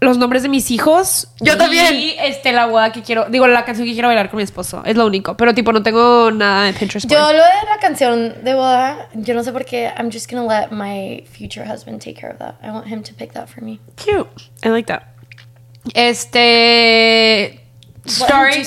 los 0.00 0.16
nombres 0.18 0.42
de 0.42 0.48
mis 0.50 0.70
hijos. 0.70 1.28
Yo 1.40 1.56
también. 1.58 1.94
Y 1.94 2.14
este, 2.18 2.52
la 2.52 2.66
boda 2.66 2.90
que 2.92 3.02
quiero. 3.02 3.26
Digo, 3.30 3.46
la 3.46 3.64
canción 3.66 3.86
que 3.86 3.92
quiero 3.94 4.08
bailar 4.08 4.28
con 4.30 4.38
mi 4.38 4.42
esposo. 4.42 4.82
Es 4.86 4.96
lo 4.96 5.04
único. 5.06 5.34
Pero, 5.36 5.54
tipo, 5.54 5.72
no 5.72 5.82
tengo 5.82 6.30
nada 6.30 6.68
en 6.68 6.74
Pinterest. 6.74 7.06
Yo 7.10 7.18
board. 7.18 7.36
lo 7.36 7.42
de 7.42 7.70
la 7.70 7.78
canción 7.80 8.42
de 8.44 8.54
boda, 8.54 9.08
yo 9.14 9.34
no 9.34 9.42
sé 9.44 9.52
por 9.52 9.64
qué. 9.66 9.92
I'm 9.98 10.10
just 10.10 10.30
gonna 10.30 10.46
let 10.46 10.70
my 10.72 11.24
future 11.30 11.66
husband 11.66 12.00
take 12.02 12.14
care 12.20 12.30
of 12.32 12.38
that. 12.38 12.54
I 12.62 12.70
want 12.70 12.86
him 12.86 13.02
to 13.02 13.14
pick 13.14 13.32
that 13.34 13.48
for 13.48 13.62
me. 13.62 13.80
Cute. 13.96 14.28
I 14.62 14.68
like 14.70 14.86
that. 14.86 15.04
Este. 15.92 17.60
Starring, 18.06 18.64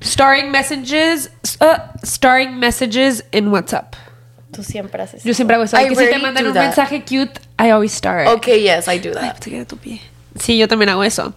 starring 0.00 0.50
messages. 0.50 1.30
Uh, 1.60 1.78
starring 2.04 2.58
messages 2.58 3.22
in 3.32 3.48
WhatsApp. 3.52 3.94
Tú 4.52 4.62
siempre 4.62 5.02
haces. 5.02 5.24
Yo 5.24 5.34
siempre 5.34 5.54
hago 5.54 5.64
eso. 5.64 5.76
I 5.78 5.88
que 5.88 5.94
si 5.94 6.06
te 6.06 6.18
mandan 6.18 6.46
un 6.46 6.52
that. 6.52 6.64
mensaje 6.64 7.02
cute, 7.04 7.40
I 7.58 7.70
always 7.70 7.92
start. 7.92 8.28
Okay, 8.28 8.62
yes, 8.62 8.88
I 8.88 8.98
do 8.98 9.12
that. 9.12 9.40
Te 9.40 9.50
queda 9.50 9.64
tu 9.66 9.76
pie. 9.76 10.00
Sí, 10.38 10.58
yo 10.58 10.66
también 10.66 10.88
hago 10.90 11.04
eso. 11.04 11.32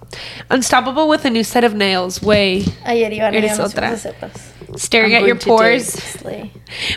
Unstoppable 0.50 1.06
with 1.06 1.26
a 1.26 1.30
new 1.30 1.44
set 1.44 1.64
of 1.64 1.74
nails. 1.76 2.22
Way. 2.22 2.66
Ayer 2.86 3.12
iban 3.14 3.34
a 3.34 3.38
Eres 3.38 3.60
otra. 3.60 3.92
recetas. 3.92 4.32
Staring 4.78 5.14
I'm 5.14 5.24
at 5.24 5.28
your 5.28 5.38
pores. 5.38 6.18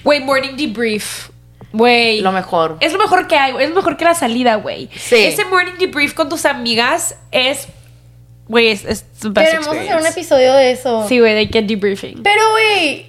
Güey, 0.03 0.21
morning 0.21 0.57
debrief. 0.57 1.31
Güey. 1.73 2.21
Lo 2.23 2.33
mejor. 2.33 2.79
Es 2.81 2.93
lo 2.93 2.99
mejor 2.99 3.27
que 3.27 3.37
hay, 3.37 3.53
güey. 3.53 3.65
Es 3.65 3.71
lo 3.71 3.77
mejor 3.77 3.97
que 3.97 4.05
la 4.05 4.15
salida, 4.15 4.57
güey. 4.57 4.89
Sí. 4.97 5.17
Ese 5.17 5.45
morning 5.45 5.75
debrief 5.79 6.15
con 6.15 6.29
tus 6.29 6.47
amigas 6.47 7.17
es. 7.31 7.69
Güey, 8.49 8.69
es, 8.69 8.85
es 8.85 9.05
the 9.21 9.29
best 9.29 9.47
Queremos 9.47 9.69
hacer 9.69 9.79
un 9.79 9.83
experience. 9.85 10.09
episodio 10.21 10.53
de 10.55 10.71
eso. 10.73 11.07
Sí, 11.09 11.21
güey, 11.21 11.35
de 11.35 11.47
get 11.53 11.67
debriefing. 11.67 12.23
Pero 12.23 12.41
güey, 12.53 13.07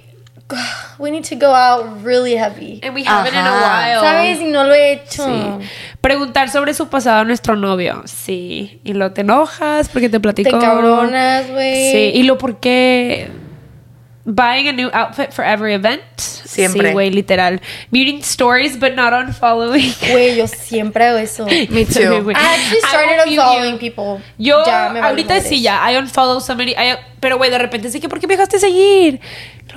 we 0.98 1.10
need 1.10 1.24
to 1.24 1.36
go 1.36 1.54
out 1.54 2.04
really 2.04 2.36
heavy. 2.36 2.80
And 2.82 2.94
we 2.94 3.04
haven't 3.04 3.32
in 3.32 3.38
a 3.38 3.46
Ajá. 3.48 3.86
while. 3.86 4.00
¿Sabes? 4.00 4.40
Y 4.40 4.44
no 4.50 4.64
lo 4.64 4.74
he 4.74 4.92
hecho. 4.92 5.24
Sí. 5.24 5.66
Preguntar 6.00 6.50
sobre 6.50 6.74
su 6.74 6.88
pasado 6.88 7.20
a 7.20 7.24
nuestro 7.24 7.56
novio. 7.56 8.02
Sí. 8.06 8.80
Y 8.84 8.92
lo 8.94 9.12
te 9.12 9.20
enojas 9.22 9.88
porque 9.88 10.08
te 10.08 10.18
Te 10.18 10.20
platicó. 10.20 10.58
cabronas, 10.58 11.48
güey. 11.50 11.92
Sí. 11.92 12.10
Y 12.14 12.22
lo 12.24 12.36
por 12.38 12.58
qué. 12.60 13.28
Buying 14.32 14.68
a 14.68 14.72
new 14.72 14.90
outfit 14.92 15.32
for 15.32 15.44
every 15.44 15.74
event. 15.74 16.02
Siempre. 16.16 16.88
Sí, 16.88 16.92
güey, 16.92 17.10
literal. 17.10 17.60
Muting 17.90 18.20
stories, 18.22 18.78
but 18.78 18.94
not 18.94 19.12
unfollowing. 19.12 19.92
Güey, 20.12 20.36
yo 20.36 20.46
siempre 20.46 21.04
hago 21.06 21.18
eso. 21.18 21.46
Me 21.70 21.84
too. 21.84 22.22
Güey. 22.22 22.36
I 22.36 22.38
actually 22.38 22.80
started 22.88 23.28
unfollowing 23.28 23.72
you. 23.74 23.78
people. 23.78 24.22
Yo, 24.38 24.62
Ya 24.64 24.90
me 24.92 25.00
ahorita 25.00 25.34
madres. 25.34 25.48
sí, 25.48 25.62
ya. 25.62 25.80
I 25.90 25.96
unfollow 25.96 26.40
somebody. 26.40 26.72
I- 26.72 26.96
pero, 27.18 27.38
güey, 27.38 27.50
de 27.50 27.58
repente 27.58 27.90
sí 27.90 27.98
que, 28.00 28.08
¿por 28.08 28.20
qué 28.20 28.26
me 28.26 28.34
dejaste 28.34 28.58
seguir? 28.58 29.20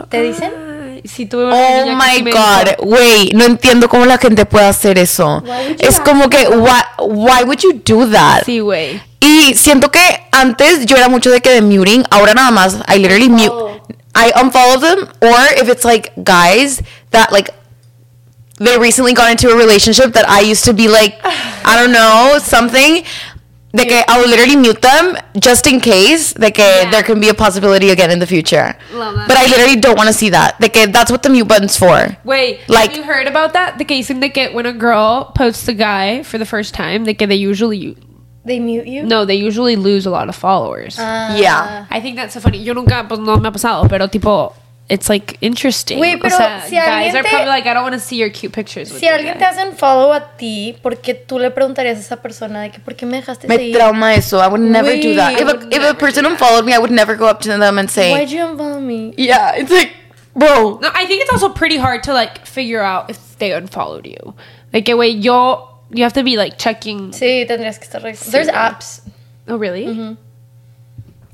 ¿Te 0.09 0.21
dicen? 0.21 0.51
Ay, 0.55 1.01
Sí, 1.05 1.25
tuve 1.25 1.45
una 1.45 1.55
Oh 1.55 1.95
my 1.95 2.31
god, 2.31 2.75
güey, 2.79 3.29
no 3.33 3.43
entiendo 3.45 3.89
cómo 3.89 4.05
la 4.05 4.17
gente 4.17 4.45
puede 4.45 4.65
hacer 4.65 4.97
eso. 4.97 5.43
Es 5.79 5.99
como 5.99 6.29
que, 6.29 6.47
why, 6.47 6.81
why 6.99 7.43
would 7.43 7.59
you 7.59 7.73
do 7.85 8.07
that? 8.09 8.43
Sí, 8.45 8.59
güey. 8.59 9.01
Y 9.19 9.53
siento 9.55 9.91
que 9.91 9.99
antes 10.31 10.85
yo 10.85 10.95
era 10.97 11.09
mucho 11.09 11.29
de 11.31 11.41
que 11.41 11.49
de 11.49 11.61
muting, 11.61 12.03
ahora 12.09 12.33
nada 12.33 12.51
más, 12.51 12.77
I 12.93 12.99
literally 12.99 13.29
mute. 13.29 13.49
Unfollow. 13.49 13.72
I 14.16 14.32
unfollow 14.32 14.80
them, 14.80 14.99
or 15.22 15.38
if 15.61 15.70
it's 15.70 15.84
like 15.86 16.14
guys 16.24 16.82
that 17.11 17.32
like 17.32 17.49
they 18.59 18.78
recently 18.78 19.14
got 19.14 19.32
into 19.32 19.49
a 19.49 19.57
relationship 19.57 20.14
that 20.14 20.30
I 20.30 20.41
used 20.41 20.64
to 20.66 20.74
be 20.74 20.88
like, 20.88 21.20
I 21.24 21.76
don't 21.82 21.91
know, 21.91 22.38
something. 22.39 23.03
De 23.76 23.86
que 23.86 24.03
I 24.07 24.20
will 24.22 24.30
literally 24.30 24.55
mute 24.55 24.84
them 24.84 25.18
just 25.39 25.66
in 25.66 25.80
case, 25.82 26.34
que 26.34 26.51
Yeah. 26.64 26.91
there 26.91 27.01
can 27.01 27.20
be 27.20 27.30
a 27.30 27.34
possibility 27.34 27.89
again 27.89 28.11
in 28.11 28.20
the 28.20 28.28
future. 28.28 28.76
Love 28.93 29.16
that. 29.16 29.28
But 29.28 29.36
I 29.38 29.47
literally 29.47 29.78
don't 29.78 29.97
want 29.97 30.05
to 30.09 30.14
see 30.14 30.30
that. 30.30 30.59
Que 30.61 30.86
that's 30.86 31.09
what 31.09 31.24
the 31.24 31.30
mute 31.32 31.47
button's 31.47 31.76
for. 31.76 32.16
Wait, 32.24 32.59
Like- 32.70 32.91
have 32.91 32.97
you 32.97 33.03
heard 33.03 33.26
about 33.26 33.53
that? 33.53 33.80
The 33.80 33.84
case 33.86 34.09
dicen 34.09 34.20
de 34.20 34.30
get 34.30 34.53
when 34.53 34.68
a 34.68 34.74
girl 34.74 35.32
posts 35.36 35.68
a 35.68 35.74
guy 35.74 36.22
for 36.22 36.38
the 36.38 36.45
first 36.45 36.76
time, 36.76 37.03
que 37.05 37.26
they 37.26 37.34
usually 37.34 37.97
They 38.45 38.59
mute 38.59 38.87
you? 38.87 39.03
no, 39.03 39.23
they 39.25 39.35
usually 39.35 39.75
lose 39.77 40.05
a 40.05 40.09
lot 40.11 40.27
of 40.29 40.35
followers. 40.35 40.97
Ah. 40.99 41.35
Yeah. 41.37 41.85
I 41.89 42.01
think 42.01 42.17
that's 42.17 42.33
so 42.33 42.39
funny. 42.41 42.57
Yo 42.57 42.73
nunca, 42.73 43.05
pues 43.07 43.19
no 43.19 43.37
me 43.37 43.47
ha 43.47 43.51
pasado, 43.51 43.87
pero 43.87 44.07
tipo, 44.07 44.53
it's 44.89 45.07
like 45.07 45.37
interesting. 45.39 45.97
Güey, 45.97 46.17
pero 46.19 46.33
o 46.35 46.37
sea, 46.37 46.61
si 46.67 46.75
guys 46.75 47.15
are 47.15 47.23
probably 47.23 47.47
like, 47.47 47.65
I 47.65 47.73
don't 47.73 47.83
want 47.83 47.93
to 47.95 48.01
see 48.01 48.17
your 48.17 48.29
cute 48.29 48.51
pictures. 48.51 48.91
with 48.91 48.99
Si 48.99 49.05
your 49.05 49.15
alguien 49.15 49.35
te 49.37 49.39
guy. 49.39 49.45
hace 49.45 49.65
un 49.65 49.73
follow 49.77 50.11
a 50.11 50.35
ti, 50.37 50.75
¿por 50.81 50.97
qué 50.97 51.13
tú 51.13 51.39
le 51.39 51.51
preguntarías 51.51 51.97
a 51.97 52.01
esa 52.01 52.17
persona 52.21 52.61
de 52.63 52.71
que 52.71 52.79
por 52.79 52.95
qué 52.95 53.05
me 53.05 53.15
dejaste 53.21 53.47
Me 53.47 53.55
seguir? 53.55 53.75
trauma 53.77 54.13
eso. 54.13 54.39
I 54.41 54.47
would 54.47 54.59
never 54.59 54.93
do 54.99 55.15
that. 55.15 55.39
If 55.39 55.39
I 55.39 55.43
a, 55.43 55.45
would 55.45 55.73
if 55.73 55.81
a 55.81 55.93
person 55.93 56.25
do 56.25 56.31
unfollowed 56.31 56.65
me, 56.65 56.73
I 56.73 56.79
would 56.79 56.91
never 56.91 57.15
go 57.15 57.27
up 57.27 57.39
to 57.43 57.47
them 57.57 57.79
and 57.79 57.89
say, 57.89 58.11
Why'd 58.11 58.29
you 58.29 58.41
unfollow 58.43 58.81
me? 58.81 59.13
yeah, 59.17 59.55
it's 59.55 59.71
like, 59.71 59.93
bro. 60.35 60.79
No, 60.81 60.89
I 60.93 61.05
think 61.05 61.21
it's 61.21 61.31
also 61.31 61.47
pretty 61.47 61.77
hard 61.77 62.03
to 62.03 62.13
like 62.13 62.45
figure 62.45 62.81
out 62.81 63.09
if 63.09 63.37
they 63.37 63.53
unfollowed 63.53 64.05
you. 64.05 64.35
Like, 64.73 64.83
que, 64.85 64.95
güey, 64.95 65.23
yo, 65.23 65.69
you 65.93 66.03
have 66.03 66.13
to 66.13 66.23
be 66.23 66.35
like 66.37 66.57
checking. 66.57 67.11
Sí, 67.13 67.45
tendrías 67.47 67.77
que 67.79 67.85
estar 67.85 68.01
revisando. 68.01 68.31
There's 68.31 68.49
apps. 68.49 69.01
Oh, 69.47 69.57
really? 69.57 69.85
Mm-hmm. 69.85 70.15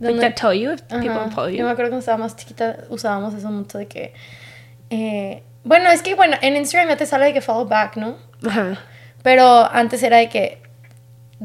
Like 0.01 0.13
donde- 0.15 0.21
that 0.21 0.35
tell 0.35 0.53
you 0.53 0.71
if 0.71 0.81
people 0.87 1.09
Ajá. 1.09 1.25
unfollow 1.25 1.49
Yo 1.49 1.63
me 1.63 1.69
you. 1.69 1.73
acuerdo 1.75 1.89
cuando 1.89 1.99
estaba 1.99 2.17
más 2.17 2.35
chiquita 2.35 2.85
usábamos 2.89 3.33
eso 3.33 3.49
mucho 3.49 3.77
de 3.77 3.87
que... 3.87 4.13
eh, 4.89 5.43
bueno, 5.63 5.89
es 5.91 6.01
que 6.01 6.15
bueno, 6.15 6.37
en 6.41 6.55
Instagram 6.55 6.89
ya 6.89 6.95
te 6.97 7.05
sale 7.05 7.25
de 7.25 7.33
que 7.33 7.41
follow 7.41 7.65
back, 7.67 7.97
¿no? 7.97 8.15
Ajá. 8.47 8.79
Pero 9.23 9.69
antes 9.71 10.01
era 10.03 10.17
de 10.17 10.29
que 10.29 10.61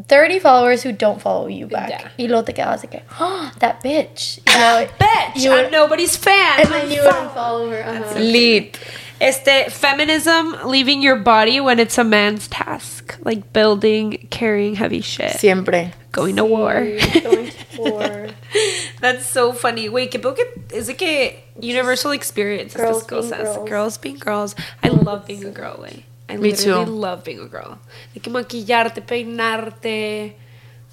30 0.06 0.40
followers 0.40 0.84
who 0.84 0.92
don't 0.92 1.20
follow 1.20 1.48
you 1.48 1.66
back. 1.68 1.88
Ya. 1.90 2.12
Y 2.16 2.28
luego 2.28 2.44
te 2.44 2.54
quedabas 2.54 2.82
de 2.82 2.88
que, 2.88 3.02
oh, 3.20 3.50
that 3.58 3.76
bitch. 3.82 4.38
Y 4.38 4.42
luego- 4.58 4.92
Bitch, 4.98 5.42
you 5.44 5.50
would- 5.50 5.64
I'm 5.66 5.70
nobody's 5.72 6.16
fan. 6.16 6.60
And 6.60 6.68
then 6.70 6.90
you 6.90 7.02
would 7.02 7.14
unfollow 7.14 7.70
her. 7.70 7.82
ajá. 7.82 8.18
Lit. 8.20 8.76
Este, 9.20 9.70
feminism, 9.70 10.56
leaving 10.64 11.00
your 11.02 11.16
body 11.16 11.60
when 11.60 11.78
it's 11.78 11.96
a 11.98 12.04
man's 12.04 12.48
task. 12.48 13.16
Like 13.24 13.52
building, 13.52 14.26
carrying 14.30 14.74
heavy 14.74 15.00
shit. 15.00 15.38
Siempre. 15.38 15.92
Going 16.12 16.36
to 16.36 16.44
war. 16.44 16.74
Going 17.22 17.50
to 17.50 17.80
war. 17.80 18.26
That's 19.00 19.26
so 19.26 19.52
funny. 19.52 19.88
Wait, 19.88 20.10
¿qué 20.10 20.20
pedo 20.20 20.36
is 20.72 20.88
it 20.88 20.98
de 20.98 21.04
que 21.06 21.36
universal 21.60 22.12
experience 22.12 22.74
Girls 22.74 23.02
estas 23.04 23.08
being 23.08 23.22
cosas? 23.22 23.56
girls. 23.56 23.68
Girls 23.68 23.98
being 23.98 24.18
girls. 24.18 24.54
I 24.82 24.88
love 24.88 25.26
being 25.26 25.44
a 25.44 25.50
girl, 25.50 25.76
güey. 25.78 26.02
I 26.28 26.36
Me 26.36 26.50
literally 26.50 26.84
too. 26.86 26.90
love 26.90 27.22
being 27.24 27.40
a 27.40 27.46
girl. 27.48 27.78
De 28.14 28.20
que 28.20 28.32
maquillarte, 28.32 29.00
peinarte. 29.06 30.34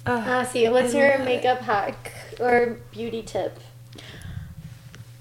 Ah, 0.06 0.24
Ah, 0.26 0.44
sí. 0.52 0.70
What's 0.70 0.92
your 0.94 1.18
makeup 1.20 1.60
hack 1.60 2.12
or 2.40 2.78
beauty 2.92 3.22
tip? 3.22 3.58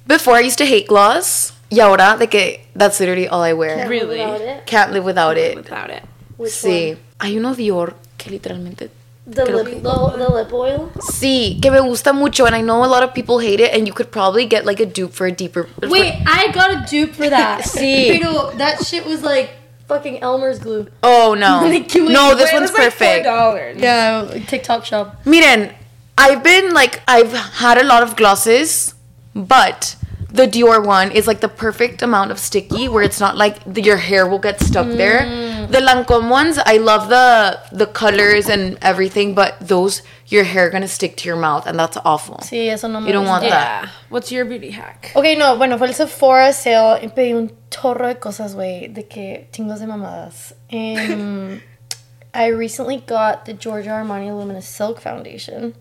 Before 0.07 0.35
I 0.35 0.41
used 0.41 0.57
to 0.57 0.65
hate 0.65 0.87
gloss. 0.87 1.53
Y 1.71 1.79
ahora 1.79 2.17
de 2.17 2.27
que 2.27 2.65
that's 2.75 2.99
literally 2.99 3.27
all 3.27 3.41
I 3.43 3.53
wear. 3.53 3.75
Can't 3.77 3.89
live 3.89 4.01
Really? 4.07 4.19
without 4.19 4.41
it. 4.41 4.65
Can't 4.65 4.91
live 4.91 5.05
without 5.05 5.37
it. 5.37 5.55
without 5.55 5.89
it. 5.89 6.03
Which 6.37 6.51
Sí. 6.53 6.89
one? 6.91 6.99
Hay 7.21 7.37
uno 7.37 7.55
Dior 7.55 7.95
que 8.17 8.29
literalmente 8.31 8.89
The 9.31 9.43
Creo 9.45 9.63
lip, 9.63 9.83
the, 9.83 10.17
the 10.17 10.29
lip 10.33 10.51
oil. 10.51 10.91
Sí, 10.99 11.59
que 11.61 11.69
me 11.71 11.79
gusta 11.79 12.11
mucho, 12.11 12.45
and 12.47 12.55
I 12.55 12.61
know 12.61 12.83
a 12.83 12.87
lot 12.87 13.03
of 13.03 13.13
people 13.13 13.37
hate 13.39 13.61
it, 13.61 13.71
and 13.73 13.87
you 13.87 13.93
could 13.93 14.09
probably 14.11 14.45
get 14.47 14.65
like 14.65 14.79
a 14.81 14.85
dupe 14.85 15.13
for 15.13 15.27
a 15.27 15.31
deeper. 15.31 15.67
Wait, 15.83 16.15
I 16.25 16.51
got 16.51 16.71
a 16.71 16.85
dupe 16.89 17.13
for 17.15 17.29
that. 17.29 17.61
Sí. 17.65 18.19
Pero 18.19 18.51
that 18.57 18.83
shit 18.83 19.05
was 19.05 19.21
like 19.23 19.51
fucking 19.87 20.21
Elmer's 20.21 20.57
glue. 20.59 20.87
Oh 21.03 21.35
no, 21.35 21.61
Like, 21.69 21.93
wait, 21.93 22.11
no, 22.11 22.33
this 22.35 22.45
Wait, 22.51 22.53
it 22.55 22.59
one's 22.59 22.71
was 22.71 22.79
like 22.79 22.89
perfect. 22.97 23.25
$4. 23.27 23.79
Yeah, 23.79 24.25
TikTok 24.47 24.85
shop. 24.85 25.21
Miren, 25.25 25.71
I've 26.17 26.41
been 26.43 26.73
like 26.73 27.01
I've 27.07 27.31
had 27.31 27.77
a 27.77 27.83
lot 27.83 28.01
of 28.03 28.15
glosses, 28.15 28.95
but 29.35 29.95
the 30.31 30.47
Dior 30.47 30.83
one 30.85 31.11
is 31.11 31.27
like 31.27 31.41
the 31.41 31.49
perfect 31.49 32.01
amount 32.01 32.31
of 32.31 32.39
sticky 32.39 32.87
where 32.87 33.03
it's 33.03 33.19
not 33.19 33.35
like 33.35 33.61
the, 33.65 33.81
your 33.81 33.97
hair 33.97 34.25
will 34.27 34.39
get 34.39 34.59
stuck 34.61 34.87
there. 34.87 35.21
Mm. 35.21 35.71
The 35.71 35.79
Lancome 35.79 36.29
ones, 36.29 36.57
I 36.57 36.77
love 36.77 37.09
the 37.09 37.59
the 37.71 37.85
colors 37.85 38.47
and 38.49 38.77
everything, 38.81 39.33
but 39.35 39.55
those 39.59 40.01
your 40.27 40.43
hair 40.43 40.69
gonna 40.69 40.87
stick 40.87 41.17
to 41.17 41.27
your 41.27 41.35
mouth, 41.37 41.65
and 41.67 41.77
that's 41.77 41.97
awful. 42.05 42.37
Sí, 42.41 42.69
eso 42.69 42.87
no 42.87 42.99
me 43.01 43.07
You 43.07 43.13
don't 43.13 43.25
gusta. 43.25 43.31
want 43.31 43.49
that. 43.49 43.89
What's 44.09 44.31
your 44.31 44.45
beauty 44.45 44.71
hack? 44.71 45.11
Ok, 45.15 45.37
no, 45.37 45.57
bueno, 45.57 45.77
fue 45.77 45.87
el 45.87 45.93
Sephora 45.93 46.53
sale 46.53 46.99
y 47.03 47.07
pedí 47.09 47.33
un 47.33 47.51
chorro 47.69 48.07
de 48.07 48.15
cosas, 48.15 48.55
güey, 48.55 48.87
de 48.87 49.07
que 49.07 49.47
chingos 49.51 49.79
de 49.79 49.87
mamadas. 49.87 50.53
Em, 50.69 51.61
I 52.33 52.47
recently 52.47 52.97
got 53.05 53.43
the 53.45 53.53
Giorgio 53.53 53.91
Armani 53.91 54.29
Luminous 54.31 54.65
Silk 54.65 55.01
Foundation. 55.01 55.73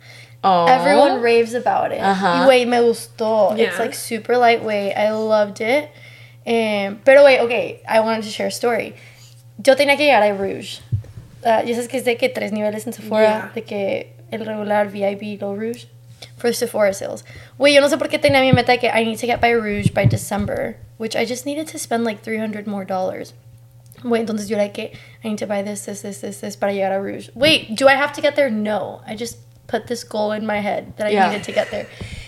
Oh, 0.42 0.66
Everyone 0.66 1.20
raves 1.20 1.54
about 1.54 1.92
it. 1.92 2.00
Ajá. 2.00 2.42
Y, 2.42 2.44
güey, 2.46 2.66
me 2.66 2.78
gustó. 2.80 3.56
It's 3.58 3.78
like 3.78 3.94
super 3.94 4.38
lightweight. 4.38 4.96
I 4.96 5.10
loved 5.12 5.60
it. 5.60 5.90
Em, 6.46 6.98
pero, 7.04 7.22
güey, 7.22 7.38
ok, 7.40 7.82
I 7.86 8.00
wanted 8.00 8.22
to 8.24 8.30
share 8.30 8.46
a 8.46 8.50
story. 8.50 8.94
Yo 9.62 9.74
tenía 9.76 9.96
que 9.96 10.06
llegar 10.06 10.22
a 10.22 10.32
Rouge. 10.32 10.80
Ah, 11.44 11.62
ya 11.62 11.74
sabes 11.74 11.88
que 11.88 11.98
es 11.98 12.04
de 12.04 12.16
que 12.16 12.28
tres 12.30 12.52
niveles 12.52 12.86
en 12.86 12.92
Sephora, 12.94 13.22
Yeah. 13.22 13.50
de 13.54 13.62
que 13.64 14.12
el 14.30 14.44
regular, 14.46 14.88
VIP, 14.88 15.38
low 15.40 15.54
Rouge. 15.54 15.86
For 16.36 16.52
Sephora 16.54 16.92
sales. 16.94 17.24
Güey, 17.58 17.74
yo 17.74 17.80
no 17.82 17.88
sé 17.88 17.98
por 17.98 18.08
qué 18.08 18.18
tenía 18.18 18.40
mi 18.40 18.52
meta 18.52 18.72
de 18.72 18.78
que 18.78 18.88
I 18.88 19.04
need 19.04 19.18
to 19.20 19.26
get 19.26 19.40
by 19.40 19.52
Rouge 19.54 19.92
by 19.92 20.06
December, 20.06 20.76
which 20.98 21.14
I 21.16 21.24
just 21.26 21.44
needed 21.46 21.66
to 21.68 21.78
spend 21.78 22.04
like 22.04 22.22
300 22.22 22.66
more 22.66 22.84
dollars. 22.86 23.34
Wait, 24.04 24.20
entonces 24.22 24.48
yo 24.48 24.56
era 24.56 24.70
que 24.70 24.92
I 25.22 25.28
need 25.28 25.38
to 25.38 25.46
buy 25.46 25.62
this, 25.62 25.84
this, 25.84 26.00
this, 26.02 26.20
this, 26.20 26.40
this 26.40 26.56
para 26.56 26.72
llegar 26.72 26.92
a 26.92 27.00
Rouge. 27.00 27.28
Wait, 27.34 27.74
do 27.76 27.86
I 27.88 27.94
have 27.94 28.12
to 28.14 28.22
get 28.22 28.36
there? 28.36 28.50
No. 28.50 29.02
I 29.06 29.14
just 29.14 29.36
put 29.70 29.84
this 29.86 30.06
goal 30.08 30.32
in 30.36 30.46
my 30.46 30.60
head 30.60 30.84
that 30.96 31.08
I 31.08 31.12
Yeah. 31.12 31.28
needed 31.28 31.44
to 31.46 31.52
get 31.52 31.68
there. 31.70 31.86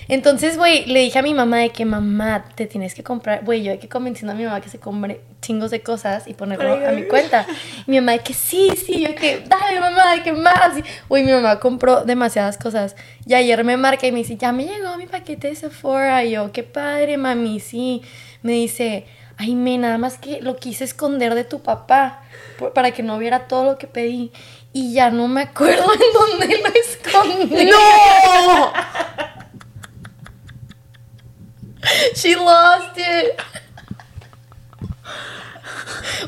Entonces, 0.08 0.58
güey, 0.58 0.84
le 0.86 1.00
dije 1.00 1.18
a 1.18 1.22
mi 1.22 1.32
mamá 1.32 1.58
de 1.58 1.70
que 1.70 1.84
mamá, 1.84 2.44
te 2.54 2.66
tienes 2.66 2.94
que 2.94 3.02
comprar, 3.02 3.44
güey, 3.44 3.62
yo 3.62 3.72
hay 3.72 3.78
que 3.78 3.88
convenciendo 3.88 4.32
a 4.32 4.34
mi 4.34 4.44
mamá 4.44 4.60
que 4.60 4.68
se 4.68 4.78
compre 4.78 5.20
chingos 5.40 5.70
de 5.70 5.80
cosas 5.80 6.26
y 6.26 6.34
ponerlo 6.34 6.86
a 6.86 6.90
mi 6.92 7.04
cuenta. 7.04 7.46
Y 7.86 7.90
mi 7.92 8.00
mamá 8.00 8.12
de 8.12 8.18
que 8.18 8.34
sí, 8.34 8.70
sí, 8.76 9.00
yo 9.00 9.08
de 9.08 9.14
que 9.14 9.44
dale 9.46 9.80
mamá, 9.80 10.16
de 10.16 10.22
que 10.22 10.32
más. 10.32 10.74
Güey, 11.08 11.24
mi 11.24 11.32
mamá 11.32 11.60
compró 11.60 12.04
demasiadas 12.04 12.58
cosas. 12.58 12.96
Y 13.26 13.34
ayer 13.34 13.62
me 13.64 13.76
marca 13.76 14.06
y 14.06 14.12
me 14.12 14.18
dice, 14.18 14.36
ya 14.36 14.52
me 14.52 14.64
llegó 14.66 14.96
mi 14.98 15.06
paquete 15.06 15.48
de 15.48 15.54
Sephora. 15.54 16.24
Y 16.24 16.32
yo, 16.32 16.52
qué 16.52 16.62
padre, 16.62 17.16
mami, 17.16 17.60
sí. 17.60 18.02
Me 18.42 18.52
dice, 18.52 19.06
ay, 19.38 19.54
me, 19.54 19.78
nada 19.78 19.98
más 19.98 20.18
que 20.18 20.42
lo 20.42 20.56
quise 20.56 20.84
esconder 20.84 21.34
de 21.34 21.44
tu 21.44 21.62
papá 21.62 22.22
para 22.74 22.90
que 22.90 23.02
no 23.02 23.18
viera 23.18 23.46
todo 23.46 23.64
lo 23.64 23.78
que 23.78 23.86
pedí. 23.86 24.30
Y 24.72 24.94
ya 24.94 25.10
no 25.10 25.28
me 25.28 25.42
acuerdo 25.42 25.84
en 25.92 26.00
dónde 26.12 26.58
lo 26.58 26.68
escondí. 26.68 27.64
no. 27.66 28.72
She 32.14 32.36
lost 32.36 32.96
it. 32.96 33.40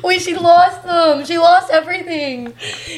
Wait, 0.03 0.21
she 0.21 0.35
lost 0.35 0.83
them. 0.85 1.25
She 1.25 1.39
lost 1.39 1.71
everything. 1.71 2.53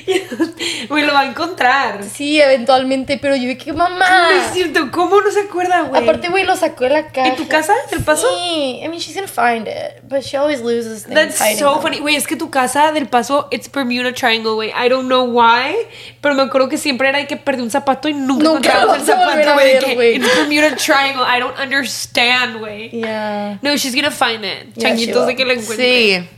Güey, 0.89 1.05
lo 1.05 1.13
va 1.13 1.21
a 1.21 1.27
encontrar. 1.27 2.05
Sí, 2.05 2.41
eventualmente, 2.41 3.19
pero 3.19 3.37
yo 3.37 3.49
dije, 3.49 3.73
mamá. 3.73 4.31
No 4.31 4.41
es 4.41 4.53
cierto, 4.53 4.91
¿cómo 4.91 5.21
no 5.21 5.31
se 5.31 5.41
acuerda, 5.41 5.83
güey? 5.83 6.03
Aparte, 6.03 6.29
güey, 6.29 6.45
lo 6.45 6.57
sacó 6.57 6.85
de 6.85 6.91
la 6.91 7.07
caja. 7.09 7.29
¿En 7.29 7.37
tu 7.37 7.47
casa? 7.49 7.73
¿Del 7.91 8.03
Paso? 8.05 8.29
Sí. 8.29 8.81
I 8.83 8.89
mean, 8.89 8.99
she's 9.01 9.15
gonna 9.15 9.27
find 9.29 9.67
it, 9.69 10.03
but 10.09 10.23
she 10.23 10.37
always 10.37 10.61
loses 10.61 11.05
things 11.05 11.15
That's 11.39 11.59
so 11.59 11.73
them. 11.75 11.83
funny. 11.83 11.99
Güey, 11.99 12.17
es 12.17 12.27
que 12.27 12.37
tu 12.37 12.51
casa 12.51 12.93
del 12.93 13.09
paso, 13.09 13.49
it's 13.51 13.71
Bermuda 13.71 14.13
Triangle, 14.13 14.53
güey. 14.55 14.71
I 14.71 14.89
don't 14.89 15.07
know 15.09 15.25
why, 15.25 15.75
pero 16.21 16.35
me 16.35 16.43
acuerdo 16.43 16.69
que 16.69 16.79
siempre 16.79 17.09
era 17.09 17.19
de 17.19 17.27
que 17.27 17.37
perdí 17.37 17.63
un 17.63 17.71
zapato 17.71 18.09
y 18.09 18.15
nunca, 18.15 18.45
Nunca 18.45 18.69
encontramos 18.71 18.87
lo 18.87 18.95
el 18.95 19.01
zapato, 19.03 19.95
güey. 19.95 20.17
It's 20.17 20.37
Bermuda 20.37 20.77
Triangle. 20.77 21.25
I 21.27 21.41
don't 21.41 21.59
understand, 21.59 22.59
güey. 22.59 22.91
Yeah. 22.91 23.59
No, 23.63 23.77
she's 23.77 23.95
gonna 23.95 24.11
find 24.11 24.45
it. 24.45 24.75
Yeah, 24.77 24.91
Changuitos 24.91 25.27
de 25.27 25.37
que 25.37 25.45
lo 25.45 25.53
encuentre. 25.53 25.87
Sí. 26.21 26.29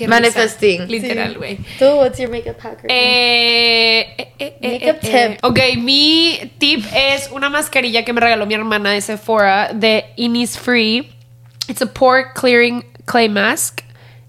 Qué 0.00 0.06
risa. 0.06 0.20
Manifesting. 0.20 0.86
Literal, 0.88 1.34
güey. 1.36 1.58
So, 1.78 1.96
what's 1.98 2.18
your 2.18 2.30
makeup 2.30 2.58
hack 2.60 2.82
right 2.82 2.90
Eh, 2.90 4.00
eh, 4.16 4.32
eh, 4.38 4.56
eh, 4.60 4.72
Makeup 4.72 5.04
eh, 5.04 5.08
eh. 5.12 5.28
tip. 5.36 5.44
Ok, 5.44 5.58
mi 5.78 6.52
tip 6.58 6.84
es 6.94 7.28
una 7.32 7.50
mascarilla 7.50 8.02
que 8.04 8.12
me 8.14 8.20
regaló 8.20 8.46
mi 8.46 8.54
hermana 8.54 8.92
de 8.92 9.00
Sephora 9.02 9.72
de 9.74 10.06
Innisfree. 10.16 11.10
It's 11.68 11.82
a 11.82 11.86
pore 11.86 12.32
clearing 12.34 12.84
clay 13.04 13.28
mask. 13.28 13.82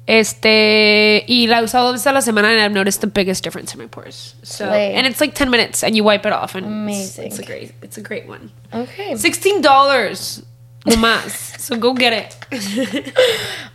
Este, 0.07 1.23
y 1.27 1.47
la 1.47 1.59
he 1.59 1.63
usado 1.63 1.85
dos 1.85 1.93
veces 1.93 2.07
a 2.07 2.11
la 2.11 2.21
semana 2.21 2.49
and 2.51 2.59
I've 2.59 2.73
noticed 2.73 2.99
the 2.99 3.07
biggest 3.07 3.43
difference 3.45 3.73
in 3.73 3.79
my 3.79 3.87
pores. 3.87 4.35
So, 4.43 4.65
and 4.65 5.07
it's 5.07 5.21
like 5.21 5.33
10 5.35 5.49
minutes 5.49 5.83
and 5.83 5.95
you 5.95 6.03
wipe 6.03 6.25
it 6.25 6.33
off 6.33 6.53
and 6.55 6.65
it's- 6.65 7.17
Amazing. 7.17 7.25
It's, 7.27 7.39
a 7.39 7.43
great, 7.45 7.71
it's 7.81 7.97
a 7.97 8.01
great 8.01 8.27
one. 8.27 8.51
Okay. 8.73 9.13
$16 9.13 10.43
no 10.85 10.95
más. 10.97 11.53
so 11.59 11.75
go 11.77 11.93
get 11.93 12.13
it. 12.13 12.35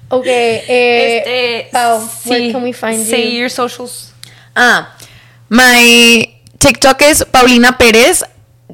Okay. 0.09 0.63
Eh, 0.69 1.19
este, 1.19 1.71
Pau, 1.73 2.01
sí, 2.01 2.31
where 2.31 2.53
can 2.53 2.63
we 2.63 2.73
find 2.73 3.05
say 3.05 3.31
you? 3.33 3.41
your 3.41 3.51
socials. 3.51 4.13
Ah, 4.55 4.95
my 5.49 6.25
TikTok 6.59 7.03
is 7.03 7.25
Paulina 7.25 7.73
Perez 7.73 8.23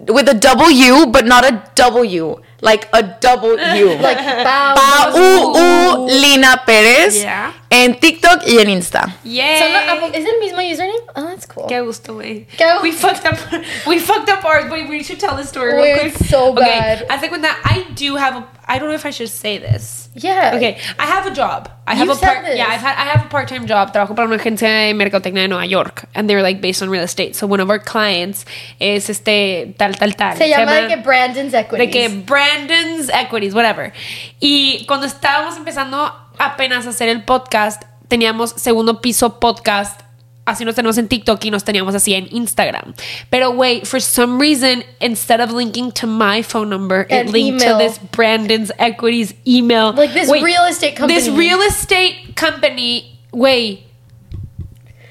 with 0.08 0.28
a 0.28 0.34
W, 0.34 1.06
but 1.06 1.24
not 1.24 1.44
a 1.44 1.62
W, 1.74 2.36
like 2.60 2.86
a 2.92 3.02
double 3.02 3.56
U. 3.76 3.96
Like, 4.00 4.18
Pau. 4.44 4.74
Pau 4.76 6.04
Lina 6.06 6.60
Perez 6.66 7.22
Yeah. 7.22 7.52
En 7.72 7.98
TikTok 7.98 8.42
y 8.46 8.58
en 8.58 8.68
Insta. 8.68 9.16
Yeah. 9.24 9.58
So, 9.58 9.68
no, 9.70 9.78
¿a 9.92 10.00
poco- 10.00 10.12
¿Es 10.14 10.24
el 10.26 10.38
mismo 10.40 10.60
username? 10.60 11.00
Oh, 11.16 11.22
that's 11.24 11.46
cool. 11.46 11.66
Qué 11.68 11.80
gusto, 11.80 12.14
güey. 12.14 12.46
Qué 12.58 12.64
gusto. 12.64 12.82
We 12.82 12.92
fucked 12.92 13.26
up. 13.26 13.38
We 13.86 13.98
fucked 13.98 14.28
up 14.30 14.44
ours. 14.44 14.70
Wait, 14.70 14.88
we 14.88 15.02
should 15.02 15.18
tell 15.18 15.34
the 15.36 15.44
story 15.44 15.72
real 15.72 15.82
Wait, 15.82 16.00
quick. 16.00 16.14
it's 16.20 16.28
so 16.28 16.52
okay, 16.52 16.60
bad. 16.62 17.06
I 17.08 17.16
think 17.18 17.32
when 17.32 17.42
that 17.42 17.58
I 17.64 17.84
do 17.94 18.16
have 18.16 18.36
a 18.36 18.44
I 18.68 18.78
don't 18.78 18.88
know 18.88 18.94
if 18.94 19.04
I 19.04 19.10
should 19.10 19.28
say 19.28 19.58
this. 19.58 20.08
Yeah. 20.14 20.52
Okay, 20.54 20.78
I 20.98 21.04
have 21.06 21.26
a 21.26 21.30
job. 21.34 21.68
I 21.86 21.94
have 21.96 22.06
You 22.06 22.12
a 22.12 22.16
part. 22.16 22.44
this. 22.44 22.56
Yeah, 22.56 22.68
I've 22.68 22.80
had, 22.80 22.94
I 22.96 23.10
have 23.10 23.26
a 23.26 23.28
part-time 23.28 23.66
job. 23.66 23.92
Trabajo 23.92 24.14
para 24.14 24.26
una 24.28 24.36
agencia 24.36 24.68
de 24.68 24.94
mercadotecnia 24.94 25.42
de 25.42 25.48
Nueva 25.48 25.66
York, 25.66 26.04
and 26.14 26.28
they're 26.30 26.42
like 26.42 26.60
based 26.60 26.80
on 26.82 26.88
real 26.88 27.02
estate. 27.02 27.34
So 27.34 27.46
one 27.46 27.60
of 27.60 27.68
our 27.70 27.80
clients 27.80 28.44
es 28.78 29.10
este 29.10 29.74
tal 29.78 29.94
tal 29.96 30.14
tal. 30.14 30.36
Se 30.36 30.48
llama 30.48 30.72
de 30.74 30.82
llama- 30.82 30.88
que 30.88 30.96
Brandon's 31.02 31.54
Equities. 31.54 31.78
de 31.78 31.90
que 31.90 32.08
Brandon's 32.24 33.08
Equities, 33.12 33.52
whatever. 33.54 33.92
Y 34.40 34.84
cuando 34.86 35.06
estábamos 35.06 35.56
empezando 35.56 36.14
apenas 36.38 36.86
hacer 36.86 37.08
el 37.08 37.24
podcast, 37.24 37.82
teníamos 38.08 38.50
segundo 38.56 39.00
piso 39.00 39.38
podcast. 39.40 40.00
Así 40.44 40.64
nos 40.64 40.74
tenemos 40.74 40.98
en 40.98 41.06
TikTok 41.06 41.44
y 41.44 41.52
nos 41.52 41.62
teníamos 41.62 41.94
así 41.94 42.14
en 42.14 42.26
Instagram. 42.34 42.94
Pero, 43.30 43.50
wait, 43.50 43.84
for 43.86 44.02
some 44.02 44.40
reason, 44.40 44.82
instead 45.00 45.40
of 45.40 45.52
linking 45.52 45.92
to 45.92 46.06
my 46.08 46.42
phone 46.42 46.68
number, 46.68 47.06
it 47.08 47.30
linked 47.30 47.62
email. 47.62 47.78
to 47.78 47.84
this 47.84 48.00
Brandon's 48.10 48.72
Equities 48.78 49.34
email. 49.46 49.92
Like 49.94 50.12
this 50.12 50.28
Wait, 50.28 50.42
real 50.42 50.64
estate 50.68 50.96
company. 50.96 51.14
This 51.20 51.28
real 51.30 51.60
estate 51.62 52.34
company, 52.34 53.20
güey. 53.32 53.84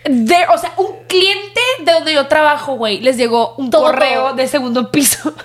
de- 0.04 0.48
o 0.54 0.58
sea, 0.58 0.74
un 0.78 0.88
cliente 1.08 1.62
de 1.86 1.92
donde 1.94 2.14
yo 2.14 2.28
trabajo, 2.28 2.74
güey, 2.76 3.00
les 3.00 3.16
llegó 3.18 3.56
un 3.58 3.70
Todo, 3.70 3.84
correo 3.84 4.34
de 4.34 4.48
segundo 4.50 4.92
piso. 4.92 5.34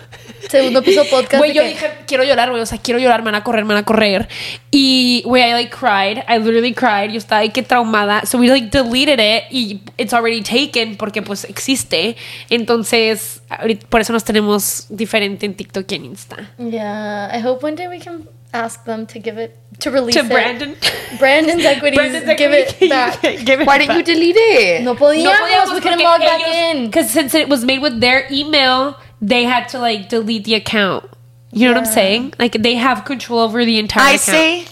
Segundo 0.48 0.82
piso 0.82 1.04
podcast. 1.10 1.38
Güey, 1.38 1.52
yo 1.54 1.62
que- 1.62 1.68
dije, 1.68 1.90
quiero 2.06 2.24
llorar, 2.24 2.50
güey. 2.50 2.62
O 2.62 2.66
sea, 2.66 2.78
quiero 2.78 2.98
llorar, 3.00 3.20
me 3.20 3.26
van 3.26 3.34
a 3.36 3.44
correr, 3.44 3.64
me 3.64 3.74
van 3.74 3.82
a 3.82 3.86
correr. 3.86 4.28
Y, 4.70 5.22
güey, 5.24 5.42
I 5.42 5.52
like 5.52 5.70
cried. 5.70 6.18
I 6.28 6.38
literally 6.38 6.72
cried. 6.74 7.10
Yo 7.10 7.18
estaba 7.18 7.40
ahí 7.40 7.50
que 7.50 7.62
traumada. 7.62 8.24
So 8.26 8.38
we 8.38 8.48
like 8.48 8.68
deleted 8.70 9.18
it 9.20 9.44
y 9.50 9.80
it's 9.98 10.12
already 10.12 10.42
taken 10.42 10.96
porque 10.96 11.22
pues 11.22 11.44
existe. 11.44 12.16
Entonces, 12.50 13.42
por 13.88 14.00
eso 14.00 14.12
nos 14.12 14.24
tenemos 14.24 14.86
diferente 14.88 15.46
en 15.46 15.54
TikTok 15.54 15.90
y 15.90 15.94
en 15.94 16.04
Insta. 16.06 16.36
Yeah, 16.58 17.30
I 17.34 17.40
hope 17.40 17.64
one 17.64 17.76
day 17.76 17.88
we 17.88 17.98
can 18.00 18.28
ask 18.52 18.84
them 18.84 19.06
to 19.06 19.20
give 19.20 19.38
it 19.38 19.52
to 19.80 19.90
release 19.90 20.14
To 20.18 20.24
it. 20.24 20.32
Brandon. 20.32 20.74
Brandon's 21.18 21.64
equities. 21.66 21.94
Brandon's 21.96 22.24
give 22.38 22.52
equity. 22.52 22.86
it 22.86 22.90
back. 22.90 23.20
Give 23.22 23.60
it 23.60 23.66
Why 23.66 23.78
didn't 23.78 23.96
you 23.96 24.02
delete 24.02 24.36
it? 24.36 24.82
No 24.82 24.94
podíamos. 24.94 25.24
No 25.24 25.32
podíamos 25.32 25.74
we 25.74 25.80
couldn't 25.80 26.02
log 26.02 26.20
back 26.20 26.40
ellos- 26.40 26.74
in. 26.76 26.86
Because 26.86 27.10
since 27.10 27.34
it 27.34 27.48
was 27.48 27.64
made 27.64 27.80
with 27.80 28.00
their 28.00 28.26
email, 28.30 28.96
they 29.20 29.44
had 29.44 29.68
to 29.70 29.78
like 29.78 30.08
delete 30.08 30.44
the 30.44 30.54
account. 30.54 31.04
You 31.52 31.66
know 31.68 31.72
what 31.74 31.86
I'm 31.86 31.92
saying? 31.92 32.34
Like 32.38 32.52
they 32.62 32.74
have 32.74 33.04
control 33.04 33.38
over 33.40 33.64
the 33.64 33.78
entire 33.78 34.02
I 34.04 34.10
account. 34.12 34.20
say, 34.20 34.66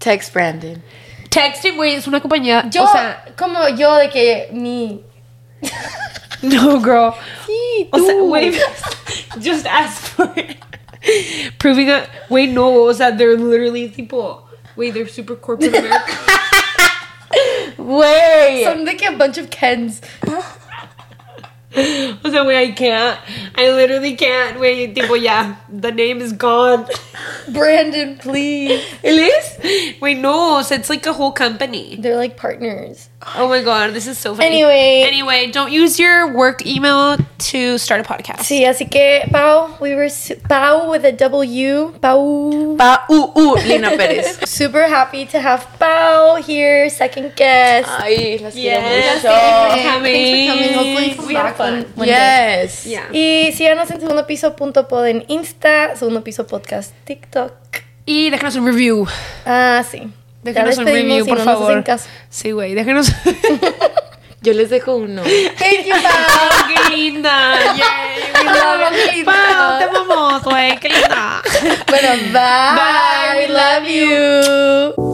text 0.00 0.32
Brandon. 0.32 0.82
Text 1.30 1.64
him, 1.64 1.74
güey, 1.76 1.94
es 1.96 2.06
una 2.06 2.20
compañía. 2.20 2.72
Yo, 2.72 2.84
o 2.84 2.86
sea, 2.86 3.16
como 3.36 3.66
yo 3.76 3.98
de 3.98 4.08
que 4.10 4.48
mi. 4.52 5.02
no, 6.42 6.78
girl. 6.78 7.12
Sí, 7.46 7.88
O 7.92 7.98
sea, 7.98 8.14
tú. 8.14 8.30
wait, 8.30 8.54
just 9.40 9.66
ask 9.66 10.00
for 10.02 10.32
it. 10.36 10.56
Proving 11.58 11.86
that. 11.88 12.08
wait, 12.30 12.50
no, 12.50 12.84
o 12.88 12.92
sea, 12.92 13.10
they're 13.10 13.36
literally 13.36 13.88
tipo, 13.88 14.42
wait, 14.76 14.94
they're 14.94 15.08
super 15.08 15.34
corporate 15.34 15.74
America. 15.74 16.00
Wait. 17.76 18.62
Some 18.64 18.84
de 18.84 18.94
que 18.94 19.08
a 19.08 19.12
bunch 19.16 19.36
of 19.38 19.50
Kens. 19.50 20.00
O 22.24 22.30
sea, 22.30 22.44
wait, 22.44 22.56
I 22.56 22.72
can't. 22.72 23.18
I 23.56 23.70
literally 23.70 24.14
can't. 24.16 24.58
Wait, 24.60 24.94
tipo, 24.94 25.14
ya, 25.20 25.56
the 25.68 25.90
name 25.92 26.20
is 26.20 26.32
gone. 26.32 26.86
Brandon, 27.48 28.16
please. 28.18 28.80
¿Él 29.02 29.18
es? 29.28 29.98
Wait, 30.00 30.18
no, 30.18 30.62
so 30.62 30.74
it's 30.74 30.88
like 30.88 31.06
a 31.06 31.12
whole 31.12 31.32
company. 31.32 31.96
They're 32.00 32.16
like 32.16 32.36
partners. 32.36 33.08
Oh 33.36 33.48
my 33.48 33.62
god, 33.62 33.94
this 33.94 34.06
is 34.06 34.18
so 34.18 34.34
funny. 34.34 34.46
Anyway. 34.62 35.02
Anyway, 35.06 35.50
don't 35.50 35.72
use 35.72 35.98
your 35.98 36.32
work 36.34 36.64
email 36.66 37.16
to 37.50 37.78
start 37.78 38.00
a 38.00 38.04
podcast. 38.04 38.40
Sí, 38.44 38.64
así 38.66 38.84
que 38.90 39.24
Pau, 39.32 39.76
we 39.80 39.94
were 39.94 40.08
su- 40.10 40.36
Pau 40.48 40.90
with 40.90 41.04
a 41.04 41.12
W. 41.12 41.92
Pau. 42.00 42.76
Pa, 42.76 43.06
uh, 43.08 43.32
uh, 43.34 43.54
Lina 43.66 43.90
Pérez. 43.96 44.46
Super 44.46 44.86
happy 44.88 45.24
to 45.26 45.40
have 45.40 45.66
Pau 45.78 46.36
here, 46.36 46.90
second 46.90 47.32
guest. 47.34 47.88
Ay, 47.98 48.38
las 48.42 48.52
quiero 48.54 48.78
Yes, 48.80 49.22
mucho. 49.22 49.34
thank 49.34 49.84
you 49.84 49.92
for 49.92 50.04
Thanks 50.04 50.30
for 50.30 50.52
coming. 50.52 50.74
Hopefully 50.74 51.26
We 51.28 51.34
had 51.34 51.42
back 51.56 51.60
fun. 51.64 51.74
one- 51.74 51.86
one 51.96 52.06
day. 52.06 52.62
Yes. 52.64 52.84
Yeah. 52.84 53.08
Y 53.12 53.52
síganos 53.52 53.90
en 53.90 54.00
segundo 54.00 54.26
piso 54.26 54.54
punto 54.56 54.88
pod 54.88 55.06
en 55.06 55.24
Insta, 55.28 55.96
segundo 55.96 56.22
piso 56.24 56.46
podcast 56.46 56.92
TikTok. 57.04 57.52
Y 58.06 58.30
déjanos 58.30 58.56
un 58.56 58.66
review. 58.66 59.06
Ah, 59.46 59.82
sí. 59.90 60.02
Déjanos 60.42 60.76
un 60.78 60.84
review, 60.86 61.26
por 61.26 61.38
no 61.38 61.44
nos 61.44 61.54
hacen 61.54 61.66
favor. 61.66 61.84
caso. 61.84 62.06
Sí, 62.28 62.50
güey, 62.52 62.74
déjanos. 62.74 63.10
Yo 64.42 64.52
les 64.52 64.68
dejo 64.68 64.96
uno. 64.96 65.22
Thank 65.22 65.86
you, 65.86 65.94
Pau. 66.02 66.66
¡Qué 66.90 66.94
linda! 66.96 67.54
Yay, 67.74 68.44
we 68.44 68.44
love 68.44 68.92
linda. 69.14 69.32
Pau, 69.32 69.78
te 69.78 69.84
amamos, 69.84 70.42
güey, 70.42 70.78
qué 70.80 70.88
linda. 70.90 71.40
Bueno, 71.88 72.08
bye. 72.30 72.74
Bye, 72.76 73.46
We 73.46 73.48
love 73.48 74.96
you. 74.98 75.13